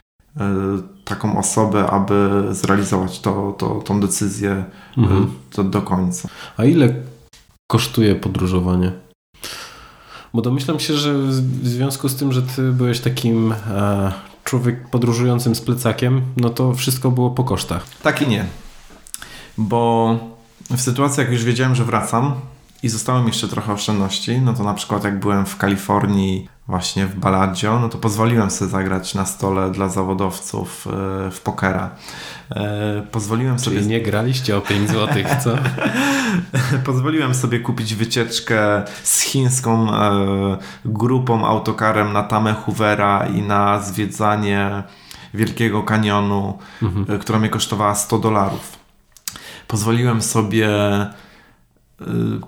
taką 1.05 1.39
osobę, 1.39 1.87
aby 1.87 2.43
zrealizować 2.51 3.19
to, 3.19 3.55
to, 3.57 3.69
tą 3.69 3.99
decyzję 3.99 4.51
e, 4.51 4.65
mhm. 4.97 5.31
do, 5.55 5.63
do 5.63 5.81
końca. 5.81 6.29
A 6.57 6.65
ile 6.65 6.93
kosztuje 7.67 8.15
podróżowanie? 8.15 8.91
Bo 10.33 10.41
domyślam 10.41 10.79
się, 10.79 10.93
że 10.93 11.13
w 11.13 11.67
związku 11.67 12.09
z 12.09 12.15
tym, 12.15 12.33
że 12.33 12.41
ty 12.41 12.71
byłeś 12.71 12.99
takim 12.99 13.51
e, 13.51 14.11
człowiek 14.43 14.89
podróżującym 14.89 15.55
z 15.55 15.61
plecakiem, 15.61 16.21
no 16.37 16.49
to 16.49 16.73
wszystko 16.73 17.11
było 17.11 17.29
po 17.29 17.43
kosztach. 17.43 17.85
Tak 18.03 18.21
i 18.21 18.27
nie. 18.27 18.45
Bo 19.57 20.15
w 20.69 20.81
sytuacji, 20.81 21.21
jak 21.21 21.31
już 21.31 21.43
wiedziałem, 21.43 21.75
że 21.75 21.85
wracam 21.85 22.33
i 22.83 22.89
zostałem 22.89 23.27
jeszcze 23.27 23.47
trochę 23.47 23.73
oszczędności, 23.73 24.41
no 24.41 24.53
to 24.53 24.63
na 24.63 24.73
przykład 24.73 25.03
jak 25.03 25.19
byłem 25.19 25.45
w 25.45 25.57
Kalifornii 25.57 26.49
właśnie 26.67 27.05
w 27.05 27.15
Baladio, 27.15 27.79
no 27.79 27.89
to 27.89 27.97
pozwoliłem 27.97 28.51
sobie 28.51 28.71
zagrać 28.71 29.15
na 29.15 29.25
stole 29.25 29.71
dla 29.71 29.89
zawodowców 29.89 30.87
e, 30.87 30.91
w 31.31 31.41
pokera. 31.41 31.89
E, 32.51 33.03
pozwoliłem 33.11 33.57
Czyli 33.57 33.75
sobie... 33.75 33.87
nie 33.87 34.01
graliście 34.01 34.57
o 34.57 34.61
5 34.61 34.89
zł, 34.89 35.23
co? 35.43 35.57
pozwoliłem 36.91 37.35
sobie 37.35 37.59
kupić 37.59 37.95
wycieczkę 37.95 38.83
z 39.03 39.21
chińską 39.21 39.93
e, 39.93 40.57
grupą 40.85 41.47
autokarem 41.47 42.13
na 42.13 42.23
Tamę 42.23 42.53
Hoovera 42.53 43.27
i 43.27 43.41
na 43.41 43.79
zwiedzanie 43.79 44.83
Wielkiego 45.33 45.83
Kanionu, 45.83 46.57
mhm. 46.81 47.19
która 47.19 47.39
mnie 47.39 47.49
kosztowała 47.49 47.95
100 47.95 48.19
dolarów. 48.19 48.77
Pozwoliłem 49.67 50.21
sobie 50.21 50.69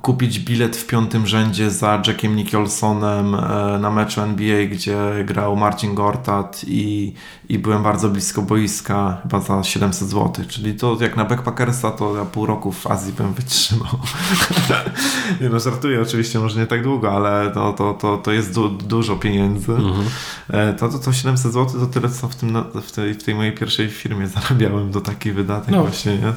kupić 0.02 0.39
bilet 0.39 0.78
w 0.78 0.88
piątym 0.88 1.28
rzędzie 1.28 1.72
za 1.72 2.02
Jackiem 2.08 2.36
Nicholsonem 2.36 3.36
e, 3.36 3.39
na 3.82 3.91
meczu 3.91 4.22
NBA, 4.22 4.66
gdzie 4.66 4.97
grał 5.26 5.56
Marcin 5.56 5.95
Gortat 5.95 6.62
i, 6.68 7.14
i 7.50 7.60
byłem 7.60 7.84
bardzo 7.84 8.10
blisko 8.10 8.41
boiska, 8.41 9.18
chyba 9.24 9.39
za 9.39 9.64
700 9.64 10.08
zł. 10.08 10.45
Czyli 10.47 10.74
to 10.74 10.97
jak 11.02 11.18
na 11.18 11.26
backpackersa, 11.26 11.91
to 11.91 12.16
ja 12.16 12.26
pół 12.26 12.45
roku 12.45 12.72
w 12.72 12.88
Azji 12.88 13.14
bym 13.14 13.34
wytrzymał. 13.34 14.00
nie 15.41 15.50
no, 15.50 15.60
żartuję 15.60 16.02
oczywiście, 16.02 16.39
może 16.39 16.60
nie 16.60 16.68
tak 16.68 16.84
długo, 16.84 17.12
ale 17.12 17.52
to, 17.52 17.74
to, 17.74 17.93
to, 17.93 18.18
to 18.18 18.32
jest 18.32 18.54
du 18.54 18.70
dużo 18.70 19.16
pieniędzy. 19.16 19.72
Mhm. 19.72 20.06
E, 20.50 20.74
to, 20.74 20.89
to, 20.89 21.00
to 21.00 21.14
700 21.14 21.54
zł 21.54 21.80
to 21.80 21.86
tyle, 21.86 22.10
co 22.10 22.28
w, 22.28 22.36
tym, 22.36 22.64
w, 22.82 22.91
tej, 22.91 23.14
w 23.14 23.24
tej 23.24 23.36
mojej 23.36 23.54
pierwszej 23.54 23.89
firmie 23.89 24.28
zarabiałem 24.28 24.91
do 24.91 25.02
takiej 25.02 25.34
wydatek 25.34 25.72
no. 25.72 25.82
właśnie. 25.82 26.18
Nie? 26.18 26.34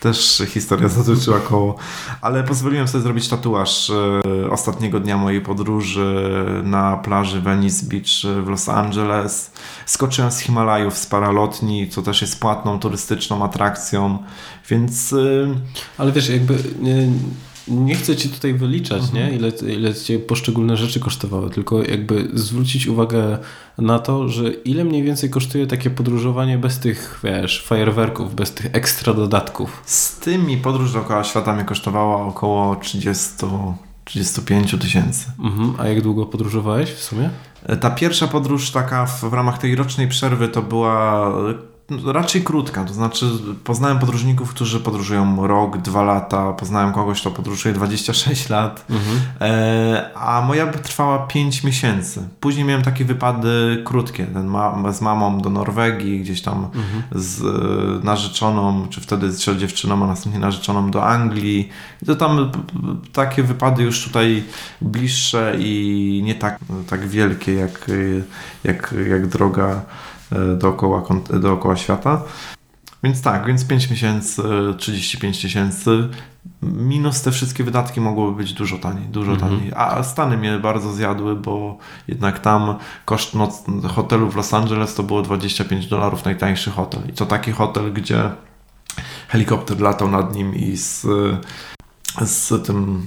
Też 0.00 0.42
historia 0.48 0.88
zatoczyła 0.88 1.38
koło. 1.38 1.76
Ale 2.20 2.44
pozwoliłem 2.44 2.88
sobie 2.88 3.02
zrobić 3.02 3.28
tatuaż 3.28 3.90
e, 3.90 4.50
ostatniego 4.50 5.00
dnia 5.00 5.16
mojej 5.16 5.40
podróży 5.40 6.26
na 6.64 6.96
plaży 6.96 7.40
Venice 7.40 7.86
Beach 7.86 8.44
w 8.44 8.48
Los 8.48 8.68
Angeles. 8.68 9.50
Skoczyłem 9.86 10.30
z 10.30 10.38
Himalajów 10.38 10.98
z 10.98 11.06
paralotni, 11.06 11.88
co 11.88 12.02
też 12.02 12.20
jest 12.22 12.40
płatną 12.40 12.78
turystyczną 12.78 13.44
atrakcją, 13.44 14.18
więc... 14.70 15.12
E, 15.12 15.16
Ale 15.98 16.12
wiesz, 16.12 16.28
jakby... 16.28 16.54
Nie 16.80 17.08
nie 17.68 17.94
chcę 17.94 18.16
ci 18.16 18.28
tutaj 18.28 18.54
wyliczać, 18.54 19.02
mhm. 19.02 19.30
nie? 19.30 19.36
Ile, 19.36 19.48
ile 19.48 19.94
cię 19.94 20.18
poszczególne 20.18 20.76
rzeczy 20.76 21.00
kosztowały, 21.00 21.50
tylko 21.50 21.82
jakby 21.82 22.28
zwrócić 22.34 22.86
uwagę 22.86 23.38
na 23.78 23.98
to, 23.98 24.28
że 24.28 24.50
ile 24.50 24.84
mniej 24.84 25.02
więcej 25.02 25.30
kosztuje 25.30 25.66
takie 25.66 25.90
podróżowanie 25.90 26.58
bez 26.58 26.78
tych, 26.78 27.20
wiesz, 27.24 27.64
fajerwerków, 27.66 28.34
bez 28.34 28.54
tych 28.54 28.66
ekstra 28.72 29.14
dodatków. 29.14 29.82
Z 29.86 30.18
tymi 30.18 30.56
podróż 30.56 30.92
dookoła 30.92 31.24
świata 31.24 31.54
mnie 31.54 31.64
kosztowała 31.64 32.26
około 32.26 32.76
30 32.76 33.46
35 34.04 34.76
tysięcy. 34.80 35.26
Mhm. 35.38 35.74
A 35.78 35.88
jak 35.88 36.02
długo 36.02 36.26
podróżowałeś 36.26 36.90
w 36.90 37.02
sumie? 37.02 37.30
Ta 37.80 37.90
pierwsza 37.90 38.28
podróż 38.28 38.70
taka 38.70 39.06
w, 39.06 39.20
w 39.20 39.32
ramach 39.32 39.58
tej 39.58 39.76
rocznej 39.76 40.08
przerwy 40.08 40.48
to 40.48 40.62
była 40.62 41.32
raczej 42.04 42.42
krótka, 42.42 42.84
to 42.84 42.94
znaczy 42.94 43.26
poznałem 43.64 43.98
podróżników, 43.98 44.50
którzy 44.50 44.80
podróżują 44.80 45.46
rok, 45.46 45.78
dwa 45.78 46.02
lata, 46.02 46.52
poznałem 46.52 46.92
kogoś, 46.92 47.20
kto 47.20 47.30
podróżuje 47.30 47.74
26 47.74 48.48
lat, 48.48 48.86
mhm. 48.90 49.20
e, 49.40 50.10
a 50.14 50.42
moja 50.42 50.66
by 50.66 50.78
trwała 50.78 51.18
5 51.18 51.64
miesięcy. 51.64 52.28
Później 52.40 52.64
miałem 52.64 52.82
takie 52.82 53.04
wypady 53.04 53.82
krótkie, 53.84 54.26
ten 54.26 54.46
ma, 54.46 54.92
z 54.92 55.00
mamą 55.00 55.40
do 55.40 55.50
Norwegii, 55.50 56.20
gdzieś 56.20 56.42
tam 56.42 56.64
mhm. 56.64 57.02
z 57.12 57.42
e, 57.42 58.04
narzeczoną, 58.04 58.86
czy 58.90 59.00
wtedy 59.00 59.32
z 59.32 59.56
dziewczyną, 59.56 60.04
a 60.04 60.06
następnie 60.06 60.40
narzeczoną 60.40 60.90
do 60.90 61.06
Anglii. 61.06 61.68
I 62.02 62.06
to 62.06 62.16
tam 62.16 62.52
takie 63.12 63.42
wypady 63.42 63.82
już 63.82 64.04
tutaj 64.04 64.44
bliższe 64.80 65.56
i 65.58 66.22
nie 66.24 66.34
tak, 66.34 66.58
tak 66.88 67.08
wielkie 67.08 67.54
jak, 67.54 67.90
jak, 68.64 68.94
jak 69.10 69.26
droga 69.26 69.66
E, 69.66 70.05
dookoła, 70.58 71.02
dookoła 71.40 71.76
świata. 71.76 72.22
Więc 73.02 73.22
tak, 73.22 73.46
więc 73.46 73.64
5 73.64 73.90
miesięcy, 73.90 74.42
35 74.78 75.42
tysięcy, 75.42 76.08
minus 76.62 77.22
te 77.22 77.30
wszystkie 77.30 77.64
wydatki 77.64 78.00
mogłoby 78.00 78.36
być 78.36 78.52
dużo 78.52 78.78
taniej, 78.78 79.08
dużo 79.08 79.32
mm 79.32 79.44
-hmm. 79.44 79.48
taniej. 79.48 79.72
A 79.76 80.02
Stany 80.02 80.36
mnie 80.36 80.58
bardzo 80.58 80.92
zjadły, 80.92 81.36
bo 81.36 81.78
jednak 82.08 82.38
tam 82.38 82.74
koszt 83.04 83.34
noc, 83.34 83.64
hotelu 83.88 84.30
w 84.30 84.36
Los 84.36 84.54
Angeles 84.54 84.94
to 84.94 85.02
było 85.02 85.22
25 85.22 85.86
dolarów 85.86 86.24
najtańszy 86.24 86.70
hotel. 86.70 87.00
I 87.08 87.12
to 87.12 87.26
taki 87.26 87.52
hotel, 87.52 87.92
gdzie 87.92 88.30
helikopter 89.28 89.80
latał 89.80 90.10
nad 90.10 90.34
nim 90.34 90.54
i 90.54 90.76
z, 90.76 91.06
z 92.20 92.66
tym 92.66 93.06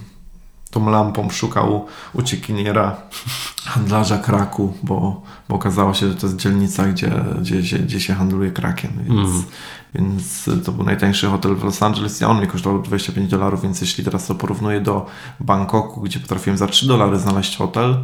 tą 0.72 0.90
lampą 0.90 1.30
szukał 1.30 1.86
uciekiniera, 2.14 2.98
handlarza 3.66 4.18
kraku, 4.18 4.74
bo, 4.84 5.22
bo 5.50 5.56
okazało 5.56 5.94
się, 5.94 6.10
że 6.10 6.16
to 6.16 6.28
jest 6.28 6.40
dzielnica, 6.40 6.88
gdzie, 6.88 7.12
gdzie, 7.42 7.80
gdzie 7.80 8.00
się 8.00 8.14
handluje 8.14 8.52
krakiem, 8.52 8.92
więc, 9.04 9.30
mm. 9.30 9.44
więc 9.96 10.50
to 10.66 10.72
był 10.72 10.86
najtańszy 10.86 11.28
hotel 11.28 11.56
w 11.56 11.64
Los 11.64 11.84
Angeles 11.84 12.22
i 12.22 12.26
on 12.26 12.42
mi 12.42 12.48
kosztował 12.48 12.82
25 12.82 13.30
dolarów, 13.30 13.62
więc 13.62 13.82
jeśli 13.82 14.04
teraz 14.04 14.28
to 14.28 14.36
porównuję 14.36 14.82
do 14.82 15.06
Bangkoku, 15.40 16.02
gdzie 16.02 16.20
potrafiłem 16.20 16.58
za 16.58 16.68
3 16.68 16.88
dolary 16.88 17.20
znaleźć 17.20 17.58
hotel 17.58 17.98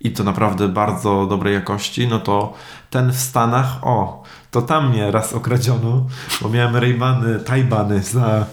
i 0.00 0.10
to 0.10 0.24
naprawdę 0.24 0.68
bardzo 0.68 1.26
dobrej 1.26 1.54
jakości, 1.54 2.08
no 2.08 2.18
to 2.18 2.52
ten 2.90 3.12
w 3.12 3.16
Stanach, 3.16 3.78
o, 3.82 4.22
to 4.50 4.62
tam 4.62 4.90
mnie 4.90 5.10
raz 5.10 5.32
okradziono, 5.32 6.06
bo 6.42 6.48
miałem 6.48 6.76
Raybany, 6.76 7.40
Tajbany 7.40 8.02
za, 8.02 8.46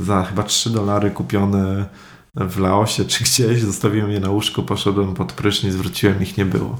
za 0.00 0.24
chyba 0.24 0.42
3 0.42 0.70
dolary 0.70 1.10
kupione 1.10 1.86
w 2.34 2.58
Laosie 2.58 3.04
czy 3.04 3.24
gdzieś, 3.24 3.62
zostawiłem 3.62 4.10
je 4.10 4.20
na 4.20 4.30
łóżku, 4.30 4.62
poszedłem 4.62 5.14
pod 5.14 5.32
prysznic, 5.32 5.74
wróciłem, 5.74 6.22
ich 6.22 6.36
nie 6.36 6.44
było. 6.44 6.78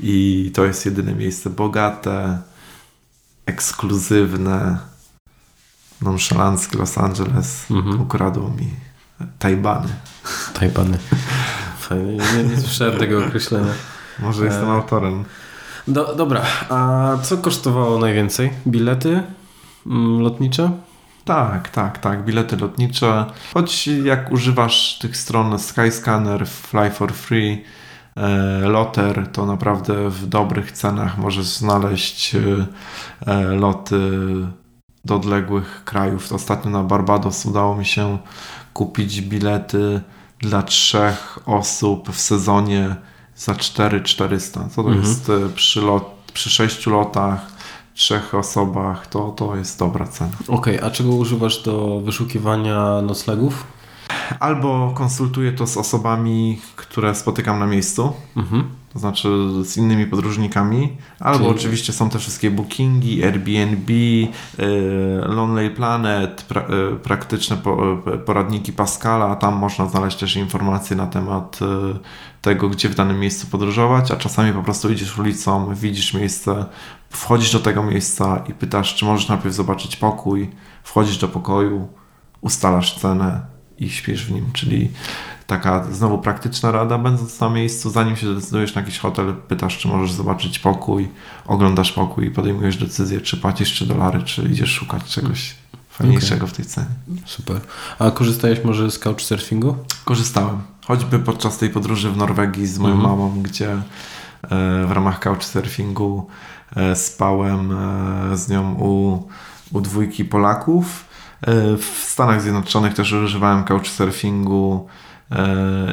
I 0.00 0.50
to 0.54 0.64
jest 0.64 0.86
jedyne 0.86 1.14
miejsce 1.14 1.50
bogate, 1.50 2.38
ekskluzywne, 3.46 4.78
nonszalanckie 6.02 6.78
Los 6.78 6.98
Angeles. 6.98 7.70
Mhm. 7.70 8.00
Ukradło 8.00 8.50
mi 8.50 8.70
Tajbany. 9.38 9.88
Tajbany. 10.54 10.98
Fajnie, 11.78 12.18
nie, 12.36 12.44
nie 12.44 12.56
słyszałem 12.56 12.98
tego 12.98 13.24
określenia. 13.24 13.72
Może 14.18 14.44
jestem 14.44 14.68
e... 14.68 14.72
autorem. 14.72 15.24
Do, 15.88 16.14
dobra, 16.14 16.42
a 16.68 17.10
co 17.22 17.38
kosztowało 17.38 17.98
najwięcej? 17.98 18.52
Bilety 18.66 19.22
mm, 19.86 20.20
lotnicze? 20.20 20.70
Tak, 21.24 21.68
tak, 21.68 21.98
tak. 21.98 22.24
Bilety 22.24 22.56
lotnicze. 22.56 23.26
Choć 23.54 23.86
jak 23.86 24.32
używasz 24.32 24.98
tych 24.98 25.16
stron 25.16 25.58
Skyscanner, 25.58 26.46
Fly 26.48 26.90
for 26.90 27.12
Free, 27.12 27.64
e, 28.16 28.28
Loter, 28.68 29.26
to 29.32 29.46
naprawdę 29.46 30.10
w 30.10 30.26
dobrych 30.26 30.72
cenach 30.72 31.18
możesz 31.18 31.46
znaleźć 31.46 32.34
e, 32.34 32.40
e, 33.26 33.42
loty 33.42 34.00
do 35.04 35.14
odległych 35.16 35.82
krajów. 35.84 36.32
Ostatnio 36.32 36.70
na 36.70 36.82
Barbados 36.82 37.46
udało 37.46 37.76
mi 37.76 37.84
się 37.86 38.18
kupić 38.72 39.20
bilety 39.20 40.00
dla 40.38 40.62
trzech 40.62 41.38
osób 41.46 42.10
w 42.10 42.20
sezonie 42.20 42.96
za 43.36 43.54
4400. 43.54 44.68
Co 44.68 44.82
to 44.82 44.88
mhm. 44.88 45.06
jest 45.06 45.32
przy, 45.54 45.80
lot, 45.80 46.14
przy 46.32 46.50
sześciu 46.50 46.90
lotach 46.90 47.53
trzech 47.94 48.34
osobach, 48.34 49.06
to, 49.06 49.30
to 49.30 49.56
jest 49.56 49.78
dobra 49.78 50.06
cena. 50.06 50.30
Okej, 50.48 50.76
okay, 50.76 50.88
a 50.88 50.90
czego 50.90 51.10
używasz 51.10 51.62
do 51.62 52.00
wyszukiwania 52.00 53.02
noclegów? 53.02 53.66
Albo 54.40 54.92
konsultuję 54.94 55.52
to 55.52 55.66
z 55.66 55.76
osobami, 55.76 56.58
które 56.76 57.14
spotykam 57.14 57.58
na 57.58 57.66
miejscu, 57.66 58.12
mhm. 58.36 58.64
to 58.92 58.98
znaczy 58.98 59.28
z 59.62 59.76
innymi 59.76 60.06
podróżnikami, 60.06 60.96
albo 61.20 61.38
Czyli... 61.44 61.50
oczywiście 61.50 61.92
są 61.92 62.10
te 62.10 62.18
wszystkie 62.18 62.50
bookingi, 62.50 63.24
Airbnb, 63.24 63.90
y, 63.90 64.28
Lonely 65.26 65.70
Planet, 65.70 66.42
pra, 66.42 66.62
y, 66.62 66.96
praktyczne 66.96 67.56
po, 67.56 67.96
y, 68.14 68.18
poradniki 68.18 68.72
Pascala, 68.72 69.36
tam 69.36 69.54
można 69.54 69.86
znaleźć 69.86 70.16
też 70.18 70.36
informacje 70.36 70.96
na 70.96 71.06
temat 71.06 71.60
tego, 72.44 72.68
gdzie 72.68 72.88
w 72.88 72.94
danym 72.94 73.20
miejscu 73.20 73.46
podróżować, 73.46 74.10
a 74.10 74.16
czasami 74.16 74.52
po 74.52 74.62
prostu 74.62 74.92
idziesz 74.92 75.18
ulicą, 75.18 75.74
widzisz 75.74 76.14
miejsce, 76.14 76.66
wchodzisz 77.10 77.52
do 77.52 77.60
tego 77.60 77.82
miejsca 77.82 78.44
i 78.48 78.54
pytasz, 78.54 78.94
czy 78.94 79.04
możesz 79.04 79.28
najpierw 79.28 79.54
zobaczyć 79.54 79.96
pokój, 79.96 80.50
wchodzisz 80.82 81.18
do 81.18 81.28
pokoju, 81.28 81.88
ustalasz 82.40 82.98
cenę 82.98 83.40
i 83.78 83.90
śpisz 83.90 84.26
w 84.26 84.32
nim, 84.32 84.52
czyli 84.52 84.90
taka 85.46 85.84
znowu 85.92 86.18
praktyczna 86.18 86.70
rada, 86.70 86.98
będąc 86.98 87.40
na 87.40 87.50
miejscu, 87.50 87.90
zanim 87.90 88.16
się 88.16 88.32
zdecydujesz 88.32 88.74
na 88.74 88.80
jakiś 88.80 88.98
hotel, 88.98 89.34
pytasz, 89.48 89.78
czy 89.78 89.88
możesz 89.88 90.12
zobaczyć 90.12 90.58
pokój, 90.58 91.08
oglądasz 91.46 91.92
pokój 91.92 92.26
i 92.26 92.30
podejmujesz 92.30 92.76
decyzję, 92.76 93.20
czy 93.20 93.36
płacisz 93.36 93.70
3 93.70 93.86
dolary, 93.86 94.22
czy 94.22 94.42
idziesz 94.42 94.70
szukać 94.70 95.04
czegoś 95.04 95.54
fajniejszego 95.90 96.44
okay. 96.44 96.48
w 96.48 96.56
tej 96.56 96.64
cenie. 96.64 96.86
Super. 97.26 97.60
A 97.98 98.10
korzystałeś 98.10 98.64
może 98.64 98.90
z 98.90 98.98
couchsurfingu? 98.98 99.76
Korzystałem. 100.04 100.73
Choćby 100.86 101.18
podczas 101.18 101.58
tej 101.58 101.70
podróży 101.70 102.10
w 102.10 102.16
Norwegii 102.16 102.66
z 102.66 102.78
moją 102.78 102.94
mhm. 102.94 103.12
mamą, 103.12 103.42
gdzie 103.42 103.72
e, 103.72 103.80
w 104.86 104.90
ramach 104.90 105.20
couchsurfingu 105.20 106.26
e, 106.76 106.96
spałem 106.96 107.72
e, 107.72 108.36
z 108.36 108.48
nią 108.48 108.74
u, 108.74 109.22
u 109.72 109.80
dwójki 109.80 110.24
Polaków. 110.24 111.14
W 111.78 112.04
Stanach 112.04 112.42
Zjednoczonych 112.42 112.94
też 112.94 113.12
używałem 113.12 113.64
couchsurfingu 113.64 114.86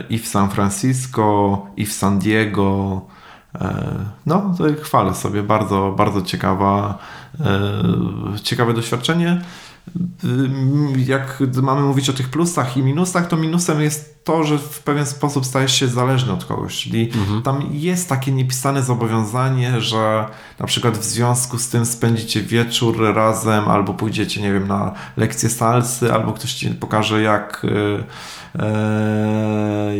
i 0.09 0.19
w 0.19 0.27
San 0.27 0.49
Francisco, 0.49 1.65
i 1.77 1.85
w 1.85 1.93
San 1.93 2.19
Diego. 2.19 3.01
No, 4.25 4.53
to 4.57 4.63
chwalę 4.81 5.15
sobie, 5.15 5.43
bardzo, 5.43 5.93
bardzo 5.97 6.21
ciekawa, 6.21 6.97
ciekawe 8.43 8.73
doświadczenie 8.73 9.41
jak 11.05 11.43
mamy 11.61 11.81
mówić 11.81 12.09
o 12.09 12.13
tych 12.13 12.29
plusach 12.29 12.77
i 12.77 12.83
minusach, 12.83 13.27
to 13.27 13.37
minusem 13.37 13.81
jest 13.81 14.23
to, 14.23 14.43
że 14.43 14.57
w 14.57 14.79
pewien 14.79 15.05
sposób 15.05 15.45
stajesz 15.45 15.75
się 15.75 15.87
zależny 15.87 16.33
od 16.33 16.45
kogoś. 16.45 16.83
Czyli 16.83 17.11
mhm. 17.13 17.41
tam 17.41 17.63
jest 17.71 18.09
takie 18.09 18.31
niepisane 18.31 18.83
zobowiązanie, 18.83 19.81
że 19.81 20.25
na 20.59 20.65
przykład 20.65 20.97
w 20.97 21.03
związku 21.03 21.57
z 21.57 21.69
tym 21.69 21.85
spędzicie 21.85 22.41
wieczór 22.41 23.15
razem, 23.15 23.69
albo 23.69 23.93
pójdziecie, 23.93 24.41
nie 24.41 24.53
wiem, 24.53 24.67
na 24.67 24.91
lekcję 25.17 25.49
salsy, 25.49 26.13
albo 26.13 26.33
ktoś 26.33 26.53
ci 26.53 26.69
pokaże, 26.69 27.21
jak. 27.21 27.65
E, 27.65 28.03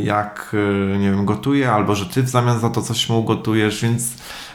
jak, 0.04 0.56
e, 0.94 0.98
nie 0.98 1.12
wiem, 1.12 1.26
gotuje, 1.26 1.72
albo 1.72 1.96
że 1.96 2.06
ty 2.06 2.24
w 2.24 2.30
zamian 2.30 2.60
za 2.60 2.70
to 2.70 2.82
coś 2.82 3.10
mu 3.10 3.24
gotujesz, 3.24 3.82
więc 3.82 4.14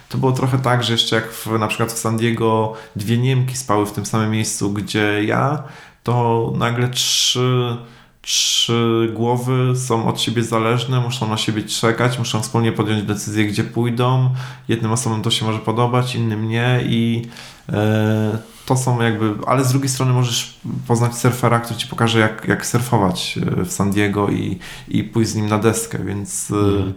to 0.09 0.19
było 0.19 0.33
trochę 0.33 0.59
tak, 0.59 0.85
że 0.85 0.93
jeszcze 0.93 1.16
jak 1.16 1.33
w, 1.33 1.47
na 1.47 1.69
przykład 1.69 1.93
w 1.93 1.99
San 1.99 2.16
Diego 2.16 2.73
dwie 2.97 3.19
Niemki 3.19 3.57
spały 3.57 3.87
w 3.87 3.93
tym 3.93 4.07
samym 4.07 4.31
miejscu, 4.31 4.73
gdzie 4.73 5.24
ja, 5.24 5.62
to 6.03 6.53
nagle 6.57 6.89
trzy, 6.89 7.77
trzy 8.23 9.12
głowy 9.15 9.73
są 9.77 10.09
od 10.09 10.20
siebie 10.20 10.43
zależne, 10.43 11.01
muszą 11.01 11.28
na 11.28 11.37
siebie 11.37 11.62
czekać, 11.62 12.19
muszą 12.19 12.43
wspólnie 12.43 12.73
podjąć 12.73 13.03
decyzję, 13.03 13.45
gdzie 13.45 13.65
pójdą. 13.65 14.31
Jednym 14.69 14.93
osobom 14.93 15.23
to 15.23 15.31
się 15.31 15.45
może 15.45 15.59
podobać, 15.59 16.15
innym 16.15 16.49
nie 16.49 16.81
i 16.85 17.28
e, 17.73 18.39
to 18.66 18.76
są 18.76 19.02
jakby, 19.02 19.34
ale 19.47 19.64
z 19.64 19.70
drugiej 19.70 19.88
strony 19.88 20.12
możesz 20.12 20.60
poznać 20.86 21.18
surfera, 21.18 21.60
który 21.60 21.78
ci 21.78 21.86
pokaże 21.86 22.18
jak, 22.18 22.48
jak 22.48 22.66
surfować 22.66 23.38
e, 23.38 23.64
w 23.64 23.72
San 23.72 23.90
Diego 23.90 24.28
i, 24.28 24.59
i 24.88 25.05
pójść 25.05 25.30
z 25.30 25.34
nim 25.34 25.48
na 25.48 25.59
deskę, 25.59 25.98
więc 26.05 26.51
mm. 26.51 26.94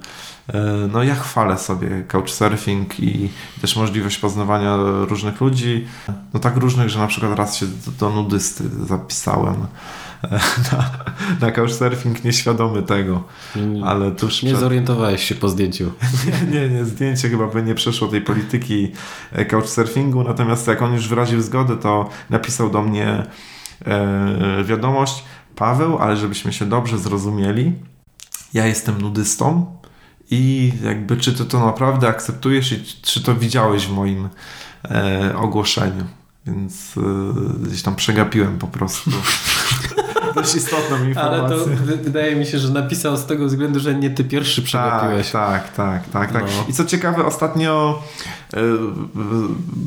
no 0.91 1.03
ja 1.03 1.15
chwalę 1.15 1.57
sobie 1.57 2.03
couchsurfing 2.07 2.99
i 2.99 3.29
też 3.61 3.75
możliwość 3.75 4.17
poznawania 4.17 4.77
różnych 5.09 5.41
ludzi, 5.41 5.87
no 6.33 6.39
tak 6.39 6.57
różnych, 6.57 6.89
że 6.89 6.99
na 6.99 7.07
przykład 7.07 7.37
raz 7.37 7.57
się 7.57 7.65
do, 7.65 7.91
do 7.91 8.09
nudysty 8.09 8.63
zapisałem 8.87 9.55
na, 10.71 10.91
na 11.41 11.51
couchsurfing 11.51 12.23
nieświadomy 12.23 12.83
tego, 12.83 13.23
ale 13.85 14.11
tuż 14.11 14.43
Nie 14.43 14.49
przed... 14.49 14.59
zorientowałeś 14.61 15.23
się 15.23 15.35
po 15.35 15.49
zdjęciu. 15.49 15.91
nie, 16.51 16.59
nie, 16.59 16.69
nie, 16.69 16.85
zdjęcie 16.85 17.29
chyba 17.29 17.47
by 17.47 17.63
nie 17.63 17.75
przeszło 17.75 18.07
tej 18.07 18.21
polityki 18.21 18.91
e, 19.31 19.45
couchsurfingu, 19.45 20.23
natomiast 20.23 20.67
jak 20.67 20.81
on 20.81 20.93
już 20.93 21.07
wyraził 21.07 21.41
zgodę, 21.41 21.77
to 21.77 22.09
napisał 22.29 22.69
do 22.69 22.81
mnie 22.81 23.23
e, 23.85 24.63
wiadomość 24.63 25.23
Paweł, 25.55 25.97
ale 25.97 26.17
żebyśmy 26.17 26.53
się 26.53 26.65
dobrze 26.65 26.97
zrozumieli, 26.97 27.73
ja 28.53 28.65
jestem 28.65 29.01
nudystą 29.01 29.65
i 30.31 30.71
jakby 30.83 31.17
czy 31.17 31.33
ty 31.33 31.45
to 31.45 31.65
naprawdę 31.65 32.07
akceptujesz 32.07 32.71
i 32.71 32.83
czy 33.01 33.23
to 33.23 33.35
widziałeś 33.35 33.87
w 33.87 33.91
moim 33.91 34.29
e, 34.85 35.33
ogłoszeniu. 35.37 36.05
Więc 36.47 36.95
e, 36.97 37.01
gdzieś 37.67 37.81
tam 37.81 37.95
przegapiłem 37.95 38.57
po 38.57 38.67
prostu. 38.67 39.11
Dość 40.41 40.56
istotną 40.56 41.03
informację. 41.07 41.40
Ale 41.40 41.49
to 41.49 41.66
wydaje 42.03 42.36
mi 42.36 42.45
się, 42.45 42.60
że 42.60 42.70
napisał 42.70 43.18
z 43.18 43.26
tego 43.26 43.45
względu, 43.45 43.80
że 43.80 43.95
nie 43.95 44.10
ty 44.10 44.24
pierwszy 44.24 44.61
przegapiłeś. 44.61 45.32
Tak, 45.32 45.74
tak, 45.74 46.10
tak, 46.10 46.32
tak. 46.32 46.44
No. 46.44 46.66
I 46.70 46.74
co 46.74 46.86
ciekawe, 46.86 47.26
ostatnio 47.26 48.02
y, 48.53 48.57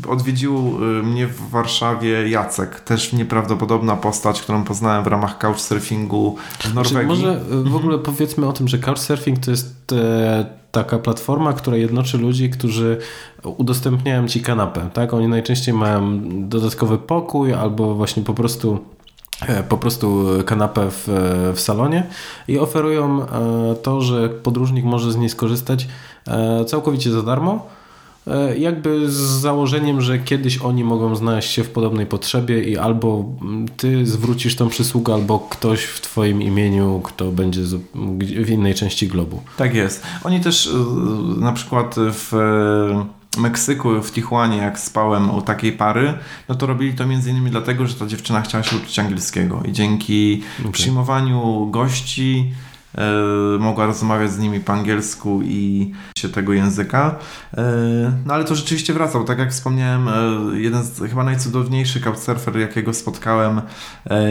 odwiedził 0.09 0.57
e, 0.57 1.03
mnie 1.03 1.27
w 1.27 1.51
Warszawie 1.51 2.29
Jacek, 2.29 2.81
też 2.81 3.13
nieprawdopodobna 3.13 3.97
postać, 3.97 4.43
którą 4.43 4.65
poznałem 4.65 5.05
w 5.05 5.07
ramach 5.07 5.39
couchsurfingu 5.39 6.37
w 6.59 6.75
Norwegii. 6.75 6.99
Czyli 6.99 7.09
może 7.09 7.41
w 7.41 7.53
mhm. 7.53 7.77
ogóle 7.77 7.99
powiedzmy 7.99 8.47
o 8.47 8.53
tym, 8.53 8.69
że 8.69 8.79
couchsurfing 8.79 9.39
to 9.39 9.51
jest 9.51 9.93
e, 9.93 10.47
taka 10.73 10.99
platforma, 10.99 11.53
która 11.53 11.77
jednoczy 11.77 12.19
ludzi, 12.19 12.51
którzy 12.51 12.99
udostępniają 13.43 14.29
ci 14.29 14.41
kanapę. 14.41 14.91
Tak? 14.93 15.15
Oni 15.15 15.29
najczęściej 15.29 15.75
mają 15.75 16.21
dodatkowy 16.49 16.99
pokój 16.99 17.55
albo 17.55 17.95
właśnie 17.95 18.23
po 18.23 18.35
prostu 18.35 18.85
E, 19.02 19.02
po 19.69 19.79
prostu 19.79 20.27
kanapę 20.47 20.91
w, 20.91 21.09
w 21.55 21.61
salonie 21.61 22.07
i 22.49 22.59
oferują 22.59 23.23
e, 23.23 23.27
to, 23.83 24.01
że 24.01 24.29
podróżnik 24.29 24.85
może 24.85 25.13
z 25.13 25.17
niej 25.17 25.29
skorzystać 25.29 25.89
e, 26.27 26.65
całkowicie 26.65 27.11
za 27.11 27.23
darmo. 27.23 27.67
Jakby 28.59 29.11
z 29.11 29.15
założeniem, 29.15 30.01
że 30.01 30.19
kiedyś 30.19 30.59
oni 30.59 30.85
mogą 30.85 31.17
znaleźć 31.17 31.51
się 31.51 31.65
w 31.65 31.71
podobnej 31.71 32.07
potrzebie 32.07 32.63
i 32.63 32.79
albo 32.79 33.25
ty 33.77 34.07
zwrócisz 34.07 34.57
tą 34.57 34.69
przysługę, 34.69 35.15
albo 35.15 35.39
ktoś 35.39 35.85
w 35.85 36.01
twoim 36.01 36.43
imieniu, 36.43 37.01
kto 37.05 37.33
będzie 37.33 37.61
w 38.45 38.51
innej 38.51 38.75
części 38.75 39.09
globu. 39.09 39.43
Tak 39.57 39.75
jest. 39.75 40.03
Oni 40.25 40.41
też 40.41 40.71
na 41.39 41.53
przykład 41.53 41.95
w 41.99 42.33
Meksyku, 43.39 44.03
w 44.03 44.13
Tijuanie, 44.13 44.57
jak 44.57 44.79
spałem 44.79 45.31
u 45.31 45.43
takiej 45.43 45.73
pary, 45.73 46.15
no 46.49 46.55
to 46.55 46.67
robili 46.67 46.95
to 46.95 47.07
między 47.07 47.31
innymi 47.31 47.51
dlatego, 47.51 47.87
że 47.87 47.95
ta 47.95 48.07
dziewczyna 48.07 48.43
chciała 48.43 48.65
się 48.65 48.77
uczyć 48.77 48.99
angielskiego 48.99 49.63
i 49.69 49.73
dzięki 49.73 50.43
okay. 50.61 50.73
przyjmowaniu 50.73 51.67
gości 51.71 52.53
mogła 53.59 53.87
rozmawiać 53.87 54.31
z 54.31 54.39
nimi 54.39 54.61
po 54.61 54.73
angielsku 54.73 55.41
i 55.45 55.93
się 56.19 56.29
tego 56.29 56.53
języka. 56.53 57.19
E, 57.57 57.63
no 58.27 58.35
ale 58.35 58.45
to 58.45 58.55
rzeczywiście 58.55 58.93
wracał. 58.93 59.25
Tak 59.25 59.39
jak 59.39 59.51
wspomniałem, 59.51 60.09
e, 60.09 60.13
jeden 60.61 60.83
z 60.83 61.01
chyba 61.01 61.25
najcudowniejszych 61.25 62.03
couchsurfer, 62.03 62.57
jakiego 62.57 62.95
spotkałem, 62.95 63.63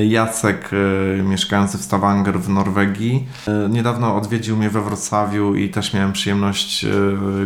Jacek, 0.08 0.72
mieszkający 1.24 1.78
w 1.78 1.82
Stavanger 1.82 2.40
w 2.40 2.50
Norwegii. 2.50 3.28
Niedawno 3.70 4.16
odwiedził 4.16 4.58
mnie 4.58 4.70
we 4.70 4.82
Wrocławiu 4.82 5.56
i 5.56 5.70
też 5.70 5.94
miałem 5.94 6.14
przyjemność 6.14 6.86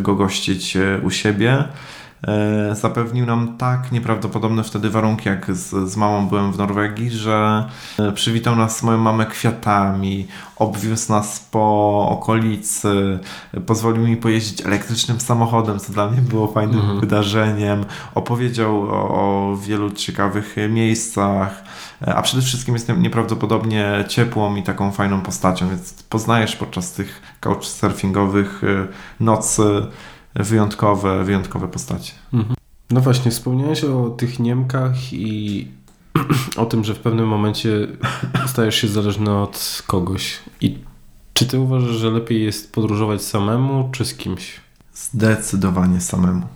go 0.02 0.16
gościć 0.16 0.78
u 1.04 1.12
siebie. 1.12 1.64
E, 2.28 2.76
zapewnił 2.76 3.26
nam 3.26 3.58
tak 3.58 3.92
nieprawdopodobne 3.92 4.64
wtedy 4.64 4.90
warunki, 4.90 5.30
jak 5.30 5.56
z, 5.56 5.92
z 5.92 5.98
mamą 5.98 6.28
byłem 6.28 6.52
w 6.52 6.58
Norwegii, 6.58 7.10
że 7.10 7.66
e, 8.00 8.12
przywitał 8.12 8.56
nas 8.56 8.84
moją 8.84 8.98
mamę 8.98 9.26
kwiatami, 9.26 10.28
obwiózł 10.56 11.12
nas 11.12 11.40
po 11.52 12.08
okolicy, 12.10 13.20
pozwolił 13.66 14.08
mi 14.08 14.18
pojeździć 14.18 14.66
elektrycznym 14.66 15.20
samochodem, 15.20 15.80
co 15.80 15.94
dla 15.94 16.10
mnie 16.10 16.22
było 16.22 16.48
fajnym 16.48 16.80
mhm. 16.80 17.00
wydarzeniem, 17.00 17.86
opowiedział 18.16 18.82
o, 18.82 19.10
o 19.10 19.58
wielu 19.58 19.92
ciekawych 19.92 20.56
miejscach, 20.70 21.64
e, 22.08 22.16
a 22.16 22.22
przede 22.22 22.44
wszystkim 22.44 22.74
jest 22.74 22.92
nieprawdopodobnie 22.98 24.06
ciepłą 24.08 24.56
i 24.56 24.64
taką 24.64 24.92
fajną 24.92 25.22
postacią, 25.22 25.70
więc 25.70 26.04
poznajesz 26.04 26.56
podczas 26.56 26.94
tych 26.94 27.22
couchsurfingowych 27.40 28.62
nocy 29.20 29.88
wyjątkowe, 30.36 31.24
wyjątkowe 31.24 31.68
postacie. 31.68 32.14
Mhm. 32.34 32.56
No 32.90 33.02
właśnie, 33.02 33.32
wspomniałeś 33.32 33.84
o 33.84 34.10
tych 34.10 34.40
Niemkach 34.40 35.14
i 35.14 35.68
o 36.58 36.66
tym, 36.66 36.84
że 36.84 36.94
w 36.94 37.00
pewnym 37.00 37.28
momencie 37.28 37.88
stajesz 38.48 38.76
się 38.76 38.88
zależny 38.88 39.38
od 39.38 39.84
kogoś. 39.88 40.40
I 40.62 40.78
czy 41.34 41.46
ty 41.46 41.60
uważasz, 41.60 41.96
że 41.96 42.12
lepiej 42.12 42.44
jest 42.44 42.74
podróżować 42.74 43.22
samemu, 43.22 43.90
czy 43.92 44.06
z 44.06 44.16
kimś? 44.16 44.60
Zdecydowanie 44.94 46.02
samemu. 46.02 46.48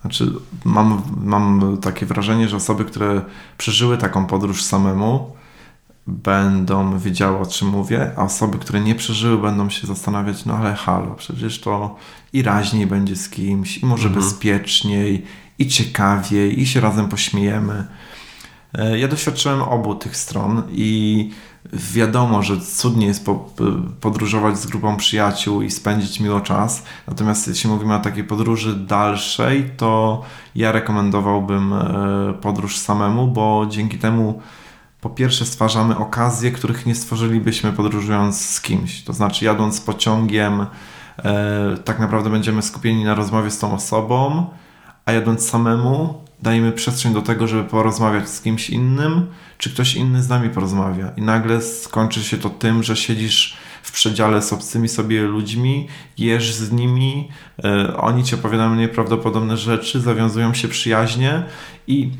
Znaczy, 0.00 0.32
mam, 0.64 1.02
mam 1.24 1.78
takie 1.82 2.06
wrażenie, 2.06 2.48
że 2.48 2.56
osoby, 2.56 2.84
które 2.84 3.22
przeżyły 3.58 3.98
taką 3.98 4.26
podróż 4.26 4.62
samemu, 4.62 5.30
będą 6.06 6.98
wiedziały 6.98 7.38
o 7.38 7.46
czym 7.46 7.68
mówię, 7.68 8.12
a 8.16 8.22
osoby, 8.22 8.58
które 8.58 8.80
nie 8.80 8.94
przeżyły, 8.94 9.38
będą 9.38 9.70
się 9.70 9.86
zastanawiać, 9.86 10.44
no 10.44 10.54
ale 10.54 10.74
halo, 10.74 11.14
przecież 11.14 11.60
to 11.60 11.96
i 12.32 12.42
raźniej 12.42 12.86
będzie 12.86 13.16
z 13.16 13.28
kimś, 13.28 13.78
i 13.78 13.86
może 13.86 14.08
mhm. 14.08 14.24
bezpieczniej, 14.24 15.24
i 15.58 15.66
ciekawiej, 15.66 16.60
i 16.60 16.66
się 16.66 16.80
razem 16.80 17.08
pośmiejemy. 17.08 17.86
E, 18.74 18.98
ja 18.98 19.08
doświadczyłem 19.08 19.62
obu 19.62 19.94
tych 19.94 20.16
stron 20.16 20.62
i 20.70 21.30
wiadomo, 21.72 22.42
że 22.42 22.60
cudnie 22.60 23.06
jest 23.06 23.26
podróżować 24.00 24.58
z 24.58 24.66
grupą 24.66 24.96
przyjaciół 24.96 25.62
i 25.62 25.70
spędzić 25.70 26.20
miło 26.20 26.40
czas. 26.40 26.82
Natomiast 27.06 27.48
jeśli 27.48 27.70
mówimy 27.70 27.94
o 27.94 27.98
takiej 27.98 28.24
podróży 28.24 28.76
dalszej, 28.76 29.70
to 29.76 30.22
ja 30.54 30.72
rekomendowałbym 30.72 31.72
e, 31.72 32.34
podróż 32.40 32.76
samemu, 32.76 33.28
bo 33.28 33.66
dzięki 33.70 33.98
temu 33.98 34.42
po 35.00 35.10
pierwsze 35.10 35.46
stwarzamy 35.46 35.96
okazje, 35.96 36.50
których 36.50 36.86
nie 36.86 36.94
stworzylibyśmy 36.94 37.72
podróżując 37.72 38.40
z 38.40 38.60
kimś. 38.60 39.02
To 39.02 39.12
znaczy 39.12 39.44
jadąc 39.44 39.80
pociągiem, 39.80 40.66
tak 41.84 41.98
naprawdę 41.98 42.30
będziemy 42.30 42.62
skupieni 42.62 43.04
na 43.04 43.14
rozmowie 43.14 43.50
z 43.50 43.58
tą 43.58 43.74
osobą, 43.74 44.46
a 45.04 45.12
jadąc 45.12 45.48
samemu 45.48 46.14
dajemy 46.42 46.72
przestrzeń 46.72 47.14
do 47.14 47.22
tego, 47.22 47.46
żeby 47.46 47.64
porozmawiać 47.64 48.28
z 48.28 48.40
kimś 48.40 48.70
innym, 48.70 49.26
czy 49.58 49.70
ktoś 49.70 49.94
inny 49.94 50.22
z 50.22 50.28
nami 50.28 50.50
porozmawia. 50.50 51.12
I 51.16 51.22
nagle 51.22 51.62
skończy 51.62 52.24
się 52.24 52.36
to 52.36 52.50
tym, 52.50 52.82
że 52.82 52.96
siedzisz 52.96 53.56
w 53.82 53.92
przedziale 53.92 54.42
z 54.42 54.52
obcymi 54.52 54.88
sobie 54.88 55.22
ludźmi, 55.22 55.88
jesz 56.18 56.54
z 56.54 56.72
nimi, 56.72 57.28
e, 57.64 57.96
oni 57.96 58.24
ci 58.24 58.34
opowiadają 58.34 58.74
nieprawdopodobne 58.74 59.56
rzeczy, 59.56 60.00
zawiązują 60.00 60.54
się 60.54 60.68
przyjaźnie 60.68 61.42
i 61.86 62.10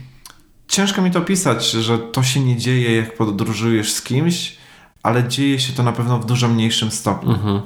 ciężko 0.69 1.03
mi 1.03 1.11
to 1.11 1.21
pisać, 1.21 1.71
że 1.71 1.99
to 1.99 2.23
się 2.23 2.41
nie 2.41 2.57
dzieje, 2.57 2.97
jak 2.97 3.17
podróżujesz 3.17 3.93
z 3.93 4.03
kimś, 4.03 4.57
ale 5.03 5.29
dzieje 5.29 5.61
się 5.61 5.73
to 5.73 5.83
na 5.83 5.93
pewno 5.93 6.19
w 6.19 6.27
dużo 6.27 6.49
mniejszym 6.49 6.91
stopniu. 6.91 7.31
Mhm. 7.31 7.61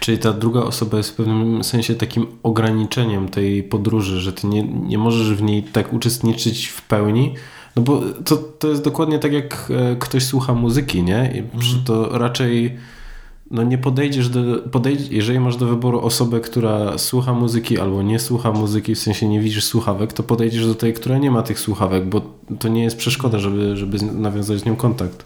Czyli 0.00 0.18
ta 0.18 0.32
druga 0.32 0.60
osoba 0.60 0.96
jest 0.96 1.10
w 1.10 1.14
pewnym 1.14 1.64
sensie 1.64 1.94
takim 1.94 2.26
ograniczeniem 2.42 3.28
tej 3.28 3.62
podróży, 3.62 4.20
że 4.20 4.32
ty 4.32 4.46
nie, 4.46 4.62
nie 4.62 4.98
możesz 4.98 5.34
w 5.34 5.42
niej 5.42 5.62
tak 5.62 5.92
uczestniczyć 5.92 6.66
w 6.66 6.82
pełni. 6.82 7.34
No 7.76 7.82
bo 7.82 8.00
to, 8.24 8.36
to 8.36 8.68
jest 8.68 8.84
dokładnie 8.84 9.18
tak, 9.18 9.32
jak 9.32 9.68
e, 9.70 9.96
ktoś 9.96 10.24
słucha 10.24 10.54
muzyki, 10.54 11.02
nie? 11.02 11.32
I 11.34 11.38
mhm. 11.38 11.84
To 11.84 12.18
raczej 12.18 12.76
no 13.50 13.62
nie 13.62 13.78
podejdziesz 13.78 14.28
do, 14.28 14.40
podejdź, 14.72 15.08
jeżeli 15.10 15.40
masz 15.40 15.56
do 15.56 15.66
wyboru 15.66 16.00
osobę, 16.00 16.40
która 16.40 16.98
słucha 16.98 17.32
muzyki 17.32 17.78
albo 17.78 18.02
nie 18.02 18.18
słucha 18.18 18.52
muzyki, 18.52 18.94
w 18.94 18.98
sensie 18.98 19.28
nie 19.28 19.40
widzisz 19.40 19.64
słuchawek, 19.64 20.12
to 20.12 20.22
podejdziesz 20.22 20.66
do 20.66 20.74
tej, 20.74 20.92
która 20.92 21.18
nie 21.18 21.30
ma 21.30 21.42
tych 21.42 21.60
słuchawek, 21.60 22.08
bo 22.08 22.20
to 22.58 22.68
nie 22.68 22.82
jest 22.82 22.96
przeszkoda, 22.96 23.38
żeby, 23.38 23.76
żeby 23.76 23.98
nawiązać 23.98 24.60
z 24.60 24.64
nią 24.64 24.76
kontakt. 24.76 25.24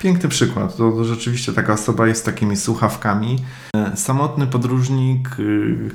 Piękny 0.00 0.28
przykład. 0.28 0.76
To, 0.76 0.92
to 0.92 1.04
rzeczywiście 1.04 1.52
taka 1.52 1.72
osoba 1.72 2.06
jest 2.06 2.24
takimi 2.24 2.56
słuchawkami. 2.56 3.38
E, 3.76 3.96
samotny 3.96 4.46
podróżnik 4.46 5.36
y, 5.38 5.90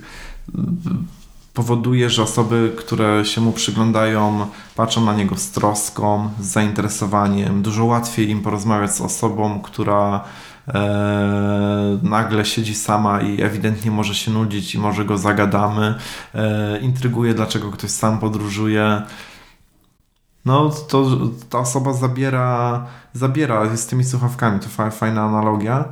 powoduje, 1.54 2.10
że 2.10 2.24
osoby, 2.24 2.74
które 2.78 3.26
się 3.26 3.42
mu 3.42 3.52
przyglądają, 3.52 4.48
patrzą 4.76 5.06
na 5.06 5.14
niego 5.14 5.36
z 5.36 5.52
troską, 5.52 6.30
z 6.40 6.46
zainteresowaniem. 6.46 7.62
Dużo 7.62 7.86
łatwiej 7.86 8.30
im 8.30 8.42
porozmawiać 8.42 8.96
z 8.96 9.02
osobą, 9.02 9.60
która 9.60 10.24
e, 10.68 12.00
nagle 12.04 12.46
siedzi 12.46 12.76
sama 12.76 13.22
i 13.22 13.42
ewidentnie 13.42 13.92
może 13.92 14.16
się 14.16 14.32
nudzić 14.32 14.76
i 14.76 14.78
może 14.78 15.06
go 15.06 15.18
zagadamy. 15.18 15.96
E, 16.36 16.80
intryguje, 16.80 17.34
dlaczego 17.34 17.72
ktoś 17.72 17.90
sam 17.90 18.20
podróżuje. 18.20 19.02
No, 20.46 20.70
to 20.70 21.18
ta 21.50 21.60
osoba 21.60 21.94
zabiera, 21.94 22.86
zabiera 23.14 23.78
z 23.78 23.88
tymi 23.88 24.04
słuchawkami. 24.04 24.60
To 24.60 24.92
fajna 24.92 25.24
analogia. 25.24 25.86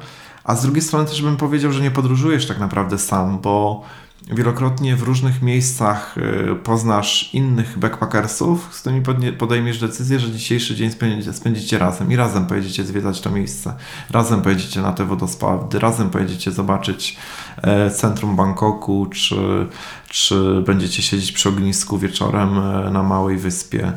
A 0.43 0.55
z 0.55 0.61
drugiej 0.61 0.81
strony 0.81 1.05
też 1.05 1.21
bym 1.21 1.37
powiedział, 1.37 1.71
że 1.71 1.81
nie 1.81 1.91
podróżujesz 1.91 2.47
tak 2.47 2.59
naprawdę 2.59 2.97
sam, 2.97 3.39
bo 3.39 3.83
wielokrotnie 4.31 4.95
w 4.95 5.03
różnych 5.03 5.41
miejscach 5.41 6.17
y, 6.17 6.55
poznasz 6.55 7.33
innych 7.33 7.79
backpackersów, 7.79 8.69
z 8.71 8.81
którymi 8.81 9.03
podejmiesz 9.37 9.79
decyzję, 9.79 10.19
że 10.19 10.31
dzisiejszy 10.31 10.75
dzień 10.75 10.91
spędzicie, 10.91 11.33
spędzicie 11.33 11.77
razem 11.77 12.11
i 12.11 12.15
razem 12.15 12.45
pojedziecie 12.45 12.83
zwiedzać 12.83 13.21
to 13.21 13.29
miejsce, 13.29 13.73
razem 14.09 14.41
pojedziecie 14.41 14.81
na 14.81 14.93
te 14.93 15.05
wodospady, 15.05 15.79
razem 15.79 16.09
pojedziecie 16.09 16.51
zobaczyć 16.51 17.17
e, 17.61 17.91
centrum 17.91 18.35
Bangkoku, 18.35 19.05
czy, 19.05 19.67
czy 20.09 20.63
będziecie 20.65 21.01
siedzieć 21.01 21.31
przy 21.31 21.49
ognisku 21.49 21.97
wieczorem 21.97 22.59
e, 22.59 22.91
na 22.91 23.03
małej 23.03 23.37
wyspie 23.37 23.93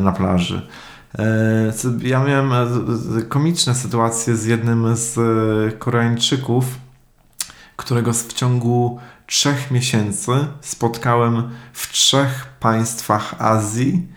na 0.00 0.12
plaży. 0.12 0.68
Ja 2.02 2.24
miałem 2.24 2.52
komiczne 3.28 3.74
sytuacje 3.74 4.36
z 4.36 4.44
jednym 4.44 4.96
z 4.96 5.18
Koreańczyków, 5.78 6.64
którego 7.76 8.12
w 8.12 8.32
ciągu 8.32 9.00
trzech 9.26 9.70
miesięcy 9.70 10.32
spotkałem 10.60 11.50
w 11.72 11.92
trzech 11.92 12.46
państwach 12.60 13.34
Azji, 13.38 14.08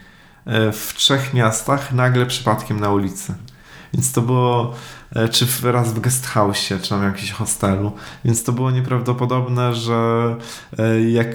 e, 0.46 0.72
w 0.72 0.94
trzech 0.96 1.34
miastach, 1.34 1.94
nagle 1.94 2.26
przypadkiem 2.26 2.80
na 2.80 2.92
ulicy. 2.92 3.34
Więc 3.94 4.12
to 4.12 4.22
było, 4.22 4.74
e, 4.74 4.76
czy 5.32 5.72
raz 5.72 5.94
w 5.94 6.00
guest 6.00 6.26
house, 6.26 6.68
czy 6.82 6.90
tam 6.90 7.00
w 7.00 7.04
jakimś 7.04 7.32
hostelu. 7.32 7.92
Więc 8.26 8.44
to 8.44 8.52
było 8.52 8.72
nieprawdopodobne, 8.72 9.76
że 9.76 10.36
e, 10.78 11.02
jak 11.02 11.28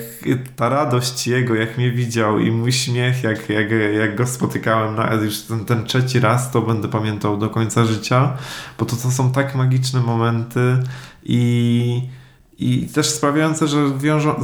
ta 0.56 0.68
radość 0.68 1.26
jego, 1.26 1.54
jak 1.54 1.78
mnie 1.78 1.90
widział 1.90 2.38
i 2.38 2.50
mój 2.50 2.72
śmiech, 2.72 3.22
jak, 3.22 3.48
jak, 3.48 3.70
jak 3.98 4.16
go 4.16 4.26
spotykałem 4.26 4.94
na 4.94 5.14
już 5.14 5.42
ten, 5.42 5.64
ten 5.64 5.84
trzeci 5.84 6.20
raz, 6.20 6.50
to 6.50 6.62
będę 6.62 6.88
pamiętał 6.88 7.36
do 7.36 7.50
końca 7.50 7.84
życia, 7.84 8.36
bo 8.78 8.84
to, 8.84 8.96
to 8.96 9.10
są 9.10 9.32
tak 9.32 9.54
magiczne 9.54 10.00
momenty 10.00 10.82
i 11.24 12.14
i 12.58 12.86
też 12.86 13.10
sprawiające, 13.10 13.68
że 13.68 13.98
wiążą, 13.98 14.34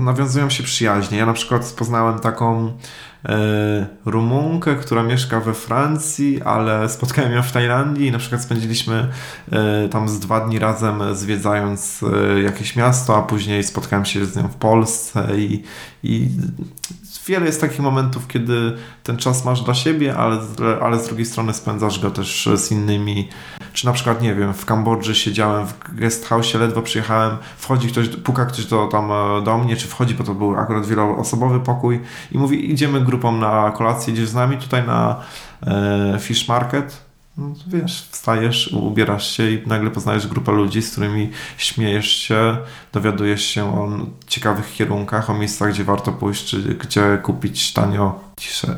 nawiązują 0.00 0.50
się 0.50 0.62
przyjaźnie. 0.62 1.18
Ja 1.18 1.26
na 1.26 1.32
przykład 1.32 1.72
poznałem 1.78 2.18
taką 2.18 2.66
e, 2.66 2.72
Rumunkę, 4.04 4.76
która 4.76 5.02
mieszka 5.02 5.40
we 5.40 5.54
Francji, 5.54 6.42
ale 6.42 6.88
spotkałem 6.88 7.32
ją 7.32 7.42
w 7.42 7.52
Tajlandii 7.52 8.06
i 8.06 8.12
na 8.12 8.18
przykład 8.18 8.42
spędziliśmy 8.42 9.08
e, 9.52 9.88
tam 9.88 10.08
z 10.08 10.18
dwa 10.18 10.40
dni 10.40 10.58
razem 10.58 11.16
zwiedzając 11.16 12.02
e, 12.02 12.42
jakieś 12.42 12.76
miasto, 12.76 13.16
a 13.16 13.22
później 13.22 13.64
spotkałem 13.64 14.04
się 14.04 14.26
z 14.26 14.36
nią 14.36 14.48
w 14.48 14.56
Polsce 14.56 15.28
i, 15.38 15.62
i 16.02 16.28
wiele 17.28 17.46
jest 17.46 17.60
takich 17.60 17.80
momentów, 17.80 18.28
kiedy 18.28 18.76
ten 19.02 19.16
czas 19.16 19.44
masz 19.44 19.62
dla 19.62 19.74
siebie, 19.74 20.16
ale, 20.16 20.38
ale 20.82 20.98
z 20.98 21.06
drugiej 21.06 21.26
strony 21.26 21.54
spędzasz 21.54 22.00
go 22.00 22.10
też 22.10 22.48
z 22.56 22.72
innymi. 22.72 23.28
Czy 23.72 23.86
na 23.86 23.92
przykład, 23.92 24.22
nie 24.22 24.34
wiem, 24.34 24.54
w 24.54 24.64
Kambodży 24.64 25.14
siedziałem 25.14 25.66
w 25.66 25.74
guest 25.94 26.26
house, 26.26 26.54
ledwo 26.54 26.82
przyjechałem, 26.82 27.36
wchodzi 27.56 27.88
ktoś, 27.88 28.08
puka 28.08 28.46
ktoś 28.46 28.66
do, 28.66 28.86
tam 28.86 29.12
e, 29.12 29.42
do 29.44 29.58
mnie, 29.58 29.76
czy 29.76 29.88
wchodzi, 29.88 30.14
bo 30.14 30.24
to 30.24 30.34
był 30.34 30.56
akurat 30.56 30.86
wieloosobowy 30.86 31.60
pokój 31.60 32.00
i 32.32 32.38
mówi, 32.38 32.70
idziemy 32.70 33.00
grupą 33.00 33.32
na 33.32 33.70
kolację, 33.70 34.12
idziesz 34.12 34.28
z 34.28 34.34
nami 34.34 34.56
tutaj 34.56 34.86
na 34.86 35.20
e, 35.66 36.18
Fish 36.20 36.48
Market 36.48 37.07
no, 37.38 37.54
wiesz, 37.66 38.08
wstajesz, 38.10 38.72
ubierasz 38.72 39.30
się 39.30 39.50
i 39.50 39.62
nagle 39.66 39.90
poznajesz 39.90 40.26
grupę 40.26 40.52
ludzi, 40.52 40.82
z 40.82 40.90
którymi 40.90 41.30
śmiejesz 41.56 42.08
się, 42.08 42.56
dowiadujesz 42.92 43.44
się 43.44 43.64
o 43.64 43.88
ciekawych 44.26 44.72
kierunkach, 44.72 45.30
o 45.30 45.34
miejscach, 45.34 45.72
gdzie 45.72 45.84
warto 45.84 46.12
pójść, 46.12 46.44
czy 46.44 46.62
gdzie 46.62 47.18
kupić 47.22 47.72
tanio 47.72 48.20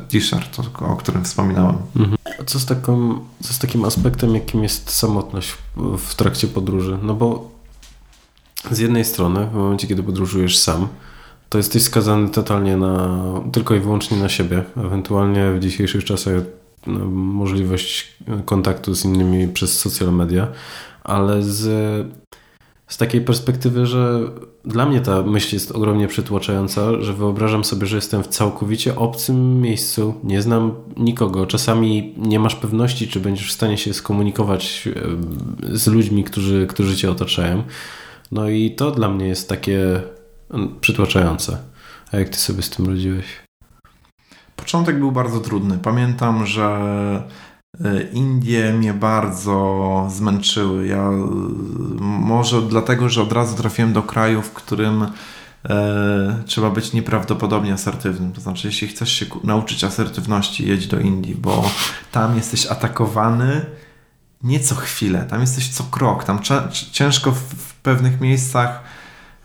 t-shirt, 0.08 0.56
o 0.80 0.96
którym 0.96 1.24
wspominałem. 1.24 1.76
Mhm. 1.96 2.16
Co 2.46 2.58
z, 2.58 2.66
taką, 2.66 3.18
co 3.42 3.52
z 3.54 3.58
takim 3.58 3.84
aspektem, 3.84 4.34
jakim 4.34 4.62
jest 4.62 4.90
samotność 4.90 5.54
w 5.98 6.14
trakcie 6.14 6.46
podróży? 6.46 6.98
No 7.02 7.14
bo 7.14 7.50
z 8.70 8.78
jednej 8.78 9.04
strony, 9.04 9.46
w 9.46 9.54
momencie, 9.54 9.86
kiedy 9.86 10.02
podróżujesz 10.02 10.58
sam, 10.58 10.88
to 11.48 11.58
jesteś 11.58 11.82
skazany 11.82 12.28
totalnie 12.28 12.76
na, 12.76 13.20
tylko 13.52 13.74
i 13.74 13.80
wyłącznie 13.80 14.16
na 14.16 14.28
siebie. 14.28 14.64
Ewentualnie 14.76 15.52
w 15.52 15.60
dzisiejszych 15.60 16.04
czasach 16.04 16.34
możliwość 16.86 18.16
kontaktu 18.44 18.94
z 18.94 19.04
innymi 19.04 19.48
przez 19.48 19.78
social 19.78 20.12
media, 20.12 20.48
ale 21.04 21.42
z, 21.42 21.62
z 22.88 22.96
takiej 22.96 23.20
perspektywy, 23.20 23.86
że 23.86 24.20
dla 24.64 24.86
mnie 24.86 25.00
ta 25.00 25.22
myśl 25.22 25.56
jest 25.56 25.72
ogromnie 25.72 26.08
przytłaczająca, 26.08 27.02
że 27.02 27.12
wyobrażam 27.12 27.64
sobie, 27.64 27.86
że 27.86 27.96
jestem 27.96 28.22
w 28.22 28.28
całkowicie 28.28 28.96
obcym 28.96 29.60
miejscu, 29.60 30.14
nie 30.24 30.42
znam 30.42 30.74
nikogo. 30.96 31.46
Czasami 31.46 32.14
nie 32.16 32.40
masz 32.40 32.56
pewności, 32.56 33.08
czy 33.08 33.20
będziesz 33.20 33.48
w 33.48 33.54
stanie 33.54 33.78
się 33.78 33.94
skomunikować 33.94 34.88
e, 34.88 35.76
z 35.76 35.86
ludźmi, 35.86 36.24
którzy, 36.24 36.66
którzy 36.66 36.96
cię 36.96 37.10
otaczają. 37.10 37.62
No 38.32 38.48
i 38.48 38.70
to 38.70 38.90
dla 38.90 39.08
mnie 39.08 39.28
jest 39.28 39.48
takie 39.48 40.02
przytłaczające. 40.80 41.58
A 42.12 42.16
jak 42.16 42.28
ty 42.28 42.36
sobie 42.36 42.62
z 42.62 42.70
tym 42.70 42.86
radziłeś? 42.86 43.49
Początek 44.60 44.98
był 44.98 45.12
bardzo 45.12 45.40
trudny. 45.40 45.78
Pamiętam, 45.78 46.46
że 46.46 46.68
e, 47.84 48.02
Indie 48.02 48.72
mnie 48.72 48.94
bardzo 48.94 50.06
zmęczyły. 50.10 50.86
Ja 50.86 51.08
e, 51.08 51.28
może 52.00 52.62
dlatego, 52.62 53.08
że 53.08 53.22
od 53.22 53.32
razu 53.32 53.56
trafiłem 53.56 53.92
do 53.92 54.02
kraju, 54.02 54.42
w 54.42 54.52
którym 54.52 55.06
e, 55.68 56.42
trzeba 56.46 56.70
być 56.70 56.92
nieprawdopodobnie 56.92 57.72
asertywnym. 57.72 58.32
To 58.32 58.40
znaczy, 58.40 58.66
jeśli 58.66 58.88
chcesz 58.88 59.12
się 59.12 59.26
nauczyć 59.44 59.84
asertywności, 59.84 60.68
jedź 60.68 60.86
do 60.86 61.00
Indii, 61.00 61.34
bo 61.34 61.70
tam 62.12 62.36
jesteś 62.36 62.66
atakowany 62.66 63.66
nie 64.42 64.60
co 64.60 64.74
chwilę, 64.74 65.26
tam 65.30 65.40
jesteś 65.40 65.68
co 65.68 65.84
krok. 65.84 66.24
Tam 66.24 66.38
ciężko 66.92 67.32
w, 67.32 67.74
pewnych 67.82 68.20
miejscach, 68.20 68.82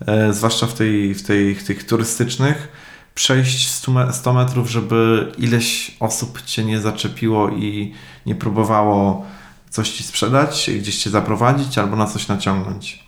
e, 0.08 0.34
zwłaszcza 0.34 0.68
w, 0.68 0.74
tej, 0.74 1.14
w, 1.14 1.24
tej, 1.24 1.56
w 1.56 1.64
tych 1.64 1.84
turystycznych, 1.84 2.68
przejść 3.16 3.70
100 4.12 4.34
metrów, 4.34 4.70
żeby 4.70 5.32
ileś 5.38 5.98
osób 6.00 6.42
cię 6.42 6.66
nie 6.66 6.82
zaczepiło 6.82 7.50
i 7.50 7.94
nie 8.26 8.36
próbowało 8.36 9.26
coś 9.70 9.92
ci 9.92 10.04
sprzedać, 10.04 10.70
gdzieś 10.80 10.98
cię 10.98 11.10
zaprowadzić 11.10 11.78
albo 11.78 11.96
na 11.96 12.06
coś 12.06 12.28
naciągnąć. 12.28 13.06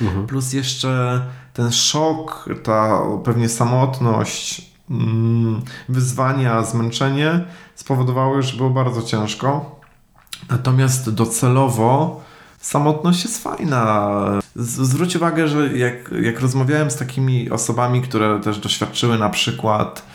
Mhm. 0.00 0.26
Plus 0.26 0.52
jeszcze 0.52 1.20
ten 1.52 1.72
szok, 1.72 2.48
ta 2.62 3.00
pewnie 3.24 3.48
samotność, 3.48 4.70
mm, 4.90 5.62
wyzwania, 5.88 6.62
zmęczenie 6.62 7.44
spowodowały, 7.74 8.42
że 8.42 8.56
było 8.56 8.70
bardzo 8.70 9.02
ciężko. 9.02 9.80
Natomiast 10.50 11.10
docelowo 11.10 12.20
samotność 12.64 13.24
jest 13.24 13.42
fajna. 13.42 14.10
Zwróć 14.56 15.16
uwagę, 15.16 15.48
że 15.48 15.76
jak, 15.76 16.10
jak 16.22 16.40
rozmawiałem 16.40 16.90
z 16.90 16.96
takimi 16.96 17.50
osobami, 17.50 18.02
które 18.02 18.40
też 18.40 18.58
doświadczyły 18.58 19.18
na 19.18 19.30
przykład 19.30 20.06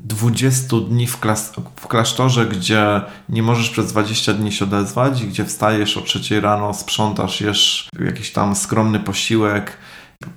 20 0.00 0.76
dni 0.88 1.06
w, 1.06 1.20
klas 1.20 1.52
w 1.76 1.86
klasztorze, 1.86 2.46
gdzie 2.46 3.00
nie 3.28 3.42
możesz 3.42 3.70
przez 3.70 3.92
20 3.92 4.32
dni 4.32 4.52
się 4.52 4.64
odezwać, 4.64 5.26
gdzie 5.26 5.44
wstajesz 5.44 5.96
o 5.96 6.00
3 6.00 6.40
rano, 6.40 6.74
sprzątasz, 6.74 7.40
jesz 7.40 7.88
jakiś 8.04 8.32
tam 8.32 8.56
skromny 8.56 9.00
posiłek, 9.00 9.76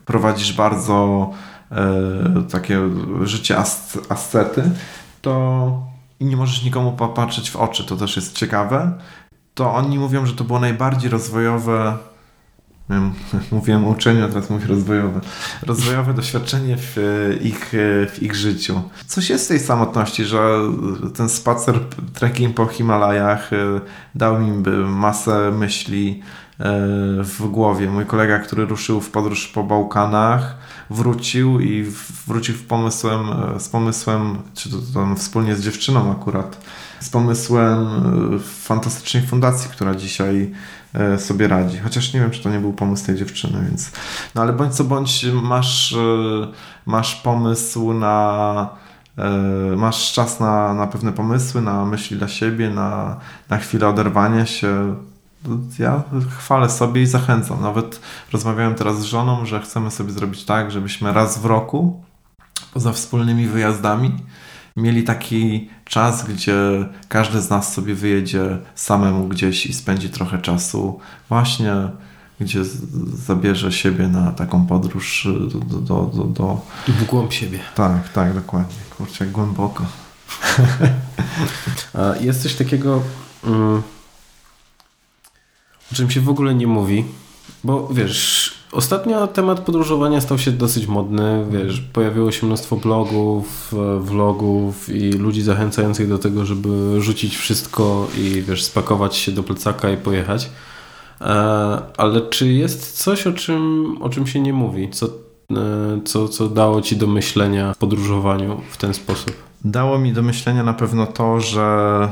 prowadzisz 0.06 0.54
bardzo 0.54 1.30
e, 1.72 2.44
takie 2.52 2.80
życie 3.22 3.58
ascety, 4.10 4.72
to 5.22 5.90
i 6.20 6.26
nie 6.26 6.38
możesz 6.38 6.64
nikomu 6.64 6.92
popatrzeć 6.92 7.52
w 7.52 7.56
oczy, 7.56 7.84
to 7.84 7.96
też 7.96 8.16
jest 8.16 8.36
ciekawe 8.36 9.00
to 9.60 9.74
oni 9.74 10.00
mówią, 10.00 10.26
że 10.26 10.34
to 10.34 10.44
było 10.44 10.60
najbardziej 10.60 11.10
rozwojowe 11.10 11.98
mówiłem 13.52 13.86
o 13.86 13.90
uczeniu, 13.90 14.26
a 14.26 14.28
teraz 14.28 14.50
mówię 14.50 14.68
rozwojowe. 14.68 15.20
Rozwojowe 15.62 16.14
doświadczenie 16.14 16.78
w 16.78 16.98
ich, 17.42 17.72
w 18.12 18.18
ich 18.22 18.36
życiu. 18.36 18.82
Coś 19.08 19.30
jest 19.30 19.46
w 19.46 19.48
tej 19.48 19.60
samotności, 19.60 20.26
że 20.26 20.60
ten 21.16 21.30
spacer, 21.30 21.80
trekking 22.14 22.56
po 22.56 22.66
Himalajach 22.66 23.54
e, 23.54 23.82
dał 24.16 24.40
mi 24.40 24.52
masę 24.86 25.52
myśli 25.52 26.22
e, 26.60 26.64
w 27.24 27.48
głowie. 27.52 27.90
Mój 27.90 28.06
kolega, 28.06 28.40
który 28.40 28.66
ruszył 28.66 29.02
w 29.02 29.12
podróż 29.12 29.48
po 29.48 29.64
Bałkanach, 29.64 30.58
wrócił 30.90 31.60
i 31.60 31.86
wrócił 32.28 32.56
w 32.56 32.64
pomysłem, 32.64 33.30
e, 33.56 33.60
z 33.60 33.70
pomysłem, 33.70 34.38
czy 34.54 34.70
to 34.70 34.78
tam 34.94 35.16
wspólnie 35.16 35.56
z 35.56 35.64
dziewczyną 35.64 36.12
akurat, 36.12 36.58
z 37.00 37.10
pomysłem 37.10 37.88
e, 38.36 38.40
fantastycznej 38.40 39.24
fundacji, 39.24 39.70
która 39.70 39.96
dzisiaj 39.96 40.52
e, 40.94 41.20
sobie 41.20 41.48
radzi. 41.48 41.78
Chociaż 41.78 42.14
nie 42.14 42.20
wiem, 42.20 42.32
czy 42.32 42.44
to 42.44 42.50
nie 42.50 42.60
był 42.60 42.74
pomysł 42.74 43.06
tej 43.06 43.16
dziewczyny, 43.16 43.66
więc. 43.70 43.92
No 44.36 44.42
ale 44.42 44.54
bądź 44.54 44.74
co 44.74 44.84
bądź, 44.84 45.26
masz, 45.44 45.96
masz 46.86 47.16
pomysł 47.16 47.94
na. 47.94 48.70
Masz 49.78 50.14
czas 50.14 50.40
na, 50.40 50.74
na 50.74 50.88
pewne 50.88 51.12
pomysły, 51.12 51.62
na 51.62 51.86
myśli 51.86 52.18
dla 52.18 52.28
siebie, 52.28 52.70
na, 52.70 53.18
na 53.50 53.58
chwilę 53.58 53.88
oderwania 53.88 54.46
się 54.46 54.96
ja 55.80 56.04
chwalę 56.38 56.70
sobie 56.70 57.02
i 57.02 57.06
zachęcam. 57.06 57.62
Nawet 57.62 58.00
rozmawiałem 58.32 58.76
teraz 58.76 59.00
z 59.00 59.04
żoną, 59.04 59.46
że 59.46 59.62
chcemy 59.62 59.92
sobie 59.92 60.12
zrobić 60.12 60.46
tak, 60.46 60.72
żebyśmy 60.72 61.14
raz 61.14 61.38
w 61.38 61.46
roku, 61.46 62.04
poza 62.74 62.94
wspólnymi 62.94 63.48
wyjazdami, 63.48 64.16
mieli 64.80 65.04
taki 65.04 65.70
czas, 65.86 66.26
gdzie 66.26 66.86
każdy 67.08 67.42
z 67.42 67.50
nas 67.50 67.74
sobie 67.74 67.96
wyjedzie 67.96 68.58
samemu 68.76 69.28
gdzieś 69.28 69.66
i 69.66 69.74
spędzi 69.74 70.10
trochę 70.10 70.38
czasu 70.38 71.00
właśnie 71.30 71.74
gdzie 72.40 72.60
zabierze 73.14 73.72
siebie 73.72 74.08
na 74.08 74.32
taką 74.32 74.66
podróż 74.66 75.28
do... 75.52 75.60
do, 75.60 76.12
do, 76.14 76.24
do... 76.24 76.62
W 76.88 77.06
głąb 77.06 77.34
siebie. 77.34 77.60
Tak, 77.76 78.10
tak, 78.10 78.34
dokładnie. 78.34 78.76
Kurczę, 78.98 79.26
głęboko. 79.26 79.86
Jest 82.22 82.44
coś 82.44 82.56
takiego... 82.56 83.04
Mm 83.44 83.82
o 85.92 85.96
czym 85.96 86.12
się 86.12 86.22
w 86.22 86.30
ogóle 86.30 86.56
nie 86.56 86.68
mówi, 86.68 87.06
bo 87.64 87.88
wiesz, 87.88 88.54
ostatnio 88.72 89.28
temat 89.28 89.60
podróżowania 89.60 90.22
stał 90.22 90.38
się 90.38 90.52
dosyć 90.52 90.88
modny, 90.88 91.46
wiesz, 91.52 91.82
pojawiło 91.82 92.32
się 92.32 92.46
mnóstwo 92.46 92.76
blogów, 92.76 93.74
vlogów 94.00 94.90
i 94.90 95.12
ludzi 95.12 95.42
zachęcających 95.42 96.10
do 96.10 96.18
tego, 96.18 96.46
żeby 96.46 97.02
rzucić 97.02 97.38
wszystko 97.38 98.08
i 98.18 98.42
wiesz, 98.42 98.64
spakować 98.64 99.16
się 99.16 99.32
do 99.32 99.44
plecaka 99.44 99.90
i 99.92 99.98
pojechać. 99.98 100.50
Ale 101.98 102.22
czy 102.30 102.54
jest 102.54 103.04
coś, 103.04 103.28
o 103.28 103.34
czym, 103.34 103.98
o 104.02 104.10
czym 104.10 104.28
się 104.28 104.40
nie 104.40 104.54
mówi? 104.54 104.90
Co, 104.90 105.08
co, 106.06 106.28
co 106.28 106.50
dało 106.50 106.82
ci 106.82 106.96
do 106.96 107.08
myślenia 107.08 107.74
w 107.74 107.78
podróżowaniu 107.78 108.62
w 108.70 108.78
ten 108.78 108.94
sposób? 108.94 109.34
Dało 109.66 110.00
mi 110.00 110.14
do 110.14 110.22
myślenia 110.22 110.64
na 110.64 110.74
pewno 110.74 111.08
to, 111.08 111.40
że 111.40 112.10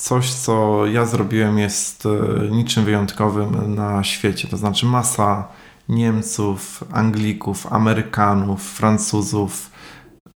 coś, 0.00 0.30
co 0.30 0.86
ja 0.86 1.06
zrobiłem, 1.06 1.58
jest 1.58 2.08
niczym 2.50 2.84
wyjątkowym 2.84 3.74
na 3.74 4.04
świecie. 4.04 4.48
To 4.48 4.56
znaczy, 4.56 4.86
masa 4.86 5.48
Niemców, 5.88 6.84
Anglików, 6.92 7.72
Amerykanów, 7.72 8.62
Francuzów 8.62 9.70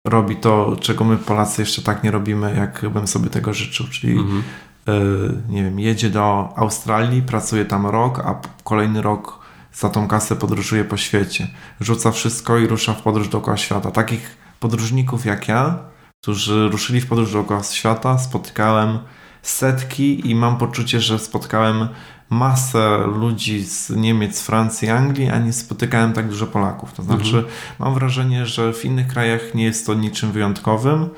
robi 0.08 0.36
to, 0.36 0.76
czego 0.80 1.04
my 1.04 1.18
Polacy 1.18 1.62
jeszcze 1.62 1.82
tak 1.82 2.04
nie 2.04 2.12
robimy, 2.12 2.56
jak 2.56 2.90
bym 2.90 3.08
sobie 3.08 3.30
tego 3.30 3.54
życzył, 3.54 3.86
czyli 3.92 4.14
mhm. 4.14 4.44
y, 4.90 5.42
nie 5.50 5.64
wiem, 5.64 5.80
jedzie 5.80 6.10
do 6.10 6.54
Australii, 6.56 7.22
pracuje 7.22 7.66
tam 7.66 7.88
rok, 7.88 8.20
a 8.20 8.42
kolejny 8.64 9.02
rok 9.02 9.40
za 9.74 9.90
tą 9.90 10.08
kasę 10.08 10.36
podróżuje 10.36 10.86
po 10.86 10.98
świecie. 10.98 11.48
Rzuca 11.80 12.12
wszystko 12.12 12.58
i 12.58 12.68
rusza 12.68 12.94
w 12.94 13.02
podróż 13.02 13.28
dookoła 13.28 13.58
świata. 13.58 13.92
Takich 13.92 14.38
podróżników 14.60 15.26
jak 15.26 15.48
ja, 15.48 15.80
którzy 16.22 16.70
ruszyli 16.70 17.02
w 17.02 17.08
podróż 17.08 17.34
dookoła 17.34 17.64
świata, 17.64 18.18
spotykałem 18.18 19.00
setki 19.42 20.30
i 20.30 20.36
mam 20.36 20.58
poczucie, 20.58 21.00
że 21.00 21.20
spotkałem 21.20 21.88
masę 22.30 22.98
ludzi 23.16 23.64
z 23.64 23.90
Niemiec, 23.90 24.42
Francji, 24.42 24.90
Anglii, 24.90 25.30
a 25.30 25.40
nie 25.40 25.54
spotykałem 25.54 26.14
tak 26.14 26.30
dużo 26.30 26.48
Polaków. 26.48 26.94
To 26.94 27.04
znaczy, 27.04 27.36
mhm. 27.36 27.46
mam 27.80 27.94
wrażenie, 27.94 28.46
że 28.46 28.74
w 28.74 28.86
innych 28.86 29.08
krajach 29.08 29.56
nie 29.56 29.64
jest 29.64 29.86
to 29.86 29.94
niczym 29.94 30.32
wyjątkowym. 30.32 31.10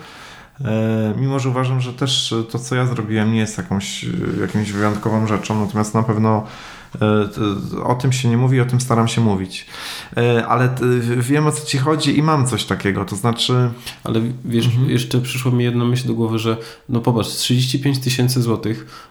E, 0.61 1.13
mimo, 1.17 1.39
że 1.39 1.49
uważam, 1.49 1.81
że 1.81 1.93
też 1.93 2.35
to, 2.51 2.59
co 2.59 2.75
ja 2.75 2.85
zrobiłem, 2.85 3.33
nie 3.33 3.39
jest 3.39 3.57
jakąś, 3.57 4.05
jakąś 4.41 4.71
wyjątkową 4.71 5.27
rzeczą, 5.27 5.65
natomiast 5.65 5.93
na 5.93 6.03
pewno 6.03 6.47
o 7.83 7.95
tym 7.95 8.11
się 8.11 8.29
nie 8.29 8.37
mówi, 8.37 8.61
o 8.61 8.65
tym 8.65 8.81
staram 8.81 9.07
się 9.07 9.21
mówić. 9.21 9.65
E, 10.17 10.47
ale 10.47 10.75
wiem 11.17 11.47
o 11.47 11.51
co 11.51 11.65
ci 11.65 11.77
chodzi 11.77 12.17
i 12.17 12.23
mam 12.23 12.47
coś 12.47 12.65
takiego, 12.65 13.05
to 13.05 13.15
znaczy... 13.15 13.71
Ale 14.03 14.21
wiesz, 14.45 14.65
mhm. 14.65 14.89
jeszcze 14.89 15.21
przyszło 15.21 15.51
mi 15.51 15.63
jedna 15.63 15.85
myśl 15.85 16.07
do 16.07 16.13
głowy, 16.13 16.39
że 16.39 16.57
no 16.89 16.99
popatrz, 16.99 17.29
35 17.29 17.99
tysięcy 17.99 18.41
złotych 18.41 19.09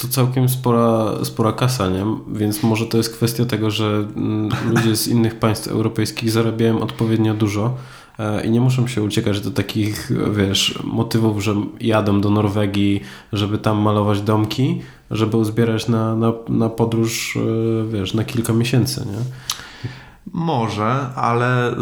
to 0.00 0.08
całkiem 0.08 0.48
spora, 0.48 1.24
spora 1.24 1.52
kasa, 1.52 1.88
nie? 1.88 2.04
Więc 2.32 2.62
może 2.62 2.86
to 2.86 2.96
jest 2.96 3.14
kwestia 3.14 3.44
tego, 3.44 3.70
że 3.70 4.08
mm, 4.16 4.50
ludzie 4.70 4.96
z 4.96 5.08
innych 5.08 5.38
państw 5.38 5.68
europejskich 5.68 6.30
zarabiają 6.30 6.80
odpowiednio 6.80 7.34
dużo 7.34 7.66
e, 7.66 7.70
i 8.44 8.50
nie 8.50 8.60
muszą 8.60 8.86
się 8.86 9.02
uciekać 9.02 9.40
do 9.40 9.50
takich, 9.50 10.10
wiesz, 10.32 10.78
motywów, 10.84 11.42
że 11.42 11.54
jadą 11.80 12.20
do 12.20 12.30
Norwegii, 12.30 13.00
żeby 13.32 13.58
tam 13.58 13.78
malować 13.78 14.22
domki, 14.22 14.82
żeby 15.10 15.36
uzbierać 15.36 15.88
na, 15.88 16.16
na, 16.16 16.32
na 16.48 16.68
podróż, 16.68 17.36
e, 17.36 17.92
wiesz, 17.92 18.14
na 18.14 18.24
kilka 18.24 18.52
miesięcy, 18.52 19.06
nie? 19.06 19.18
Może, 20.32 20.90
ale 21.14 21.74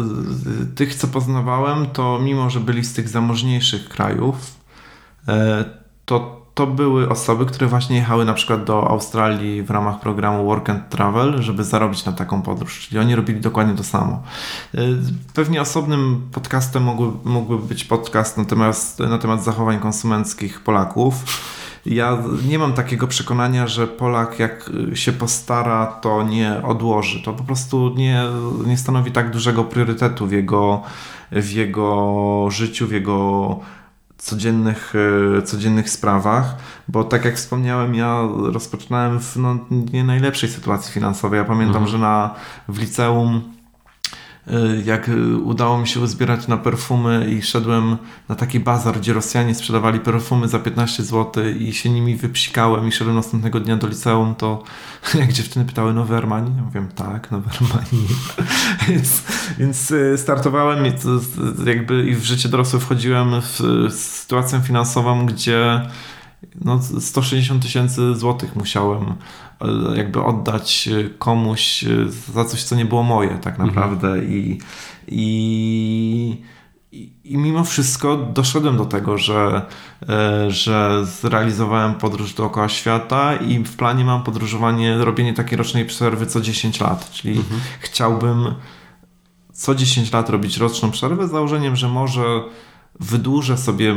tych, 0.75 0.95
co 0.95 1.07
poznawałem, 1.07 1.85
to 1.85 2.19
mimo, 2.19 2.49
że 2.49 2.59
byli 2.59 2.83
z 2.83 2.93
tych 2.93 3.09
zamożniejszych 3.09 3.89
krajów, 3.89 4.35
e, 5.27 5.65
to 6.05 6.38
to 6.59 6.67
były 6.67 7.09
osoby, 7.09 7.45
które 7.45 7.67
właśnie 7.67 7.95
jechały 7.95 8.25
na 8.25 8.33
przykład 8.33 8.63
do 8.63 8.89
Australii 8.89 9.63
w 9.63 9.71
ramach 9.71 9.99
programu 9.99 10.45
Work 10.45 10.69
and 10.69 10.89
Travel, 10.89 11.41
żeby 11.41 11.63
zarobić 11.63 12.05
na 12.05 12.11
taką 12.11 12.41
podróż. 12.41 12.79
Czyli 12.79 12.99
oni 12.99 13.15
robili 13.15 13.41
dokładnie 13.41 13.75
to 13.75 13.83
samo. 13.83 14.23
Y, 14.75 14.79
pewnie 15.33 15.61
osobnym 15.61 16.29
podcastem 16.31 16.83
mógłby, 16.83 17.29
mógłby 17.29 17.67
być 17.67 17.83
podcast 17.83 18.37
na 18.37 18.45
temat, 18.45 18.97
na 18.99 19.17
temat 19.17 19.43
zachowań 19.43 19.79
konsumenckich 19.79 20.59
Polaków. 20.59 21.13
Ja 21.85 22.17
nie 22.47 22.59
mam 22.59 22.73
takiego 22.73 23.07
przekonania, 23.07 23.67
że 23.67 23.87
Polak 23.87 24.39
jak 24.39 24.71
się 24.93 25.11
postara, 25.11 25.85
to 25.85 26.23
nie 26.23 26.61
odłoży. 26.63 27.23
To 27.23 27.33
po 27.33 27.43
prostu 27.43 27.93
nie, 27.95 28.23
nie 28.65 28.77
stanowi 28.77 29.11
tak 29.11 29.31
dużego 29.31 29.63
priorytetu 29.63 30.27
w 30.27 30.31
jego, 30.31 30.81
w 31.31 31.51
jego 31.51 32.47
życiu, 32.49 32.87
w 32.87 32.91
jego 32.91 33.59
codziennych, 34.19 34.93
e, 35.37 35.41
codziennych 35.41 35.89
sprawach, 35.89 36.55
bo 36.87 37.03
tak 37.03 37.25
jak 37.25 37.35
wspomniałem, 37.35 37.95
ja 37.95 38.27
rozpoczynałem 38.53 39.19
w 39.19 39.35
no, 39.35 39.57
nie 39.93 40.03
najlepszej 40.03 40.49
sytuacji 40.49 40.93
finansowej. 40.93 41.37
Ja 41.37 41.45
pamiętam, 41.45 41.83
mhm. 41.83 41.91
że 41.91 41.97
na, 41.97 42.35
w 42.67 42.79
liceum 42.79 43.58
jak 44.85 45.09
y, 45.09 45.37
udało 45.37 45.77
mi 45.77 45.87
się 45.87 45.99
uzbierać 45.99 46.47
na 46.47 46.57
perfumy 46.57 47.27
i 47.29 47.41
szedłem 47.41 47.97
na 48.29 48.35
taki 48.35 48.59
bazar, 48.59 48.97
gdzie 48.97 49.13
Rosjanie 49.13 49.55
sprzedawali 49.55 49.99
perfumy 49.99 50.47
za 50.47 50.59
15 50.59 51.03
zł 51.03 51.43
i 51.59 51.73
się 51.73 51.89
nimi 51.89 52.15
wypsikałem 52.15 52.87
i 52.87 52.91
szedłem 52.91 53.15
następnego 53.15 53.59
dnia 53.59 53.77
do 53.77 53.87
liceum, 53.87 54.35
to 54.35 54.63
jak 55.19 55.33
dziewczyny 55.33 55.65
pytały 55.65 55.93
nowe 55.93 56.17
Armani, 56.17 56.55
ja 56.57 56.63
mówiłem 56.63 56.87
tak, 56.87 57.31
nowe 57.31 57.49
Armani. 57.51 58.07
więc, 58.89 59.23
więc 59.59 59.91
y, 59.91 60.17
startowałem 60.17 60.85
i 60.85 60.91
jakby 61.69 62.09
i 62.09 62.15
w 62.15 62.23
życie 62.23 62.49
dorosłe 62.49 62.79
wchodziłem 62.79 63.41
w 63.41 63.87
sytuację 63.93 64.61
finansową, 64.61 65.25
gdzie 65.25 65.81
no 66.61 66.79
160 66.99 67.63
tysięcy 67.63 68.15
złotych 68.15 68.55
musiałem 68.55 69.15
jakby 69.95 70.23
oddać 70.23 70.89
komuś 71.17 71.83
e, 71.83 71.87
za 72.33 72.45
coś, 72.45 72.63
co 72.63 72.75
nie 72.75 72.85
było 72.85 73.03
moje 73.03 73.29
tak 73.29 73.53
mhm. 73.53 73.69
naprawdę 73.69 74.07
mhm. 74.07 74.31
i, 74.31 74.59
i, 75.07 76.41
i 77.23 77.37
mimo 77.37 77.63
wszystko 77.63 78.17
doszedłem 78.17 78.77
do 78.77 78.85
tego, 78.85 79.17
że, 79.17 79.61
e, 80.09 80.51
że 80.51 81.05
zrealizowałem 81.05 81.95
podróż 81.95 82.33
dookoła 82.33 82.69
świata 82.69 83.35
i 83.35 83.59
w 83.59 83.75
planie 83.75 84.05
mam 84.05 84.23
podróżowanie, 84.23 84.97
robienie 84.97 85.33
takiej 85.33 85.57
rocznej 85.57 85.85
przerwy 85.85 86.25
co 86.25 86.41
10 86.41 86.79
lat, 86.79 87.11
czyli 87.11 87.37
mhm. 87.37 87.61
chciałbym 87.79 88.53
co 89.53 89.75
10 89.75 90.11
lat 90.11 90.29
robić 90.29 90.57
roczną 90.57 90.91
przerwę 90.91 91.27
z 91.27 91.31
założeniem, 91.31 91.75
że 91.75 91.87
może 91.87 92.23
wydłużę 92.99 93.57
sobie 93.57 93.95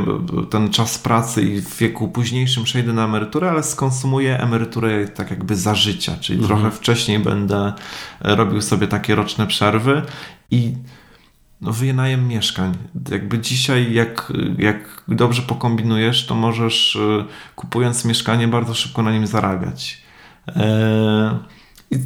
ten 0.49 0.69
czas 0.69 0.97
pracy 0.97 1.41
i 1.41 1.61
w 1.61 1.77
wieku 1.77 2.07
późniejszym 2.07 2.63
przejdę 2.63 2.93
na 2.93 3.05
emeryturę, 3.05 3.49
ale 3.49 3.63
skonsumuję 3.63 4.39
emeryturę 4.39 5.07
tak 5.07 5.29
jakby 5.31 5.55
za 5.55 5.75
życia, 5.75 6.17
czyli 6.21 6.39
mhm. 6.39 6.59
trochę 6.59 6.75
wcześniej 6.77 7.19
będę 7.19 7.73
robił 8.21 8.61
sobie 8.61 8.87
takie 8.87 9.15
roczne 9.15 9.47
przerwy 9.47 10.01
i 10.51 10.73
no, 11.61 11.71
wynajem 11.71 12.27
mieszkań. 12.27 12.77
Jakby 13.11 13.39
dzisiaj, 13.39 13.93
jak, 13.93 14.33
jak 14.57 15.03
dobrze 15.07 15.41
pokombinujesz, 15.41 16.25
to 16.25 16.35
możesz 16.35 16.95
y, 16.95 17.25
kupując 17.55 18.05
mieszkanie 18.05 18.47
bardzo 18.47 18.73
szybko 18.73 19.03
na 19.03 19.11
nim 19.11 19.27
zarabiać. 19.27 20.01
E, 20.47 21.39
I 21.91 21.97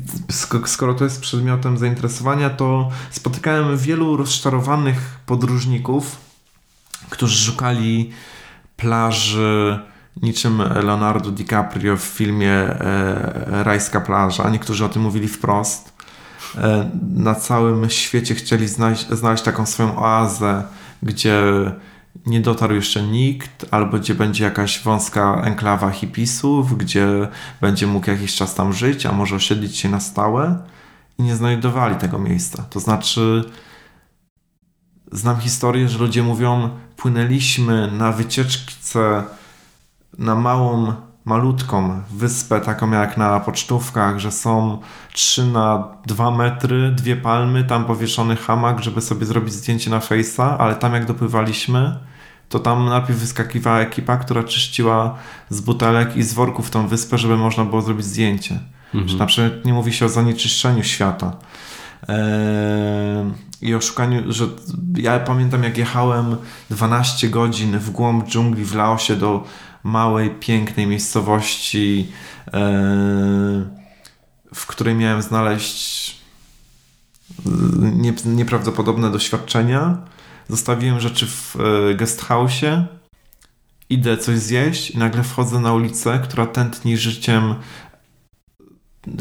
skoro 0.66 0.94
to 0.94 1.04
jest 1.04 1.22
przedmiotem 1.22 1.78
zainteresowania, 1.78 2.50
to 2.50 2.90
spotykałem 3.10 3.78
wielu 3.78 4.18
rozczarowanych 4.18 5.20
podróżników, 5.26 6.27
którzy 7.10 7.46
szukali 7.46 8.12
plaży 8.78 9.80
niczym 10.22 10.58
Leonardo 10.58 11.32
DiCaprio 11.32 11.98
w 11.98 12.02
filmie 12.02 12.52
e, 12.52 13.64
Rajska 13.64 14.02
plaża. 14.02 14.50
Niektórzy 14.50 14.86
o 14.86 14.90
tym 14.90 15.02
mówili 15.02 15.28
wprost. 15.28 15.94
E, 16.58 16.90
na 17.14 17.36
całym 17.36 17.90
świecie 17.90 18.36
chcieli 18.36 18.68
znaleźć, 18.68 19.08
znaleźć 19.10 19.44
taką 19.44 19.66
swoją 19.66 19.98
oazę, 20.00 20.64
gdzie 21.04 21.44
nie 22.26 22.42
dotarł 22.42 22.76
jeszcze 22.76 23.04
nikt, 23.04 23.66
albo 23.72 23.98
gdzie 23.98 24.16
będzie 24.16 24.44
jakaś 24.44 24.84
wąska 24.84 25.42
enklawa 25.44 25.90
hipisów, 25.90 26.78
gdzie 26.78 27.08
będzie 27.62 27.88
mógł 27.88 28.10
jakiś 28.10 28.36
czas 28.36 28.56
tam 28.56 28.74
żyć, 28.74 29.06
a 29.06 29.12
może 29.12 29.36
osiedlić 29.36 29.78
się 29.78 29.90
na 29.90 30.00
stałe 30.00 30.58
i 31.20 31.24
nie 31.24 31.36
znajdowali 31.36 31.96
tego 31.96 32.20
miejsca. 32.20 32.64
To 32.70 32.80
znaczy, 32.80 33.44
znam 35.12 35.40
historię, 35.40 35.90
że 35.90 36.00
ludzie 36.00 36.24
mówią, 36.24 36.70
płynęliśmy 36.98 37.92
na 37.92 38.12
wycieczce 38.12 39.24
na 40.18 40.36
małą, 40.36 40.94
malutką 41.26 42.02
wyspę, 42.12 42.62
taką 42.62 42.92
jak 42.92 43.18
na 43.18 43.40
pocztówkach, 43.40 44.20
że 44.20 44.32
są 44.32 44.80
3 45.14 45.46
na 45.46 45.88
2 46.06 46.32
metry, 46.32 46.92
dwie 46.92 47.16
palmy, 47.16 47.64
tam 47.64 47.86
powieszony 47.86 48.36
hamak, 48.36 48.84
żeby 48.84 49.02
sobie 49.02 49.26
zrobić 49.26 49.54
zdjęcie 49.54 49.90
na 49.90 50.00
fejsa, 50.00 50.58
ale 50.58 50.76
tam 50.76 50.94
jak 50.94 51.06
dopływaliśmy, 51.06 52.00
to 52.50 52.60
tam 52.60 52.86
najpierw 52.86 53.20
wyskakiwała 53.20 53.80
ekipa, 53.80 54.18
która 54.18 54.44
czyściła 54.44 55.16
z 55.50 55.62
butelek 55.62 56.18
i 56.18 56.24
z 56.24 56.34
worków 56.34 56.70
tą 56.70 56.88
wyspę, 56.88 57.18
żeby 57.18 57.38
można 57.38 57.66
było 57.66 57.82
zrobić 57.82 58.06
zdjęcie. 58.06 58.60
Mhm. 58.94 59.18
Na 59.18 59.26
przykład 59.26 59.66
nie 59.66 59.74
mówi 59.74 59.94
się 59.94 60.06
o 60.06 60.10
zanieczyszczeniu 60.10 60.84
świata. 60.84 61.32
Eee, 62.08 63.32
i 63.62 63.76
o 63.76 63.82
szukaniu, 63.82 64.24
że 64.34 64.48
ja 64.98 65.20
pamiętam 65.20 65.64
jak 65.64 65.78
jechałem 65.78 66.36
12 66.70 67.30
godzin 67.30 67.80
w 67.80 67.90
głąb 67.90 68.30
dżungli 68.30 68.66
w 68.66 68.76
Laosie 68.76 69.16
do 69.16 69.44
małej, 69.84 70.30
pięknej 70.30 70.88
miejscowości, 70.88 72.12
e, 72.48 72.52
w 74.54 74.66
której 74.68 74.96
miałem 74.96 75.22
znaleźć 75.22 76.16
e, 78.26 78.30
nieprawdopodobne 78.30 79.12
doświadczenia. 79.12 79.98
Zostawiłem 80.50 81.00
rzeczy 81.00 81.28
w 81.28 81.56
e, 81.56 81.96
guesthouse'ie, 81.96 82.84
idę 83.90 84.18
coś 84.18 84.40
zjeść 84.40 84.92
i 84.92 84.98
nagle 84.98 85.24
wchodzę 85.24 85.60
na 85.60 85.74
ulicę, 85.74 86.20
która 86.24 86.46
tętni 86.46 86.98
życiem 86.98 87.56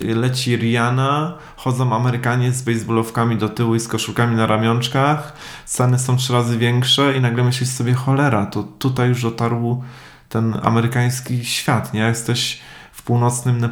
leci 0.02 0.56
Rihanna, 0.56 1.38
chodzą 1.56 1.94
Amerykanie 1.94 2.52
z 2.52 2.62
baseballowkami 2.62 3.36
do 3.36 3.48
tyłu 3.48 3.74
i 3.74 3.80
z 3.80 3.88
koszulkami 3.88 4.36
na 4.36 4.46
ramionczkach, 4.46 5.32
sceny 5.64 5.98
są 5.98 6.16
trzy 6.16 6.32
razy 6.32 6.58
większe 6.58 7.16
i 7.16 7.20
nagle 7.20 7.44
myślisz 7.44 7.68
sobie, 7.68 7.94
cholera, 7.94 8.46
to 8.46 8.62
tutaj 8.62 9.08
już 9.08 9.22
dotarł 9.22 9.82
ten 10.28 10.60
amerykański 10.62 11.44
świat, 11.44 11.94
nie? 11.94 12.00
Jesteś 12.00 12.60
w 12.92 13.02
północnym, 13.02 13.60
yy, 13.62 13.68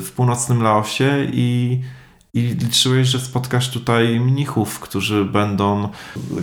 w 0.00 0.12
północnym 0.16 0.62
Laosie 0.62 1.26
i 1.32 1.80
i 2.34 2.40
liczyłeś, 2.40 3.08
że 3.08 3.20
spotkasz 3.20 3.70
tutaj 3.70 4.20
mnichów, 4.20 4.80
którzy 4.80 5.24
będą 5.24 5.88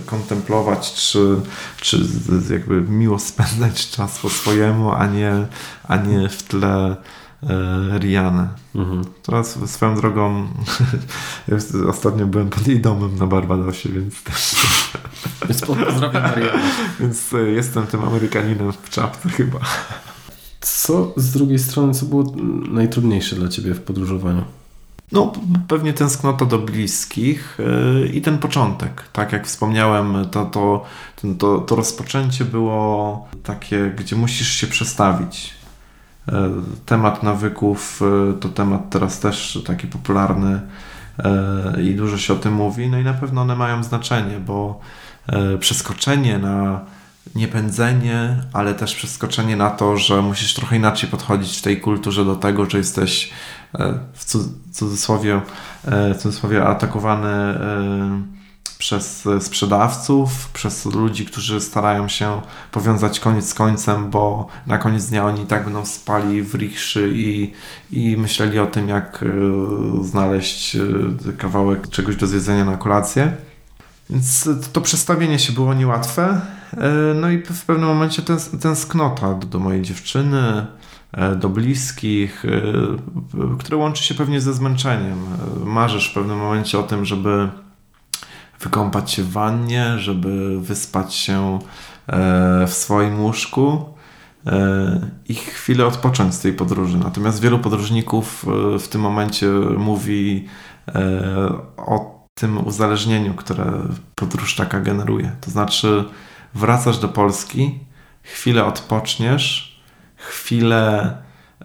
kontemplować, 0.05 0.93
czy, 0.93 1.35
czy 1.81 2.07
jakby 2.49 2.81
miło 2.81 3.19
spędzać 3.19 3.89
czas 3.89 4.19
po 4.19 4.29
swojemu, 4.29 4.91
a 4.91 5.07
nie, 5.07 5.31
a 5.87 5.95
nie 5.95 6.29
w 6.29 6.43
tle 6.43 6.95
Rianę. 7.99 8.47
Mhm. 8.75 9.05
Teraz 9.23 9.71
swoją 9.71 9.95
drogą 9.95 10.47
ostatnio 11.89 12.25
byłem 12.25 12.49
pod 12.49 12.67
jej 12.67 12.79
domem 12.79 13.15
na 13.15 13.27
Barbadosie, 13.27 13.89
więc 13.89 14.23
też... 14.23 14.55
Więc 15.49 15.61
pozdrawiam 15.61 16.23
Marianę. 16.23 16.59
Więc 16.99 17.33
e, 17.33 17.37
jestem 17.37 17.87
tym 17.87 18.03
Amerykaninem 18.03 18.71
w 18.71 18.89
czapce 18.89 19.29
chyba. 19.29 19.59
Co 20.61 21.13
z 21.17 21.31
drugiej 21.31 21.59
strony, 21.59 21.93
co 21.93 22.05
było 22.05 22.33
najtrudniejsze 22.69 23.35
dla 23.35 23.47
Ciebie 23.47 23.73
w 23.73 23.81
podróżowaniu? 23.81 24.43
No, 25.11 25.33
pewnie 25.67 25.93
tęsknota 25.93 26.45
do 26.45 26.59
bliskich 26.59 27.57
yy, 27.59 28.07
i 28.07 28.21
ten 28.21 28.37
początek. 28.37 29.09
Tak 29.13 29.31
jak 29.31 29.47
wspomniałem, 29.47 30.25
to, 30.31 30.45
to, 30.45 30.85
to, 31.39 31.59
to 31.59 31.75
rozpoczęcie 31.75 32.45
było 32.45 33.27
takie, 33.43 33.93
gdzie 33.97 34.15
musisz 34.15 34.49
się 34.49 34.67
przestawić. 34.67 35.54
Yy, 36.27 36.51
temat 36.85 37.23
nawyków 37.23 38.01
yy, 38.01 38.33
to 38.39 38.49
temat 38.49 38.89
teraz 38.89 39.19
też 39.19 39.63
taki 39.65 39.87
popularny 39.87 40.61
i 41.83 41.95
dużo 41.95 42.17
się 42.17 42.33
o 42.33 42.35
tym 42.35 42.53
mówi. 42.53 42.89
No 42.89 42.99
i 42.99 43.03
na 43.03 43.13
pewno 43.13 43.41
one 43.41 43.55
mają 43.55 43.83
znaczenie, 43.83 44.39
bo 44.39 44.79
przeskoczenie 45.59 46.37
na 46.37 46.85
niepędzenie, 47.35 48.43
ale 48.53 48.73
też 48.73 48.95
przeskoczenie 48.95 49.57
na 49.57 49.69
to, 49.69 49.97
że 49.97 50.21
musisz 50.21 50.53
trochę 50.53 50.75
inaczej 50.75 51.09
podchodzić 51.09 51.57
w 51.57 51.61
tej 51.61 51.81
kulturze 51.81 52.25
do 52.25 52.35
tego, 52.35 52.69
że 52.69 52.77
jesteś 52.77 53.31
e, 53.79 53.99
w 54.13 54.25
cudzysłowie, 54.71 55.41
e, 55.85 56.13
w 56.13 56.17
cudzysłowie 56.17 56.65
atakowany 56.65 57.29
e, 57.29 58.34
przez 58.77 59.27
sprzedawców, 59.39 60.49
przez 60.53 60.85
ludzi, 60.85 61.25
którzy 61.25 61.61
starają 61.61 62.07
się 62.07 62.41
powiązać 62.71 63.19
koniec 63.19 63.49
z 63.49 63.53
końcem, 63.53 64.09
bo 64.09 64.47
na 64.67 64.77
koniec 64.77 65.05
dnia 65.05 65.25
oni 65.25 65.45
tak 65.45 65.63
będą 65.63 65.85
spali 65.85 66.41
w 66.41 66.55
richszy 66.55 67.11
i, 67.15 67.53
i 67.91 68.17
myśleli 68.17 68.59
o 68.59 68.67
tym, 68.67 68.89
jak 68.89 69.25
znaleźć 70.01 70.77
kawałek 71.37 71.89
czegoś 71.89 72.15
do 72.15 72.27
zjedzenia 72.27 72.65
na 72.65 72.77
kolację. 72.77 73.31
Więc 74.09 74.49
to 74.73 74.81
przestawienie 74.81 75.39
się 75.39 75.53
było 75.53 75.73
niełatwe. 75.73 76.41
E, 76.77 77.13
no 77.15 77.29
i 77.29 77.37
w 77.37 77.65
pewnym 77.65 77.87
momencie 77.87 78.21
tęsknota 78.61 79.33
do, 79.33 79.47
do 79.47 79.59
mojej 79.59 79.81
dziewczyny, 79.81 80.65
e, 81.11 81.35
do 81.35 81.49
bliskich, 81.49 82.45
e, 82.45 83.57
które 83.59 83.77
łączy 83.77 84.03
się 84.03 84.15
pewnie 84.15 84.41
ze 84.41 84.53
zmęczeniem. 84.53 85.17
Marzysz 85.65 86.11
w 86.11 86.13
pewnym 86.13 86.37
momencie 86.37 86.79
o 86.79 86.83
tym, 86.83 87.05
żeby 87.05 87.49
wykąpać 88.59 89.11
się 89.11 89.23
w 89.23 89.31
wannie, 89.31 89.99
żeby 89.99 90.61
wyspać 90.61 91.13
się 91.13 91.59
w 92.67 92.73
swoim 92.73 93.21
łóżku 93.21 93.85
i 95.29 95.35
chwilę 95.35 95.85
odpocząć 95.85 96.33
z 96.33 96.39
tej 96.39 96.53
podróży. 96.53 96.97
Natomiast 96.97 97.41
wielu 97.41 97.59
podróżników 97.59 98.45
w 98.79 98.87
tym 98.87 99.01
momencie 99.01 99.47
mówi 99.77 100.47
o 101.77 102.15
tym 102.33 102.67
uzależnieniu, 102.67 103.33
które 103.33 103.71
podróż 104.15 104.55
taka 104.55 104.79
generuje. 104.79 105.35
To 105.41 105.51
znaczy, 105.51 106.03
wracasz 106.53 106.97
do 106.97 107.07
Polski, 107.07 107.79
chwilę 108.23 108.65
odpoczniesz, 108.65 109.79
chwilę 110.15 111.17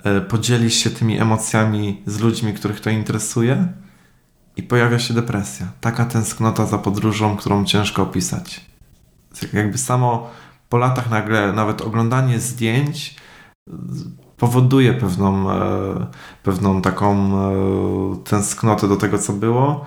e, 0.04 0.20
podzielisz 0.20 0.74
się 0.74 0.90
tymi 0.90 1.20
emocjami 1.20 2.02
z 2.06 2.20
ludźmi, 2.20 2.54
których 2.54 2.80
to 2.80 2.90
interesuje 2.90 3.72
i 4.60 4.62
pojawia 4.62 4.98
się 4.98 5.14
depresja. 5.14 5.66
Taka 5.80 6.04
tęsknota 6.04 6.66
za 6.66 6.78
podróżą, 6.78 7.36
którą 7.36 7.64
ciężko 7.64 8.02
opisać. 8.02 8.60
Jakby 9.52 9.78
samo 9.78 10.30
po 10.68 10.78
latach 10.78 11.10
nagle 11.10 11.52
nawet 11.52 11.82
oglądanie 11.82 12.40
zdjęć 12.40 13.16
powoduje 14.36 14.94
pewną, 14.94 15.50
e, 15.50 16.06
pewną 16.42 16.82
taką 16.82 17.14
e, 17.14 17.52
tęsknotę 18.24 18.88
do 18.88 18.96
tego, 18.96 19.18
co 19.18 19.32
było 19.32 19.84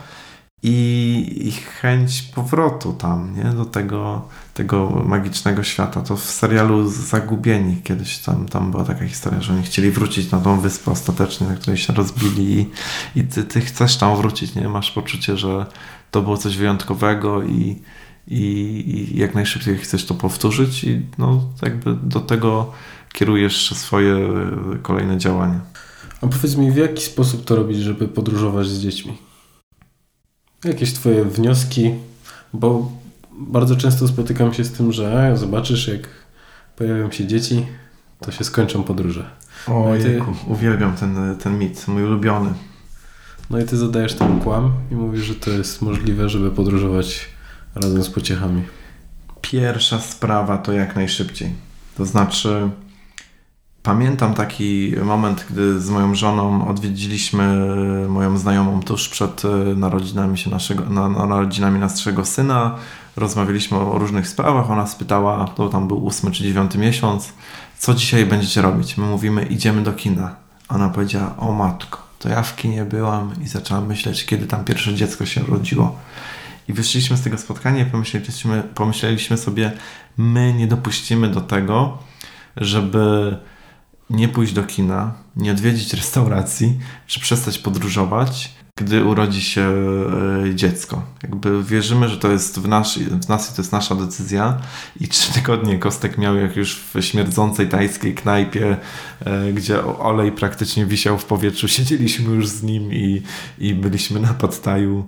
i, 0.64 1.42
i 1.48 1.52
chęć 1.52 2.22
powrotu 2.22 2.94
tam, 2.94 3.36
nie? 3.36 3.44
Do 3.44 3.66
tego, 3.66 4.28
tego 4.54 5.04
magicznego 5.06 5.64
świata. 5.64 6.02
To 6.02 6.18
w 6.18 6.24
serialu 6.24 6.90
Zagubieni 6.90 7.82
kiedyś 7.84 8.18
tam, 8.18 8.46
tam 8.46 8.72
była 8.72 8.84
taka 8.84 9.08
historia, 9.08 9.42
że 9.42 9.54
oni 9.54 9.64
chcieli 9.64 9.92
wrócić 9.92 10.32
na 10.32 10.40
tą 10.40 10.60
wyspę 10.60 10.92
ostatecznie, 10.92 11.48
na 11.48 11.56
której 11.56 11.78
się 11.78 11.94
rozbili 11.94 12.60
i, 12.60 12.70
i 13.20 13.24
ty, 13.24 13.44
ty 13.44 13.62
chcesz 13.62 13.98
tam 13.98 14.18
wrócić, 14.18 14.56
nie? 14.56 14.70
Masz 14.70 14.92
poczucie, 14.92 15.38
że 15.38 15.66
to 16.12 16.22
było 16.22 16.38
coś 16.38 16.58
wyjątkowego 16.58 17.44
i, 17.44 17.82
i, 18.28 18.38
i 18.38 19.18
jak 19.18 19.36
najszybciej 19.36 19.78
chcesz 19.78 20.06
to 20.06 20.14
powtórzyć 20.14 20.84
i 20.84 21.02
no 21.18 21.44
jakby 21.62 21.96
do 22.04 22.20
tego 22.20 22.72
kierujesz 23.14 23.76
swoje 23.76 24.30
kolejne 24.82 25.18
działania. 25.18 25.60
A 26.22 26.28
powiedz 26.28 26.56
mi, 26.56 26.72
w 26.72 26.76
jaki 26.76 27.02
sposób 27.04 27.46
to 27.46 27.56
robić, 27.56 27.78
żeby 27.78 28.08
podróżować 28.08 28.68
z 28.68 28.80
dziećmi? 28.80 29.18
Jakieś 30.64 30.94
Twoje 30.94 31.26
wnioski, 31.26 31.94
bo 32.54 32.92
bardzo 33.40 33.76
często 33.76 34.08
spotykam 34.08 34.54
się 34.54 34.64
z 34.64 34.72
tym, 34.72 34.92
że 34.92 35.38
zobaczysz, 35.38 35.88
jak 35.88 36.02
pojawią 36.76 37.12
się 37.12 37.28
dzieci, 37.28 37.66
to 38.20 38.32
się 38.32 38.44
skończą 38.44 38.84
podróże. 38.84 39.30
O, 39.68 39.90
no 39.90 40.04
ty... 40.04 40.22
uwielbiam 40.48 40.96
ten, 40.96 41.36
ten 41.44 41.60
mit, 41.60 41.88
mój 41.88 42.04
ulubiony. 42.04 42.54
No 43.50 43.60
i 43.60 43.64
ty 43.64 43.78
zadajesz 43.78 44.14
ten 44.14 44.40
kłam 44.40 44.74
i 44.92 44.96
mówisz, 44.96 45.24
że 45.24 45.36
to 45.36 45.50
jest 45.50 45.82
możliwe, 45.82 46.30
żeby 46.30 46.52
podróżować 46.52 47.30
razem 47.76 48.04
z 48.04 48.10
pociechami. 48.10 48.64
Pierwsza 49.42 50.00
sprawa 50.00 50.58
to 50.58 50.74
jak 50.74 50.96
najszybciej. 50.96 51.54
To 51.98 52.06
znaczy, 52.06 52.70
Pamiętam 53.84 54.34
taki 54.34 54.94
moment, 55.04 55.46
gdy 55.50 55.80
z 55.80 55.90
moją 55.90 56.16
żoną 56.16 56.68
odwiedziliśmy 56.68 57.66
moją 58.10 58.38
znajomą 58.38 58.84
tuż 58.84 59.10
przed 59.10 59.46
e, 59.46 59.48
narodzinami, 59.76 60.38
się 60.38 60.50
naszego, 60.50 60.86
na, 60.90 61.10
na 61.10 61.26
narodzinami 61.26 61.80
naszego 61.80 62.26
syna. 62.26 62.76
Rozmawialiśmy 63.16 63.78
o 63.78 63.98
różnych 63.98 64.28
sprawach. 64.28 64.72
Ona 64.72 64.88
spytała, 64.88 65.46
to 65.48 65.70
tam 65.70 65.88
był 65.88 66.06
ósmy 66.06 66.32
czy 66.32 66.44
dziewiąty 66.44 66.78
miesiąc, 66.78 67.34
co 67.80 67.94
dzisiaj 67.94 68.26
będziecie 68.26 68.62
robić? 68.62 68.98
My 68.98 69.06
mówimy, 69.06 69.44
idziemy 69.46 69.84
do 69.84 69.94
kina. 69.94 70.36
Ona 70.70 70.90
powiedziała, 70.90 71.38
o 71.38 71.52
matko, 71.52 71.98
to 72.20 72.30
ja 72.30 72.44
w 72.44 72.56
kinie 72.56 72.86
byłam 72.86 73.34
i 73.44 73.48
zaczęłam 73.48 73.88
myśleć, 73.88 74.26
kiedy 74.26 74.48
tam 74.48 74.66
pierwsze 74.66 74.94
dziecko 74.94 75.26
się 75.26 75.44
urodziło. 75.44 75.96
I 76.68 76.74
wyszliśmy 76.74 77.18
z 77.18 77.22
tego 77.22 77.38
spotkania 77.38 77.84
i 77.84 77.86
pomyśleliśmy, 77.86 78.64
pomyśleliśmy 78.76 79.38
sobie, 79.38 79.72
my 80.18 80.54
nie 80.54 80.68
dopuścimy 80.68 81.28
do 81.28 81.42
tego, 81.42 81.98
żeby 82.58 83.38
nie 84.10 84.28
pójść 84.28 84.54
do 84.54 84.64
kina, 84.64 85.14
nie 85.36 85.52
odwiedzić 85.52 85.94
restauracji, 85.94 86.80
czy 87.08 87.20
przestać 87.20 87.60
podróżować, 87.60 88.54
gdy 88.76 89.06
urodzi 89.06 89.42
się 89.42 89.62
e, 89.62 90.56
dziecko. 90.56 91.02
Jakby 91.24 91.64
wierzymy, 91.64 92.10
że 92.10 92.18
to 92.18 92.32
jest 92.32 92.60
w, 92.60 92.68
nas, 92.68 92.98
w 92.98 93.30
nas 93.30 93.52
i 93.52 93.56
to 93.56 93.62
jest 93.62 93.72
nasza 93.72 93.96
decyzja. 93.96 94.58
I 95.00 95.08
trzy 95.08 95.34
tygodnie 95.34 95.80
Kostek 95.80 96.18
miał 96.18 96.36
jak 96.36 96.56
już 96.56 96.84
w 96.94 97.02
śmierdzącej 97.02 97.70
tajskiej 97.70 98.16
knajpie, 98.16 98.78
e, 99.26 99.54
gdzie 99.54 99.86
olej 99.86 100.32
praktycznie 100.32 100.86
wisiał 100.86 101.18
w 101.18 101.26
powietrzu. 101.26 101.68
Siedzieliśmy 101.68 102.36
już 102.36 102.48
z 102.48 102.64
nim 102.64 102.94
i, 102.94 103.22
i 103.60 103.74
byliśmy 103.74 104.20
na 104.20 104.34
Pattaju 104.34 105.08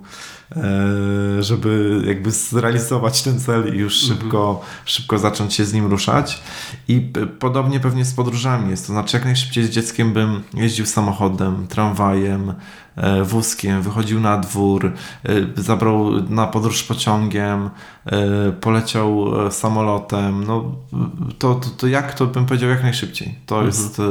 E, 0.52 1.42
żeby 1.42 2.02
jakby 2.06 2.30
zrealizować 2.30 3.22
ten 3.22 3.40
cel 3.40 3.74
i 3.74 3.78
już 3.78 4.02
mhm. 4.02 4.20
szybko, 4.20 4.64
szybko 4.84 5.18
zacząć 5.18 5.54
się 5.54 5.64
z 5.64 5.72
nim 5.72 5.86
ruszać. 5.86 6.42
I 6.88 7.12
podobnie 7.38 7.80
pewnie 7.80 8.04
z 8.04 8.14
podróżami 8.14 8.70
jest. 8.70 8.86
To 8.86 8.92
znaczy, 8.92 9.16
jak 9.16 9.24
najszybciej 9.24 9.64
z 9.64 9.70
dzieckiem 9.70 10.12
bym 10.12 10.42
jeździł 10.54 10.86
samochodem, 10.86 11.66
tramwajem, 11.66 12.54
wózkiem, 13.24 13.82
wychodził 13.82 14.20
na 14.20 14.38
dwór, 14.38 14.92
e, 15.24 15.32
zabrał 15.56 16.10
na 16.28 16.46
podróż 16.46 16.82
pociągiem, 16.82 17.70
e, 18.06 18.52
poleciał 18.52 19.26
samolotem. 19.50 20.44
No, 20.44 20.64
to, 21.38 21.54
to, 21.54 21.70
to 21.70 21.86
jak 21.86 22.14
to 22.14 22.26
bym 22.26 22.46
powiedział 22.46 22.70
jak 22.70 22.82
najszybciej. 22.82 23.34
To, 23.46 23.54
mhm. 23.54 23.66
jest, 23.66 24.02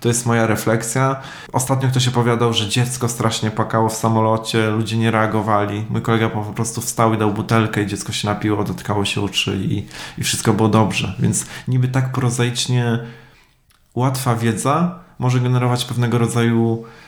to 0.00 0.08
jest 0.08 0.26
moja 0.26 0.46
refleksja. 0.46 1.16
Ostatnio 1.52 1.88
ktoś 1.88 2.08
opowiadał, 2.08 2.52
że 2.52 2.68
dziecko 2.68 3.08
strasznie 3.08 3.50
płakało 3.50 3.88
w 3.88 3.94
samolocie, 3.94 4.70
ludzie 4.70 4.96
nie 4.96 5.10
reagowali. 5.10 5.84
Mój 5.90 6.02
kolega 6.02 6.28
po 6.28 6.42
prostu 6.42 6.80
wstał 6.80 7.14
i 7.14 7.18
dał 7.18 7.32
butelkę 7.32 7.82
i 7.82 7.86
dziecko 7.86 8.12
się 8.12 8.28
napiło, 8.28 8.64
dotkało 8.64 9.04
się 9.04 9.20
uczy 9.20 9.56
i, 9.56 9.86
i 10.18 10.24
wszystko 10.24 10.52
było 10.52 10.68
dobrze. 10.68 11.14
Więc 11.18 11.46
niby 11.68 11.88
tak 11.88 12.12
prozaicznie 12.12 12.98
łatwa 13.94 14.36
wiedza 14.36 14.98
może 15.18 15.40
generować 15.40 15.84
pewnego 15.84 16.18
rodzaju 16.18 16.84
e, 16.84 17.07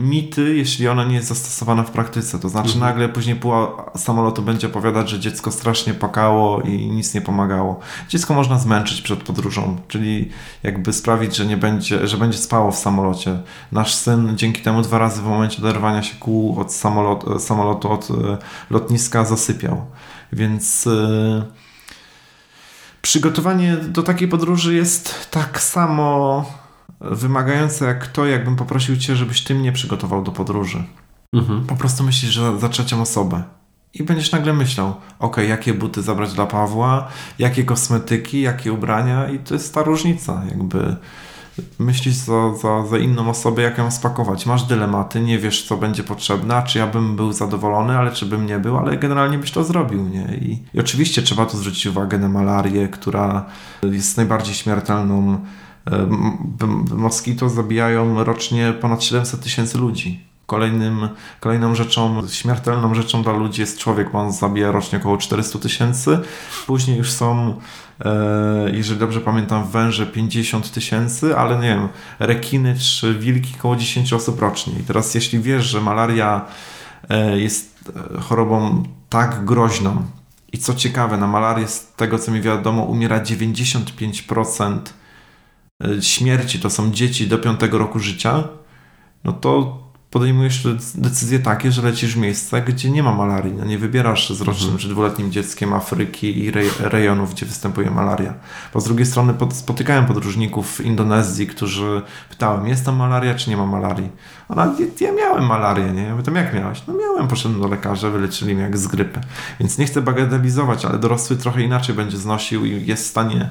mity, 0.00 0.56
jeśli 0.56 0.88
ona 0.88 1.04
nie 1.04 1.14
jest 1.14 1.28
zastosowana 1.28 1.82
w 1.82 1.90
praktyce. 1.90 2.38
To 2.38 2.48
znaczy 2.48 2.74
mhm. 2.74 2.86
nagle 2.86 3.08
później 3.08 3.36
pół 3.36 3.52
samolotu 3.96 4.42
będzie 4.42 4.66
opowiadać, 4.66 5.10
że 5.10 5.20
dziecko 5.20 5.52
strasznie 5.52 5.94
pakało 5.94 6.62
i 6.62 6.90
nic 6.90 7.14
nie 7.14 7.20
pomagało. 7.20 7.80
Dziecko 8.08 8.34
można 8.34 8.58
zmęczyć 8.58 9.02
przed 9.02 9.22
podróżą, 9.22 9.76
czyli 9.88 10.30
jakby 10.62 10.92
sprawić, 10.92 11.36
że 11.36 11.46
nie 11.46 11.56
będzie, 11.56 12.08
że 12.08 12.16
będzie 12.16 12.38
spało 12.38 12.70
w 12.72 12.76
samolocie. 12.76 13.38
Nasz 13.72 13.94
syn 13.94 14.36
dzięki 14.36 14.62
temu 14.62 14.82
dwa 14.82 14.98
razy 14.98 15.22
w 15.22 15.24
momencie 15.24 15.58
oderwania 15.58 16.02
się 16.02 16.14
kół 16.20 16.60
od 16.60 16.72
samolotu, 16.72 17.38
samolotu 17.38 17.92
od 17.92 18.10
e, 18.10 18.14
lotniska 18.70 19.24
zasypiał. 19.24 19.86
Więc 20.32 20.88
przygotowanie 23.02 23.76
do 23.76 24.02
takiej 24.02 24.28
podróży 24.28 24.74
jest 24.74 25.30
tak 25.30 25.62
samo 25.62 26.44
wymagające 27.00 27.84
jak 27.84 28.06
to, 28.06 28.26
jakbym 28.26 28.56
poprosił 28.56 28.96
cię, 28.96 29.16
żebyś 29.16 29.44
ty 29.44 29.54
mnie 29.54 29.72
przygotował 29.72 30.22
do 30.22 30.32
podróży. 30.32 30.84
Mhm. 31.32 31.66
Po 31.66 31.76
prostu 31.76 32.04
myślisz 32.04 32.32
że 32.32 32.58
za 32.58 32.68
trzecią 32.68 33.02
osobę. 33.02 33.42
I 33.94 34.02
będziesz 34.02 34.32
nagle 34.32 34.52
myślał, 34.52 34.94
ok, 35.18 35.36
jakie 35.36 35.74
buty 35.74 36.02
zabrać 36.02 36.32
dla 36.32 36.46
Pawła, 36.46 37.08
jakie 37.38 37.64
kosmetyki, 37.64 38.40
jakie 38.40 38.72
ubrania 38.72 39.28
i 39.28 39.38
to 39.38 39.54
jest 39.54 39.74
ta 39.74 39.82
różnica, 39.82 40.42
jakby 40.48 40.96
myślisz 41.78 42.14
za, 42.14 42.54
za, 42.54 42.86
za 42.86 42.98
inną 42.98 43.30
osobę, 43.30 43.62
jak 43.62 43.78
ją 43.78 43.90
spakować. 43.90 44.46
Masz 44.46 44.62
dylematy, 44.62 45.20
nie 45.20 45.38
wiesz, 45.38 45.66
co 45.66 45.76
będzie 45.76 46.02
potrzebne, 46.02 46.62
czy 46.66 46.78
ja 46.78 46.86
bym 46.86 47.16
był 47.16 47.32
zadowolony, 47.32 47.98
ale 47.98 48.12
czy 48.12 48.26
bym 48.26 48.46
nie 48.46 48.58
był, 48.58 48.78
ale 48.78 48.96
generalnie 48.96 49.38
byś 49.38 49.50
to 49.50 49.64
zrobił, 49.64 50.08
nie? 50.08 50.36
I, 50.36 50.62
i 50.74 50.80
oczywiście 50.80 51.22
trzeba 51.22 51.46
tu 51.46 51.56
zwrócić 51.56 51.86
uwagę 51.86 52.18
na 52.18 52.28
malarię, 52.28 52.88
która 52.88 53.44
jest 53.82 54.16
najbardziej 54.16 54.54
śmiertelną. 54.54 55.40
Moskito 56.96 57.48
zabijają 57.48 58.24
rocznie 58.24 58.72
ponad 58.80 59.04
700 59.04 59.40
tysięcy 59.40 59.78
ludzi. 59.78 60.24
Kolejnym, 60.46 61.08
kolejną 61.40 61.74
rzeczą, 61.74 62.28
śmiertelną 62.28 62.94
rzeczą 62.94 63.22
dla 63.22 63.32
ludzi 63.32 63.60
jest 63.60 63.78
człowiek, 63.78 64.12
bo 64.12 64.18
on 64.18 64.32
zabija 64.32 64.72
rocznie 64.72 64.98
około 64.98 65.16
400 65.16 65.58
tysięcy. 65.58 66.18
Później 66.66 66.98
już 66.98 67.12
są 67.12 67.54
E, 68.04 68.70
jeżeli 68.72 69.00
dobrze 69.00 69.20
pamiętam, 69.20 69.70
węże 69.70 70.06
50 70.06 70.72
tysięcy, 70.72 71.36
ale 71.36 71.56
nie 71.56 71.68
wiem, 71.68 71.88
rekiny 72.18 72.76
czy 72.78 73.14
wilki 73.14 73.54
około 73.58 73.76
10 73.76 74.12
osób 74.12 74.40
rocznie. 74.40 74.72
I 74.80 74.82
teraz 74.82 75.14
jeśli 75.14 75.40
wiesz, 75.40 75.64
że 75.64 75.80
malaria 75.80 76.46
e, 77.08 77.38
jest 77.38 77.92
e, 78.16 78.20
chorobą 78.20 78.82
tak 79.08 79.44
groźną 79.44 80.02
i 80.52 80.58
co 80.58 80.74
ciekawe, 80.74 81.16
na 81.16 81.26
malarię 81.26 81.68
z 81.68 81.92
tego 81.96 82.18
co 82.18 82.32
mi 82.32 82.40
wiadomo 82.40 82.82
umiera 82.82 83.20
95% 83.20 84.78
śmierci, 86.00 86.58
to 86.58 86.70
są 86.70 86.92
dzieci 86.92 87.26
do 87.28 87.38
5 87.38 87.60
roku 87.70 87.98
życia, 87.98 88.44
no 89.24 89.32
to 89.32 89.80
podejmujesz 90.10 90.66
decyzje 90.94 91.38
takie, 91.38 91.72
że 91.72 91.82
lecisz 91.82 92.14
w 92.14 92.18
miejsce, 92.18 92.62
gdzie 92.62 92.90
nie 92.90 93.02
ma 93.02 93.12
malarii. 93.12 93.52
No 93.52 93.64
nie 93.64 93.78
wybierasz 93.78 94.30
z 94.30 94.40
rocznym 94.40 94.70
mhm. 94.70 94.78
czy 94.78 94.88
dwuletnim 94.88 95.32
dzieckiem 95.32 95.72
Afryki 95.72 96.38
i 96.38 96.50
rejonów, 96.80 97.34
gdzie 97.34 97.46
występuje 97.46 97.90
malaria. 97.90 98.34
Bo 98.74 98.80
z 98.80 98.84
drugiej 98.84 99.06
strony 99.06 99.34
spotykałem 99.52 100.06
podróżników 100.06 100.76
w 100.76 100.80
Indonezji, 100.80 101.46
którzy 101.46 102.02
pytałem, 102.30 102.66
jest 102.66 102.84
tam 102.84 102.96
malaria, 102.96 103.34
czy 103.34 103.50
nie 103.50 103.56
ma 103.56 103.66
malarii? 103.66 104.08
Ona, 104.48 104.74
ja 105.00 105.12
miałem 105.12 105.46
malarię, 105.46 105.92
nie? 105.92 106.02
Ja 106.02 106.16
pytam, 106.16 106.34
jak 106.34 106.54
miałeś? 106.54 106.82
No 106.88 106.94
miałem, 106.94 107.28
poszedłem 107.28 107.60
do 107.60 107.68
lekarza, 107.68 108.10
wyleczyli 108.10 108.54
mnie 108.54 108.62
jak 108.62 108.78
z 108.78 108.86
grypy. 108.86 109.20
Więc 109.60 109.78
nie 109.78 109.86
chcę 109.86 110.02
bagatelizować, 110.02 110.84
ale 110.84 110.98
dorosły 110.98 111.36
trochę 111.36 111.62
inaczej 111.62 111.94
będzie 111.94 112.16
znosił 112.16 112.64
i 112.64 112.86
jest 112.86 113.04
w 113.04 113.10
stanie 113.10 113.50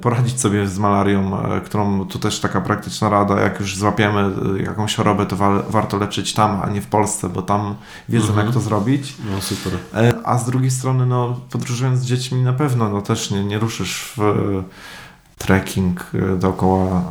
poradzić 0.00 0.40
sobie 0.40 0.68
z 0.68 0.78
malarią, 0.78 1.40
e, 1.40 1.60
którą 1.60 2.06
tu 2.06 2.18
też 2.18 2.40
taka 2.40 2.60
praktyczna 2.60 3.08
rada, 3.08 3.40
jak 3.40 3.60
już 3.60 3.76
złapiemy 3.76 4.30
e, 4.58 4.62
jakąś 4.62 4.94
chorobę, 4.94 5.26
to 5.26 5.36
wa 5.36 5.62
warto 5.62 5.96
leczyć 5.96 6.34
tam, 6.34 6.60
a 6.62 6.70
nie 6.70 6.80
w 6.80 6.86
Polsce, 6.86 7.28
bo 7.28 7.42
tam 7.42 7.74
wiedzą 8.08 8.28
mhm. 8.28 8.46
jak 8.46 8.54
to 8.54 8.60
zrobić. 8.60 9.14
No 9.30 9.40
super. 9.40 9.72
A 10.24 10.38
z 10.38 10.46
drugiej 10.46 10.70
strony, 10.70 11.06
no 11.06 11.40
podróżując 11.50 12.00
z 12.00 12.04
dziećmi 12.04 12.42
na 12.42 12.52
pewno, 12.52 12.88
no 12.88 13.02
też 13.02 13.30
nie, 13.30 13.44
nie 13.44 13.58
ruszysz 13.58 14.12
w 14.16 14.62
trekking 15.38 16.10
dookoła 16.38 17.02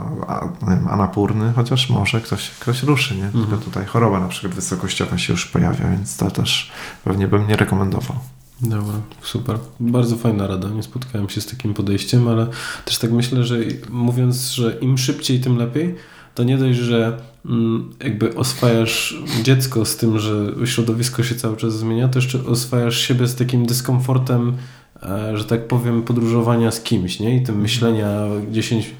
Anapurny, 0.89 1.53
chociaż 1.55 1.89
może 1.89 2.21
ktoś, 2.21 2.49
ktoś 2.49 2.83
ruszy, 2.83 3.15
nie? 3.15 3.23
Tylko 3.23 3.39
mhm. 3.39 3.61
tutaj 3.61 3.85
choroba 3.85 4.19
na 4.19 4.27
przykład 4.27 4.53
wysokościowa 4.53 5.17
się 5.17 5.33
już 5.33 5.45
pojawia, 5.45 5.89
więc 5.89 6.17
to 6.17 6.31
też 6.31 6.71
pewnie 7.03 7.27
bym 7.27 7.47
nie 7.47 7.55
rekomendował. 7.55 8.17
Dobra, 8.61 9.01
super. 9.21 9.57
Bardzo 9.79 10.15
fajna 10.15 10.47
rada. 10.47 10.69
Nie 10.69 10.83
spotkałem 10.83 11.29
się 11.29 11.41
z 11.41 11.45
takim 11.45 11.73
podejściem, 11.73 12.27
ale 12.27 12.47
też 12.85 12.97
tak 12.97 13.11
myślę, 13.11 13.43
że 13.43 13.57
mówiąc, 13.89 14.51
że 14.51 14.77
im 14.81 14.97
szybciej, 14.97 15.39
tym 15.39 15.57
lepiej, 15.57 15.95
to 16.35 16.43
nie 16.43 16.57
dość, 16.57 16.79
że 16.79 17.17
mm, 17.45 17.93
jakby 18.03 18.35
oswajasz 18.35 19.15
dziecko 19.43 19.85
z 19.85 19.97
tym, 19.97 20.19
że 20.19 20.53
środowisko 20.65 21.23
się 21.23 21.35
cały 21.35 21.57
czas 21.57 21.73
zmienia, 21.73 22.07
to 22.07 22.19
jeszcze 22.19 22.45
oswajasz 22.45 22.97
siebie 22.97 23.27
z 23.27 23.35
takim 23.35 23.65
dyskomfortem, 23.65 24.57
e, 25.03 25.37
że 25.37 25.45
tak 25.45 25.67
powiem, 25.67 26.03
podróżowania 26.03 26.71
z 26.71 26.81
kimś, 26.81 27.19
nie? 27.19 27.37
I 27.37 27.43
tym 27.43 27.61
myślenia 27.61 28.27
10 28.51 28.93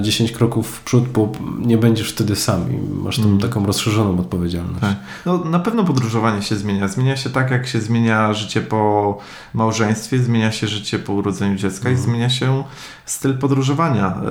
10 0.00 0.32
kroków 0.32 0.68
w 0.76 0.82
przód, 0.82 1.08
bo 1.08 1.32
nie 1.58 1.78
będziesz 1.78 2.12
wtedy 2.12 2.36
sam 2.36 2.72
i 2.72 3.02
masz 3.04 3.16
tą 3.16 3.24
mm. 3.24 3.40
taką 3.40 3.66
rozszerzoną 3.66 4.18
odpowiedzialność. 4.18 4.80
Tak. 4.80 4.96
No, 5.26 5.44
na 5.44 5.58
pewno 5.58 5.84
podróżowanie 5.84 6.42
się 6.42 6.56
zmienia. 6.56 6.88
Zmienia 6.88 7.16
się 7.16 7.30
tak, 7.30 7.50
jak 7.50 7.66
się 7.66 7.80
zmienia 7.80 8.34
życie 8.34 8.60
po 8.60 9.18
małżeństwie, 9.54 10.18
zmienia 10.18 10.52
się 10.52 10.68
życie 10.68 10.98
po 10.98 11.12
urodzeniu 11.12 11.56
dziecka 11.56 11.88
mm. 11.88 12.00
i 12.00 12.02
zmienia 12.02 12.30
się 12.30 12.64
styl 13.06 13.38
podróżowania. 13.38 14.22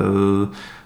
Y, 0.46 0.80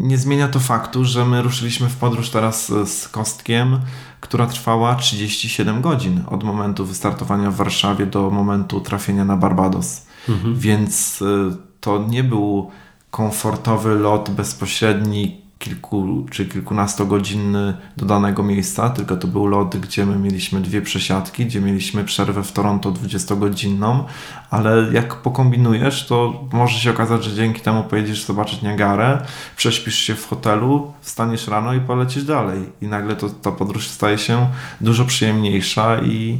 nie 0.00 0.18
zmienia 0.18 0.48
to 0.48 0.60
faktu, 0.60 1.04
że 1.04 1.24
my 1.24 1.42
ruszyliśmy 1.42 1.88
w 1.88 1.96
podróż 1.96 2.30
teraz 2.30 2.72
z 2.86 3.08
Kostkiem, 3.08 3.80
która 4.20 4.46
trwała 4.46 4.94
37 4.94 5.80
godzin 5.80 6.22
od 6.26 6.44
momentu 6.44 6.84
wystartowania 6.84 7.50
w 7.50 7.56
Warszawie 7.56 8.06
do 8.06 8.30
momentu 8.30 8.80
trafienia 8.80 9.24
na 9.24 9.36
Barbados. 9.36 10.06
Mhm. 10.28 10.58
Więc 10.58 11.22
y, 11.22 11.69
to 11.80 12.04
nie 12.08 12.24
był 12.24 12.70
komfortowy 13.10 13.94
lot 13.94 14.30
bezpośredni 14.30 15.40
kilku 15.60 16.26
czy 16.30 16.46
kilkunastogodzinny 16.46 17.76
do 17.96 18.06
danego 18.06 18.42
miejsca, 18.42 18.90
tylko 18.90 19.16
to 19.16 19.26
był 19.26 19.46
lot, 19.46 19.76
gdzie 19.76 20.06
my 20.06 20.16
mieliśmy 20.16 20.60
dwie 20.60 20.82
przesiadki, 20.82 21.46
gdzie 21.46 21.60
mieliśmy 21.60 22.04
przerwę 22.04 22.42
w 22.42 22.52
Toronto 22.52 22.92
20-godzinną, 22.92 24.04
ale 24.50 24.92
jak 24.92 25.16
pokombinujesz, 25.16 26.06
to 26.06 26.44
może 26.52 26.78
się 26.78 26.90
okazać, 26.90 27.24
że 27.24 27.34
dzięki 27.34 27.60
temu 27.60 27.84
pojedziesz 27.84 28.24
zobaczyć 28.24 28.62
Niagarę, 28.62 29.22
prześpisz 29.56 29.98
się 29.98 30.14
w 30.14 30.28
hotelu, 30.28 30.92
wstaniesz 31.00 31.48
rano 31.48 31.74
i 31.74 31.80
polecisz 31.80 32.24
dalej. 32.24 32.60
I 32.82 32.86
nagle 32.86 33.16
to, 33.16 33.30
ta 33.30 33.52
podróż 33.52 33.88
staje 33.88 34.18
się 34.18 34.46
dużo 34.80 35.04
przyjemniejsza 35.04 36.00
i 36.02 36.38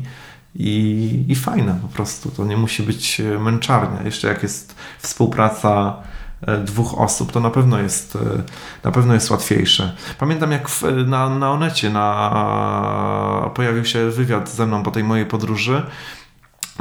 i, 0.55 1.25
i 1.29 1.35
fajna 1.35 1.75
po 1.83 1.89
prostu. 1.89 2.31
To 2.31 2.45
nie 2.45 2.57
musi 2.57 2.83
być 2.83 3.23
męczarnia. 3.41 4.03
Jeszcze 4.03 4.29
jak 4.29 4.43
jest 4.43 4.75
współpraca 4.99 5.97
e, 6.47 6.59
dwóch 6.59 6.99
osób, 6.99 7.33
to 7.33 7.41
na 7.41 7.51
pewno 7.51 7.79
jest, 7.79 8.17
e, 8.17 8.43
na 8.85 8.91
pewno 8.91 9.15
jest 9.15 9.31
łatwiejsze. 9.31 9.97
Pamiętam 10.19 10.53
jak 10.53 10.69
w, 10.69 10.83
na, 11.07 11.29
na 11.29 11.51
Onecie 11.51 11.91
na, 11.91 13.51
pojawił 13.55 13.85
się 13.85 14.11
wywiad 14.11 14.49
ze 14.49 14.67
mną 14.67 14.83
po 14.83 14.91
tej 14.91 15.05
mojej 15.05 15.27
podróży 15.27 15.83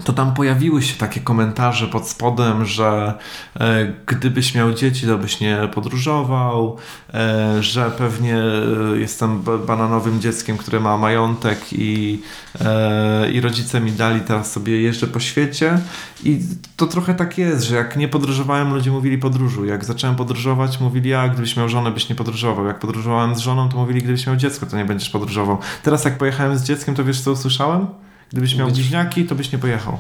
to 0.03 0.13
tam 0.13 0.33
pojawiły 0.33 0.81
się 0.81 0.97
takie 0.97 1.19
komentarze 1.19 1.87
pod 1.87 2.07
spodem, 2.09 2.65
że 2.65 3.13
e, 3.59 3.93
gdybyś 4.05 4.55
miał 4.55 4.73
dzieci, 4.73 5.07
to 5.07 5.17
byś 5.17 5.39
nie 5.39 5.69
podróżował, 5.73 6.77
e, 7.13 7.63
że 7.63 7.91
pewnie 7.91 8.37
e, 8.37 8.99
jestem 8.99 9.41
bananowym 9.67 10.21
dzieckiem, 10.21 10.57
które 10.57 10.79
ma 10.79 10.97
majątek 10.97 11.59
i, 11.71 12.21
e, 12.61 13.31
i 13.31 13.41
rodzice 13.41 13.81
mi 13.81 13.91
dali, 13.91 14.21
teraz 14.21 14.51
sobie 14.51 14.81
jeżdżę 14.81 15.07
po 15.07 15.19
świecie. 15.19 15.79
I 16.23 16.39
to 16.75 16.87
trochę 16.87 17.13
tak 17.13 17.37
jest, 17.37 17.63
że 17.63 17.75
jak 17.75 17.97
nie 17.97 18.07
podróżowałem, 18.07 18.73
ludzie 18.73 18.91
mówili 18.91 19.17
podróżuj. 19.17 19.69
Jak 19.69 19.85
zacząłem 19.85 20.15
podróżować, 20.15 20.79
mówili, 20.79 21.13
a 21.13 21.29
gdybyś 21.29 21.57
miał 21.57 21.69
żonę, 21.69 21.91
byś 21.91 22.09
nie 22.09 22.15
podróżował. 22.15 22.65
Jak 22.65 22.79
podróżowałem 22.79 23.35
z 23.35 23.39
żoną, 23.39 23.69
to 23.69 23.77
mówili, 23.77 24.01
gdybyś 24.01 24.27
miał 24.27 24.35
dziecko, 24.35 24.65
to 24.65 24.77
nie 24.77 24.85
będziesz 24.85 25.09
podróżował. 25.09 25.57
Teraz 25.83 26.05
jak 26.05 26.17
pojechałem 26.17 26.57
z 26.57 26.63
dzieckiem, 26.63 26.95
to 26.95 27.03
wiesz 27.03 27.21
co 27.21 27.31
usłyszałem? 27.31 27.87
Gdybyś 28.31 28.55
miał 28.55 28.71
bliźniaki, 28.71 29.25
to 29.25 29.35
byś 29.35 29.51
nie 29.51 29.57
pojechał. 29.57 29.99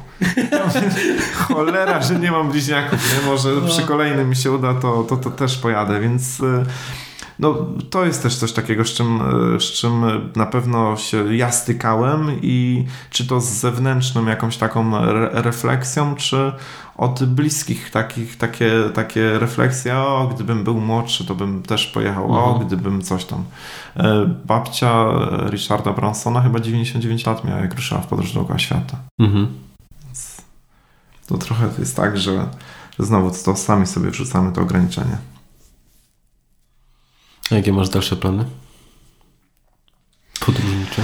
Cholera, 1.47 2.01
że 2.01 2.19
nie 2.19 2.31
mam 2.31 2.51
bliźniaków. 2.51 3.13
Nie? 3.13 3.29
Może 3.29 3.49
no. 3.49 3.67
przy 3.67 3.81
kolejnym 3.81 4.29
mi 4.29 4.35
się 4.35 4.51
uda, 4.51 4.73
to, 4.73 5.03
to, 5.03 5.17
to 5.17 5.31
też 5.31 5.57
pojadę, 5.57 5.99
więc 5.99 6.39
y, 6.39 6.65
no, 7.39 7.65
to 7.89 8.05
jest 8.05 8.23
też 8.23 8.35
coś 8.35 8.51
takiego, 8.51 8.85
z 8.85 8.87
czym, 8.87 9.19
z 9.59 9.63
czym 9.63 10.01
na 10.35 10.45
pewno 10.45 10.97
się 10.97 11.35
ja 11.35 11.51
stykałem 11.51 12.31
i 12.41 12.85
czy 13.09 13.27
to 13.27 13.41
z 13.41 13.49
zewnętrzną 13.49 14.25
jakąś 14.25 14.57
taką 14.57 14.97
re 14.97 15.29
refleksją, 15.33 16.15
czy 16.15 16.51
od 16.99 17.23
bliskich 17.23 17.91
takich, 17.91 18.37
takie, 18.37 18.71
takie 18.93 19.39
refleksje, 19.39 19.97
o 19.97 20.29
gdybym 20.35 20.63
był 20.63 20.81
młodszy, 20.81 21.25
to 21.25 21.35
bym 21.35 21.63
też 21.63 21.87
pojechał, 21.87 22.25
mhm. 22.25 22.43
o 22.43 22.59
gdybym 22.59 23.01
coś 23.01 23.25
tam. 23.25 23.43
E, 23.97 24.25
babcia 24.45 25.05
Richarda 25.49 25.93
Bransona 25.93 26.41
chyba 26.41 26.59
99 26.59 27.25
lat 27.25 27.43
miała, 27.45 27.59
jak 27.59 27.75
ruszyła 27.75 28.01
w 28.01 28.07
podróż 28.07 28.33
dookoła 28.33 28.59
świata. 28.59 28.97
Mhm. 29.19 29.47
Więc 30.05 30.41
to 31.27 31.37
trochę 31.37 31.69
jest 31.79 31.95
tak, 31.95 32.17
że, 32.17 32.47
że 32.99 33.05
znowu 33.05 33.31
to 33.45 33.55
sami 33.55 33.87
sobie 33.87 34.11
wrzucamy 34.11 34.51
to 34.51 34.61
ograniczenie. 34.61 35.17
Jakie 37.51 37.73
masz 37.73 37.89
dalsze 37.89 38.15
plany? 38.15 38.45
Podróżnicze? 40.39 41.01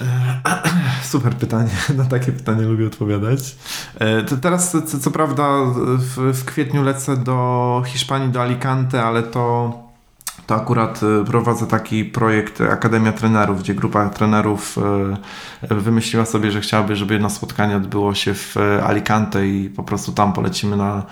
Super 1.12 1.34
pytanie. 1.34 1.70
Na 1.96 2.04
takie 2.04 2.32
pytanie 2.32 2.62
lubię 2.62 2.86
odpowiadać. 2.86 3.56
E, 3.98 4.22
to 4.22 4.36
teraz, 4.36 4.72
co, 4.86 4.98
co 4.98 5.10
prawda, 5.10 5.48
w, 5.98 6.32
w, 6.34 6.44
kwietniu 6.44 6.82
lecę 6.82 7.16
do 7.16 7.82
Hiszpanii, 7.86 8.32
do 8.32 8.42
Alicante, 8.42 9.02
ale 9.02 9.22
to, 9.22 9.74
to 10.46 10.54
akurat 10.54 11.00
e, 11.02 11.24
prowadzę 11.24 11.66
taki 11.66 12.04
projekt 12.04 12.60
Akademia 12.60 13.12
Trenerów, 13.12 13.62
gdzie 13.62 13.74
grupa 13.74 14.08
trenerów 14.08 14.78
e, 15.62 15.74
wymyśliła 15.74 16.24
sobie, 16.24 16.50
że 16.50 16.60
chciałaby, 16.60 16.96
żeby 16.96 17.14
jedno 17.14 17.30
spotkanie 17.30 17.76
odbyło 17.76 18.14
się 18.14 18.34
w 18.34 18.56
Alicante 18.86 19.48
i 19.48 19.70
po 19.70 19.82
prostu 19.82 20.12
tam 20.12 20.32
polecimy 20.32 20.76
na 20.76 21.02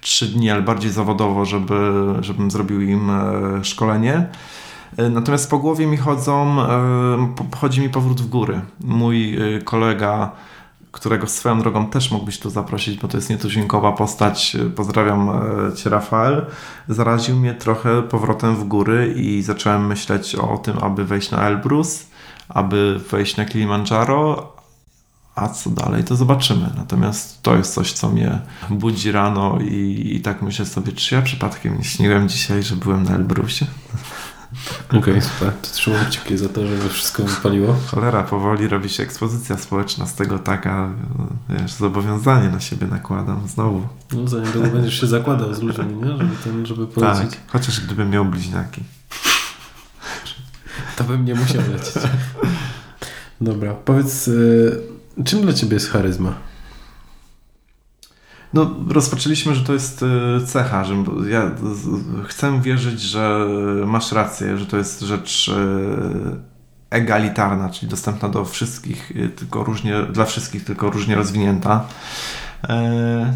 trzy 0.00 0.26
dni, 0.26 0.50
ale 0.50 0.62
bardziej 0.62 0.90
zawodowo, 0.90 1.44
żeby, 1.44 2.04
żebym 2.20 2.50
zrobił 2.50 2.80
im 2.80 3.10
szkolenie. 3.62 4.28
E, 4.96 5.08
natomiast 5.10 5.50
po 5.50 5.58
głowie 5.58 5.86
mi 5.86 5.96
chodzą, 5.96 6.62
e, 6.62 7.56
chodzi 7.56 7.80
mi 7.80 7.88
powrót 7.88 8.20
w 8.20 8.26
góry. 8.26 8.60
Mój 8.80 9.36
e, 9.56 9.62
kolega, 9.62 10.30
którego 10.92 11.26
swoją 11.26 11.60
drogą 11.60 11.86
też 11.86 12.10
mógłbyś 12.10 12.38
tu 12.38 12.50
zaprosić, 12.50 12.98
bo 12.98 13.08
to 13.08 13.16
jest 13.16 13.30
nietuzinkowa 13.30 13.92
postać, 13.92 14.56
pozdrawiam 14.76 15.30
Cię 15.76 15.90
Rafael, 15.90 16.46
zaraził 16.88 17.36
mnie 17.36 17.54
trochę 17.54 18.02
powrotem 18.02 18.56
w 18.56 18.64
góry 18.64 19.14
i 19.16 19.42
zacząłem 19.42 19.86
myśleć 19.86 20.34
o 20.34 20.58
tym, 20.58 20.78
aby 20.78 21.04
wejść 21.04 21.30
na 21.30 21.42
Elbrus, 21.42 22.06
aby 22.48 23.00
wejść 23.10 23.36
na 23.36 23.44
Kilimandżaro, 23.44 24.52
a 25.40 25.48
co 25.48 25.70
dalej, 25.70 26.04
to 26.04 26.16
zobaczymy. 26.16 26.70
Natomiast 26.76 27.42
to 27.42 27.56
jest 27.56 27.74
coś, 27.74 27.92
co 27.92 28.08
mnie 28.08 28.40
budzi 28.70 29.12
rano 29.12 29.58
i, 29.60 30.10
i 30.14 30.20
tak 30.20 30.42
myślę 30.42 30.66
sobie, 30.66 30.92
czy 30.92 31.14
ja 31.14 31.22
przypadkiem 31.22 31.78
nie 31.78 31.84
śniłem 31.84 32.28
dzisiaj, 32.28 32.62
że 32.62 32.76
byłem 32.76 33.02
na 33.02 33.14
Elbrusie? 33.14 33.66
Okej, 34.88 35.00
okay, 35.00 35.22
super. 35.22 35.52
To 35.62 35.70
trzymam 35.70 36.04
kciuki 36.06 36.38
za 36.38 36.48
to, 36.48 36.66
żeby 36.66 36.88
wszystko 36.88 37.22
wypaliło. 37.22 37.76
Cholera, 37.90 38.22
powoli 38.22 38.68
robi 38.68 38.88
się 38.88 39.02
ekspozycja 39.02 39.56
społeczna 39.56 40.06
z 40.06 40.14
tego 40.14 40.38
taka, 40.38 40.90
wiesz, 41.48 41.72
zobowiązanie 41.72 42.48
na 42.48 42.60
siebie 42.60 42.86
nakładam 42.86 43.48
znowu. 43.48 43.88
No 44.12 44.28
za 44.28 44.40
niedługo 44.40 44.68
będziesz 44.68 45.00
się 45.00 45.06
zakładał 45.06 45.54
z 45.54 45.62
ludźmi, 45.62 45.96
nie? 45.96 46.18
Żeby, 46.18 46.36
ten, 46.44 46.66
żeby 46.66 46.86
polecieć. 46.86 47.30
Tak, 47.30 47.40
chociaż 47.46 47.80
gdybym 47.80 48.10
miał 48.10 48.24
bliźniaki. 48.24 48.82
To 50.96 51.04
bym 51.04 51.24
nie 51.24 51.34
musiał 51.34 51.62
lecieć. 51.72 52.02
Dobra, 53.40 53.74
powiedz, 53.74 54.28
y, 54.28 54.97
czym 55.24 55.40
dla 55.40 55.52
Ciebie 55.52 55.74
jest 55.74 55.90
charyzma? 55.90 56.34
No, 58.54 58.74
rozpoczęliśmy, 58.88 59.54
że 59.54 59.64
to 59.64 59.72
jest 59.72 60.02
e, 60.02 60.46
cecha, 60.46 60.84
że 60.84 60.94
ja 61.30 61.50
chcę 62.26 62.60
wierzyć, 62.62 63.00
że 63.00 63.46
masz 63.86 64.12
rację, 64.12 64.58
że 64.58 64.66
to 64.66 64.76
jest 64.76 65.00
rzecz 65.00 65.48
e, 65.48 66.58
egalitarna, 66.90 67.68
czyli 67.68 67.90
dostępna 67.90 68.28
do 68.28 68.44
wszystkich, 68.44 69.12
e, 69.16 69.28
tylko 69.28 69.64
różnie, 69.64 70.02
dla 70.02 70.24
wszystkich, 70.24 70.64
tylko 70.64 70.90
różnie 70.90 71.14
rozwinięta. 71.14 71.86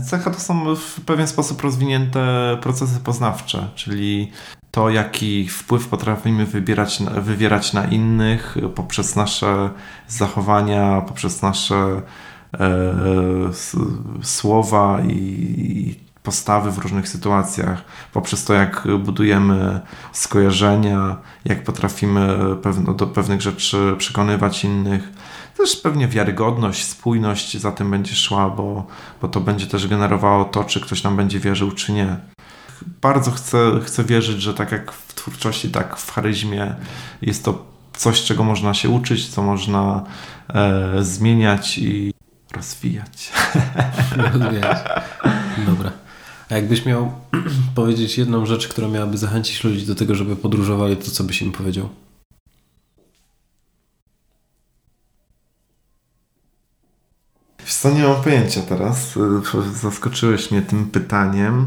Cecha 0.05 0.31
to 0.31 0.40
są 0.40 0.74
w 0.77 1.01
pewien 1.01 1.27
sposób 1.27 1.62
rozwinięte 1.62 2.57
procesy 2.62 3.01
poznawcze, 3.01 3.69
czyli 3.74 4.31
to, 4.70 4.90
jaki 4.90 5.49
wpływ 5.49 5.89
potrafimy 5.89 6.47
wybierać, 6.47 7.03
wywierać 7.20 7.73
na 7.73 7.85
innych 7.85 8.57
poprzez 8.74 9.16
nasze 9.16 9.70
zachowania, 10.09 11.01
poprzez 11.01 11.43
nasze 11.43 12.03
E, 12.61 13.53
słowa 14.23 15.01
i 15.09 15.94
postawy 16.23 16.70
w 16.70 16.78
różnych 16.78 17.09
sytuacjach, 17.09 17.85
poprzez 18.12 18.44
to, 18.44 18.55
jak 18.55 18.85
budujemy 18.99 19.81
skojarzenia, 20.12 21.16
jak 21.44 21.65
potrafimy 21.65 22.39
pewno, 22.62 22.94
do 22.94 23.07
pewnych 23.07 23.43
rzeczy 23.43 23.94
przekonywać 23.99 24.65
innych. 24.65 25.09
Też 25.57 25.77
pewnie 25.77 26.09
wiarygodność, 26.09 26.85
spójność 26.85 27.59
za 27.59 27.73
tym 27.73 27.90
będzie 27.90 28.15
szła, 28.15 28.51
bo, 28.51 28.86
bo 29.23 29.28
to 29.28 29.40
będzie 29.40 29.66
też 29.66 29.89
generowało 29.89 30.44
to, 30.44 30.65
czy 30.65 30.81
ktoś 30.81 31.03
nam 31.03 31.16
będzie 31.16 31.40
wierzył, 31.40 31.73
czy 31.73 31.93
nie. 31.93 32.16
Bardzo 33.03 33.31
chcę, 33.31 33.59
chcę 33.85 34.05
wierzyć, 34.05 34.43
że 34.43 34.55
tak 34.55 34.73
jak 34.73 34.93
w 34.93 35.15
twórczości, 35.15 35.70
tak 35.70 35.97
w 35.97 36.12
charyzmie 36.12 36.74
jest 37.23 37.44
to 37.44 37.65
coś, 37.93 38.23
czego 38.23 38.44
można 38.44 38.74
się 38.74 38.89
uczyć, 38.89 39.28
co 39.28 39.43
można 39.43 40.05
e, 40.55 41.05
zmieniać 41.05 41.78
i 41.78 42.15
rozwijać. 42.57 43.32
rozwijać. 44.16 44.78
Dobra. 45.66 46.01
A 46.52 46.56
jakbyś 46.56 46.86
miał 46.86 47.12
powiedzieć 47.74 48.18
jedną 48.18 48.46
rzecz, 48.46 48.68
która 48.68 48.88
miałaby 48.88 49.18
zachęcić 49.18 49.64
ludzi 49.64 49.86
do 49.86 49.94
tego, 49.94 50.14
żeby 50.14 50.36
podróżowali, 50.36 50.96
to 50.96 51.10
co 51.10 51.24
byś 51.24 51.42
im 51.42 51.52
powiedział? 51.52 51.88
Wiesz 57.60 57.74
co, 57.74 57.90
nie 57.90 58.02
mam 58.02 58.22
pojęcia 58.22 58.62
teraz. 58.62 59.18
Zaskoczyłeś 59.82 60.50
mnie 60.50 60.62
tym 60.62 60.86
pytaniem. 60.86 61.66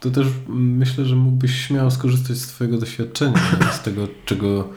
To 0.00 0.10
też 0.10 0.26
myślę, 0.48 1.04
że 1.04 1.16
mógłbyś 1.16 1.66
śmiało 1.66 1.90
skorzystać 1.90 2.36
z 2.36 2.46
Twojego 2.46 2.78
doświadczenia, 2.78 3.40
z 3.72 3.82
tego, 3.82 4.08
czego 4.24 4.68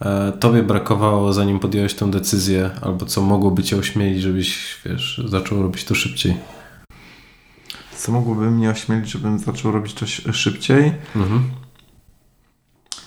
E, 0.00 0.32
tobie 0.32 0.62
brakowało, 0.62 1.32
zanim 1.32 1.58
podjąłeś 1.58 1.94
tę 1.94 2.10
decyzję, 2.10 2.70
albo 2.80 3.06
co 3.06 3.22
mogłoby 3.22 3.62
cię 3.62 3.76
ośmielić, 3.76 4.22
żebyś, 4.22 4.78
wiesz, 4.84 5.22
zaczął 5.24 5.62
robić 5.62 5.84
to 5.84 5.94
szybciej? 5.94 6.34
Co 8.04 8.12
mogłoby 8.12 8.50
mnie 8.50 8.70
ośmielić, 8.70 9.10
żebym 9.10 9.38
zaczął 9.38 9.72
robić 9.72 9.94
to 9.94 10.06
szybciej? 10.32 10.92
Mhm. 11.16 11.50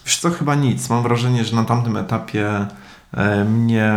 Wiesz 0.06 0.18
co, 0.18 0.30
chyba 0.30 0.56
nic. 0.56 0.90
Mam 0.90 1.04
wrażenie, 1.04 1.46
że 1.46 1.56
na 1.56 1.64
tamtym 1.64 1.98
etapie 1.98 2.68
e, 3.14 3.46
mnie 3.46 3.94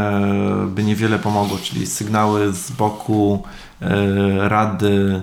by 0.66 0.84
niewiele 0.84 1.18
pomogło, 1.18 1.58
czyli 1.58 1.86
sygnały 1.86 2.52
z 2.52 2.70
boku, 2.70 3.42
e, 3.80 4.48
rady, 4.48 5.22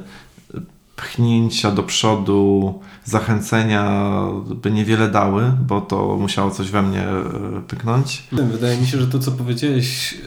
pchnięcia 0.96 1.72
do 1.72 1.84
przodu, 1.84 2.80
zachęcenia 3.06 4.12
by 4.56 4.72
niewiele 4.72 5.08
dały, 5.08 5.52
bo 5.68 5.82
to 5.82 6.18
musiało 6.18 6.52
coś 6.52 6.72
we 6.72 6.82
mnie 6.82 7.02
e, 7.02 7.62
pyknąć. 7.68 8.24
Wydaje 8.32 8.78
mi 8.78 8.88
się, 8.88 8.98
że 8.98 9.08
to, 9.08 9.20
co 9.20 9.32
powiedziałeś, 9.32 10.18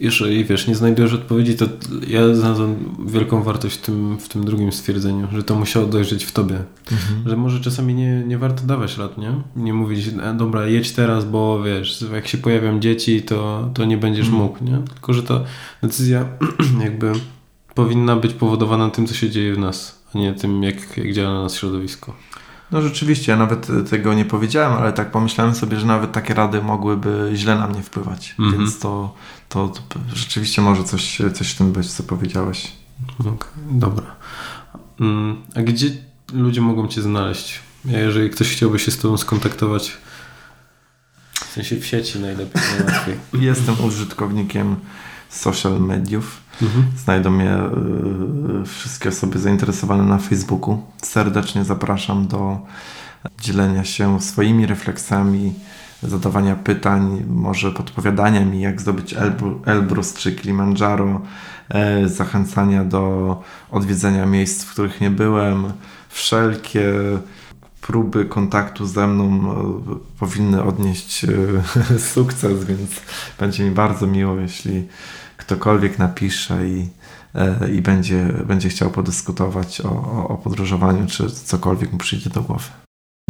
jeżeli 0.00 0.44
wiesz, 0.44 0.66
nie 0.66 0.74
znajdujesz 0.74 1.12
odpowiedzi, 1.12 1.56
to 1.56 1.66
ja 2.08 2.34
znalazłem 2.34 2.76
wielką 3.06 3.42
wartość 3.42 3.76
w 3.76 3.82
tym, 3.82 4.18
w 4.18 4.28
tym 4.28 4.44
drugim 4.44 4.72
stwierdzeniu, 4.72 5.28
że 5.32 5.42
to 5.42 5.54
musiało 5.54 5.86
dojrzeć 5.86 6.24
w 6.24 6.32
tobie. 6.32 6.62
Mhm. 6.92 7.28
Że 7.28 7.36
może 7.36 7.60
czasami 7.60 7.94
nie, 7.94 8.24
nie 8.26 8.38
warto 8.38 8.62
dawać 8.62 8.98
rad, 8.98 9.18
nie? 9.18 9.32
Nie 9.56 9.72
mówić, 9.72 10.08
e, 10.08 10.34
dobra, 10.34 10.66
jedź 10.66 10.92
teraz, 10.92 11.24
bo 11.24 11.62
wiesz, 11.62 12.04
jak 12.12 12.28
się 12.28 12.38
pojawią 12.38 12.80
dzieci, 12.80 13.22
to, 13.22 13.70
to 13.74 13.84
nie 13.84 13.96
będziesz 13.96 14.26
mhm. 14.26 14.42
mógł, 14.42 14.64
nie? 14.64 14.78
Tylko, 14.92 15.12
że 15.12 15.22
ta 15.22 15.40
decyzja 15.82 16.24
jakby 16.84 17.12
powinna 17.74 18.16
być 18.16 18.34
powodowana 18.34 18.90
tym, 18.90 19.06
co 19.06 19.14
się 19.14 19.30
dzieje 19.30 19.54
w 19.54 19.58
nas, 19.58 20.04
a 20.14 20.18
nie 20.18 20.34
tym, 20.34 20.62
jak, 20.62 20.96
jak 20.96 21.12
działa 21.12 21.34
na 21.34 21.42
nas 21.42 21.54
środowisko. 21.54 22.14
No 22.72 22.82
rzeczywiście, 22.82 23.32
ja 23.32 23.38
nawet 23.38 23.90
tego 23.90 24.14
nie 24.14 24.24
powiedziałem, 24.24 24.72
ale 24.72 24.92
tak 24.92 25.10
pomyślałem 25.10 25.54
sobie, 25.54 25.80
że 25.80 25.86
nawet 25.86 26.12
takie 26.12 26.34
rady 26.34 26.62
mogłyby 26.62 27.30
źle 27.34 27.56
na 27.56 27.68
mnie 27.68 27.82
wpływać. 27.82 28.34
Mhm. 28.38 28.58
Więc 28.58 28.78
to, 28.78 29.14
to, 29.50 29.68
to, 29.68 30.00
rzeczywiście 30.14 30.62
może 30.62 30.84
coś, 30.84 31.18
coś 31.34 31.50
w 31.50 31.58
tym 31.58 31.72
być, 31.72 31.92
co 31.92 32.02
powiedziałeś. 32.02 32.72
Okay, 33.20 33.52
dobra. 33.70 34.16
Mm, 35.00 35.42
a 35.54 35.62
gdzie 35.62 35.90
ludzie 36.32 36.60
mogą 36.60 36.88
Cię 36.88 37.02
znaleźć? 37.02 37.60
Jeżeli 37.84 38.30
ktoś 38.30 38.52
chciałby 38.52 38.78
się 38.78 38.90
z 38.90 38.98
Tobą 38.98 39.16
skontaktować, 39.16 39.92
w 41.32 41.52
sensie 41.52 41.76
w 41.76 41.86
sieci 41.86 42.18
najlepiej, 42.18 42.62
najłatwiej. 42.78 43.16
Jestem 43.48 43.84
użytkownikiem 43.84 44.76
social 45.30 45.80
mediów. 45.80 46.40
Mhm. 46.62 46.84
Znajdą 46.96 47.30
mnie 47.30 47.56
y, 48.62 48.66
wszystkie 48.66 49.08
osoby 49.08 49.38
zainteresowane 49.38 50.04
na 50.04 50.18
Facebooku. 50.18 50.82
Serdecznie 51.02 51.64
zapraszam 51.64 52.28
do 52.28 52.58
dzielenia 53.40 53.84
się 53.84 54.20
swoimi 54.20 54.66
refleksjami, 54.66 55.52
zadawania 56.02 56.56
pytań, 56.56 57.24
może 57.28 57.72
podpowiadania 57.72 58.44
mi, 58.44 58.60
jak 58.60 58.80
zdobyć 58.80 59.14
Elbrus 59.66 60.14
czy 60.14 60.32
Kilimandżaro, 60.32 61.20
e, 61.68 62.08
zachęcania 62.08 62.84
do 62.84 63.42
odwiedzenia 63.70 64.26
miejsc, 64.26 64.64
w 64.64 64.72
których 64.72 65.00
nie 65.00 65.10
byłem. 65.10 65.72
Wszelkie 66.08 66.92
próby 67.80 68.24
kontaktu 68.24 68.86
ze 68.86 69.06
mną 69.06 69.52
e, 69.52 69.96
powinny 70.18 70.62
odnieść 70.62 71.24
e, 71.24 71.28
sukces, 72.14 72.64
więc 72.64 72.90
będzie 73.38 73.64
mi 73.64 73.70
bardzo 73.70 74.06
miło, 74.06 74.36
jeśli 74.36 74.88
ktokolwiek 75.36 75.98
napisze 75.98 76.68
i, 76.68 76.88
i 77.74 77.82
będzie, 77.82 78.28
będzie 78.46 78.68
chciał 78.68 78.90
podyskutować 78.90 79.80
o, 79.80 80.28
o 80.28 80.36
podróżowaniu, 80.36 81.06
czy 81.06 81.30
cokolwiek 81.30 81.92
mu 81.92 81.98
przyjdzie 81.98 82.30
do 82.30 82.42
głowy. 82.42 82.70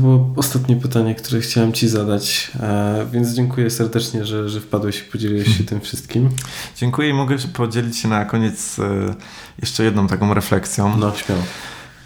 Było 0.00 0.30
ostatnie 0.36 0.76
pytanie, 0.76 1.14
które 1.14 1.40
chciałem 1.40 1.72
Ci 1.72 1.88
zadać, 1.88 2.50
e, 2.60 3.06
więc 3.12 3.28
dziękuję 3.28 3.70
serdecznie, 3.70 4.24
że, 4.24 4.48
że 4.48 4.60
wpadłeś 4.60 5.00
i 5.00 5.04
podzieliłeś 5.04 5.58
się 5.58 5.64
tym 5.64 5.80
wszystkim. 5.80 6.28
Dziękuję 6.76 7.08
i 7.08 7.12
mogę 7.12 7.36
podzielić 7.52 7.98
się 7.98 8.08
na 8.08 8.24
koniec 8.24 8.78
e, 8.78 9.14
jeszcze 9.60 9.84
jedną 9.84 10.06
taką 10.06 10.34
refleksją. 10.34 10.96
No, 10.96 11.12
śmiało. 11.14 11.42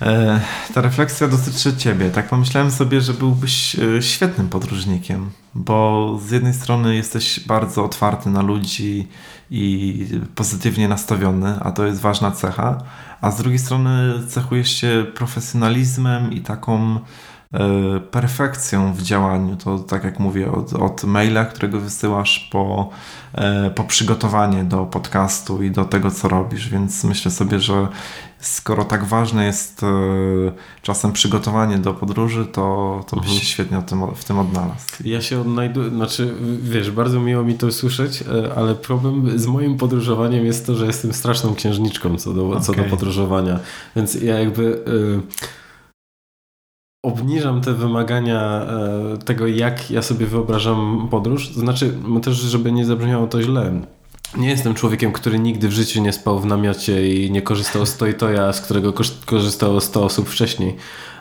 E, 0.03 0.41
ta 0.75 0.81
refleksja 0.81 1.29
dotyczy 1.29 1.77
ciebie. 1.77 2.11
Tak 2.11 2.29
pomyślałem 2.29 2.71
sobie, 2.71 3.01
że 3.01 3.15
byłbyś 3.15 3.77
świetnym 4.01 4.49
podróżnikiem, 4.49 5.31
bo 5.55 6.19
z 6.27 6.31
jednej 6.31 6.55
strony 6.55 6.95
jesteś 6.95 7.41
bardzo 7.41 7.85
otwarty 7.85 8.31
na 8.31 8.43
ludzi 8.43 9.09
i 9.51 10.07
pozytywnie 10.35 10.89
nastawiony, 10.89 11.57
a 11.61 11.73
to 11.73 11.87
jest 11.87 12.01
ważna 12.01 12.31
cecha, 12.31 12.83
a 13.21 13.31
z 13.31 13.37
drugiej 13.37 13.59
strony 13.59 14.13
cechujesz 14.29 14.71
się 14.71 15.07
profesjonalizmem 15.15 16.33
i 16.33 16.41
taką 16.41 17.01
perfekcją 18.11 18.95
w 18.95 19.03
działaniu. 19.03 19.57
To 19.57 19.79
tak 19.79 20.05
jak 20.05 20.21
mówię, 20.21 20.53
od, 20.53 20.73
od 20.73 21.05
maila, 21.05 21.45
którego 21.45 21.81
wysyłasz 21.81 22.49
po, 22.53 22.91
e, 23.35 23.71
po 23.71 23.85
przygotowanie 23.85 24.65
do 24.65 24.85
podcastu 24.85 25.63
i 25.63 25.71
do 25.71 25.85
tego, 25.85 26.11
co 26.11 26.29
robisz. 26.29 26.69
Więc 26.69 27.05
myślę 27.05 27.31
sobie, 27.31 27.61
że 27.61 27.89
skoro 28.41 28.85
tak 28.85 29.05
ważne 29.05 29.45
jest 29.45 29.83
e, 29.83 29.87
czasem 30.83 31.13
przygotowanie 31.13 31.79
do 31.79 31.95
podróży, 31.95 32.47
to, 32.47 33.05
to 33.09 33.17
byś 33.17 33.25
mhm. 33.25 33.41
się 33.41 33.47
świetnie 33.47 33.83
tym, 33.83 34.15
w 34.15 34.25
tym 34.25 34.39
odnalazł. 34.39 34.87
Ja 35.05 35.21
się 35.21 35.41
odnajduję, 35.41 35.91
znaczy 35.91 36.35
wiesz, 36.63 36.91
bardzo 36.91 37.21
miło 37.21 37.45
mi 37.45 37.55
to 37.55 37.73
słyszeć, 37.73 38.25
ale 38.57 38.75
problem 38.75 39.39
z 39.39 39.47
moim 39.47 39.77
podróżowaniem 39.77 40.47
jest 40.47 40.67
to, 40.67 40.75
że 40.75 40.87
jestem 40.87 41.13
straszną 41.13 41.55
księżniczką 41.55 42.17
co 42.17 42.35
do, 42.35 42.49
okay. 42.49 42.61
co 42.61 42.73
do 42.73 42.85
podróżowania. 42.85 43.59
Więc 43.97 44.15
ja 44.15 44.39
jakby... 44.39 44.63
Y 44.63 45.64
obniżam 47.05 47.61
te 47.61 47.73
wymagania 47.73 48.41
e, 48.63 49.19
tego, 49.25 49.47
jak 49.47 49.91
ja 49.91 50.03
sobie 50.03 50.27
wyobrażam 50.27 51.09
podróż. 51.11 51.49
Znaczy, 51.49 51.95
też, 52.23 52.37
żeby 52.37 52.73
nie 52.73 52.85
zabrzmiało 52.85 53.27
to 53.27 53.43
źle. 53.43 53.81
Nie 54.37 54.49
jestem 54.49 54.75
człowiekiem, 54.75 55.13
który 55.13 55.39
nigdy 55.39 55.69
w 55.69 55.73
życiu 55.73 56.03
nie 56.03 56.13
spał 56.13 56.41
w 56.41 56.47
namiocie 56.47 57.15
i 57.15 57.31
nie 57.31 57.43
korzystał 57.43 57.87
z 57.87 57.97
Toytoja, 57.97 58.53
z 58.53 58.61
którego 58.61 58.93
korzystało 59.27 59.81
100 59.81 60.05
osób 60.05 60.29
wcześniej. 60.29 60.77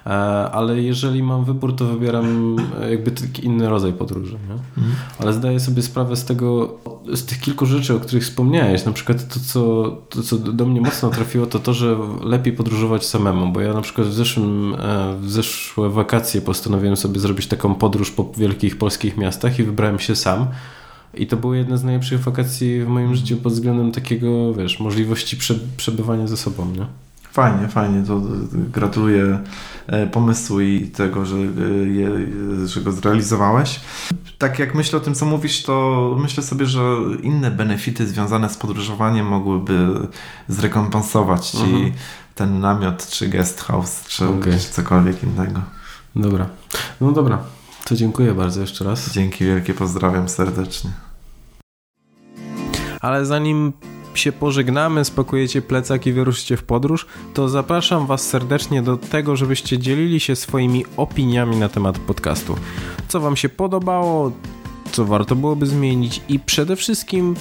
E, 0.05 0.09
ale 0.51 0.81
jeżeli 0.81 1.23
mam 1.23 1.45
wybór, 1.45 1.75
to 1.75 1.85
wybieram 1.85 2.55
e, 2.81 2.91
jakby 2.91 3.11
taki 3.11 3.45
inny 3.45 3.69
rodzaj 3.69 3.93
podróży. 3.93 4.37
Nie? 4.49 4.53
Mhm. 4.53 4.95
Ale 5.19 5.33
zdaję 5.33 5.59
sobie 5.59 5.81
sprawę 5.81 6.15
z 6.15 6.25
tego, 6.25 6.77
z 7.13 7.25
tych 7.25 7.39
kilku 7.39 7.65
rzeczy, 7.65 7.95
o 7.95 7.99
których 7.99 8.23
wspomniałeś. 8.23 8.85
Na 8.85 8.91
przykład 8.91 9.33
to 9.33 9.39
co, 9.39 9.91
to, 10.09 10.23
co 10.23 10.37
do 10.37 10.65
mnie 10.65 10.81
mocno 10.81 11.09
trafiło, 11.09 11.45
to 11.45 11.59
to, 11.59 11.73
że 11.73 11.97
lepiej 12.23 12.53
podróżować 12.53 13.05
samemu. 13.05 13.51
Bo 13.51 13.61
ja 13.61 13.73
na 13.73 13.81
przykład 13.81 14.07
w, 14.07 14.13
zeszłym, 14.13 14.75
e, 14.79 15.15
w 15.21 15.31
zeszłe 15.31 15.89
wakacje 15.89 16.41
postanowiłem 16.41 16.95
sobie 16.95 17.19
zrobić 17.19 17.47
taką 17.47 17.75
podróż 17.75 18.11
po 18.11 18.31
wielkich 18.37 18.77
polskich 18.77 19.17
miastach 19.17 19.59
i 19.59 19.63
wybrałem 19.63 19.99
się 19.99 20.15
sam. 20.15 20.47
I 21.13 21.27
to 21.27 21.37
były 21.37 21.57
jedne 21.57 21.77
z 21.77 21.83
najlepszych 21.83 22.19
wakacji 22.19 22.81
w 22.81 22.87
moim 22.87 23.15
życiu 23.15 23.37
pod 23.37 23.53
względem 23.53 23.91
takiego, 23.91 24.53
wiesz, 24.53 24.79
możliwości 24.79 25.37
prze, 25.37 25.55
przebywania 25.77 26.27
ze 26.27 26.37
sobą, 26.37 26.65
nie? 26.65 26.85
Fajnie, 27.33 27.67
fajnie. 27.67 28.03
To 28.07 28.21
gratuluję 28.53 29.39
e, 29.87 30.07
pomysłu 30.07 30.59
i 30.59 30.87
tego, 30.87 31.25
że, 31.25 31.35
e, 31.35 32.67
że 32.67 32.81
go 32.81 32.91
zrealizowałeś. 32.91 33.79
Tak 34.37 34.59
jak 34.59 34.75
myślę 34.75 34.97
o 34.97 35.01
tym, 35.01 35.15
co 35.15 35.25
mówisz, 35.25 35.63
to 35.63 36.17
myślę 36.21 36.43
sobie, 36.43 36.65
że 36.65 36.81
inne 37.23 37.51
benefity 37.51 38.07
związane 38.07 38.49
z 38.49 38.57
podróżowaniem 38.57 39.27
mogłyby 39.27 40.07
zrekompensować 40.47 41.49
ci 41.49 41.57
mhm. 41.57 41.91
ten 42.35 42.59
namiot, 42.59 43.07
czy 43.07 43.27
guest 43.27 43.61
house, 43.61 44.05
czy 44.07 44.27
okay. 44.27 44.59
cokolwiek 44.59 45.23
innego. 45.23 45.61
Dobra. 46.15 46.47
No 47.01 47.11
dobra. 47.11 47.43
To 47.85 47.95
dziękuję 47.95 48.33
bardzo 48.33 48.61
jeszcze 48.61 48.85
raz. 48.85 49.11
Dzięki 49.13 49.45
wielkie, 49.45 49.73
pozdrawiam 49.73 50.29
serdecznie. 50.29 50.91
Ale 53.01 53.25
zanim 53.25 53.73
się 54.17 54.31
pożegnamy, 54.31 55.05
spakujecie 55.05 55.61
plecak 55.61 56.07
i 56.07 56.13
wyruszycie 56.13 56.57
w 56.57 56.63
podróż, 56.63 57.05
to 57.33 57.49
zapraszam 57.49 58.07
Was 58.07 58.29
serdecznie 58.29 58.81
do 58.81 58.97
tego, 58.97 59.35
żebyście 59.35 59.77
dzielili 59.79 60.19
się 60.19 60.35
swoimi 60.35 60.85
opiniami 60.97 61.57
na 61.57 61.69
temat 61.69 61.99
podcastu. 61.99 62.55
Co 63.07 63.19
Wam 63.19 63.35
się 63.35 63.49
podobało, 63.49 64.31
co 64.91 65.05
warto 65.05 65.35
byłoby 65.35 65.65
zmienić 65.65 66.21
i 66.29 66.39
przede 66.39 66.75
wszystkim, 66.75 67.35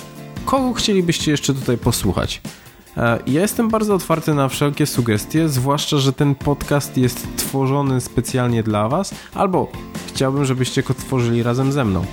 kogo 0.45 0.73
chcielibyście 0.73 1.31
jeszcze 1.31 1.55
tutaj 1.55 1.79
posłuchać. 1.79 2.41
E, 2.97 3.19
ja 3.27 3.41
jestem 3.41 3.69
bardzo 3.69 3.95
otwarty 3.95 4.35
na 4.35 4.49
wszelkie 4.49 4.87
sugestie, 4.87 5.49
zwłaszcza, 5.49 5.99
że 5.99 6.13
ten 6.13 6.35
podcast 6.35 6.97
jest 6.97 7.27
tworzony 7.37 8.01
specjalnie 8.01 8.63
dla 8.63 8.89
Was, 8.89 9.15
albo 9.35 9.73
chciałbym, 10.07 10.45
żebyście 10.45 10.83
go 10.83 10.95
tworzyli 10.95 11.43
razem 11.43 11.73
ze 11.73 11.85
mną. 11.85 12.05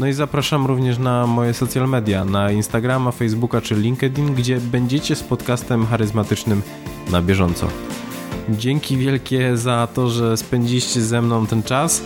No 0.00 0.06
i 0.06 0.12
zapraszam 0.12 0.66
również 0.66 0.98
na 0.98 1.26
moje 1.26 1.54
social 1.54 1.88
media, 1.88 2.24
na 2.24 2.50
Instagrama, 2.50 3.12
Facebooka 3.12 3.60
czy 3.60 3.74
LinkedIn, 3.74 4.34
gdzie 4.34 4.60
będziecie 4.60 5.16
z 5.16 5.22
podcastem 5.22 5.86
charyzmatycznym 5.86 6.62
na 7.10 7.22
bieżąco. 7.22 7.68
Dzięki 8.48 8.96
wielkie 8.96 9.56
za 9.56 9.88
to, 9.94 10.08
że 10.08 10.36
spędziliście 10.36 11.00
ze 11.00 11.22
mną 11.22 11.46
ten 11.46 11.62
czas. 11.62 12.02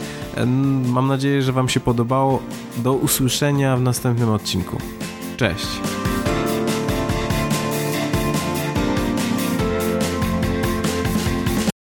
Mam 0.87 1.07
nadzieję, 1.07 1.43
że 1.43 1.53
Wam 1.53 1.69
się 1.69 1.81
podobało. 1.81 2.43
Do 2.77 2.93
usłyszenia 2.93 3.77
w 3.77 3.83
następnym 3.83 4.31
odcinku. 4.31 4.77
Cześć! 5.37 5.67